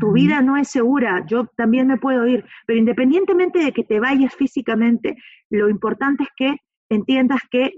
tu 0.00 0.12
vida 0.12 0.40
no 0.40 0.56
es 0.56 0.68
segura, 0.68 1.24
yo 1.26 1.46
también 1.56 1.86
me 1.86 1.98
puedo 1.98 2.26
ir, 2.26 2.44
pero 2.66 2.78
independientemente 2.78 3.60
de 3.60 3.72
que 3.72 3.84
te 3.84 4.00
vayas 4.00 4.34
físicamente, 4.34 5.16
lo 5.50 5.68
importante 5.68 6.24
es 6.24 6.30
que 6.36 6.56
entiendas 6.88 7.40
que 7.50 7.72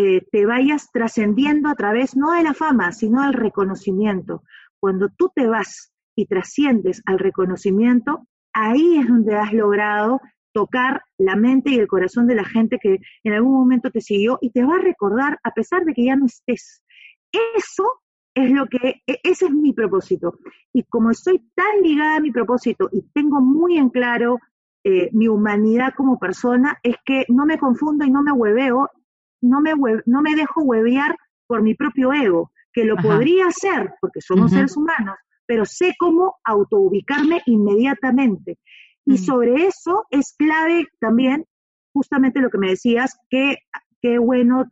eh, 0.00 0.24
te 0.30 0.46
vayas 0.46 0.92
trascendiendo 0.92 1.68
a 1.68 1.74
través 1.74 2.16
no 2.16 2.30
de 2.30 2.44
la 2.44 2.54
fama, 2.54 2.92
sino 2.92 3.22
del 3.22 3.32
reconocimiento. 3.32 4.44
Cuando 4.78 5.08
tú 5.08 5.32
te 5.34 5.48
vas 5.48 5.92
y 6.14 6.26
trasciendes 6.26 7.02
al 7.04 7.18
reconocimiento, 7.18 8.24
ahí 8.52 8.98
es 8.98 9.08
donde 9.08 9.34
has 9.34 9.52
logrado 9.52 10.20
tocar 10.52 11.02
la 11.18 11.34
mente 11.34 11.70
y 11.70 11.80
el 11.80 11.88
corazón 11.88 12.28
de 12.28 12.36
la 12.36 12.44
gente 12.44 12.78
que 12.80 13.00
en 13.24 13.32
algún 13.32 13.54
momento 13.54 13.90
te 13.90 14.00
siguió 14.00 14.38
y 14.40 14.50
te 14.50 14.64
va 14.64 14.76
a 14.76 14.80
recordar 14.80 15.40
a 15.42 15.50
pesar 15.50 15.84
de 15.84 15.94
que 15.94 16.04
ya 16.04 16.14
no 16.14 16.26
estés. 16.26 16.84
Eso 17.56 18.00
es 18.34 18.52
lo 18.52 18.66
que, 18.66 19.02
e, 19.04 19.18
ese 19.24 19.46
es 19.46 19.50
mi 19.50 19.72
propósito. 19.72 20.38
Y 20.72 20.84
como 20.84 21.10
estoy 21.10 21.40
tan 21.56 21.82
ligada 21.82 22.18
a 22.18 22.20
mi 22.20 22.30
propósito 22.30 22.88
y 22.92 23.02
tengo 23.12 23.40
muy 23.40 23.76
en 23.76 23.88
claro 23.88 24.38
eh, 24.84 25.10
mi 25.12 25.26
humanidad 25.26 25.92
como 25.96 26.20
persona, 26.20 26.78
es 26.84 26.94
que 27.04 27.24
no 27.28 27.46
me 27.46 27.58
confundo 27.58 28.04
y 28.04 28.12
no 28.12 28.22
me 28.22 28.30
hueveo 28.30 28.90
no 29.40 29.60
me, 29.60 29.72
no 30.06 30.22
me 30.22 30.34
dejo 30.34 30.62
huevear 30.62 31.16
por 31.46 31.62
mi 31.62 31.74
propio 31.74 32.12
ego, 32.12 32.50
que 32.72 32.84
lo 32.84 32.96
podría 32.96 33.46
hacer 33.46 33.94
porque 34.00 34.20
somos 34.20 34.52
seres 34.52 34.76
humanos, 34.76 35.16
pero 35.46 35.64
sé 35.64 35.94
cómo 35.98 36.36
autoubicarme 36.44 37.40
inmediatamente. 37.46 38.58
Y 39.06 39.16
sobre 39.16 39.66
eso 39.66 40.04
es 40.10 40.34
clave 40.36 40.86
también, 41.00 41.46
justamente 41.94 42.40
lo 42.40 42.50
que 42.50 42.58
me 42.58 42.68
decías, 42.68 43.16
que 43.30 43.56
qué 44.02 44.18
bueno 44.18 44.66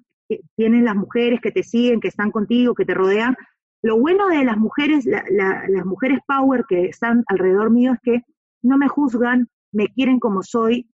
tienen 0.56 0.84
las 0.84 0.94
mujeres 0.94 1.40
que 1.40 1.52
te 1.52 1.62
siguen, 1.62 2.00
que 2.00 2.08
están 2.08 2.30
contigo, 2.30 2.74
que 2.74 2.84
te 2.84 2.94
rodean. 2.94 3.34
Lo 3.82 3.98
bueno 3.98 4.28
de 4.28 4.44
las 4.44 4.58
mujeres, 4.58 5.06
las 5.06 5.86
mujeres 5.86 6.18
power 6.26 6.64
que 6.68 6.86
están 6.86 7.24
alrededor 7.28 7.70
mío 7.70 7.92
es 7.92 8.00
que 8.02 8.22
no 8.62 8.76
me 8.76 8.88
juzgan, 8.88 9.48
me 9.72 9.88
quieren 9.88 10.18
como 10.18 10.42
soy, 10.42 10.88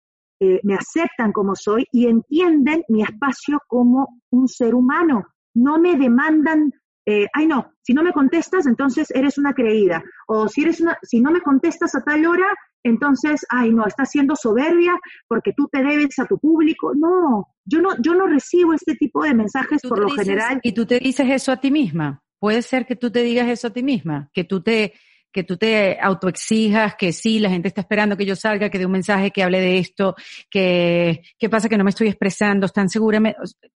eh, 0.45 0.59
me 0.65 0.75
aceptan 0.75 1.31
como 1.31 1.55
soy 1.55 1.87
y 1.93 2.09
entienden 2.09 2.83
mi 2.89 3.01
espacio 3.05 3.61
como 3.69 4.21
un 4.31 4.49
ser 4.49 4.75
humano. 4.75 5.23
No 5.55 5.79
me 5.79 5.95
demandan, 5.95 6.73
eh, 7.07 7.29
ay 7.33 7.47
no, 7.47 7.71
si 7.81 7.95
no 7.95 8.03
me 8.03 8.11
contestas, 8.11 8.67
entonces 8.67 9.13
eres 9.13 9.39
una 9.39 9.53
creída. 9.53 10.03
O 10.27 10.49
si, 10.49 10.63
eres 10.63 10.81
una, 10.81 10.99
si 11.01 11.21
no 11.21 11.31
me 11.31 11.43
contestas 11.43 11.95
a 11.95 12.03
tal 12.03 12.27
hora, 12.27 12.47
entonces, 12.83 13.47
ay 13.51 13.71
no, 13.71 13.87
estás 13.87 14.11
siendo 14.11 14.35
soberbia 14.35 14.99
porque 15.29 15.53
tú 15.57 15.69
te 15.71 15.79
debes 15.79 16.19
a 16.19 16.27
tu 16.27 16.41
público. 16.41 16.93
No, 16.93 17.47
yo 17.65 17.81
no, 17.81 17.91
yo 18.01 18.17
no 18.17 18.27
recibo 18.27 18.75
este 18.75 18.97
tipo 18.97 19.23
de 19.23 19.35
mensajes 19.35 19.81
por 19.89 20.01
lo 20.01 20.09
general. 20.09 20.59
Y 20.65 20.73
tú 20.73 20.87
te 20.87 20.99
dices 20.99 21.31
eso 21.31 21.53
a 21.53 21.61
ti 21.61 21.71
misma. 21.71 22.21
Puede 22.41 22.63
ser 22.63 22.85
que 22.85 22.97
tú 22.97 23.13
te 23.13 23.23
digas 23.23 23.49
eso 23.49 23.69
a 23.69 23.73
ti 23.73 23.85
misma, 23.85 24.29
que 24.33 24.43
tú 24.43 24.61
te 24.61 24.95
que 25.33 25.45
tú 25.45 25.57
te 25.57 25.99
autoexijas, 26.01 26.95
que 26.97 27.13
sí, 27.13 27.39
la 27.39 27.49
gente 27.49 27.69
está 27.69 27.81
esperando 27.81 28.17
que 28.17 28.27
yo 28.27 28.37
salga, 28.37 28.69
que 28.69 28.79
dé 28.79 28.87
un 28.87 28.93
mensaje, 28.93 29.31
que 29.31 29.43
hable 29.43 29.61
de 29.61 29.79
esto, 29.79 30.15
que, 30.51 31.23
¿qué 31.39 31.49
pasa 31.49 31.69
que 31.69 31.79
no 31.79 31.85
me 31.85 31.91
estoy 31.91 32.09
expresando? 32.09 32.67
¿Están 32.67 32.89
segura? 32.89 33.21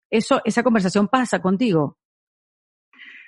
Eso, 0.09 0.41
esa 0.43 0.63
conversación 0.63 1.07
pasa 1.07 1.41
contigo. 1.41 1.97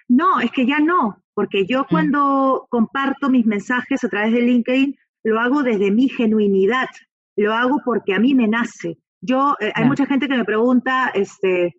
No, 0.10 0.40
es 0.40 0.52
que 0.52 0.66
ya 0.66 0.80
no, 0.80 1.24
porque 1.34 1.66
yo 1.66 1.84
mm. 1.84 1.86
cuando 1.90 2.68
comparto 2.70 3.30
mis 3.30 3.46
mensajes 3.46 4.04
a 4.04 4.10
través 4.10 4.34
de 4.34 4.42
LinkedIn, 4.42 4.98
lo 5.24 5.40
hago 5.40 5.64
desde 5.64 5.92
mi 5.92 6.10
genuinidad, 6.10 6.88
lo 7.36 7.54
hago 7.54 7.82
porque 7.84 8.14
a 8.14 8.20
mí 8.20 8.34
me 8.34 8.48
nace, 8.48 8.98
Yo, 9.22 9.56
eh, 9.60 9.72
hay 9.74 9.86
mucha 9.86 10.06
gente 10.06 10.28
que 10.28 10.38
me 10.38 10.46
pregunta, 10.46 11.10
este, 11.14 11.76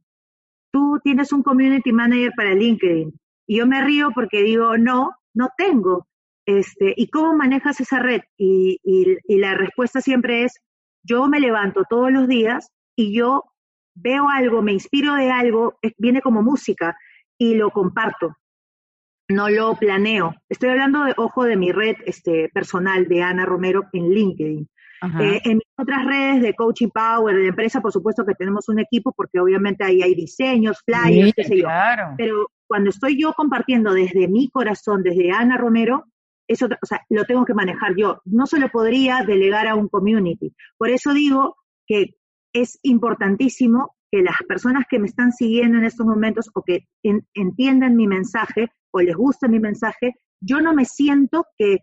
tú 0.73 0.99
tienes 1.03 1.33
un 1.33 1.43
community 1.43 1.93
manager 1.93 2.33
para 2.37 2.55
LinkedIn. 2.55 3.13
Y 3.47 3.59
yo 3.59 3.67
me 3.67 3.83
río 3.83 4.11
porque 4.15 4.43
digo, 4.43 4.77
no, 4.77 5.13
no 5.35 5.49
tengo. 5.57 6.08
Este, 6.49 6.95
¿Y 6.97 7.11
cómo 7.11 7.35
manejas 7.35 7.79
esa 7.79 7.99
red? 7.99 8.23
Y, 8.39 8.81
y 8.83 9.37
la 9.37 9.53
respuesta 9.53 10.01
siempre 10.01 10.45
es, 10.45 10.63
yo 11.03 11.27
me 11.29 11.41
levanto 11.41 11.85
todos 11.89 12.11
los 12.11 12.27
días 12.27 12.71
y 12.97 13.15
yo 13.15 13.45
veo 13.95 14.31
algo, 14.31 14.63
me 14.63 14.73
inspiro 14.73 15.15
de 15.15 15.31
algo, 15.31 15.79
viene 15.99 16.23
como 16.23 16.43
música 16.43 16.97
y 17.37 17.55
lo 17.55 17.71
comparto. 17.71 18.35
No 19.29 19.51
lo 19.51 19.75
planeo. 19.75 20.37
Estoy 20.49 20.71
hablando 20.71 21.05
de, 21.05 21.13
ojo, 21.19 21.45
de 21.45 21.57
mi 21.57 21.71
red 21.71 21.97
este, 22.07 22.49
personal 22.49 23.09
de 23.09 23.23
Ana 23.23 23.45
Romero 23.45 23.85
en 23.93 24.09
LinkedIn. 24.09 24.69
Eh, 25.21 25.43
en 25.45 25.61
otras 25.77 26.07
redes 26.07 26.41
de 26.41 26.55
Coaching 26.55 26.89
Power, 26.89 27.37
de 27.37 27.49
empresa, 27.49 27.83
por 27.83 27.93
supuesto 27.93 28.25
que 28.25 28.35
tenemos 28.35 28.71
un 28.71 28.79
equipo 28.79 29.13
porque 29.13 29.39
obviamente 29.39 29.85
ahí 29.85 30.01
hay 30.01 30.15
diseños, 30.15 30.83
flyers, 30.83 31.35
qué 31.35 31.45
sé 31.45 31.59
yo. 31.59 31.69
Pero 32.17 32.51
cuando 32.67 32.89
estoy 32.89 33.21
yo 33.21 33.35
compartiendo 33.35 33.93
desde 33.93 34.29
mi 34.29 34.49
corazón, 34.49 35.03
desde 35.03 35.31
Ana 35.31 35.59
Romero, 35.59 36.07
eso, 36.49 36.67
o 36.67 36.87
sea, 36.87 37.03
lo 37.11 37.25
tengo 37.25 37.45
que 37.45 37.55
manejar 37.55 37.95
yo. 37.97 38.21
No 38.25 38.47
se 38.47 38.59
lo 38.59 38.69
podría 38.71 39.23
delegar 39.25 39.69
a 39.69 39.75
un 39.75 39.89
community. 39.89 40.55
Por 40.77 40.89
eso 40.89 41.13
digo 41.13 41.57
que 41.87 42.17
es 42.53 42.79
importantísimo 42.83 43.95
que 44.11 44.23
las 44.23 44.37
personas 44.49 44.85
que 44.89 44.99
me 44.99 45.07
están 45.07 45.33
siguiendo 45.33 45.79
en 45.79 45.85
estos 45.85 46.07
momentos 46.07 46.51
o 46.55 46.63
que 46.63 46.89
entiendan 47.35 47.95
mi 47.95 48.07
mensaje 48.07 48.69
o 48.91 49.01
les 49.01 49.15
gusta 49.15 49.49
mi 49.49 49.61
mensaje, 49.61 50.15
yo 50.41 50.61
no 50.61 50.73
me 50.73 50.87
siento 50.87 51.45
que 51.59 51.79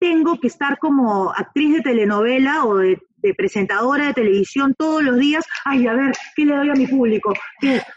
tengo 0.00 0.40
que 0.40 0.48
estar 0.48 0.78
como 0.78 1.30
actriz 1.30 1.74
de 1.74 1.80
telenovela 1.82 2.64
o 2.64 2.78
de, 2.78 2.98
presentadora 3.36 4.06
de 4.06 4.14
televisión 4.14 4.74
todos 4.76 5.00
los 5.00 5.16
días, 5.16 5.44
ay, 5.64 5.86
a 5.86 5.92
ver, 5.92 6.12
¿qué 6.34 6.44
le 6.44 6.56
doy 6.56 6.70
a 6.70 6.74
mi 6.74 6.88
público? 6.88 7.32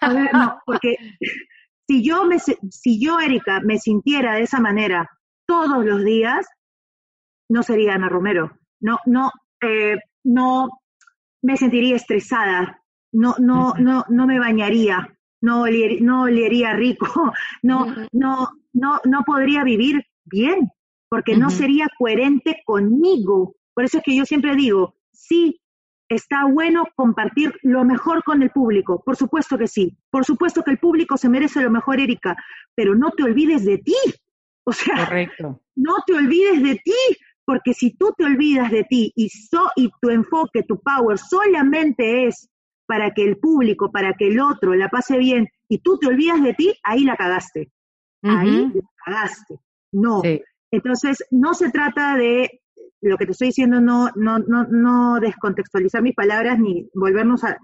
A 0.01 0.13
ver, 0.13 0.29
no, 0.31 0.59
porque 0.67 0.97
si 1.87 2.03
yo, 2.03 2.25
me, 2.25 2.37
si 2.37 3.03
yo, 3.03 3.19
Erika, 3.19 3.59
me 3.61 3.79
sintiera 3.79 4.35
de 4.35 4.43
esa 4.43 4.59
manera 4.59 5.09
todos 5.45 5.85
los 5.85 6.03
días, 6.03 6.45
no 7.49 7.63
sería 7.63 7.95
Ana 7.95 8.09
Romero. 8.09 8.51
No, 8.79 8.99
no, 9.05 9.31
eh, 9.61 9.97
no 10.23 10.69
me 11.41 11.57
sentiría 11.57 11.95
estresada, 11.95 12.81
no, 13.11 13.35
no, 13.39 13.73
no, 13.77 14.03
no 14.09 14.27
me 14.27 14.39
bañaría, 14.39 15.15
no, 15.41 15.61
olería, 15.61 15.99
no 16.01 16.23
olería 16.23 16.73
rico, 16.73 17.07
no, 17.63 17.95
no, 18.11 18.49
no, 18.73 18.99
no 19.05 19.23
podría 19.23 19.63
vivir 19.63 20.03
bien, 20.25 20.69
porque 21.09 21.37
no 21.37 21.49
sería 21.49 21.87
coherente 21.97 22.61
conmigo. 22.65 23.55
Por 23.73 23.85
eso 23.85 23.99
es 23.99 24.03
que 24.03 24.15
yo 24.15 24.25
siempre 24.25 24.55
digo, 24.55 24.95
sí, 25.13 25.61
está 26.09 26.45
bueno 26.45 26.85
compartir 26.95 27.53
lo 27.61 27.83
mejor 27.83 28.23
con 28.23 28.41
el 28.41 28.49
público, 28.49 29.01
por 29.03 29.15
supuesto 29.15 29.57
que 29.57 29.67
sí, 29.67 29.97
por 30.09 30.25
supuesto 30.25 30.63
que 30.63 30.71
el 30.71 30.79
público 30.79 31.17
se 31.17 31.29
merece 31.29 31.61
lo 31.61 31.71
mejor, 31.71 31.99
Erika, 31.99 32.35
pero 32.75 32.95
no 32.95 33.11
te 33.11 33.23
olvides 33.23 33.65
de 33.65 33.77
ti. 33.77 33.95
O 34.65 34.73
sea, 34.73 35.07
no 35.75 35.95
te 36.05 36.13
olvides 36.13 36.61
de 36.61 36.75
ti, 36.83 37.17
porque 37.45 37.73
si 37.73 37.95
tú 37.95 38.13
te 38.17 38.25
olvidas 38.25 38.71
de 38.71 38.83
ti 38.83 39.13
y, 39.15 39.29
so, 39.29 39.69
y 39.75 39.89
tu 40.01 40.09
enfoque, 40.09 40.63
tu 40.63 40.81
power 40.81 41.17
solamente 41.19 42.25
es 42.25 42.49
para 42.87 43.11
que 43.11 43.23
el 43.23 43.37
público, 43.37 43.91
para 43.91 44.13
que 44.13 44.27
el 44.27 44.39
otro 44.39 44.73
la 44.73 44.89
pase 44.89 45.17
bien 45.17 45.47
y 45.69 45.79
tú 45.79 45.97
te 45.99 46.07
olvidas 46.07 46.41
de 46.41 46.53
ti, 46.53 46.73
ahí 46.83 47.03
la 47.03 47.15
cagaste. 47.15 47.71
Ahí 48.23 48.71
la 48.73 48.81
cagaste. 49.05 49.59
No. 49.91 50.23
Entonces, 50.71 51.23
no 51.29 51.53
se 51.53 51.69
trata 51.69 52.17
de 52.17 52.61
lo 53.01 53.17
que 53.17 53.25
te 53.27 53.33
estoy 53.33 53.49
diciendo, 53.49 53.79
no, 53.79 54.09
no, 54.15 54.39
no, 54.39 54.65
no 54.67 55.19
descontextualizar 55.19 56.01
mis 56.01 56.15
palabras 56.15 56.57
ni 56.59 56.89
volvernos 56.95 57.43
a, 57.43 57.57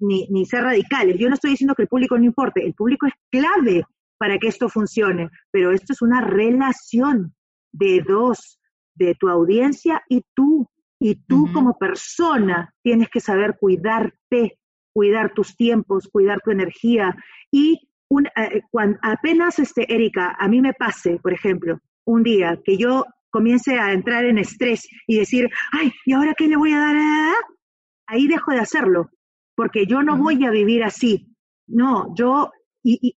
ni, 0.00 0.26
ni 0.30 0.46
ser 0.46 0.62
radicales. 0.62 1.18
Yo 1.18 1.28
no 1.28 1.34
estoy 1.34 1.50
diciendo 1.50 1.74
que 1.74 1.82
el 1.82 1.88
público 1.88 2.16
no 2.16 2.24
importe, 2.24 2.64
el 2.64 2.72
público 2.72 3.06
es 3.06 3.12
clave 3.30 3.84
para 4.18 4.38
que 4.38 4.48
esto 4.48 4.68
funcione, 4.68 5.28
pero 5.50 5.72
esto 5.72 5.92
es 5.92 6.02
una 6.02 6.20
relación 6.20 7.34
de 7.72 8.02
dos, 8.06 8.58
de 8.94 9.14
tu 9.14 9.28
audiencia 9.28 10.02
y 10.08 10.22
tú. 10.34 10.68
Y 10.98 11.16
tú 11.26 11.52
como 11.52 11.76
persona 11.76 12.72
tienes 12.82 13.10
que 13.10 13.20
saber 13.20 13.56
cuidarte, 13.60 14.58
cuidar 14.94 15.34
tus 15.34 15.54
tiempos, 15.54 16.08
cuidar 16.10 16.40
tu 16.42 16.50
energía. 16.50 17.14
Y 17.50 17.88
un, 18.08 18.26
eh, 18.26 18.62
cuando, 18.70 18.98
apenas, 19.02 19.58
este, 19.58 19.92
Erika, 19.92 20.34
a 20.38 20.48
mí 20.48 20.62
me 20.62 20.72
pase, 20.72 21.18
por 21.22 21.34
ejemplo, 21.34 21.78
un 22.06 22.22
día 22.22 22.58
que 22.64 22.78
yo 22.78 23.04
comience 23.30 23.78
a 23.78 23.92
entrar 23.92 24.24
en 24.24 24.38
estrés 24.38 24.88
y 25.06 25.18
decir, 25.18 25.50
ay, 25.72 25.92
¿y 26.06 26.12
ahora 26.14 26.34
qué 26.34 26.48
le 26.48 26.56
voy 26.56 26.72
a 26.72 26.78
dar? 26.78 27.34
Ahí 28.06 28.26
dejo 28.28 28.52
de 28.52 28.60
hacerlo, 28.60 29.10
porque 29.54 29.84
yo 29.86 30.02
no 30.02 30.16
voy 30.16 30.42
a 30.46 30.50
vivir 30.50 30.82
así. 30.82 31.26
No, 31.66 32.14
yo, 32.14 32.50
y, 32.82 32.98
y, 33.02 33.16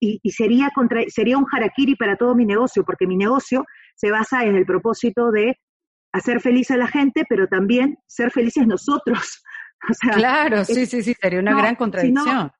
y, 0.00 0.30
sería, 0.30 0.70
contra, 0.74 1.02
sería 1.08 1.38
un 1.38 1.46
harakiri 1.50 1.96
para 1.96 2.16
todo 2.16 2.34
mi 2.34 2.44
negocio, 2.44 2.84
porque 2.84 3.06
mi 3.06 3.16
negocio 3.16 3.64
se 3.94 4.10
basa 4.10 4.44
en 4.44 4.56
el 4.56 4.66
propósito 4.66 5.30
de 5.30 5.58
hacer 6.12 6.40
feliz 6.40 6.70
a 6.70 6.76
la 6.76 6.86
gente, 6.86 7.24
pero 7.28 7.46
también 7.46 7.98
ser 8.06 8.30
felices 8.30 8.66
nosotros. 8.66 9.42
claro, 10.14 10.64
sí, 10.64 10.86
sí, 10.86 11.02
sí, 11.02 11.14
sería 11.20 11.40
una 11.40 11.56
gran 11.56 11.76
contradicción. 11.76 12.50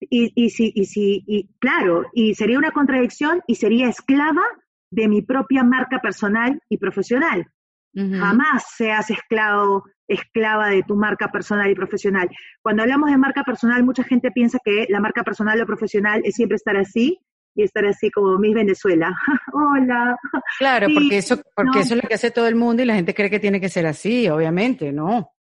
y, 0.00 0.32
y, 0.34 0.50
sí, 0.50 0.72
y, 0.74 0.84
sí, 0.84 1.24
y 1.26 1.48
claro, 1.58 2.04
y 2.12 2.34
sería 2.34 2.58
una 2.58 2.70
contradicción 2.70 3.42
y 3.46 3.54
sería 3.54 3.88
esclava 3.88 4.44
de 4.90 5.08
mi 5.08 5.22
propia 5.22 5.64
marca 5.64 6.00
personal 6.00 6.60
y 6.68 6.78
profesional. 6.78 7.46
Jamás 7.94 8.64
seas 8.76 9.10
esclavo, 9.10 9.84
esclava 10.08 10.68
de 10.68 10.82
tu 10.82 10.96
marca 10.96 11.28
personal 11.28 11.70
y 11.70 11.74
profesional. 11.74 12.28
Cuando 12.62 12.82
hablamos 12.82 13.10
de 13.10 13.18
marca 13.18 13.42
personal, 13.42 13.84
mucha 13.84 14.04
gente 14.04 14.30
piensa 14.30 14.58
que 14.64 14.86
la 14.88 15.00
marca 15.00 15.22
personal 15.22 15.60
o 15.60 15.66
profesional 15.66 16.22
es 16.24 16.34
siempre 16.34 16.56
estar 16.56 16.76
así 16.76 17.18
y 17.54 17.62
estar 17.62 17.84
así 17.86 18.10
como 18.10 18.38
Miss 18.38 18.54
Venezuela. 18.54 19.16
Hola. 19.52 20.16
Claro, 20.58 20.88
porque 20.92 21.18
eso, 21.18 21.40
porque 21.54 21.80
eso 21.80 21.94
es 21.94 22.02
lo 22.02 22.08
que 22.08 22.14
hace 22.14 22.30
todo 22.30 22.46
el 22.46 22.54
mundo 22.54 22.82
y 22.82 22.86
la 22.86 22.94
gente 22.94 23.14
cree 23.14 23.30
que 23.30 23.40
tiene 23.40 23.60
que 23.60 23.68
ser 23.68 23.86
así, 23.86 24.28
obviamente, 24.28 24.92
¿no? 24.92 25.32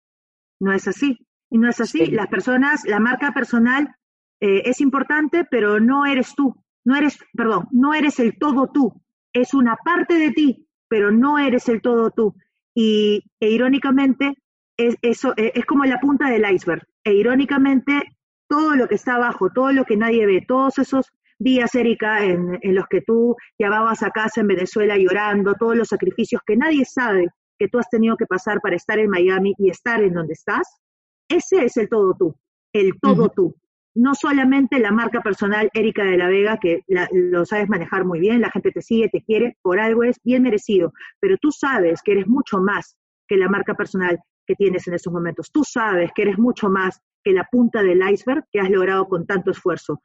No 0.61 0.73
es 0.73 0.87
así. 0.89 1.19
Y 1.51 1.59
no 1.59 1.69
es 1.69 1.81
así. 1.81 2.07
Las 2.07 2.29
personas, 2.29 2.85
la 2.85 3.01
marca 3.01 3.33
personal 3.33 3.95
eh, 4.41 4.63
es 4.65 4.81
importante, 4.81 5.45
pero 5.45 5.81
no 5.81 6.07
eres 6.07 6.35
tú. 6.35 6.55
No 6.85 6.97
eres, 6.97 7.19
perdón, 7.33 7.69
no 7.73 7.95
eres 7.95 8.19
el 8.21 8.39
todo 8.39 8.71
tú. 8.73 8.93
Es 9.33 9.55
una 9.55 9.77
parte 9.77 10.15
de 10.15 10.31
ti, 10.31 10.69
pero 10.89 11.11
no 11.11 11.39
eres 11.39 11.69
el 11.69 11.81
todo 11.81 12.11
tú. 12.11 12.35
Y 12.75 13.25
e 13.41 13.51
irónicamente, 13.51 14.35
es, 14.77 14.97
eso 15.03 15.35
e, 15.37 15.53
es 15.55 15.65
como 15.67 15.85
la 15.85 16.01
punta 16.01 16.31
del 16.31 16.51
iceberg. 16.51 16.83
E 17.05 17.15
irónicamente, 17.15 18.03
todo 18.49 18.75
lo 18.77 18.89
que 18.89 18.97
está 18.97 19.17
abajo, 19.17 19.51
todo 19.51 19.73
lo 19.73 19.85
que 19.85 19.97
nadie 19.97 20.27
ve, 20.27 20.45
todos 20.47 20.79
esos 20.79 21.13
días, 21.39 21.75
Erika, 21.75 22.25
en, 22.25 22.59
los 22.63 22.87
que 22.87 23.01
tú 23.01 23.37
llamabas 23.59 24.03
a 24.03 24.11
casa 24.11 24.41
en 24.41 24.49
Venezuela 24.49 24.97
llorando, 24.97 25.55
todos 25.55 25.77
los 25.77 25.89
sacrificios 25.89 26.43
que 26.47 26.57
nadie 26.57 26.85
sabe 26.85 27.29
que 27.59 27.69
tú 27.69 27.79
has 27.79 27.89
tenido 27.89 28.17
que 28.17 28.27
pasar 28.27 28.61
para 28.61 28.77
estar 28.77 28.99
en 28.99 29.11
Miami 29.11 29.55
y 29.59 29.71
estar 29.71 30.03
en 30.03 30.15
donde 30.15 30.33
estás, 30.33 30.81
ese 31.29 31.65
es 31.65 31.77
el 31.77 31.89
todo 31.89 32.15
tú, 32.19 32.37
el 32.73 32.99
todo 33.01 33.29
tú. 33.29 33.55
No 33.97 34.15
solamente 34.15 34.81
la 34.81 34.91
marca 34.91 35.21
personal 35.21 35.71
Erika 35.73 36.05
de 36.05 36.17
la 36.17 36.29
Vega, 36.29 36.59
que 36.59 36.81
lo 37.13 37.45
sabes 37.47 37.69
manejar 37.69 38.05
muy 38.05 38.19
bien, 38.19 38.41
la 38.41 38.51
gente 38.51 38.73
te 38.73 38.83
sigue, 38.83 39.09
te 39.09 39.23
quiere, 39.23 39.57
por 39.63 39.79
algo 39.79 40.03
es 40.03 40.19
bien 40.25 40.43
merecido, 40.43 40.93
pero 41.21 41.37
tú 41.41 41.53
sabes 41.53 42.03
que 42.03 42.13
eres 42.13 42.27
mucho 42.27 42.59
más 42.59 42.97
que 43.29 43.37
la 43.37 43.49
marca 43.49 43.75
personal 43.75 44.19
que 44.47 44.55
tienes 44.55 44.87
en 44.89 44.95
estos 44.95 45.13
momentos. 45.13 45.51
Tú 45.53 45.63
sabes 45.65 46.11
que 46.15 46.23
eres 46.23 46.39
mucho 46.39 46.69
más 46.69 47.01
que 47.23 47.33
la 47.33 47.49
punta 47.51 47.83
del 47.83 48.01
iceberg 48.11 48.45
que 48.53 48.61
has 48.61 48.71
logrado 48.71 49.09
con 49.09 49.27
tanto 49.27 49.51
esfuerzo. 49.51 50.01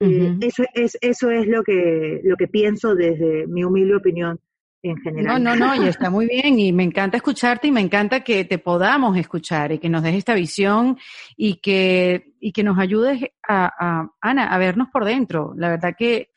Eh, 0.00 0.36
eso, 0.40 0.64
es, 0.74 0.96
eso 1.00 1.30
es 1.30 1.46
lo 1.46 1.62
que, 1.62 2.20
lo 2.24 2.36
que 2.36 2.48
pienso 2.48 2.94
desde 2.94 3.46
mi 3.46 3.64
humilde 3.64 3.96
opinión 3.96 4.40
en 4.82 4.96
general. 4.96 5.42
No, 5.42 5.54
no, 5.54 5.66
no, 5.66 5.84
y 5.84 5.88
está 5.88 6.08
muy 6.08 6.26
bien 6.26 6.58
y 6.58 6.72
me 6.72 6.84
encanta 6.84 7.18
escucharte 7.18 7.68
y 7.68 7.70
me 7.70 7.82
encanta 7.82 8.24
que 8.24 8.46
te 8.46 8.58
podamos 8.58 9.16
escuchar 9.18 9.72
y 9.72 9.78
que 9.78 9.90
nos 9.90 10.02
des 10.02 10.14
esta 10.14 10.34
visión 10.34 10.98
y 11.36 11.56
que, 11.56 12.32
y 12.40 12.52
que 12.52 12.64
nos 12.64 12.78
ayudes 12.78 13.22
a, 13.46 14.08
Ana, 14.22 14.46
a 14.46 14.58
vernos 14.58 14.88
por 14.90 15.04
dentro. 15.04 15.52
La 15.56 15.68
verdad 15.68 15.94
que 15.96 16.30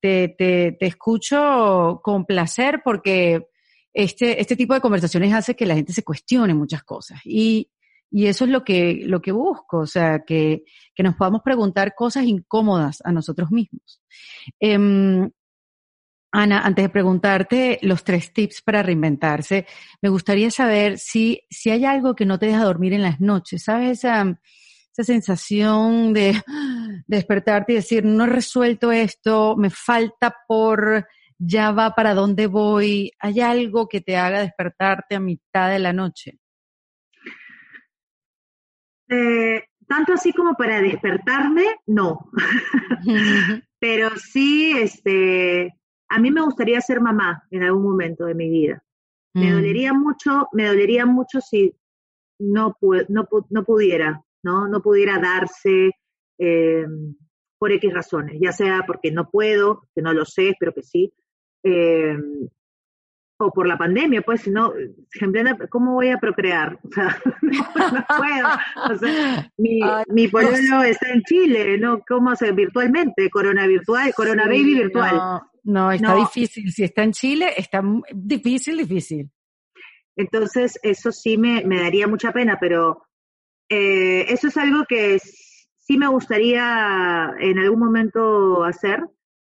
te, 0.00 0.34
te, 0.36 0.72
te 0.72 0.86
escucho 0.86 2.00
con 2.02 2.24
placer 2.24 2.80
porque 2.82 3.48
este, 3.94 4.40
este 4.40 4.56
tipo 4.56 4.74
de 4.74 4.80
conversaciones 4.80 5.32
hace 5.32 5.56
que 5.56 5.66
la 5.66 5.76
gente 5.76 5.92
se 5.92 6.04
cuestione 6.04 6.52
muchas 6.52 6.82
cosas 6.82 7.20
y 7.24 7.70
y 8.16 8.28
eso 8.28 8.44
es 8.44 8.50
lo 8.52 8.62
que, 8.62 9.02
lo 9.06 9.20
que 9.20 9.32
busco, 9.32 9.78
o 9.78 9.86
sea, 9.88 10.20
que, 10.24 10.62
que 10.94 11.02
nos 11.02 11.16
podamos 11.16 11.42
preguntar 11.42 11.96
cosas 11.96 12.22
incómodas 12.26 13.02
a 13.04 13.10
nosotros 13.10 13.50
mismos. 13.50 14.00
Em, 14.60 15.28
Ana, 16.30 16.60
antes 16.60 16.84
de 16.84 16.90
preguntarte 16.90 17.80
los 17.82 18.04
tres 18.04 18.32
tips 18.32 18.62
para 18.62 18.84
reinventarse, 18.84 19.66
me 20.00 20.10
gustaría 20.10 20.52
saber 20.52 20.98
si, 20.98 21.42
si 21.50 21.70
hay 21.70 21.84
algo 21.84 22.14
que 22.14 22.24
no 22.24 22.38
te 22.38 22.46
deja 22.46 22.62
dormir 22.62 22.92
en 22.92 23.02
las 23.02 23.20
noches, 23.20 23.64
¿sabes? 23.64 23.98
Esa, 23.98 24.40
esa 24.92 25.02
sensación 25.02 26.12
de 26.12 26.40
despertarte 27.08 27.72
y 27.72 27.76
decir, 27.76 28.04
no 28.04 28.26
he 28.26 28.28
resuelto 28.28 28.92
esto, 28.92 29.56
me 29.56 29.70
falta 29.70 30.36
por, 30.46 31.04
ya 31.46 31.72
va 31.72 31.94
para 31.94 32.14
dónde 32.14 32.46
voy. 32.46 33.12
¿Hay 33.18 33.40
algo 33.40 33.88
que 33.88 34.00
te 34.00 34.16
haga 34.16 34.40
despertarte 34.40 35.14
a 35.14 35.20
mitad 35.20 35.70
de 35.70 35.78
la 35.78 35.92
noche? 35.92 36.38
Eh, 39.08 39.62
tanto 39.86 40.14
así 40.14 40.32
como 40.32 40.54
para 40.54 40.80
despertarme, 40.80 41.64
no. 41.86 42.30
Pero 43.78 44.10
sí, 44.16 44.72
este, 44.78 45.74
a 46.08 46.18
mí 46.18 46.30
me 46.30 46.42
gustaría 46.42 46.80
ser 46.80 47.00
mamá 47.00 47.44
en 47.50 47.62
algún 47.62 47.82
momento 47.82 48.24
de 48.24 48.34
mi 48.34 48.48
vida. 48.48 48.82
Me 49.34 49.50
mm. 49.50 49.54
dolería 49.54 49.92
mucho, 49.92 50.48
me 50.52 50.66
dolería 50.66 51.06
mucho 51.06 51.40
si 51.40 51.74
no, 52.38 52.76
no, 53.08 53.28
no 53.50 53.64
pudiera, 53.64 54.22
¿no? 54.42 54.68
No 54.68 54.80
pudiera 54.80 55.18
darse 55.18 55.90
eh, 56.38 56.86
por 57.58 57.72
X 57.72 57.92
razones, 57.92 58.38
ya 58.40 58.52
sea 58.52 58.84
porque 58.86 59.10
no 59.10 59.28
puedo, 59.28 59.88
que 59.94 60.02
no 60.02 60.12
lo 60.12 60.24
sé, 60.24 60.50
espero 60.50 60.72
que 60.72 60.82
sí, 60.82 61.12
eh, 61.64 62.16
o 63.38 63.50
por 63.50 63.66
la 63.66 63.76
pandemia, 63.76 64.22
pues, 64.22 64.42
si 64.42 64.50
no, 64.50 64.72
¿cómo 65.70 65.94
voy 65.94 66.08
a 66.08 66.18
procrear? 66.18 66.78
O 66.84 66.90
sea, 66.92 67.20
no, 67.42 68.06
puedo. 68.16 68.94
O 68.94 68.98
sea, 68.98 69.52
mi, 69.56 69.80
mi 70.08 70.28
pololo 70.28 70.82
está 70.82 71.10
en 71.10 71.22
Chile, 71.22 71.78
¿no? 71.78 72.00
¿Cómo 72.06 72.30
hace 72.30 72.52
virtualmente? 72.52 73.28
Corona 73.30 73.66
virtual, 73.66 74.12
Corona 74.14 74.44
Baby 74.44 74.74
virtual. 74.74 75.42
No, 75.64 75.90
está 75.90 76.14
difícil. 76.14 76.70
Si 76.70 76.84
está 76.84 77.02
en 77.02 77.12
Chile, 77.12 77.52
está 77.56 77.82
difícil, 78.12 78.76
difícil. 78.76 79.30
Entonces, 80.16 80.78
eso 80.82 81.10
sí 81.10 81.36
me, 81.36 81.64
me 81.64 81.80
daría 81.80 82.06
mucha 82.06 82.32
pena, 82.32 82.58
pero 82.60 83.02
eh, 83.68 84.26
eso 84.28 84.48
es 84.48 84.56
algo 84.56 84.84
que 84.88 85.18
sí 85.18 85.98
me 85.98 86.08
gustaría 86.08 87.34
en 87.40 87.58
algún 87.58 87.80
momento 87.80 88.64
hacer. 88.64 89.04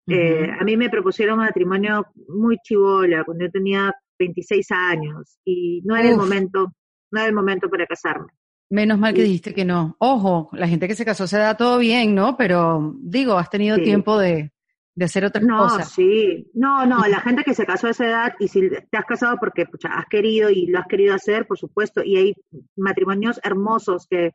Eh, 0.07 0.51
a 0.59 0.65
mí 0.65 0.77
me 0.77 0.91
propusieron 0.91 1.39
matrimonio 1.39 2.07
muy 2.29 2.59
chivola, 2.63 3.25
cuando 3.25 3.47
yo 3.47 3.51
tenía 3.51 3.93
26 4.19 4.71
años, 4.71 5.39
y 5.45 5.81
no 5.85 5.97
era 5.97 6.11
el 6.11 6.17
momento, 6.17 6.73
no 7.11 7.21
era 7.21 7.29
el 7.29 7.35
momento 7.35 7.69
para 7.69 7.87
casarme. 7.87 8.27
Menos 8.71 8.99
mal 8.99 9.15
que 9.15 9.23
dijiste 9.23 9.55
que 9.55 9.65
no. 9.65 9.97
Ojo, 9.99 10.51
la 10.53 10.69
gente 10.69 10.89
que 10.89 10.95
se 10.95 11.05
casó 11.05 11.27
se 11.27 11.39
da 11.39 11.57
todo 11.57 11.79
bien, 11.79 12.15
¿no? 12.15 12.37
Pero 12.37 12.95
digo, 13.01 13.39
has 13.39 13.51
tenido 13.51 13.77
tiempo 13.77 14.19
de, 14.19 14.53
de 14.95 15.05
hacer 15.05 15.25
otras 15.25 15.45
no, 15.45 15.59
cosas. 15.59 15.79
No, 15.79 15.85
sí. 15.85 16.51
No, 16.55 16.87
no, 16.87 17.07
la 17.07 17.21
gente 17.21 17.45
que 17.45 17.55
se 17.55 17.67
casó 17.67 17.87
a 17.87 17.91
esa 17.91 18.07
edad 18.07 18.35
y 18.39 18.49
si 18.49 18.69
te 18.69 18.97
has 18.97 19.05
casado 19.05 19.37
porque 19.39 19.67
pucha, 19.67 19.89
has 19.89 20.07
querido 20.07 20.51
y 20.51 20.67
lo 20.67 20.79
has 20.79 20.87
querido 20.87 21.15
hacer, 21.15 21.47
por 21.47 21.59
supuesto, 21.59 22.03
y 22.03 22.17
hay 22.17 22.35
matrimonios 22.77 23.41
hermosos 23.43 24.07
que, 24.09 24.33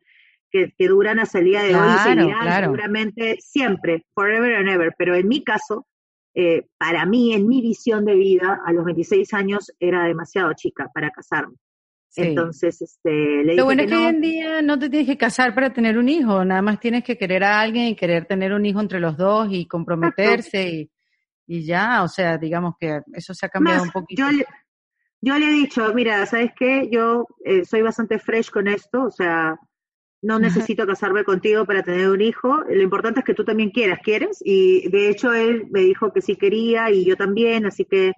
que, 0.51 0.73
duran 0.88 1.19
hasta 1.19 1.39
el 1.39 1.45
día 1.45 1.63
de 1.63 1.76
hoy 1.76 1.89
y 1.95 1.97
seguirán 1.99 2.63
seguramente 2.63 3.38
siempre, 3.39 4.05
forever 4.13 4.55
and 4.55 4.69
ever. 4.69 4.93
Pero 4.97 5.15
en 5.15 5.27
mi 5.27 5.43
caso, 5.43 5.88
eh, 6.34 6.67
para 6.77 7.05
mí, 7.05 7.34
en 7.34 7.47
mi 7.47 7.61
visión 7.61 8.05
de 8.05 8.15
vida, 8.15 8.59
a 8.65 8.71
los 8.71 8.85
26 8.85 9.34
años 9.34 9.71
era 9.80 10.05
demasiado 10.05 10.51
chica 10.53 10.89
para 10.93 11.11
casarme. 11.11 11.55
Entonces, 12.15 12.81
este, 12.81 13.43
le 13.43 13.55
Lo 13.55 13.65
bueno 13.65 13.84
es 13.84 13.89
que 13.89 13.95
hoy 13.95 14.05
en 14.05 14.21
día 14.21 14.61
no 14.61 14.80
te 14.80 14.89
tienes 14.89 15.07
que 15.07 15.17
casar 15.17 15.53
para 15.53 15.71
tener 15.71 15.97
un 15.97 16.09
hijo, 16.09 16.43
nada 16.43 16.61
más 16.61 16.80
tienes 16.80 17.03
que 17.03 17.17
querer 17.17 17.43
a 17.43 17.59
alguien 17.61 17.85
y 17.85 17.95
querer 17.95 18.26
tener 18.26 18.51
un 18.51 18.65
hijo 18.65 18.81
entre 18.81 18.99
los 18.99 19.15
dos 19.15 19.47
y 19.51 19.67
comprometerse 19.67 20.69
y, 20.69 20.91
y, 21.45 21.65
ya, 21.65 22.03
o 22.03 22.07
sea, 22.07 22.38
digamos 22.38 22.76
que 22.80 23.01
eso 23.13 23.34
se 23.34 23.45
ha 23.45 23.49
cambiado 23.49 23.84
un 23.84 23.91
poquito. 23.91 24.23
Yo 24.23 24.31
le, 24.31 24.45
yo 25.21 25.38
le 25.38 25.47
he 25.47 25.53
dicho, 25.53 25.93
mira, 25.93 26.26
¿sabes 26.26 26.51
qué? 26.57 26.89
Yo 26.91 27.27
eh, 27.43 27.65
soy 27.65 27.81
bastante 27.81 28.19
fresh 28.19 28.49
con 28.49 28.67
esto, 28.67 29.03
o 29.03 29.11
sea, 29.11 29.55
no 30.21 30.39
necesito 30.39 30.85
casarme 30.85 31.23
contigo 31.23 31.65
para 31.65 31.83
tener 31.83 32.09
un 32.09 32.21
hijo, 32.21 32.63
lo 32.69 32.81
importante 32.81 33.21
es 33.21 33.25
que 33.25 33.33
tú 33.33 33.45
también 33.45 33.71
quieras, 33.71 33.99
¿quieres? 34.03 34.41
Y 34.43 34.89
de 34.89 35.09
hecho 35.09 35.33
él 35.33 35.67
me 35.71 35.81
dijo 35.81 36.11
que 36.11 36.21
sí 36.21 36.35
quería 36.35 36.91
y 36.91 37.05
yo 37.05 37.15
también, 37.15 37.65
así 37.65 37.85
que 37.85 38.13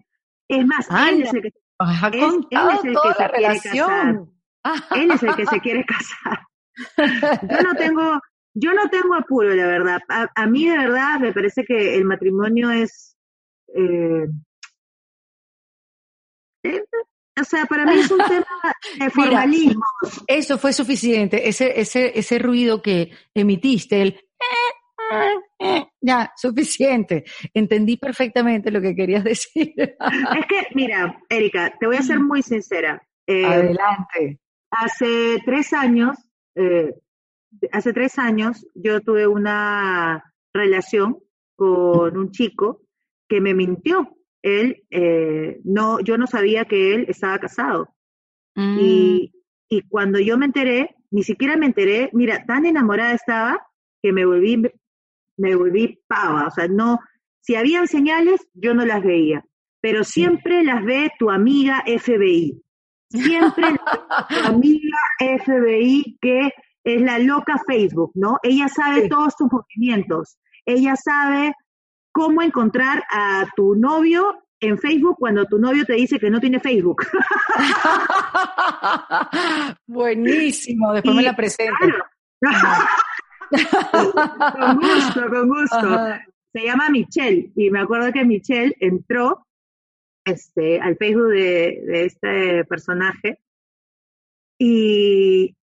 es 0.48 0.66
más, 0.66 0.88
él 1.10 1.22
es 1.22 1.34
el 1.34 1.42
que 1.44 1.48
él 1.50 2.70
es 2.74 2.84
el 2.86 2.96
que 2.96 3.14
se 3.16 3.28
relación. 3.28 4.32
Quiere 4.90 5.04
él 5.04 5.12
es 5.12 5.24
el 5.24 5.36
que 5.36 5.46
se 5.46 5.60
quiere 5.60 5.86
casar. 5.86 6.40
Yo 7.50 7.62
no 7.62 7.74
tengo, 7.76 8.22
yo 8.54 8.74
no 8.74 8.90
tengo 8.90 9.16
apuro, 9.16 9.54
la 9.54 9.66
verdad. 9.66 10.02
A, 10.08 10.46
mí 10.48 10.68
de 10.68 10.78
verdad 10.78 11.20
me 11.20 11.34
parece 11.34 11.64
que 11.64 11.96
el 11.96 12.06
matrimonio 12.06 12.72
es, 12.72 13.18
eh, 13.76 14.28
o 17.40 17.44
sea, 17.44 17.66
para 17.66 17.86
mí 17.86 18.00
es 18.00 18.12
un 18.12 18.20
tema 18.20 18.46
de 19.00 19.10
formalismo. 19.10 19.84
eso 20.28 20.58
fue 20.58 20.74
suficiente, 20.74 21.48
ese, 21.48 21.80
ese, 21.80 22.18
ese 22.18 22.40
ruido 22.40 22.82
que 22.82 23.12
emitiste, 23.34 24.02
el 24.02 24.20
ya, 26.02 26.32
suficiente. 26.36 27.24
Entendí 27.54 27.98
perfectamente 27.98 28.72
lo 28.72 28.82
que 28.82 28.96
querías 28.96 29.24
decir. 29.24 29.74
Es 29.78 30.46
que, 30.48 30.68
mira, 30.74 31.20
Erika, 31.30 31.74
te 31.80 31.88
voy 31.88 31.98
a 31.98 32.02
ser 32.02 32.20
muy 32.20 32.42
sincera. 32.42 33.02
Eh, 33.28 33.46
Adelante. 33.46 34.40
Hace 34.72 35.42
tres 35.46 35.74
años, 35.74 36.18
eh, 36.56 36.96
hace 37.72 37.94
tres 37.94 38.18
años, 38.18 38.66
yo 38.74 39.02
tuve 39.02 39.28
una 39.28 40.34
relación 40.54 41.20
con 41.56 42.18
un 42.18 42.32
chico 42.32 42.82
que 43.28 43.42
me 43.42 43.54
mintió. 43.54 44.18
Él, 44.44 44.84
eh, 44.90 45.60
no, 45.64 46.00
yo 46.00 46.18
no 46.18 46.28
sabía 46.28 46.66
que 46.66 46.96
él 46.96 47.06
estaba 47.08 47.40
casado. 47.40 47.94
Mm. 48.56 48.78
Y, 48.80 49.34
y 49.70 49.82
cuando 49.84 50.20
yo 50.20 50.38
me 50.38 50.46
enteré, 50.46 50.96
ni 51.12 51.24
siquiera 51.24 51.58
me 51.58 51.68
enteré, 51.68 52.10
mira, 52.14 52.46
tan 52.46 52.66
enamorada 52.66 53.14
estaba 53.14 53.68
que 54.02 54.12
me 54.12 54.26
volví 54.26 54.64
me 55.38 55.56
volví 55.56 56.00
pava, 56.08 56.48
o 56.48 56.52
sea, 56.52 56.68
no, 56.68 57.00
si 57.42 57.56
habían 57.56 57.88
señales, 57.88 58.48
yo 58.54 58.74
no 58.74 58.86
las 58.86 59.04
veía, 59.04 59.44
pero 59.82 60.04
siempre 60.04 60.64
las 60.64 60.86
ve 60.86 61.10
tu 61.18 61.32
amiga 61.32 61.84
FBI, 61.86 62.62
siempre 63.10 63.66
tu 64.30 64.36
amiga 64.46 64.98
FBI 65.20 66.18
que 66.22 66.52
es 66.84 67.02
la 67.02 67.20
loca 67.20 67.60
Facebook, 67.68 68.12
¿no? 68.14 68.38
Ella 68.44 68.68
sabe 68.68 69.10
todos 69.10 69.36
tus 69.36 69.48
movimientos, 69.52 70.38
ella 70.66 70.96
sabe 70.96 71.54
cómo 72.12 72.42
encontrar 72.42 73.04
a 73.10 73.46
tu 73.56 73.76
novio 73.76 74.44
en 74.60 74.78
Facebook 74.78 75.16
cuando 75.18 75.46
tu 75.46 75.58
novio 75.58 75.86
te 75.86 75.94
dice 75.94 76.20
que 76.20 76.30
no 76.30 76.40
tiene 76.40 76.60
Facebook. 76.60 77.04
Buenísimo, 79.88 80.94
después 80.94 81.16
me 81.16 81.24
la 81.24 81.36
presento. 81.36 81.74
con 83.52 84.78
gusto, 84.78 85.30
con 85.30 85.50
gusto. 85.50 85.78
Se 86.54 86.64
llama 86.64 86.90
Michelle 86.90 87.52
y 87.56 87.70
me 87.70 87.82
acuerdo 87.82 88.12
que 88.12 88.26
Michelle 88.26 88.76
entró 88.80 89.46
este, 90.26 90.80
al 90.80 90.98
Facebook 90.98 91.30
de, 91.30 92.06
este 92.06 92.66
personaje 92.66 93.40
y, 94.60 95.56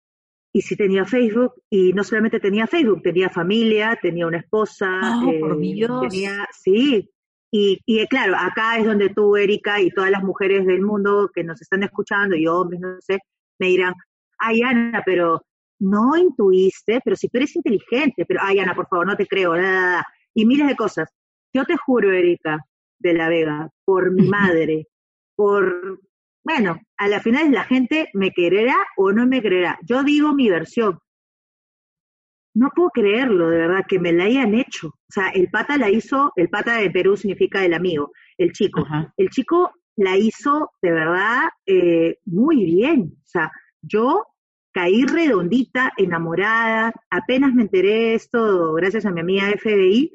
y 0.58 0.62
sí 0.64 0.76
tenía 0.76 1.06
Facebook 1.06 1.54
y 1.70 1.94
no 1.94 2.04
solamente 2.04 2.40
tenía 2.40 2.66
Facebook, 2.66 3.04
tenía 3.04 3.30
familia, 3.30 3.96
tenía 4.02 4.26
una 4.26 4.40
esposa. 4.40 4.88
Oh, 5.24 5.32
por 5.40 5.64
eh, 5.64 5.88
Tenía, 6.10 6.48
sí, 6.52 7.08
y, 7.52 7.80
y, 7.86 8.08
claro, 8.08 8.36
acá 8.36 8.80
es 8.80 8.86
donde 8.86 9.10
tú, 9.10 9.38
Erika, 9.38 9.80
y 9.80 9.92
todas 9.92 10.10
las 10.10 10.24
mujeres 10.24 10.66
del 10.66 10.82
mundo 10.82 11.30
que 11.32 11.44
nos 11.44 11.62
están 11.62 11.84
escuchando, 11.84 12.36
y 12.36 12.48
hombres, 12.48 12.80
no 12.82 12.98
sé, 13.02 13.20
me 13.60 13.68
dirán, 13.68 13.94
ay, 14.40 14.64
Ana, 14.64 15.04
pero 15.06 15.46
no 15.78 16.18
intuiste, 16.18 17.02
pero 17.06 17.16
si 17.16 17.30
tú 17.30 17.38
eres 17.38 17.56
inteligente, 17.56 18.26
pero, 18.26 18.40
ay, 18.42 18.58
Ana, 18.58 18.74
por 18.74 18.88
favor, 18.88 19.06
no 19.06 19.16
te 19.16 19.28
creo, 19.28 19.56
nada, 19.56 20.08
y 20.34 20.48
miles 20.48 20.68
de 20.68 20.76
cosas. 20.76 21.08
Yo 21.54 21.66
te 21.66 21.78
juro, 21.78 22.12
Erika, 22.12 22.66
de 22.98 23.14
la 23.14 23.30
Vega, 23.30 23.70
por 23.86 24.12
mi 24.12 24.28
madre, 24.28 24.88
por, 25.36 26.02
bueno, 26.48 26.80
a 26.98 27.10
la 27.10 27.20
final 27.20 27.52
la 27.52 27.66
gente 27.66 28.08
me 28.14 28.32
quererá 28.32 28.78
o 28.96 29.12
no 29.12 29.28
me 29.28 29.42
creerá. 29.42 29.78
Yo 29.84 30.02
digo 30.04 30.34
mi 30.34 30.50
versión. 30.50 30.98
No 32.56 32.70
puedo 32.74 32.90
creerlo, 32.90 33.50
de 33.50 33.58
verdad, 33.58 33.86
que 33.86 34.00
me 34.00 34.14
la 34.14 34.24
hayan 34.24 34.56
hecho. 34.56 34.88
O 34.88 35.12
sea, 35.12 35.28
el 35.32 35.50
pata 35.50 35.78
la 35.78 35.90
hizo, 35.90 36.32
el 36.38 36.48
pata 36.48 36.78
de 36.78 36.90
Perú 36.90 37.18
significa 37.18 37.66
el 37.66 37.74
amigo, 37.74 38.14
el 38.38 38.54
chico. 38.54 38.88
El 39.18 39.30
chico 39.30 39.74
la 39.98 40.16
hizo 40.16 40.72
de 40.82 40.92
verdad 40.92 41.50
eh, 41.66 42.20
muy 42.24 42.64
bien. 42.64 43.18
O 43.18 43.28
sea, 43.28 43.52
yo 43.82 44.24
caí 44.72 45.04
redondita, 45.04 45.92
enamorada, 45.98 46.94
apenas 47.10 47.54
me 47.54 47.64
enteré 47.64 47.90
de 47.90 48.14
esto 48.16 48.74
gracias 48.74 49.06
a 49.06 49.12
mi 49.12 49.20
amiga 49.20 49.52
FBI, 49.52 50.14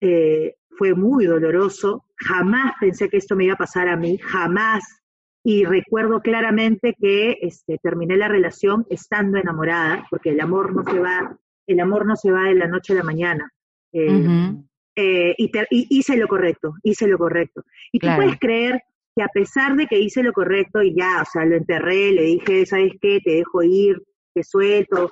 eh, 0.00 0.54
fue 0.78 0.94
muy 0.94 1.26
doloroso, 1.26 2.04
jamás 2.14 2.74
pensé 2.78 3.08
que 3.08 3.16
esto 3.16 3.34
me 3.34 3.46
iba 3.46 3.54
a 3.54 3.58
pasar 3.58 3.88
a 3.88 3.96
mí, 3.96 4.16
jamás, 4.18 4.99
y 5.42 5.64
recuerdo 5.64 6.20
claramente 6.20 6.94
que 7.00 7.38
este, 7.40 7.78
terminé 7.78 8.16
la 8.16 8.28
relación 8.28 8.86
estando 8.90 9.38
enamorada, 9.38 10.06
porque 10.10 10.30
el 10.30 10.40
amor 10.40 10.74
no 10.74 10.84
se 10.84 10.98
va, 10.98 11.36
el 11.66 11.80
amor 11.80 12.06
no 12.06 12.16
se 12.16 12.30
va 12.30 12.44
de 12.44 12.54
la 12.54 12.66
noche 12.66 12.92
a 12.92 12.96
la 12.96 13.02
mañana. 13.02 13.50
Eh, 13.92 14.52
eh, 14.96 15.34
y, 15.38 15.50
hice 15.70 16.16
lo 16.16 16.28
correcto, 16.28 16.74
hice 16.82 17.06
lo 17.06 17.16
correcto. 17.16 17.64
Y 17.90 17.98
tú 17.98 18.08
puedes 18.14 18.38
creer 18.38 18.82
que 19.16 19.22
a 19.22 19.28
pesar 19.28 19.76
de 19.76 19.86
que 19.86 19.98
hice 19.98 20.22
lo 20.22 20.32
correcto 20.32 20.82
y 20.82 20.94
ya, 20.94 21.22
o 21.22 21.24
sea, 21.24 21.44
lo 21.44 21.56
enterré, 21.56 22.12
le 22.12 22.22
dije, 22.22 22.66
¿sabes 22.66 22.92
qué? 23.00 23.20
Te 23.24 23.36
dejo 23.36 23.62
ir, 23.62 24.02
te 24.34 24.44
suelto, 24.44 25.10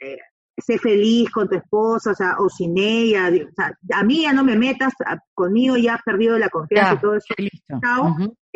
eh, 0.00 0.18
sé 0.56 0.78
feliz 0.78 1.30
con 1.30 1.48
tu 1.48 1.56
esposa, 1.56 2.12
o 2.12 2.14
sea, 2.14 2.36
o 2.38 2.48
sin 2.48 2.76
ella, 2.78 3.28
o 3.28 3.52
sea, 3.54 3.76
a 3.92 4.04
mí 4.04 4.22
ya 4.22 4.32
no 4.32 4.44
me 4.44 4.56
metas, 4.56 4.92
conmigo 5.34 5.76
ya 5.76 5.94
has 5.94 6.02
perdido 6.02 6.38
la 6.38 6.48
confianza 6.48 6.94
y 6.94 6.98
todo 6.98 7.14
eso. 7.14 7.34
Listo. 7.36 7.80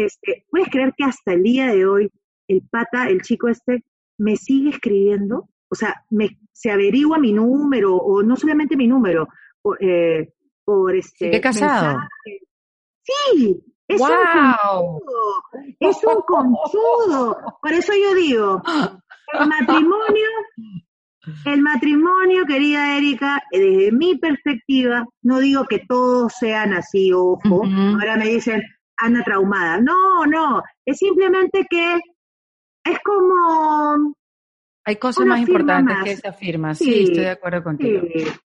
Este, 0.05 0.45
¿Puedes 0.51 0.69
creer 0.69 0.95
que 0.97 1.05
hasta 1.05 1.33
el 1.33 1.43
día 1.43 1.67
de 1.73 1.87
hoy 1.87 2.11
el 2.49 2.63
pata, 2.71 3.09
el 3.09 3.23
chico 3.23 3.49
este, 3.49 3.85
me 4.19 4.37
sigue 4.37 4.71
escribiendo? 4.71 5.49
o 5.73 5.75
sea, 5.75 6.05
me, 6.11 6.39
se 6.53 6.71
averigua 6.71 7.19
mi 7.19 7.33
número, 7.33 7.97
o 7.97 8.23
no 8.23 8.37
solamente 8.37 8.77
mi 8.77 8.87
número, 8.87 9.27
eh, 9.81 10.35
por 10.63 10.95
este... 10.95 11.27
¿Sigue 11.27 11.41
casado? 11.41 11.99
Sí, 13.03 13.65
es 13.89 14.01
un 14.01 14.09
conchudo, 14.09 15.45
es 15.81 16.05
un 16.05 16.21
conchudo. 16.27 17.59
Por 17.63 17.73
eso 17.73 17.93
yo 17.95 18.15
digo, 18.15 18.63
el 19.33 19.49
matrimonio, 19.49 20.29
el 21.47 21.63
matrimonio, 21.63 22.45
querida 22.47 22.99
Erika, 22.99 23.43
desde 23.51 23.93
mi 23.93 24.19
perspectiva, 24.19 25.07
no 25.23 25.39
digo 25.41 25.65
que 25.65 25.79
todos 25.89 26.35
sean 26.39 26.75
así, 26.75 27.15
ojo, 27.15 27.65
ahora 27.65 28.19
me 28.19 28.27
dicen, 28.27 28.63
anda 28.97 29.23
traumada. 29.23 29.81
No, 29.81 30.27
no, 30.27 30.63
es 30.85 30.99
simplemente 30.99 31.67
que 31.69 32.01
es 32.85 32.99
como... 33.05 34.15
Hay 34.85 34.97
cosas 34.97 35.27
más 35.27 35.41
importantes 35.41 35.97
que 36.03 36.13
esa 36.13 36.33
firma, 36.33 36.75
sí, 36.75 37.05
estoy 37.05 37.25
de 37.25 37.31
acuerdo 37.31 37.63
contigo. 37.63 38.03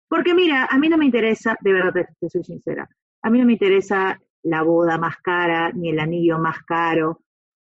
Porque 0.08 0.34
mira, 0.34 0.68
a 0.70 0.78
mí 0.78 0.90
no 0.90 0.98
me 0.98 1.06
interesa, 1.06 1.56
de 1.60 1.74
verdad 1.74 2.06
te 2.20 2.30
soy 2.30 2.44
sincera, 2.44 2.88
a 3.24 3.30
mí 3.30 3.40
no 3.40 3.46
me 3.46 3.54
interesa 3.54 4.20
la 4.44 4.64
boda 4.64 4.98
más 4.98 5.18
cara, 5.18 5.72
ni 5.72 5.90
el 5.90 6.00
anillo 6.00 6.38
más 6.38 6.60
caro. 6.64 7.22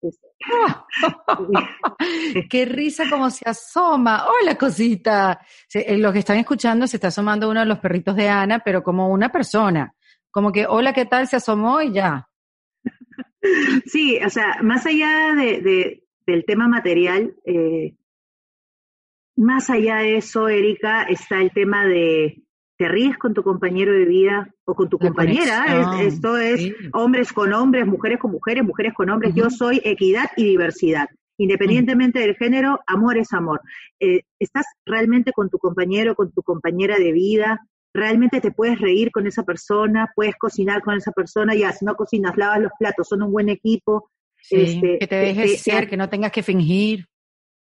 Qué 2.51 2.65
risa 2.65 3.09
como 3.09 3.31
se 3.31 3.49
asoma. 3.49 4.27
Hola, 4.27 4.57
cosita. 4.57 5.41
Eh, 5.73 5.97
los 5.97 6.13
que 6.13 6.19
están 6.19 6.39
escuchando 6.39 6.87
se 6.87 6.97
está 6.97 7.09
asomando 7.09 7.49
uno 7.49 7.61
de 7.61 7.67
los 7.67 7.79
perritos 7.79 8.17
de 8.17 8.29
Ana, 8.29 8.59
pero 8.59 8.83
como 8.83 9.09
una 9.09 9.31
persona. 9.31 9.95
Como 10.31 10.51
que, 10.51 10.67
hola, 10.67 10.93
¿qué 10.93 11.05
tal? 11.05 11.29
Se 11.29 11.37
asomó 11.37 11.81
y 11.83 11.93
ya. 11.93 12.29
Sí, 13.87 14.19
o 14.25 14.31
sea, 14.31 14.59
más 14.63 14.87
allá 14.87 15.35
de, 15.35 16.05
del 16.27 16.45
tema 16.45 16.69
material, 16.69 17.35
eh, 17.45 17.95
más 19.37 19.71
allá 19.71 19.97
de 19.99 20.19
eso, 20.19 20.49
Erika, 20.49 21.03
está 21.05 21.41
el 21.41 21.51
tema 21.53 21.87
de 21.87 22.43
te 22.77 22.89
ríes 22.89 23.17
con 23.17 23.33
tu 23.33 23.43
compañero 23.43 23.93
de 23.93 24.05
vida 24.07 24.53
o 24.65 24.75
con 24.75 24.89
tu 24.89 24.99
compañera. 24.99 26.01
esto 26.03 26.37
es 26.37 26.73
hombres 26.93 27.33
con 27.33 27.53
hombres, 27.53 27.87
mujeres 27.87 28.19
con 28.19 28.33
mujeres, 28.33 28.65
mujeres 28.65 28.93
con 28.95 29.09
hombres. 29.09 29.35
Yo 29.35 29.51
soy 29.51 29.81
equidad 29.85 30.31
y 30.37 30.45
diversidad. 30.45 31.09
Independientemente 31.39 32.19
del 32.19 32.35
género, 32.35 32.81
amor 32.87 33.19
es 33.19 33.33
amor. 33.33 33.61
Eh, 34.01 34.23
estás 34.39 34.67
realmente 34.85 35.33
con 35.33 35.49
tu 35.49 35.59
compañero, 35.59 36.15
con 36.15 36.33
tu 36.33 36.43
compañera 36.43 36.99
de 36.99 37.13
vida, 37.13 37.61
realmente 37.95 38.41
te 38.41 38.53
puedes 38.53 38.81
reír 38.81 39.11
con 39.11 39.27
esa 39.27 39.43
persona, 39.43 40.11
puedes 40.15 40.37
cocinar 40.37 40.83
con 40.83 40.97
esa 40.97 41.13
persona, 41.13 41.55
ya 41.55 41.73
si 41.73 41.85
no 41.85 41.95
cocinas, 41.95 42.37
lavas 42.37 42.61
los 42.61 42.73
platos, 42.79 43.09
son 43.09 43.23
un 43.23 43.33
buen 43.33 43.49
equipo. 43.49 44.11
Este, 44.51 44.99
que 44.99 45.07
te 45.07 45.17
dejes 45.17 45.63
ser, 45.63 45.89
que 45.89 45.97
no 45.97 46.09
tengas 46.09 46.33
que 46.33 46.43
fingir. 46.43 47.07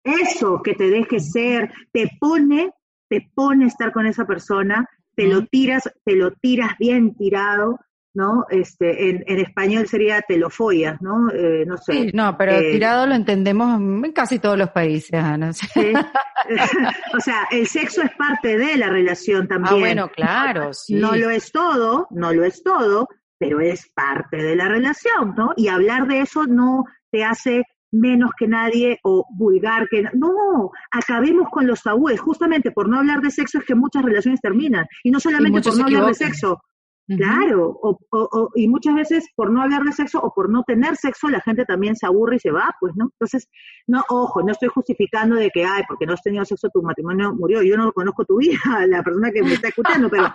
Eso, 0.03 0.61
que 0.61 0.73
te 0.73 0.89
dejes 0.89 1.31
ser, 1.31 1.71
te 1.91 2.09
pone, 2.19 2.71
te 3.09 3.29
pone 3.33 3.65
estar 3.65 3.91
con 3.91 4.05
esa 4.05 4.25
persona, 4.25 4.87
te 5.15 5.27
lo 5.27 5.45
tiras, 5.45 5.89
te 6.03 6.15
lo 6.15 6.31
tiras 6.31 6.77
bien 6.77 7.15
tirado, 7.15 7.79
¿no? 8.15 8.45
Este, 8.49 9.09
en, 9.09 9.23
en 9.27 9.39
español 9.39 9.87
sería 9.87 10.21
te 10.21 10.37
lo 10.37 10.49
follas, 10.49 11.01
¿no? 11.01 11.29
Eh, 11.31 11.65
no 11.67 11.77
sé. 11.77 11.93
Sí, 11.93 12.11
no, 12.13 12.37
pero 12.37 12.53
eh, 12.53 12.71
tirado 12.71 13.05
lo 13.05 13.13
entendemos 13.13 13.79
en 13.79 14.11
casi 14.13 14.39
todos 14.39 14.57
los 14.57 14.69
países, 14.69 15.21
Ana. 15.21 15.51
o 17.13 17.19
sea, 17.19 17.47
el 17.51 17.67
sexo 17.67 18.01
es 18.01 18.11
parte 18.17 18.57
de 18.57 18.77
la 18.77 18.89
relación 18.89 19.47
también. 19.47 19.75
Ah, 19.75 19.79
bueno, 19.79 20.09
claro, 20.09 20.73
sí. 20.73 20.95
No 20.95 21.15
lo 21.15 21.29
es 21.29 21.51
todo, 21.51 22.07
no 22.11 22.33
lo 22.33 22.43
es 22.43 22.63
todo, 22.63 23.07
pero 23.37 23.59
es 23.59 23.91
parte 23.93 24.37
de 24.37 24.55
la 24.55 24.67
relación, 24.67 25.35
¿no? 25.37 25.53
Y 25.57 25.67
hablar 25.67 26.07
de 26.07 26.21
eso 26.21 26.45
no 26.45 26.85
te 27.11 27.23
hace 27.23 27.63
menos 27.91 28.31
que 28.37 28.47
nadie 28.47 28.99
o 29.03 29.25
vulgar 29.29 29.87
que 29.89 30.03
no, 30.13 30.71
acabemos 30.91 31.49
con 31.49 31.67
los 31.67 31.81
tabúes, 31.81 32.19
justamente 32.19 32.71
por 32.71 32.89
no 32.89 32.99
hablar 32.99 33.21
de 33.21 33.31
sexo 33.31 33.59
es 33.59 33.65
que 33.65 33.75
muchas 33.75 34.03
relaciones 34.03 34.41
terminan 34.41 34.85
y 35.03 35.11
no 35.11 35.19
solamente 35.19 35.61
por 35.61 35.77
no 35.77 35.85
hablar 35.85 36.05
de 36.07 36.13
sexo, 36.13 36.61
Claro, 37.07 37.79
o, 37.83 38.49
y 38.55 38.67
muchas 38.67 38.95
veces 38.95 39.27
por 39.35 39.51
no 39.51 39.61
hablar 39.61 39.83
de 39.83 39.91
sexo 39.91 40.19
o 40.19 40.33
por 40.33 40.49
no 40.49 40.63
tener 40.63 40.95
sexo 40.95 41.29
la 41.29 41.39
gente 41.39 41.63
también 41.63 41.95
se 41.95 42.07
aburre 42.07 42.37
y 42.37 42.39
se 42.39 42.49
va, 42.49 42.75
pues, 42.79 42.95
¿no? 42.95 43.11
Entonces, 43.13 43.47
no, 43.85 44.03
ojo, 44.09 44.41
no 44.41 44.51
estoy 44.51 44.69
justificando 44.69 45.35
de 45.35 45.51
que, 45.51 45.63
ay, 45.63 45.83
porque 45.87 46.07
no 46.07 46.13
has 46.13 46.23
tenido 46.23 46.43
sexo 46.45 46.67
tu 46.73 46.81
matrimonio 46.81 47.35
murió, 47.35 47.61
yo 47.61 47.77
no 47.77 47.91
conozco 47.93 48.25
tu 48.25 48.37
vida, 48.37 48.57
la 48.87 49.03
persona 49.03 49.29
que 49.31 49.43
me 49.43 49.53
está 49.53 49.67
escuchando, 49.67 50.09
pero 50.09 50.33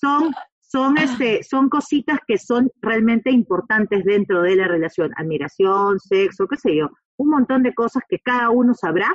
son, 0.00 0.32
son, 0.60 0.96
este, 0.96 1.42
son 1.42 1.68
cositas 1.68 2.20
que 2.24 2.38
son 2.38 2.70
realmente 2.80 3.32
importantes 3.32 4.04
dentro 4.04 4.42
de 4.42 4.54
la 4.54 4.68
relación, 4.68 5.10
admiración, 5.16 5.98
sexo, 5.98 6.46
qué 6.46 6.56
sé 6.56 6.76
yo, 6.76 6.88
un 7.16 7.30
montón 7.30 7.64
de 7.64 7.74
cosas 7.74 8.04
que 8.08 8.20
cada 8.20 8.50
uno 8.50 8.74
sabrá 8.74 9.12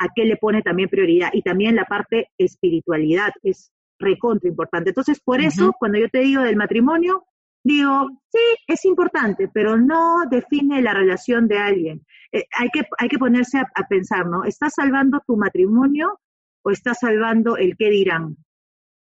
a 0.00 0.08
qué 0.16 0.24
le 0.24 0.36
pone 0.36 0.62
también 0.62 0.88
prioridad. 0.88 1.30
Y 1.32 1.42
también 1.42 1.76
la 1.76 1.84
parte 1.84 2.28
espiritualidad 2.36 3.30
es 3.44 3.70
recontra 4.02 4.48
importante. 4.48 4.90
Entonces, 4.90 5.20
por 5.20 5.40
eso, 5.40 5.74
cuando 5.78 5.98
yo 5.98 6.08
te 6.08 6.20
digo 6.20 6.42
del 6.42 6.56
matrimonio, 6.56 7.24
digo, 7.64 8.10
sí, 8.30 8.40
es 8.66 8.84
importante, 8.84 9.48
pero 9.52 9.76
no 9.76 10.24
define 10.30 10.82
la 10.82 10.94
relación 10.94 11.48
de 11.48 11.58
alguien. 11.58 12.06
Eh, 12.32 12.44
hay, 12.58 12.68
que, 12.70 12.82
hay 12.98 13.08
que 13.08 13.18
ponerse 13.18 13.58
a, 13.58 13.88
pensar, 13.88 14.26
¿no? 14.26 14.44
¿Estás 14.44 14.74
salvando 14.74 15.22
tu 15.26 15.36
matrimonio 15.36 16.20
o 16.64 16.70
estás 16.70 16.98
salvando 17.00 17.56
el 17.56 17.76
qué 17.76 17.90
dirán? 17.90 18.36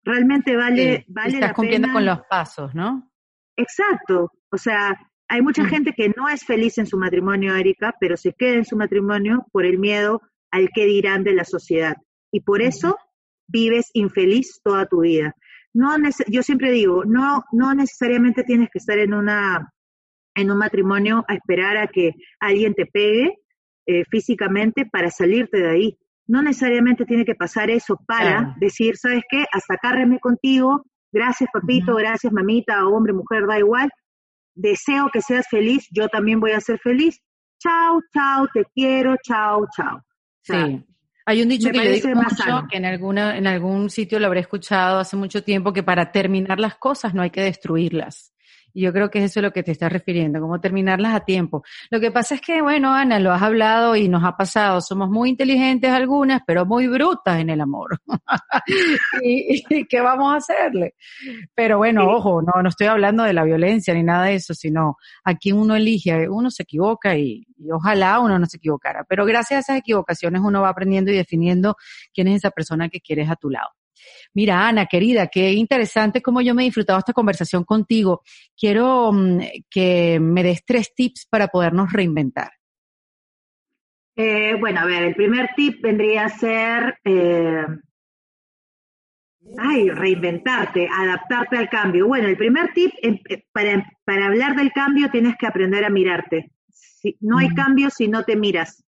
Realmente 0.04 0.56
vale, 0.56 1.04
vale 1.08 1.34
estás 1.34 1.52
cumpliendo 1.52 1.92
con 1.92 2.04
los 2.04 2.20
pasos, 2.30 2.74
¿no? 2.74 3.10
Exacto. 3.56 4.30
O 4.50 4.58
sea, 4.58 4.96
hay 5.28 5.42
mucha 5.42 5.64
mm. 5.64 5.68
gente 5.68 5.92
que 5.92 6.12
no 6.16 6.28
es 6.28 6.44
feliz 6.44 6.78
en 6.78 6.86
su 6.86 6.96
matrimonio, 6.96 7.56
Erika, 7.56 7.94
pero 7.98 8.16
se 8.16 8.32
queda 8.32 8.54
en 8.54 8.64
su 8.64 8.76
matrimonio 8.76 9.46
por 9.50 9.66
el 9.66 9.78
miedo 9.78 10.22
al 10.50 10.70
qué 10.72 10.84
dirán 10.86 11.24
de 11.24 11.34
la 11.34 11.44
sociedad. 11.44 11.96
Y 12.30 12.40
por 12.40 12.62
eso 12.62 12.96
vives 13.48 13.90
infeliz 13.92 14.60
toda 14.62 14.86
tu 14.86 15.00
vida. 15.00 15.34
No, 15.74 15.94
yo 16.28 16.42
siempre 16.42 16.70
digo, 16.70 17.04
no, 17.04 17.44
no 17.52 17.74
necesariamente 17.74 18.44
tienes 18.44 18.70
que 18.72 18.78
estar 18.78 18.98
en 18.98 19.12
una 19.12 19.72
en 20.34 20.50
un 20.50 20.58
matrimonio 20.58 21.24
a 21.28 21.34
esperar 21.34 21.76
a 21.76 21.86
que 21.86 22.12
alguien 22.40 22.74
te 22.74 22.86
pegue 22.86 23.38
eh, 23.86 24.04
físicamente 24.10 24.84
para 24.84 25.10
salirte 25.10 25.58
de 25.58 25.68
ahí. 25.68 25.98
No 26.26 26.42
necesariamente 26.42 27.06
tiene 27.06 27.24
que 27.24 27.34
pasar 27.34 27.70
eso 27.70 27.98
para 28.06 28.54
decir, 28.58 28.96
¿sabes 28.96 29.22
qué? 29.30 29.46
Hasta 29.52 29.74
acá 29.74 29.94
contigo, 30.20 30.84
gracias 31.12 31.48
papito, 31.52 31.94
gracias 31.94 32.32
mamita, 32.32 32.86
hombre, 32.86 33.12
mujer, 33.12 33.46
da 33.46 33.58
igual. 33.58 33.88
Deseo 34.54 35.08
que 35.12 35.22
seas 35.22 35.46
feliz, 35.48 35.86
yo 35.90 36.08
también 36.08 36.40
voy 36.40 36.52
a 36.52 36.60
ser 36.60 36.78
feliz. 36.80 37.20
Chao, 37.58 38.00
chao, 38.12 38.48
te 38.52 38.64
quiero, 38.74 39.16
chao, 39.22 39.66
chao. 39.74 40.00
sí. 40.42 40.84
Hay 41.28 41.42
un 41.42 41.48
dicho 41.48 41.70
que 41.70 41.84
yo 41.84 41.90
digo 41.90 42.08
mucho, 42.14 42.68
que 42.70 42.76
en, 42.76 42.84
alguna, 42.84 43.36
en 43.36 43.48
algún 43.48 43.90
sitio 43.90 44.20
lo 44.20 44.26
habré 44.26 44.40
escuchado 44.40 45.00
hace 45.00 45.16
mucho 45.16 45.42
tiempo, 45.42 45.72
que 45.72 45.82
para 45.82 46.12
terminar 46.12 46.60
las 46.60 46.76
cosas 46.76 47.14
no 47.14 47.22
hay 47.22 47.30
que 47.30 47.42
destruirlas. 47.42 48.32
Y 48.76 48.82
yo 48.82 48.92
creo 48.92 49.08
que 49.08 49.24
eso 49.24 49.40
es 49.40 49.42
lo 49.42 49.54
que 49.54 49.62
te 49.62 49.72
estás 49.72 49.90
refiriendo, 49.90 50.38
cómo 50.38 50.60
terminarlas 50.60 51.14
a 51.14 51.20
tiempo. 51.20 51.64
Lo 51.88 51.98
que 51.98 52.10
pasa 52.10 52.34
es 52.34 52.42
que, 52.42 52.60
bueno, 52.60 52.92
Ana, 52.92 53.18
lo 53.18 53.32
has 53.32 53.40
hablado 53.40 53.96
y 53.96 54.06
nos 54.06 54.22
ha 54.22 54.36
pasado. 54.36 54.82
Somos 54.82 55.08
muy 55.08 55.30
inteligentes 55.30 55.90
algunas, 55.90 56.42
pero 56.46 56.66
muy 56.66 56.86
brutas 56.86 57.40
en 57.40 57.48
el 57.48 57.62
amor. 57.62 57.98
¿Y, 59.22 59.86
qué 59.86 60.00
vamos 60.02 60.30
a 60.30 60.36
hacerle? 60.36 60.94
Pero 61.54 61.78
bueno, 61.78 62.06
ojo, 62.06 62.42
no, 62.42 62.62
no 62.62 62.68
estoy 62.68 62.88
hablando 62.88 63.22
de 63.22 63.32
la 63.32 63.44
violencia 63.44 63.94
ni 63.94 64.02
nada 64.02 64.26
de 64.26 64.34
eso, 64.34 64.52
sino 64.52 64.98
aquí 65.24 65.52
uno 65.52 65.74
elige, 65.74 66.28
uno 66.28 66.50
se 66.50 66.64
equivoca 66.64 67.16
y, 67.16 67.46
y 67.56 67.70
ojalá 67.72 68.20
uno 68.20 68.38
no 68.38 68.44
se 68.44 68.58
equivocara. 68.58 69.04
Pero 69.08 69.24
gracias 69.24 69.56
a 69.56 69.60
esas 69.60 69.78
equivocaciones 69.78 70.42
uno 70.44 70.60
va 70.60 70.68
aprendiendo 70.68 71.10
y 71.10 71.16
definiendo 71.16 71.76
quién 72.12 72.28
es 72.28 72.36
esa 72.36 72.50
persona 72.50 72.90
que 72.90 73.00
quieres 73.00 73.30
a 73.30 73.36
tu 73.36 73.48
lado. 73.48 73.70
Mira, 74.34 74.68
Ana, 74.68 74.86
querida, 74.86 75.28
qué 75.28 75.52
interesante 75.52 76.22
cómo 76.22 76.40
yo 76.40 76.54
me 76.54 76.62
he 76.62 76.66
disfrutado 76.66 76.98
esta 76.98 77.12
conversación 77.12 77.64
contigo. 77.64 78.22
Quiero 78.56 79.12
mm, 79.12 79.40
que 79.70 80.18
me 80.20 80.42
des 80.42 80.64
tres 80.64 80.94
tips 80.94 81.26
para 81.30 81.48
podernos 81.48 81.92
reinventar. 81.92 82.50
Eh, 84.16 84.54
bueno, 84.58 84.80
a 84.80 84.86
ver, 84.86 85.02
el 85.02 85.14
primer 85.14 85.50
tip 85.54 85.82
vendría 85.82 86.24
a 86.24 86.28
ser, 86.30 86.98
eh, 87.04 87.66
ay, 89.58 89.90
reinventarte, 89.90 90.88
adaptarte 90.90 91.58
al 91.58 91.68
cambio. 91.68 92.06
Bueno, 92.06 92.26
el 92.26 92.36
primer 92.38 92.72
tip, 92.72 92.92
em, 93.02 93.18
eh, 93.28 93.44
para, 93.52 93.86
para 94.04 94.26
hablar 94.26 94.56
del 94.56 94.72
cambio 94.72 95.10
tienes 95.10 95.36
que 95.36 95.46
aprender 95.46 95.84
a 95.84 95.90
mirarte. 95.90 96.50
Si, 96.70 97.18
no 97.20 97.36
hay 97.38 97.50
cambio 97.50 97.90
si 97.90 98.08
no 98.08 98.24
te 98.24 98.36
miras. 98.36 98.82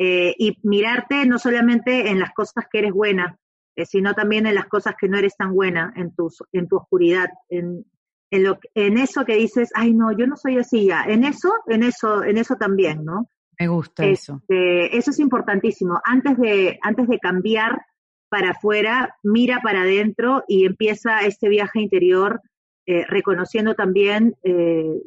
y 0.00 0.56
mirarte 0.62 1.26
no 1.26 1.40
solamente 1.40 2.08
en 2.10 2.20
las 2.20 2.30
cosas 2.30 2.66
que 2.70 2.78
eres 2.78 2.92
buena, 2.92 3.36
eh, 3.78 3.86
sino 3.86 4.12
también 4.12 4.44
en 4.46 4.56
las 4.56 4.66
cosas 4.66 4.96
que 5.00 5.08
no 5.08 5.18
eres 5.18 5.36
tan 5.36 5.54
buena, 5.54 5.92
en, 5.94 6.12
tus, 6.12 6.42
en 6.50 6.66
tu 6.66 6.78
oscuridad, 6.78 7.28
en, 7.48 7.84
en, 8.28 8.42
lo, 8.42 8.58
en 8.74 8.98
eso 8.98 9.24
que 9.24 9.36
dices, 9.36 9.70
ay 9.72 9.94
no, 9.94 10.10
yo 10.10 10.26
no 10.26 10.36
soy 10.36 10.58
así 10.58 10.86
ya, 10.86 11.04
en 11.04 11.22
eso, 11.22 11.52
en 11.68 11.84
eso, 11.84 12.24
en 12.24 12.38
eso 12.38 12.56
también, 12.56 13.04
¿no? 13.04 13.30
Me 13.56 13.68
gusta 13.68 14.04
eso. 14.04 14.40
Este, 14.48 14.96
eso 14.96 15.12
es 15.12 15.20
importantísimo. 15.20 16.00
Antes 16.04 16.36
de, 16.38 16.80
antes 16.82 17.06
de 17.06 17.20
cambiar 17.20 17.80
para 18.28 18.50
afuera, 18.50 19.16
mira 19.22 19.60
para 19.62 19.82
adentro 19.82 20.42
y 20.48 20.66
empieza 20.66 21.20
este 21.20 21.48
viaje 21.48 21.80
interior 21.80 22.40
eh, 22.84 23.04
reconociendo 23.06 23.74
también, 23.74 24.34
eh, 24.42 25.02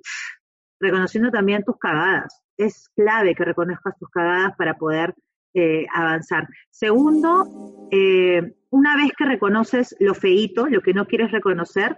reconociendo 0.80 1.30
también 1.30 1.66
tus 1.66 1.78
cagadas. 1.78 2.42
Es 2.56 2.88
clave 2.96 3.36
que 3.36 3.44
reconozcas 3.44 3.98
tus 3.98 4.10
cagadas 4.10 4.56
para 4.58 4.76
poder 4.76 5.14
eh, 5.54 5.86
avanzar. 5.94 6.48
Segundo, 6.70 7.90
eh, 7.92 8.54
una 8.70 8.96
vez 8.96 9.12
que 9.18 9.26
reconoces 9.26 9.94
lo 10.00 10.14
feíto, 10.14 10.68
lo 10.68 10.82
que 10.82 10.94
no 10.94 11.06
quieres 11.08 11.30
reconocer, 11.32 11.98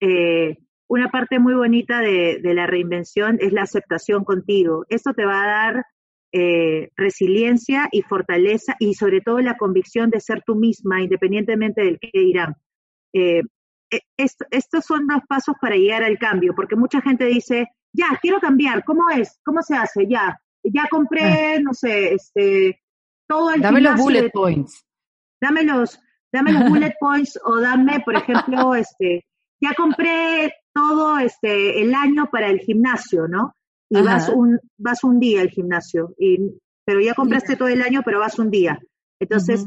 eh, 0.00 0.58
una 0.88 1.08
parte 1.08 1.38
muy 1.38 1.54
bonita 1.54 2.00
de, 2.00 2.40
la 2.42 2.66
reinvención 2.66 3.38
es 3.40 3.52
la 3.52 3.62
aceptación 3.62 4.24
contigo. 4.24 4.84
Esto 4.88 5.14
te 5.14 5.24
va 5.24 5.44
a 5.44 5.46
dar 5.46 5.86
resiliencia 6.96 7.88
y 7.90 8.02
fortaleza 8.02 8.74
y 8.78 8.94
sobre 8.94 9.20
todo 9.20 9.38
la 9.40 9.56
convicción 9.56 10.10
de 10.10 10.20
ser 10.20 10.42
tú 10.44 10.56
misma, 10.56 11.00
independientemente 11.00 11.82
del 11.82 11.98
que 11.98 12.10
dirán. 12.12 12.54
estos 14.16 14.84
son 14.84 15.06
los 15.08 15.22
pasos 15.28 15.54
para 15.60 15.76
llegar 15.76 16.02
al 16.02 16.18
cambio, 16.18 16.54
porque 16.54 16.76
mucha 16.76 17.00
gente 17.00 17.26
dice, 17.26 17.68
ya, 17.92 18.18
quiero 18.20 18.40
cambiar, 18.40 18.84
¿cómo 18.84 19.08
es? 19.10 19.38
¿Cómo 19.44 19.62
se 19.62 19.76
hace? 19.76 20.06
Ya, 20.08 20.38
ya 20.62 20.86
compré, 20.90 21.60
no 21.60 21.72
sé, 21.72 22.14
este, 22.14 22.80
todo 23.28 23.52
el 23.52 23.60
Dame 23.60 23.80
los 23.80 23.96
bullet 23.96 24.30
points. 24.30 24.84
Dame 25.40 25.62
los, 25.62 26.00
dame 26.32 26.52
los 26.52 26.68
bullet 26.68 26.94
points 26.98 27.38
o 27.44 27.60
dame, 27.60 28.00
por 28.00 28.16
ejemplo, 28.16 28.74
este, 28.74 29.24
ya 29.60 29.74
compré 29.74 30.52
todo 30.74 31.18
este 31.18 31.82
el 31.82 31.94
año 31.94 32.28
para 32.30 32.48
el 32.48 32.60
gimnasio, 32.60 33.28
¿no? 33.28 33.54
Y 33.90 34.02
vas 34.02 34.28
un, 34.28 34.58
vas 34.76 35.02
un 35.02 35.18
día 35.18 35.40
al 35.40 35.48
gimnasio, 35.48 36.14
y, 36.18 36.38
pero 36.84 37.00
ya 37.00 37.14
compraste 37.14 37.56
todo 37.56 37.68
el 37.68 37.80
año, 37.80 38.02
pero 38.04 38.20
vas 38.20 38.38
un 38.38 38.50
día. 38.50 38.78
Entonces, 39.18 39.66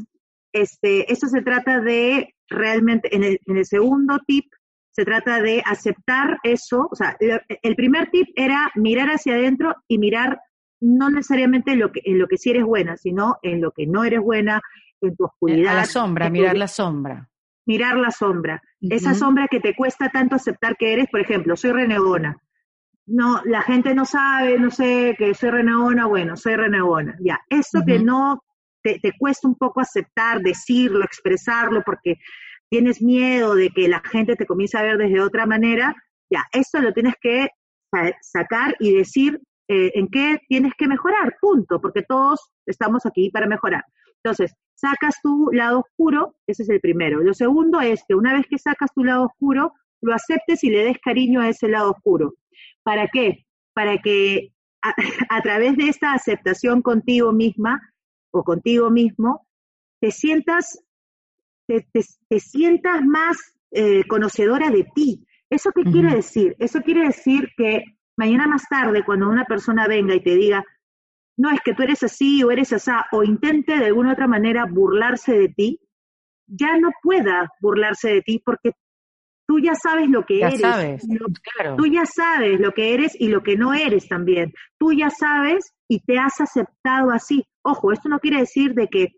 este, 0.52 1.12
eso 1.12 1.26
se 1.26 1.42
trata 1.42 1.80
de 1.80 2.34
realmente, 2.48 3.14
en 3.16 3.24
el, 3.24 3.40
en 3.46 3.56
el 3.56 3.66
segundo 3.66 4.20
tip, 4.26 4.44
se 4.92 5.04
trata 5.04 5.40
de 5.40 5.62
aceptar 5.64 6.38
eso, 6.44 6.88
o 6.90 6.94
sea, 6.94 7.16
el 7.18 7.74
primer 7.74 8.10
tip 8.10 8.28
era 8.36 8.70
mirar 8.74 9.08
hacia 9.08 9.34
adentro 9.34 9.74
y 9.88 9.98
mirar 9.98 10.38
no 10.82 11.10
necesariamente 11.10 11.72
en 11.72 11.78
lo 11.78 11.92
que, 11.92 12.02
en 12.04 12.18
lo 12.18 12.26
que 12.26 12.36
sí 12.36 12.50
eres 12.50 12.64
buena, 12.64 12.96
sino 12.96 13.38
en 13.42 13.60
lo 13.60 13.70
que 13.70 13.86
no 13.86 14.04
eres 14.04 14.20
buena, 14.20 14.60
en 15.00 15.16
tu 15.16 15.24
oscuridad. 15.24 15.72
A 15.72 15.76
la 15.76 15.84
sombra, 15.84 16.28
mirar 16.28 16.56
la 16.56 16.68
sombra. 16.68 17.28
Mirar 17.64 17.96
la 17.96 18.10
sombra. 18.10 18.60
Esa 18.80 19.14
sombra 19.14 19.46
que 19.48 19.60
te 19.60 19.74
cuesta 19.76 20.08
tanto 20.08 20.34
aceptar 20.34 20.76
que 20.76 20.92
eres, 20.92 21.06
por 21.08 21.20
ejemplo, 21.20 21.56
soy 21.56 21.70
renegona. 21.70 22.36
No, 23.06 23.40
la 23.44 23.62
gente 23.62 23.94
no 23.94 24.04
sabe, 24.04 24.58
no 24.58 24.70
sé, 24.72 25.14
que 25.16 25.34
soy 25.34 25.50
renegona, 25.50 26.06
bueno, 26.06 26.36
soy 26.36 26.56
renegona. 26.56 27.16
Ya, 27.20 27.40
eso 27.48 27.82
que 27.86 28.00
no 28.00 28.42
te, 28.82 28.98
te 28.98 29.12
cuesta 29.16 29.46
un 29.46 29.54
poco 29.54 29.80
aceptar, 29.80 30.40
decirlo, 30.40 31.04
expresarlo, 31.04 31.82
porque 31.86 32.18
tienes 32.68 33.00
miedo 33.00 33.54
de 33.54 33.70
que 33.70 33.86
la 33.86 34.00
gente 34.00 34.34
te 34.34 34.46
comience 34.46 34.76
a 34.76 34.82
ver 34.82 34.98
desde 34.98 35.20
otra 35.20 35.46
manera, 35.46 35.94
ya, 36.28 36.44
eso 36.52 36.80
lo 36.80 36.92
tienes 36.92 37.14
que 37.20 37.48
sacar 38.22 38.74
y 38.80 38.96
decir 38.96 39.40
eh, 39.72 39.90
en 39.94 40.08
qué 40.08 40.38
tienes 40.48 40.74
que 40.76 40.86
mejorar, 40.86 41.38
punto, 41.40 41.80
porque 41.80 42.02
todos 42.02 42.52
estamos 42.66 43.06
aquí 43.06 43.30
para 43.30 43.46
mejorar. 43.46 43.82
Entonces, 44.22 44.54
sacas 44.74 45.14
tu 45.22 45.50
lado 45.50 45.80
oscuro, 45.80 46.36
ese 46.46 46.64
es 46.64 46.68
el 46.68 46.78
primero. 46.78 47.22
Lo 47.22 47.32
segundo 47.32 47.80
es 47.80 48.04
que 48.06 48.14
una 48.14 48.34
vez 48.34 48.44
que 48.50 48.58
sacas 48.58 48.92
tu 48.94 49.02
lado 49.02 49.24
oscuro, 49.24 49.72
lo 50.02 50.12
aceptes 50.12 50.62
y 50.62 50.68
le 50.68 50.84
des 50.84 50.98
cariño 50.98 51.40
a 51.40 51.48
ese 51.48 51.68
lado 51.68 51.92
oscuro. 51.92 52.34
¿Para 52.82 53.08
qué? 53.08 53.46
Para 53.72 53.96
que 53.96 54.50
a, 54.82 54.92
través 55.42 55.74
de 55.78 55.88
esta 55.88 56.12
aceptación 56.12 56.82
contigo 56.82 57.32
misma 57.32 57.80
o 58.30 58.44
contigo 58.44 58.90
mismo, 58.90 59.46
te 60.02 60.10
sientas, 60.10 60.84
te, 61.66 62.40
sientas 62.40 63.02
más 63.06 63.38
eh, 63.70 64.04
conocedora 64.06 64.68
de 64.68 64.84
ti. 64.94 65.24
¿Eso 65.48 65.70
qué 65.72 65.82
quiere 65.84 66.14
decir? 66.14 66.56
Eso 66.58 66.82
quiere 66.82 67.06
decir 67.06 67.48
que 67.56 67.84
mañana 68.16 68.46
más 68.46 68.68
tarde, 68.68 69.04
cuando 69.04 69.28
una 69.28 69.44
persona 69.44 69.86
venga 69.86 70.14
y 70.14 70.20
te 70.20 70.34
diga, 70.36 70.64
no 71.36 71.50
es 71.50 71.60
que 71.60 71.74
tú 71.74 71.82
eres 71.82 72.02
así 72.02 72.42
o 72.42 72.50
eres 72.50 72.72
asá, 72.72 73.06
o 73.12 73.22
intente 73.22 73.78
de 73.78 73.86
alguna 73.86 74.12
otra 74.12 74.26
manera 74.26 74.66
burlarse 74.66 75.32
de 75.32 75.48
ti, 75.48 75.80
ya 76.46 76.76
no 76.76 76.90
pueda 77.02 77.50
burlarse 77.60 78.10
de 78.10 78.22
ti 78.22 78.42
porque 78.44 78.72
tú 79.46 79.58
ya 79.58 79.74
sabes 79.74 80.08
lo 80.08 80.24
que 80.24 80.40
eres. 80.40 81.06
Tú 81.76 81.86
ya 81.86 82.04
sabes 82.04 82.60
lo 82.60 82.72
que 82.72 82.94
eres 82.94 83.18
y 83.18 83.28
lo 83.28 83.42
que 83.42 83.56
no 83.56 83.72
eres 83.72 84.08
también. 84.08 84.52
Tú 84.78 84.92
ya 84.92 85.10
sabes 85.10 85.72
y 85.88 86.00
te 86.00 86.18
has 86.18 86.40
aceptado 86.40 87.10
así. 87.10 87.44
Ojo, 87.62 87.92
esto 87.92 88.08
no 88.08 88.18
quiere 88.18 88.40
decir 88.40 88.74
de 88.74 88.88
que 88.88 89.08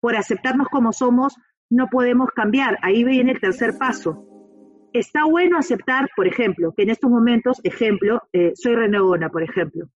por 0.00 0.16
aceptarnos 0.16 0.68
como 0.68 0.92
somos 0.92 1.34
no 1.70 1.88
podemos 1.88 2.30
cambiar. 2.34 2.78
Ahí 2.82 3.04
viene 3.04 3.32
el 3.32 3.40
tercer 3.40 3.76
paso 3.78 4.33
está 4.94 5.24
bueno 5.24 5.58
aceptar, 5.58 6.08
por 6.16 6.26
ejemplo, 6.26 6.72
que 6.74 6.84
en 6.84 6.90
estos 6.90 7.10
momentos, 7.10 7.60
ejemplo, 7.64 8.22
eh, 8.32 8.52
soy 8.54 8.76
renegona, 8.76 9.28
por 9.28 9.42
ejemplo. 9.42 9.88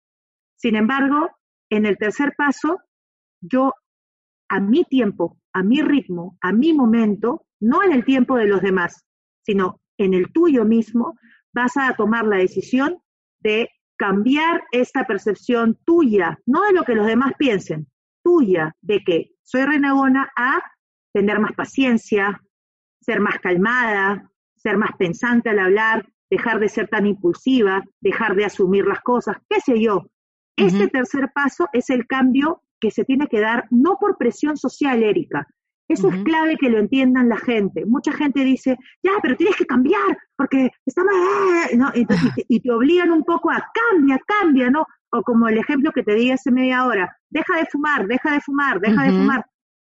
Sin 0.56 0.74
embargo, 0.74 1.30
en 1.70 1.84
el 1.84 1.98
tercer 1.98 2.34
paso, 2.36 2.80
yo 3.40 3.74
a 4.48 4.58
mi 4.58 4.84
tiempo, 4.84 5.38
a 5.52 5.62
mi 5.62 5.82
ritmo, 5.82 6.38
a 6.40 6.52
mi 6.52 6.72
momento, 6.72 7.46
no 7.60 7.82
en 7.82 7.92
el 7.92 8.04
tiempo 8.04 8.36
de 8.36 8.46
los 8.46 8.62
demás, 8.62 9.04
sino 9.42 9.80
en 9.98 10.14
el 10.14 10.32
tuyo 10.32 10.64
mismo, 10.64 11.18
vas 11.52 11.76
a 11.76 11.94
tomar 11.94 12.24
la 12.24 12.36
decisión 12.36 12.98
de 13.40 13.68
cambiar 13.98 14.64
esta 14.72 15.04
percepción 15.04 15.78
tuya, 15.84 16.38
no 16.46 16.62
de 16.62 16.72
lo 16.72 16.84
que 16.84 16.94
los 16.94 17.06
demás 17.06 17.32
piensen, 17.38 17.86
tuya, 18.24 18.74
de 18.80 19.04
que 19.04 19.30
soy 19.42 19.64
renegona 19.64 20.30
a 20.36 20.62
tener 21.12 21.38
más 21.38 21.52
paciencia, 21.52 22.40
ser 23.00 23.20
más 23.20 23.38
calmada, 23.40 24.30
ser 24.56 24.76
más 24.76 24.90
pensante 24.98 25.50
al 25.50 25.58
hablar, 25.58 26.08
dejar 26.30 26.58
de 26.58 26.68
ser 26.68 26.88
tan 26.88 27.06
impulsiva, 27.06 27.84
dejar 28.00 28.34
de 28.34 28.44
asumir 28.44 28.86
las 28.86 29.00
cosas, 29.00 29.36
qué 29.48 29.60
sé 29.60 29.80
yo. 29.80 30.06
Este 30.56 30.88
tercer 30.88 31.30
paso 31.34 31.68
es 31.72 31.90
el 31.90 32.06
cambio 32.06 32.62
que 32.80 32.90
se 32.90 33.04
tiene 33.04 33.26
que 33.26 33.40
dar 33.40 33.66
no 33.70 33.96
por 33.98 34.16
presión 34.16 34.56
social, 34.56 35.02
Erika. 35.02 35.46
Eso 35.88 36.08
es 36.08 36.24
clave 36.24 36.56
que 36.56 36.68
lo 36.68 36.78
entiendan 36.78 37.28
la 37.28 37.36
gente. 37.36 37.84
Mucha 37.86 38.12
gente 38.12 38.42
dice, 38.42 38.76
ya, 39.04 39.12
pero 39.22 39.36
tienes 39.36 39.54
que 39.54 39.66
cambiar, 39.66 40.18
porque 40.36 40.70
está 40.84 41.04
mal, 41.04 41.78
¿no? 41.78 41.92
y, 41.94 42.04
te, 42.04 42.14
y, 42.48 42.60
te, 42.60 42.72
obligan 42.72 43.12
un 43.12 43.22
poco 43.22 43.52
a 43.52 43.70
cambia, 43.72 44.18
cambia, 44.26 44.68
¿no? 44.68 44.84
O 45.10 45.22
como 45.22 45.46
el 45.46 45.58
ejemplo 45.58 45.92
que 45.92 46.02
te 46.02 46.14
di 46.14 46.32
hace 46.32 46.50
media 46.50 46.86
hora, 46.86 47.16
deja 47.30 47.56
de 47.58 47.66
fumar, 47.66 48.08
deja 48.08 48.32
de 48.32 48.40
fumar, 48.40 48.80
deja 48.80 49.04
de 49.04 49.10
fumar. 49.10 49.46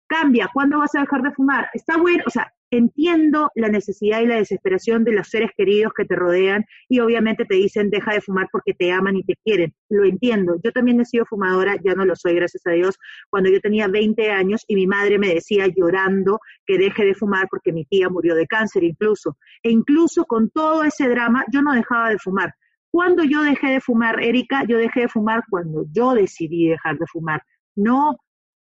Cambia, 0.08 0.50
¿cuándo 0.54 0.78
vas 0.78 0.94
a 0.94 1.02
dejar 1.02 1.24
de 1.24 1.32
fumar? 1.32 1.70
Está 1.74 1.98
bueno, 1.98 2.24
o 2.28 2.30
sea, 2.30 2.54
entiendo 2.72 3.52
la 3.56 3.70
necesidad 3.70 4.22
y 4.22 4.28
la 4.28 4.36
desesperación 4.36 5.04
de 5.04 5.14
los 5.14 5.28
seres 5.30 5.52
queridos 5.58 5.94
que 5.96 6.06
te 6.06 6.16
rodean 6.16 6.66
y 6.88 7.00
obviamente 7.00 7.46
te 7.46 7.56
dicen 7.56 7.90
deja 7.90 8.14
de 8.14 8.22
fumar 8.22 8.48
porque 8.52 8.74
te 8.74 8.92
aman 8.92 9.16
y 9.16 9.24
te 9.24 9.36
quieren. 9.44 9.74
Lo 9.90 10.06
entiendo. 10.06 10.60
Yo 10.64 10.72
también 10.72 11.00
he 11.02 11.06
sido 11.06 11.26
fumadora, 11.26 11.76
ya 11.84 11.94
no 11.96 12.06
lo 12.06 12.16
soy, 12.16 12.36
gracias 12.36 12.66
a 12.68 12.72
Dios, 12.72 12.98
cuando 13.30 13.50
yo 13.50 13.60
tenía 13.60 13.88
20 13.88 14.30
años 14.32 14.64
y 14.68 14.76
mi 14.76 14.88
madre 14.88 15.18
me 15.18 15.34
decía 15.34 15.68
llorando 15.68 16.40
que 16.66 16.78
deje 16.78 17.06
de 17.06 17.16
fumar 17.16 17.48
porque 17.50 17.74
mi 17.74 17.86
tía 17.86 18.10
murió 18.10 18.36
de 18.36 18.48
cáncer 18.48 18.84
incluso. 18.84 19.38
E 19.64 19.72
incluso 19.72 20.26
con 20.26 20.50
todo 20.50 20.84
ese 20.84 21.08
drama 21.08 21.46
yo 21.52 21.62
no 21.62 21.74
dejaba 21.74 22.10
de 22.10 22.20
fumar. 22.20 22.54
Cuando 22.92 23.24
yo 23.24 23.44
dejé 23.44 23.68
de 23.68 23.82
fumar, 23.82 24.22
Erika, 24.24 24.64
yo 24.68 24.78
dejé 24.78 25.02
de 25.02 25.10
fumar 25.10 25.44
cuando 25.50 25.86
yo 25.92 26.14
decidí 26.14 26.68
dejar 26.68 26.98
de 26.98 27.06
fumar. 27.06 27.44
No 27.76 28.18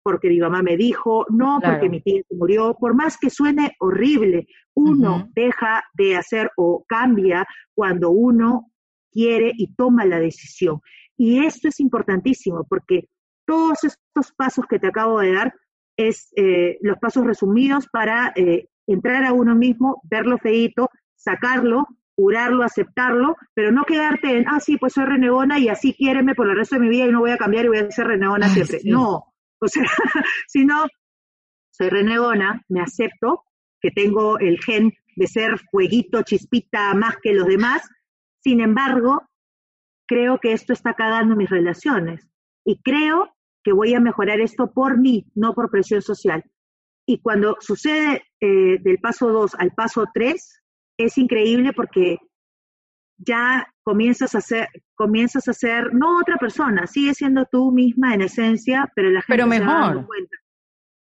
porque 0.08 0.30
mi 0.30 0.38
mamá 0.38 0.62
me 0.62 0.78
dijo, 0.78 1.26
no 1.28 1.60
porque 1.62 1.90
mi 1.90 2.00
tía 2.00 2.22
se 2.26 2.34
murió, 2.34 2.74
por 2.80 2.94
más 2.94 3.18
que 3.18 3.28
suene 3.28 3.76
horrible, 3.78 4.46
uno 4.72 5.28
deja 5.34 5.84
de 5.92 6.16
hacer 6.16 6.50
o 6.56 6.82
cambia 6.88 7.46
cuando 7.74 8.08
uno 8.08 8.70
quiere 9.12 9.52
y 9.54 9.74
toma 9.74 10.06
la 10.06 10.18
decisión. 10.18 10.80
Y 11.18 11.44
esto 11.44 11.68
es 11.68 11.78
importantísimo 11.78 12.64
porque 12.66 13.10
todos 13.44 13.84
estos 13.84 14.32
pasos 14.34 14.64
que 14.66 14.78
te 14.78 14.86
acabo 14.86 15.20
de 15.20 15.34
dar 15.34 15.54
es 15.98 16.32
eh, 16.36 16.78
los 16.80 16.96
pasos 16.98 17.26
resumidos 17.26 17.86
para 17.92 18.32
eh, 18.34 18.68
entrar 18.86 19.26
a 19.26 19.34
uno 19.34 19.54
mismo, 19.54 20.00
verlo 20.04 20.38
feito, 20.38 20.88
sacarlo, 21.16 21.86
curarlo, 22.14 22.64
aceptarlo, 22.64 23.36
pero 23.52 23.72
no 23.72 23.84
quedarte 23.84 24.38
en, 24.38 24.48
ah, 24.48 24.58
sí, 24.58 24.78
pues 24.78 24.94
soy 24.94 25.04
renegona 25.04 25.58
y 25.58 25.68
así 25.68 25.92
quiéreme 25.92 26.34
por 26.34 26.48
el 26.48 26.56
resto 26.56 26.76
de 26.76 26.80
mi 26.80 26.88
vida 26.88 27.04
y 27.04 27.12
no 27.12 27.20
voy 27.20 27.32
a 27.32 27.36
cambiar 27.36 27.66
y 27.66 27.68
voy 27.68 27.78
a 27.80 27.90
ser 27.90 28.06
renegona 28.06 28.48
siempre. 28.48 28.80
No, 28.84 29.34
o 29.60 29.68
sea, 29.68 29.84
si 30.48 30.64
no, 30.64 30.86
soy 31.70 31.88
renegona, 31.88 32.62
me 32.68 32.80
acepto 32.80 33.44
que 33.80 33.90
tengo 33.90 34.38
el 34.38 34.58
gen 34.62 34.92
de 35.16 35.26
ser 35.26 35.58
fueguito, 35.70 36.22
chispita 36.22 36.94
más 36.94 37.16
que 37.22 37.32
los 37.32 37.46
demás. 37.46 37.88
Sin 38.40 38.60
embargo, 38.60 39.28
creo 40.06 40.38
que 40.38 40.52
esto 40.52 40.72
está 40.72 40.94
cagando 40.94 41.36
mis 41.36 41.50
relaciones 41.50 42.26
y 42.64 42.80
creo 42.82 43.34
que 43.62 43.72
voy 43.72 43.94
a 43.94 44.00
mejorar 44.00 44.40
esto 44.40 44.72
por 44.72 44.98
mí, 44.98 45.26
no 45.34 45.54
por 45.54 45.70
presión 45.70 46.02
social. 46.02 46.44
Y 47.06 47.20
cuando 47.20 47.56
sucede 47.60 48.22
eh, 48.40 48.78
del 48.80 48.98
paso 48.98 49.28
2 49.28 49.54
al 49.58 49.72
paso 49.72 50.06
3, 50.12 50.62
es 50.98 51.18
increíble 51.18 51.72
porque 51.72 52.18
ya 53.16 53.72
comienzas 53.82 54.34
a 54.34 54.40
ser, 54.40 54.68
comienzas 54.98 55.46
a 55.46 55.52
ser, 55.52 55.94
no 55.94 56.18
otra 56.18 56.36
persona, 56.36 56.86
sigue 56.86 57.14
siendo 57.14 57.46
tú 57.46 57.70
misma 57.70 58.14
en 58.14 58.22
esencia, 58.22 58.90
pero 58.94 59.10
la 59.10 59.22
gente 59.22 59.44
se 59.44 59.64
va 59.64 59.80
dando 59.80 60.06
cuenta. 60.06 60.36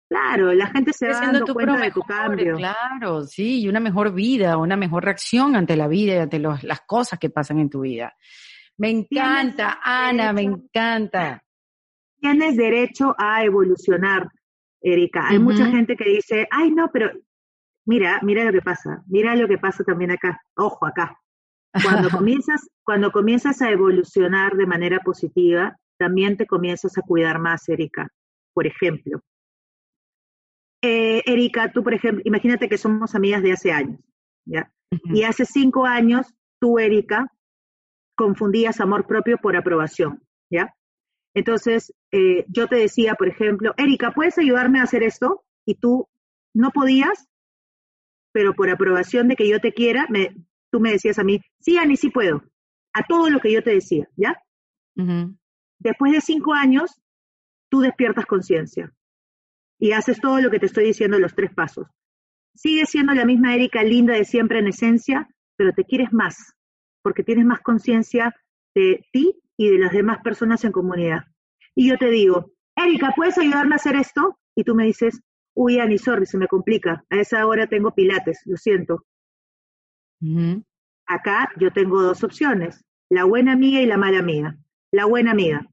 Claro, 0.08 0.54
la 0.54 0.68
gente 0.68 0.94
se 0.94 1.08
va 1.10 1.20
dando 1.20 1.54
cuenta 1.54 1.78
de 1.78 1.92
tu 1.92 2.02
cambio. 2.02 2.56
Claro, 2.56 3.24
sí, 3.24 3.62
y 3.62 3.68
una 3.68 3.80
mejor 3.80 4.14
vida, 4.14 4.56
una 4.58 4.78
mejor 4.78 5.04
reacción 5.04 5.56
ante 5.56 5.76
la 5.76 5.88
vida 5.88 6.14
y 6.14 6.20
ante 6.20 6.40
las 6.40 6.82
cosas 6.86 7.20
que 7.20 7.30
pasan 7.30 7.60
en 7.60 7.70
tu 7.70 7.82
vida. 7.82 8.16
Me 8.78 8.92
encanta, 8.92 9.80
Ana, 9.84 10.32
me 10.32 10.44
encanta. 10.44 11.44
tienes 12.22 12.56
derecho 12.56 13.16
a 13.18 13.44
evolucionar, 13.44 14.30
Erika. 14.80 15.28
Hay 15.28 15.40
mucha 15.40 15.66
gente 15.66 15.96
que 15.96 16.08
dice, 16.08 16.48
ay, 16.52 16.70
no, 16.72 16.90
pero 16.94 17.10
mira, 17.86 18.20
mira 18.22 18.46
lo 18.46 18.52
que 18.52 18.62
pasa, 18.62 19.04
mira 19.08 19.36
lo 19.36 19.48
que 19.48 19.58
pasa 19.58 19.84
también 19.84 20.12
acá, 20.12 20.40
ojo 20.56 20.86
acá. 20.86 21.20
Cuando 21.84 22.10
comienzas, 22.12 22.70
cuando 22.88 23.12
comienzas 23.12 23.62
a 23.62 23.70
evolucionar 23.70 24.56
de 24.56 24.66
manera 24.66 25.02
positiva, 25.02 25.78
también 26.00 26.38
te 26.38 26.48
comienzas 26.48 26.98
a 26.98 27.02
cuidar 27.02 27.38
más, 27.38 27.68
Erika. 27.68 28.08
Por 28.54 28.66
ejemplo, 28.66 29.22
eh, 30.82 31.22
Erika, 31.26 31.70
tú, 31.74 31.84
por 31.84 31.94
ejemplo, 31.94 32.22
imagínate 32.24 32.70
que 32.70 32.78
somos 32.78 33.14
amigas 33.14 33.44
de 33.44 33.52
hace 33.52 33.74
años, 33.74 34.00
¿ya? 34.46 34.72
Y 35.14 35.24
hace 35.24 35.46
cinco 35.46 35.86
años, 35.86 36.34
tú, 36.62 36.80
Erika, 36.80 37.30
confundías 38.16 38.80
amor 38.80 39.06
propio 39.06 39.38
por 39.38 39.58
aprobación, 39.58 40.24
¿ya? 40.50 40.74
Entonces, 41.34 41.94
eh, 42.14 42.46
yo 42.48 42.70
te 42.70 42.78
decía, 42.78 43.16
por 43.16 43.28
ejemplo, 43.28 43.74
Erika, 43.76 44.12
¿puedes 44.12 44.38
ayudarme 44.38 44.80
a 44.80 44.84
hacer 44.84 45.04
esto? 45.04 45.44
Y 45.66 45.76
tú 45.76 46.08
no 46.54 46.72
podías, 46.72 47.28
pero 48.32 48.54
por 48.54 48.70
aprobación 48.70 49.28
de 49.28 49.36
que 49.36 49.50
yo 49.50 49.60
te 49.60 49.74
quiera, 49.74 50.08
me, 50.10 50.38
tú 50.72 50.80
me 50.80 50.94
decías 50.94 51.20
a 51.20 51.26
mí, 51.26 51.42
sí, 51.60 51.78
Ani, 51.78 51.98
sí 51.98 52.10
puedo, 52.10 52.44
a 52.98 53.04
todo 53.04 53.30
lo 53.30 53.40
que 53.40 53.52
yo 53.52 53.62
te 53.62 53.72
decía, 53.72 54.10
¿ya? 54.16 54.36
Después 55.80 56.12
de 56.12 56.22
cinco 56.22 56.54
años, 56.54 57.00
tú 57.70 57.82
despiertas 57.82 58.26
conciencia 58.26 58.92
y 59.80 59.92
haces 59.92 60.20
todo 60.20 60.42
lo 60.42 60.50
que 60.50 60.58
te 60.60 60.66
estoy 60.66 60.86
diciendo 60.86 61.18
en 61.18 61.22
los 61.22 61.36
tres 61.36 61.54
pasos. 61.54 61.88
Sigues 62.56 62.90
siendo 62.90 63.14
la 63.14 63.24
misma 63.24 63.54
Erika 63.54 63.84
linda 63.84 64.16
de 64.16 64.26
siempre 64.26 64.58
en 64.60 64.68
esencia, 64.68 65.30
pero 65.56 65.74
te 65.74 65.84
quieres 65.84 66.12
más, 66.12 66.56
porque 67.04 67.24
tienes 67.24 67.46
más 67.46 67.62
conciencia 67.62 68.36
de 68.74 69.06
ti 69.12 69.40
y 69.58 69.70
de 69.70 69.78
las 69.78 69.92
demás 69.92 70.18
personas 70.24 70.64
en 70.64 70.72
comunidad. 70.72 71.26
Y 71.76 71.90
yo 71.90 71.98
te 72.00 72.10
digo, 72.10 72.52
Erika, 72.76 73.14
¿puedes 73.16 73.38
ayudarme 73.38 73.76
a 73.76 73.78
hacer 73.78 73.96
esto? 73.96 74.40
Y 74.56 74.64
tú 74.64 74.74
me 74.74 74.86
dices, 74.86 75.22
uy, 75.54 75.80
Ani, 75.80 76.00
sorry, 76.00 76.26
se 76.26 76.40
me 76.40 76.48
complica. 76.48 77.06
A 77.12 77.18
esa 77.18 77.46
hora 77.46 77.68
tengo 77.68 77.94
pilates, 77.94 78.42
lo 78.46 78.58
siento. 78.58 79.06
Acá 81.06 81.52
yo 81.60 81.72
tengo 81.72 82.02
dos 82.02 82.24
opciones, 82.24 82.84
la 83.10 83.24
buena 83.24 83.54
amiga 83.54 83.82
y 83.82 83.86
la 83.86 83.98
mala 83.98 84.20
amiga. 84.20 84.58
La 84.92 85.06
buena 85.06 85.32
amiga. 85.32 85.68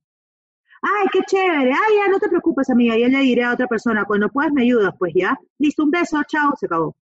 Ay, 0.82 1.06
qué 1.12 1.20
chévere. 1.27 1.73
Ay, 1.73 1.97
ya 1.97 2.11
no 2.11 2.19
te 2.19 2.28
preocupes, 2.28 2.69
amiga. 2.70 2.97
Ya 2.97 3.09
le 3.09 3.19
diré 3.20 3.44
a 3.44 3.52
otra 3.55 3.66
persona, 3.66 4.05
cuando 4.05 4.28
puedas 4.28 4.52
me 4.52 4.62
ayudas, 4.62 4.94
pues 4.98 5.12
ya. 5.15 5.39
Listo, 5.59 5.85
un 5.85 5.90
beso, 5.90 6.23
chao, 6.27 6.55
se 6.56 6.66
acabó. 6.66 6.97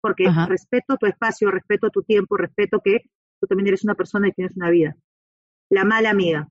Porque 0.00 0.30
respeto 0.48 0.96
tu 0.96 1.06
espacio, 1.06 1.50
respeto 1.50 1.90
tu 1.90 2.02
tiempo, 2.02 2.36
respeto 2.36 2.80
que 2.82 3.02
tú 3.38 3.46
también 3.46 3.68
eres 3.68 3.84
una 3.84 3.94
persona 3.94 4.28
y 4.28 4.32
tienes 4.32 4.56
una 4.56 4.70
vida. 4.70 4.96
La 5.70 5.84
mala 5.84 6.10
amiga. 6.10 6.48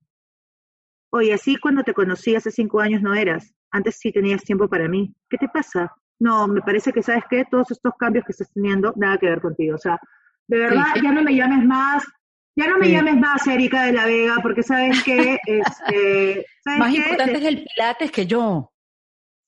Oye, 1.12 1.34
así 1.34 1.58
cuando 1.58 1.84
te 1.84 1.94
conocí 1.94 2.36
hace 2.36 2.52
cinco 2.52 2.80
años 2.80 3.02
no 3.02 3.16
eras. 3.16 3.54
Antes 3.72 3.98
sí 3.98 4.12
tenías 4.12 4.44
tiempo 4.44 4.70
para 4.70 4.88
mí. 4.88 5.14
¿Qué 5.30 5.38
te 5.38 5.50
pasa? 5.50 5.92
No, 6.20 6.48
me 6.48 6.62
parece 6.62 6.94
que, 6.94 7.02
¿sabes 7.02 7.24
qué? 7.30 7.46
Todos 7.50 7.72
estos 7.72 7.94
cambios 7.98 8.24
que 8.26 8.32
estás 8.32 8.52
teniendo, 8.54 8.94
nada 8.96 9.18
que 9.18 9.28
ver 9.28 9.42
contigo. 9.42 9.76
O 9.76 9.80
sea, 9.80 10.00
de 10.48 10.58
verdad, 10.58 10.86
ya 11.02 11.12
no 11.12 11.24
me 11.24 11.36
llames 11.36 11.66
más, 11.66 12.04
ya 12.60 12.68
no 12.68 12.78
me 12.78 12.92
llames 12.92 13.18
más 13.18 13.48
Erika 13.48 13.84
de 13.86 13.94
la 13.94 14.06
Vega, 14.06 14.36
porque 14.42 14.64
sabes 14.64 15.02
que... 15.04 15.38
este, 15.46 16.46
más 16.66 16.94
importante 16.94 17.38
es 17.38 17.46
el 17.46 17.64
Pilates 17.64 18.12
que 18.12 18.28
yo. 18.28 18.72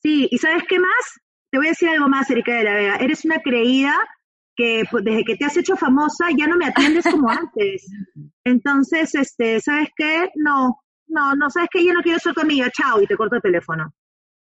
Sí, 0.02 0.30
y 0.32 0.38
¿sabes 0.38 0.64
qué 0.68 0.80
más? 0.80 1.20
Te 1.52 1.58
voy 1.58 1.68
a 1.68 1.72
decir 1.72 1.90
algo 1.90 2.08
más, 2.08 2.30
Erika 2.30 2.56
de 2.56 2.64
la 2.64 2.74
Vega. 2.74 2.96
Eres 2.96 3.26
una 3.26 3.40
creída 3.40 3.94
que 4.56 4.84
pues, 4.90 5.04
desde 5.04 5.26
que 5.26 5.36
te 5.36 5.46
has 5.46 5.58
hecho 5.58 5.76
famosa 5.76 6.28
ya 6.38 6.48
no 6.48 6.56
me 6.56 6.68
atiendes 6.68 7.06
como 7.06 7.30
antes. 7.30 7.86
Entonces, 8.46 9.14
este, 9.14 9.60
¿sabes 9.60 9.90
qué? 9.98 10.30
No, 10.36 10.80
no, 11.08 11.36
no, 11.36 11.50
¿sabes 11.50 11.68
qué? 11.72 11.86
Yo 11.86 11.94
no 11.94 12.02
quiero 12.02 12.20
ser 12.20 12.34
tu 12.34 12.42
amiga, 12.42 12.70
chao, 12.72 13.02
y 13.02 13.08
te 13.08 13.18
corto 13.18 13.36
el 13.36 13.42
teléfono. 13.42 13.94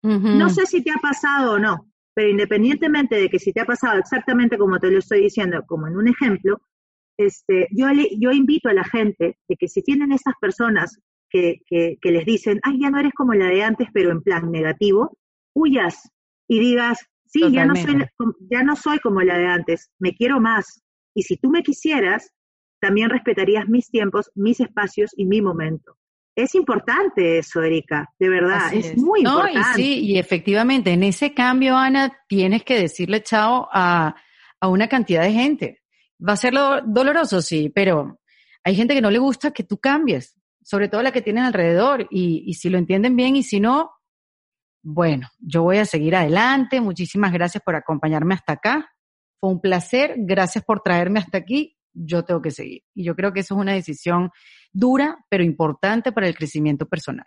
No 0.02 0.48
sé 0.48 0.64
si 0.64 0.82
te 0.82 0.92
ha 0.92 0.96
pasado 0.96 1.54
o 1.54 1.58
no, 1.58 1.86
pero 2.14 2.30
independientemente 2.30 3.16
de 3.16 3.28
que 3.28 3.38
si 3.38 3.52
te 3.52 3.60
ha 3.60 3.66
pasado 3.66 3.98
exactamente 3.98 4.56
como 4.56 4.78
te 4.78 4.90
lo 4.90 4.98
estoy 4.98 5.20
diciendo, 5.20 5.62
como 5.66 5.88
en 5.88 5.96
un 5.96 6.08
ejemplo, 6.08 6.62
este, 7.16 7.68
yo, 7.70 7.86
yo 8.18 8.30
invito 8.30 8.68
a 8.68 8.74
la 8.74 8.84
gente 8.84 9.38
de 9.48 9.56
que 9.56 9.68
si 9.68 9.82
tienen 9.82 10.12
estas 10.12 10.34
personas 10.40 10.98
que, 11.30 11.60
que, 11.68 12.10
les 12.10 12.24
dicen, 12.24 12.60
ay, 12.62 12.80
ya 12.80 12.90
no 12.90 12.98
eres 12.98 13.12
como 13.12 13.34
la 13.34 13.46
de 13.46 13.62
antes, 13.62 13.88
pero 13.92 14.10
en 14.10 14.22
plan 14.22 14.50
negativo, 14.50 15.16
huyas 15.54 16.10
y 16.48 16.58
digas, 16.58 16.98
sí, 17.26 17.52
ya 17.52 17.64
no, 17.64 17.76
soy, 17.76 18.04
ya 18.50 18.62
no 18.62 18.74
soy 18.76 18.98
como 18.98 19.20
la 19.22 19.38
de 19.38 19.46
antes, 19.46 19.90
me 19.98 20.14
quiero 20.14 20.40
más. 20.40 20.82
Y 21.14 21.22
si 21.22 21.36
tú 21.36 21.50
me 21.50 21.62
quisieras, 21.62 22.32
también 22.80 23.10
respetarías 23.10 23.68
mis 23.68 23.88
tiempos, 23.90 24.30
mis 24.34 24.60
espacios 24.60 25.12
y 25.16 25.26
mi 25.26 25.40
momento. 25.40 25.96
Es 26.34 26.54
importante 26.54 27.38
eso, 27.38 27.60
Erika, 27.62 28.08
de 28.18 28.28
verdad, 28.28 28.72
es, 28.72 28.96
muy 28.96 29.20
importante. 29.20 29.60
Y 29.60 29.74
sí, 29.74 30.00
y 30.00 30.18
efectivamente, 30.18 30.92
en 30.92 31.02
ese 31.02 31.34
cambio, 31.34 31.76
Ana, 31.76 32.12
tienes 32.28 32.62
que 32.64 32.78
decirle 32.78 33.22
chao 33.22 33.68
a, 33.70 34.14
a 34.60 34.68
una 34.68 34.88
cantidad 34.88 35.22
de 35.22 35.32
gente. 35.32 35.79
Va 36.26 36.34
a 36.34 36.36
ser 36.36 36.54
doloroso, 36.86 37.40
sí, 37.42 37.70
pero 37.74 38.20
hay 38.64 38.74
gente 38.74 38.94
que 38.94 39.00
no 39.00 39.10
le 39.10 39.18
gusta 39.18 39.52
que 39.52 39.64
tú 39.64 39.78
cambies, 39.78 40.36
sobre 40.62 40.88
todo 40.88 41.02
la 41.02 41.12
que 41.12 41.22
tienes 41.22 41.44
alrededor, 41.44 42.06
y, 42.10 42.44
y 42.46 42.54
si 42.54 42.68
lo 42.68 42.78
entienden 42.78 43.16
bien 43.16 43.36
y 43.36 43.42
si 43.42 43.60
no, 43.60 43.90
bueno, 44.82 45.28
yo 45.38 45.62
voy 45.62 45.78
a 45.78 45.84
seguir 45.84 46.16
adelante. 46.16 46.80
Muchísimas 46.80 47.32
gracias 47.32 47.62
por 47.62 47.74
acompañarme 47.74 48.34
hasta 48.34 48.54
acá. 48.54 48.90
Fue 49.38 49.50
un 49.50 49.60
placer. 49.60 50.14
Gracias 50.16 50.64
por 50.64 50.80
traerme 50.80 51.20
hasta 51.20 51.38
aquí. 51.38 51.76
Yo 51.92 52.24
tengo 52.24 52.40
que 52.40 52.50
seguir. 52.50 52.82
Y 52.94 53.04
yo 53.04 53.14
creo 53.14 53.32
que 53.32 53.40
eso 53.40 53.54
es 53.54 53.60
una 53.60 53.72
decisión 53.72 54.30
dura, 54.72 55.18
pero 55.28 55.44
importante 55.44 56.12
para 56.12 56.28
el 56.28 56.34
crecimiento 56.34 56.86
personal. 56.86 57.26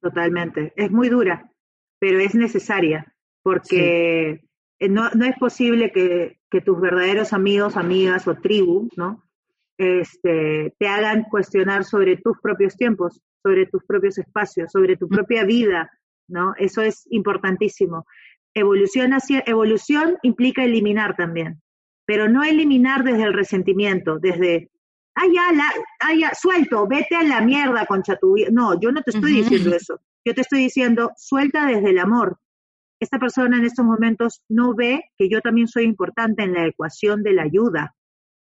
Totalmente. 0.00 0.72
Es 0.76 0.90
muy 0.90 1.08
dura, 1.08 1.52
pero 1.98 2.18
es 2.20 2.34
necesaria, 2.34 3.14
porque 3.42 4.48
no, 4.88 5.10
no, 5.10 5.26
es 5.26 5.36
posible 5.38 5.92
que, 5.92 6.38
que, 6.50 6.60
tus 6.60 6.80
verdaderos 6.80 7.32
amigos, 7.32 7.76
amigas 7.76 8.26
o 8.26 8.34
tribu, 8.34 8.88
¿no? 8.96 9.22
Este, 9.76 10.74
te 10.78 10.88
hagan 10.88 11.24
cuestionar 11.24 11.84
sobre 11.84 12.16
tus 12.16 12.38
propios 12.42 12.76
tiempos, 12.76 13.20
sobre 13.42 13.66
tus 13.66 13.84
propios 13.84 14.18
espacios, 14.18 14.70
sobre 14.72 14.96
tu 14.96 15.06
mm. 15.06 15.10
propia 15.10 15.44
vida, 15.44 15.90
¿no? 16.28 16.54
Eso 16.58 16.82
es 16.82 17.06
importantísimo. 17.10 18.06
Evolución, 18.54 19.12
hacia, 19.12 19.42
evolución 19.46 20.16
implica 20.22 20.64
eliminar 20.64 21.16
también, 21.16 21.62
pero 22.04 22.28
no 22.28 22.42
eliminar 22.42 23.04
desde 23.04 23.24
el 23.24 23.32
resentimiento, 23.32 24.18
desde 24.18 24.70
ay, 25.14 25.34
ya, 25.34 25.52
la, 25.52 25.72
ay, 26.00 26.20
ya, 26.20 26.34
suelto, 26.34 26.86
vete 26.86 27.16
a 27.16 27.22
la 27.22 27.40
mierda, 27.40 27.86
concha 27.86 28.16
tu 28.16 28.36
No, 28.50 28.78
yo 28.80 28.92
no 28.92 29.02
te 29.02 29.10
estoy 29.10 29.32
diciendo 29.32 29.74
eso. 29.74 30.00
Yo 30.24 30.34
te 30.34 30.42
estoy 30.42 30.60
diciendo, 30.60 31.12
suelta 31.16 31.66
desde 31.66 31.90
el 31.90 31.98
amor. 31.98 32.38
Esta 33.00 33.18
persona 33.18 33.56
en 33.56 33.64
estos 33.64 33.84
momentos 33.84 34.42
no 34.48 34.74
ve 34.74 35.00
que 35.16 35.30
yo 35.30 35.40
también 35.40 35.68
soy 35.68 35.84
importante 35.84 36.42
en 36.42 36.52
la 36.52 36.66
ecuación 36.66 37.22
de 37.22 37.32
la 37.32 37.42
ayuda. 37.44 37.94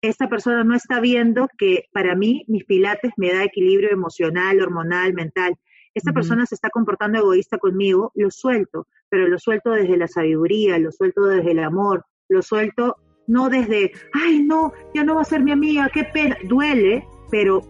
Esta 0.01 0.27
persona 0.27 0.65
no 0.65 0.75
está 0.75 0.99
viendo 0.99 1.47
que 1.57 1.85
para 1.93 2.13
mí 2.13 2.43
mis 2.49 2.65
pilates 2.65 3.13
me 3.15 3.31
da 3.31 3.45
equilibrio 3.45 3.89
emocional, 3.89 4.61
hormonal, 4.61 5.13
mental. 5.13 5.55
Esta 5.93 6.11
persona 6.11 6.45
se 6.45 6.55
está 6.55 6.69
comportando 6.69 7.19
egoísta 7.19 7.57
conmigo, 7.57 8.11
lo 8.15 8.29
suelto, 8.31 8.87
pero 9.07 9.29
lo 9.29 9.39
suelto 9.39 9.71
desde 9.71 9.95
la 9.95 10.09
sabiduría, 10.09 10.77
lo 10.77 10.91
suelto 10.91 11.23
desde 11.25 11.51
el 11.51 11.59
amor, 11.59 12.05
lo 12.27 12.41
suelto 12.41 12.97
no 13.27 13.49
desde, 13.49 13.93
ay, 14.11 14.43
no, 14.43 14.73
ya 14.93 15.05
no 15.05 15.15
va 15.15 15.21
a 15.21 15.25
ser 15.25 15.41
mi 15.41 15.51
amiga, 15.51 15.89
qué 15.93 16.03
pena. 16.03 16.35
Duele, 16.43 17.07
pero 17.31 17.61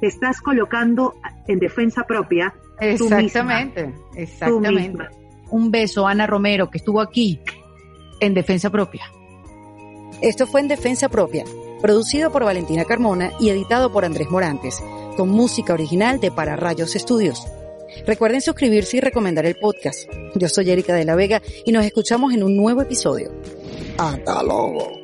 te 0.00 0.08
estás 0.08 0.40
colocando 0.40 1.14
en 1.46 1.60
defensa 1.60 2.04
propia. 2.04 2.52
Exactamente, 2.80 3.94
exactamente. 4.16 5.23
Un 5.54 5.70
beso, 5.70 6.08
Ana 6.08 6.26
Romero, 6.26 6.68
que 6.68 6.78
estuvo 6.78 7.00
aquí 7.00 7.38
en 8.18 8.34
defensa 8.34 8.70
propia. 8.70 9.04
Esto 10.20 10.48
fue 10.48 10.60
en 10.60 10.66
defensa 10.66 11.08
propia, 11.08 11.44
producido 11.80 12.32
por 12.32 12.42
Valentina 12.42 12.84
Carmona 12.84 13.30
y 13.38 13.50
editado 13.50 13.92
por 13.92 14.04
Andrés 14.04 14.28
Morantes, 14.30 14.82
con 15.16 15.28
música 15.28 15.72
original 15.72 16.18
de 16.18 16.32
Para 16.32 16.56
Rayos 16.56 16.96
Estudios. 16.96 17.46
Recuerden 18.04 18.40
suscribirse 18.40 18.96
y 18.96 19.00
recomendar 19.00 19.46
el 19.46 19.54
podcast. 19.54 20.10
Yo 20.34 20.48
soy 20.48 20.72
Erika 20.72 20.92
de 20.92 21.04
la 21.04 21.14
Vega 21.14 21.40
y 21.64 21.70
nos 21.70 21.84
escuchamos 21.84 22.34
en 22.34 22.42
un 22.42 22.56
nuevo 22.56 22.82
episodio. 22.82 23.30
Hasta 23.96 24.42
luego. 24.42 25.03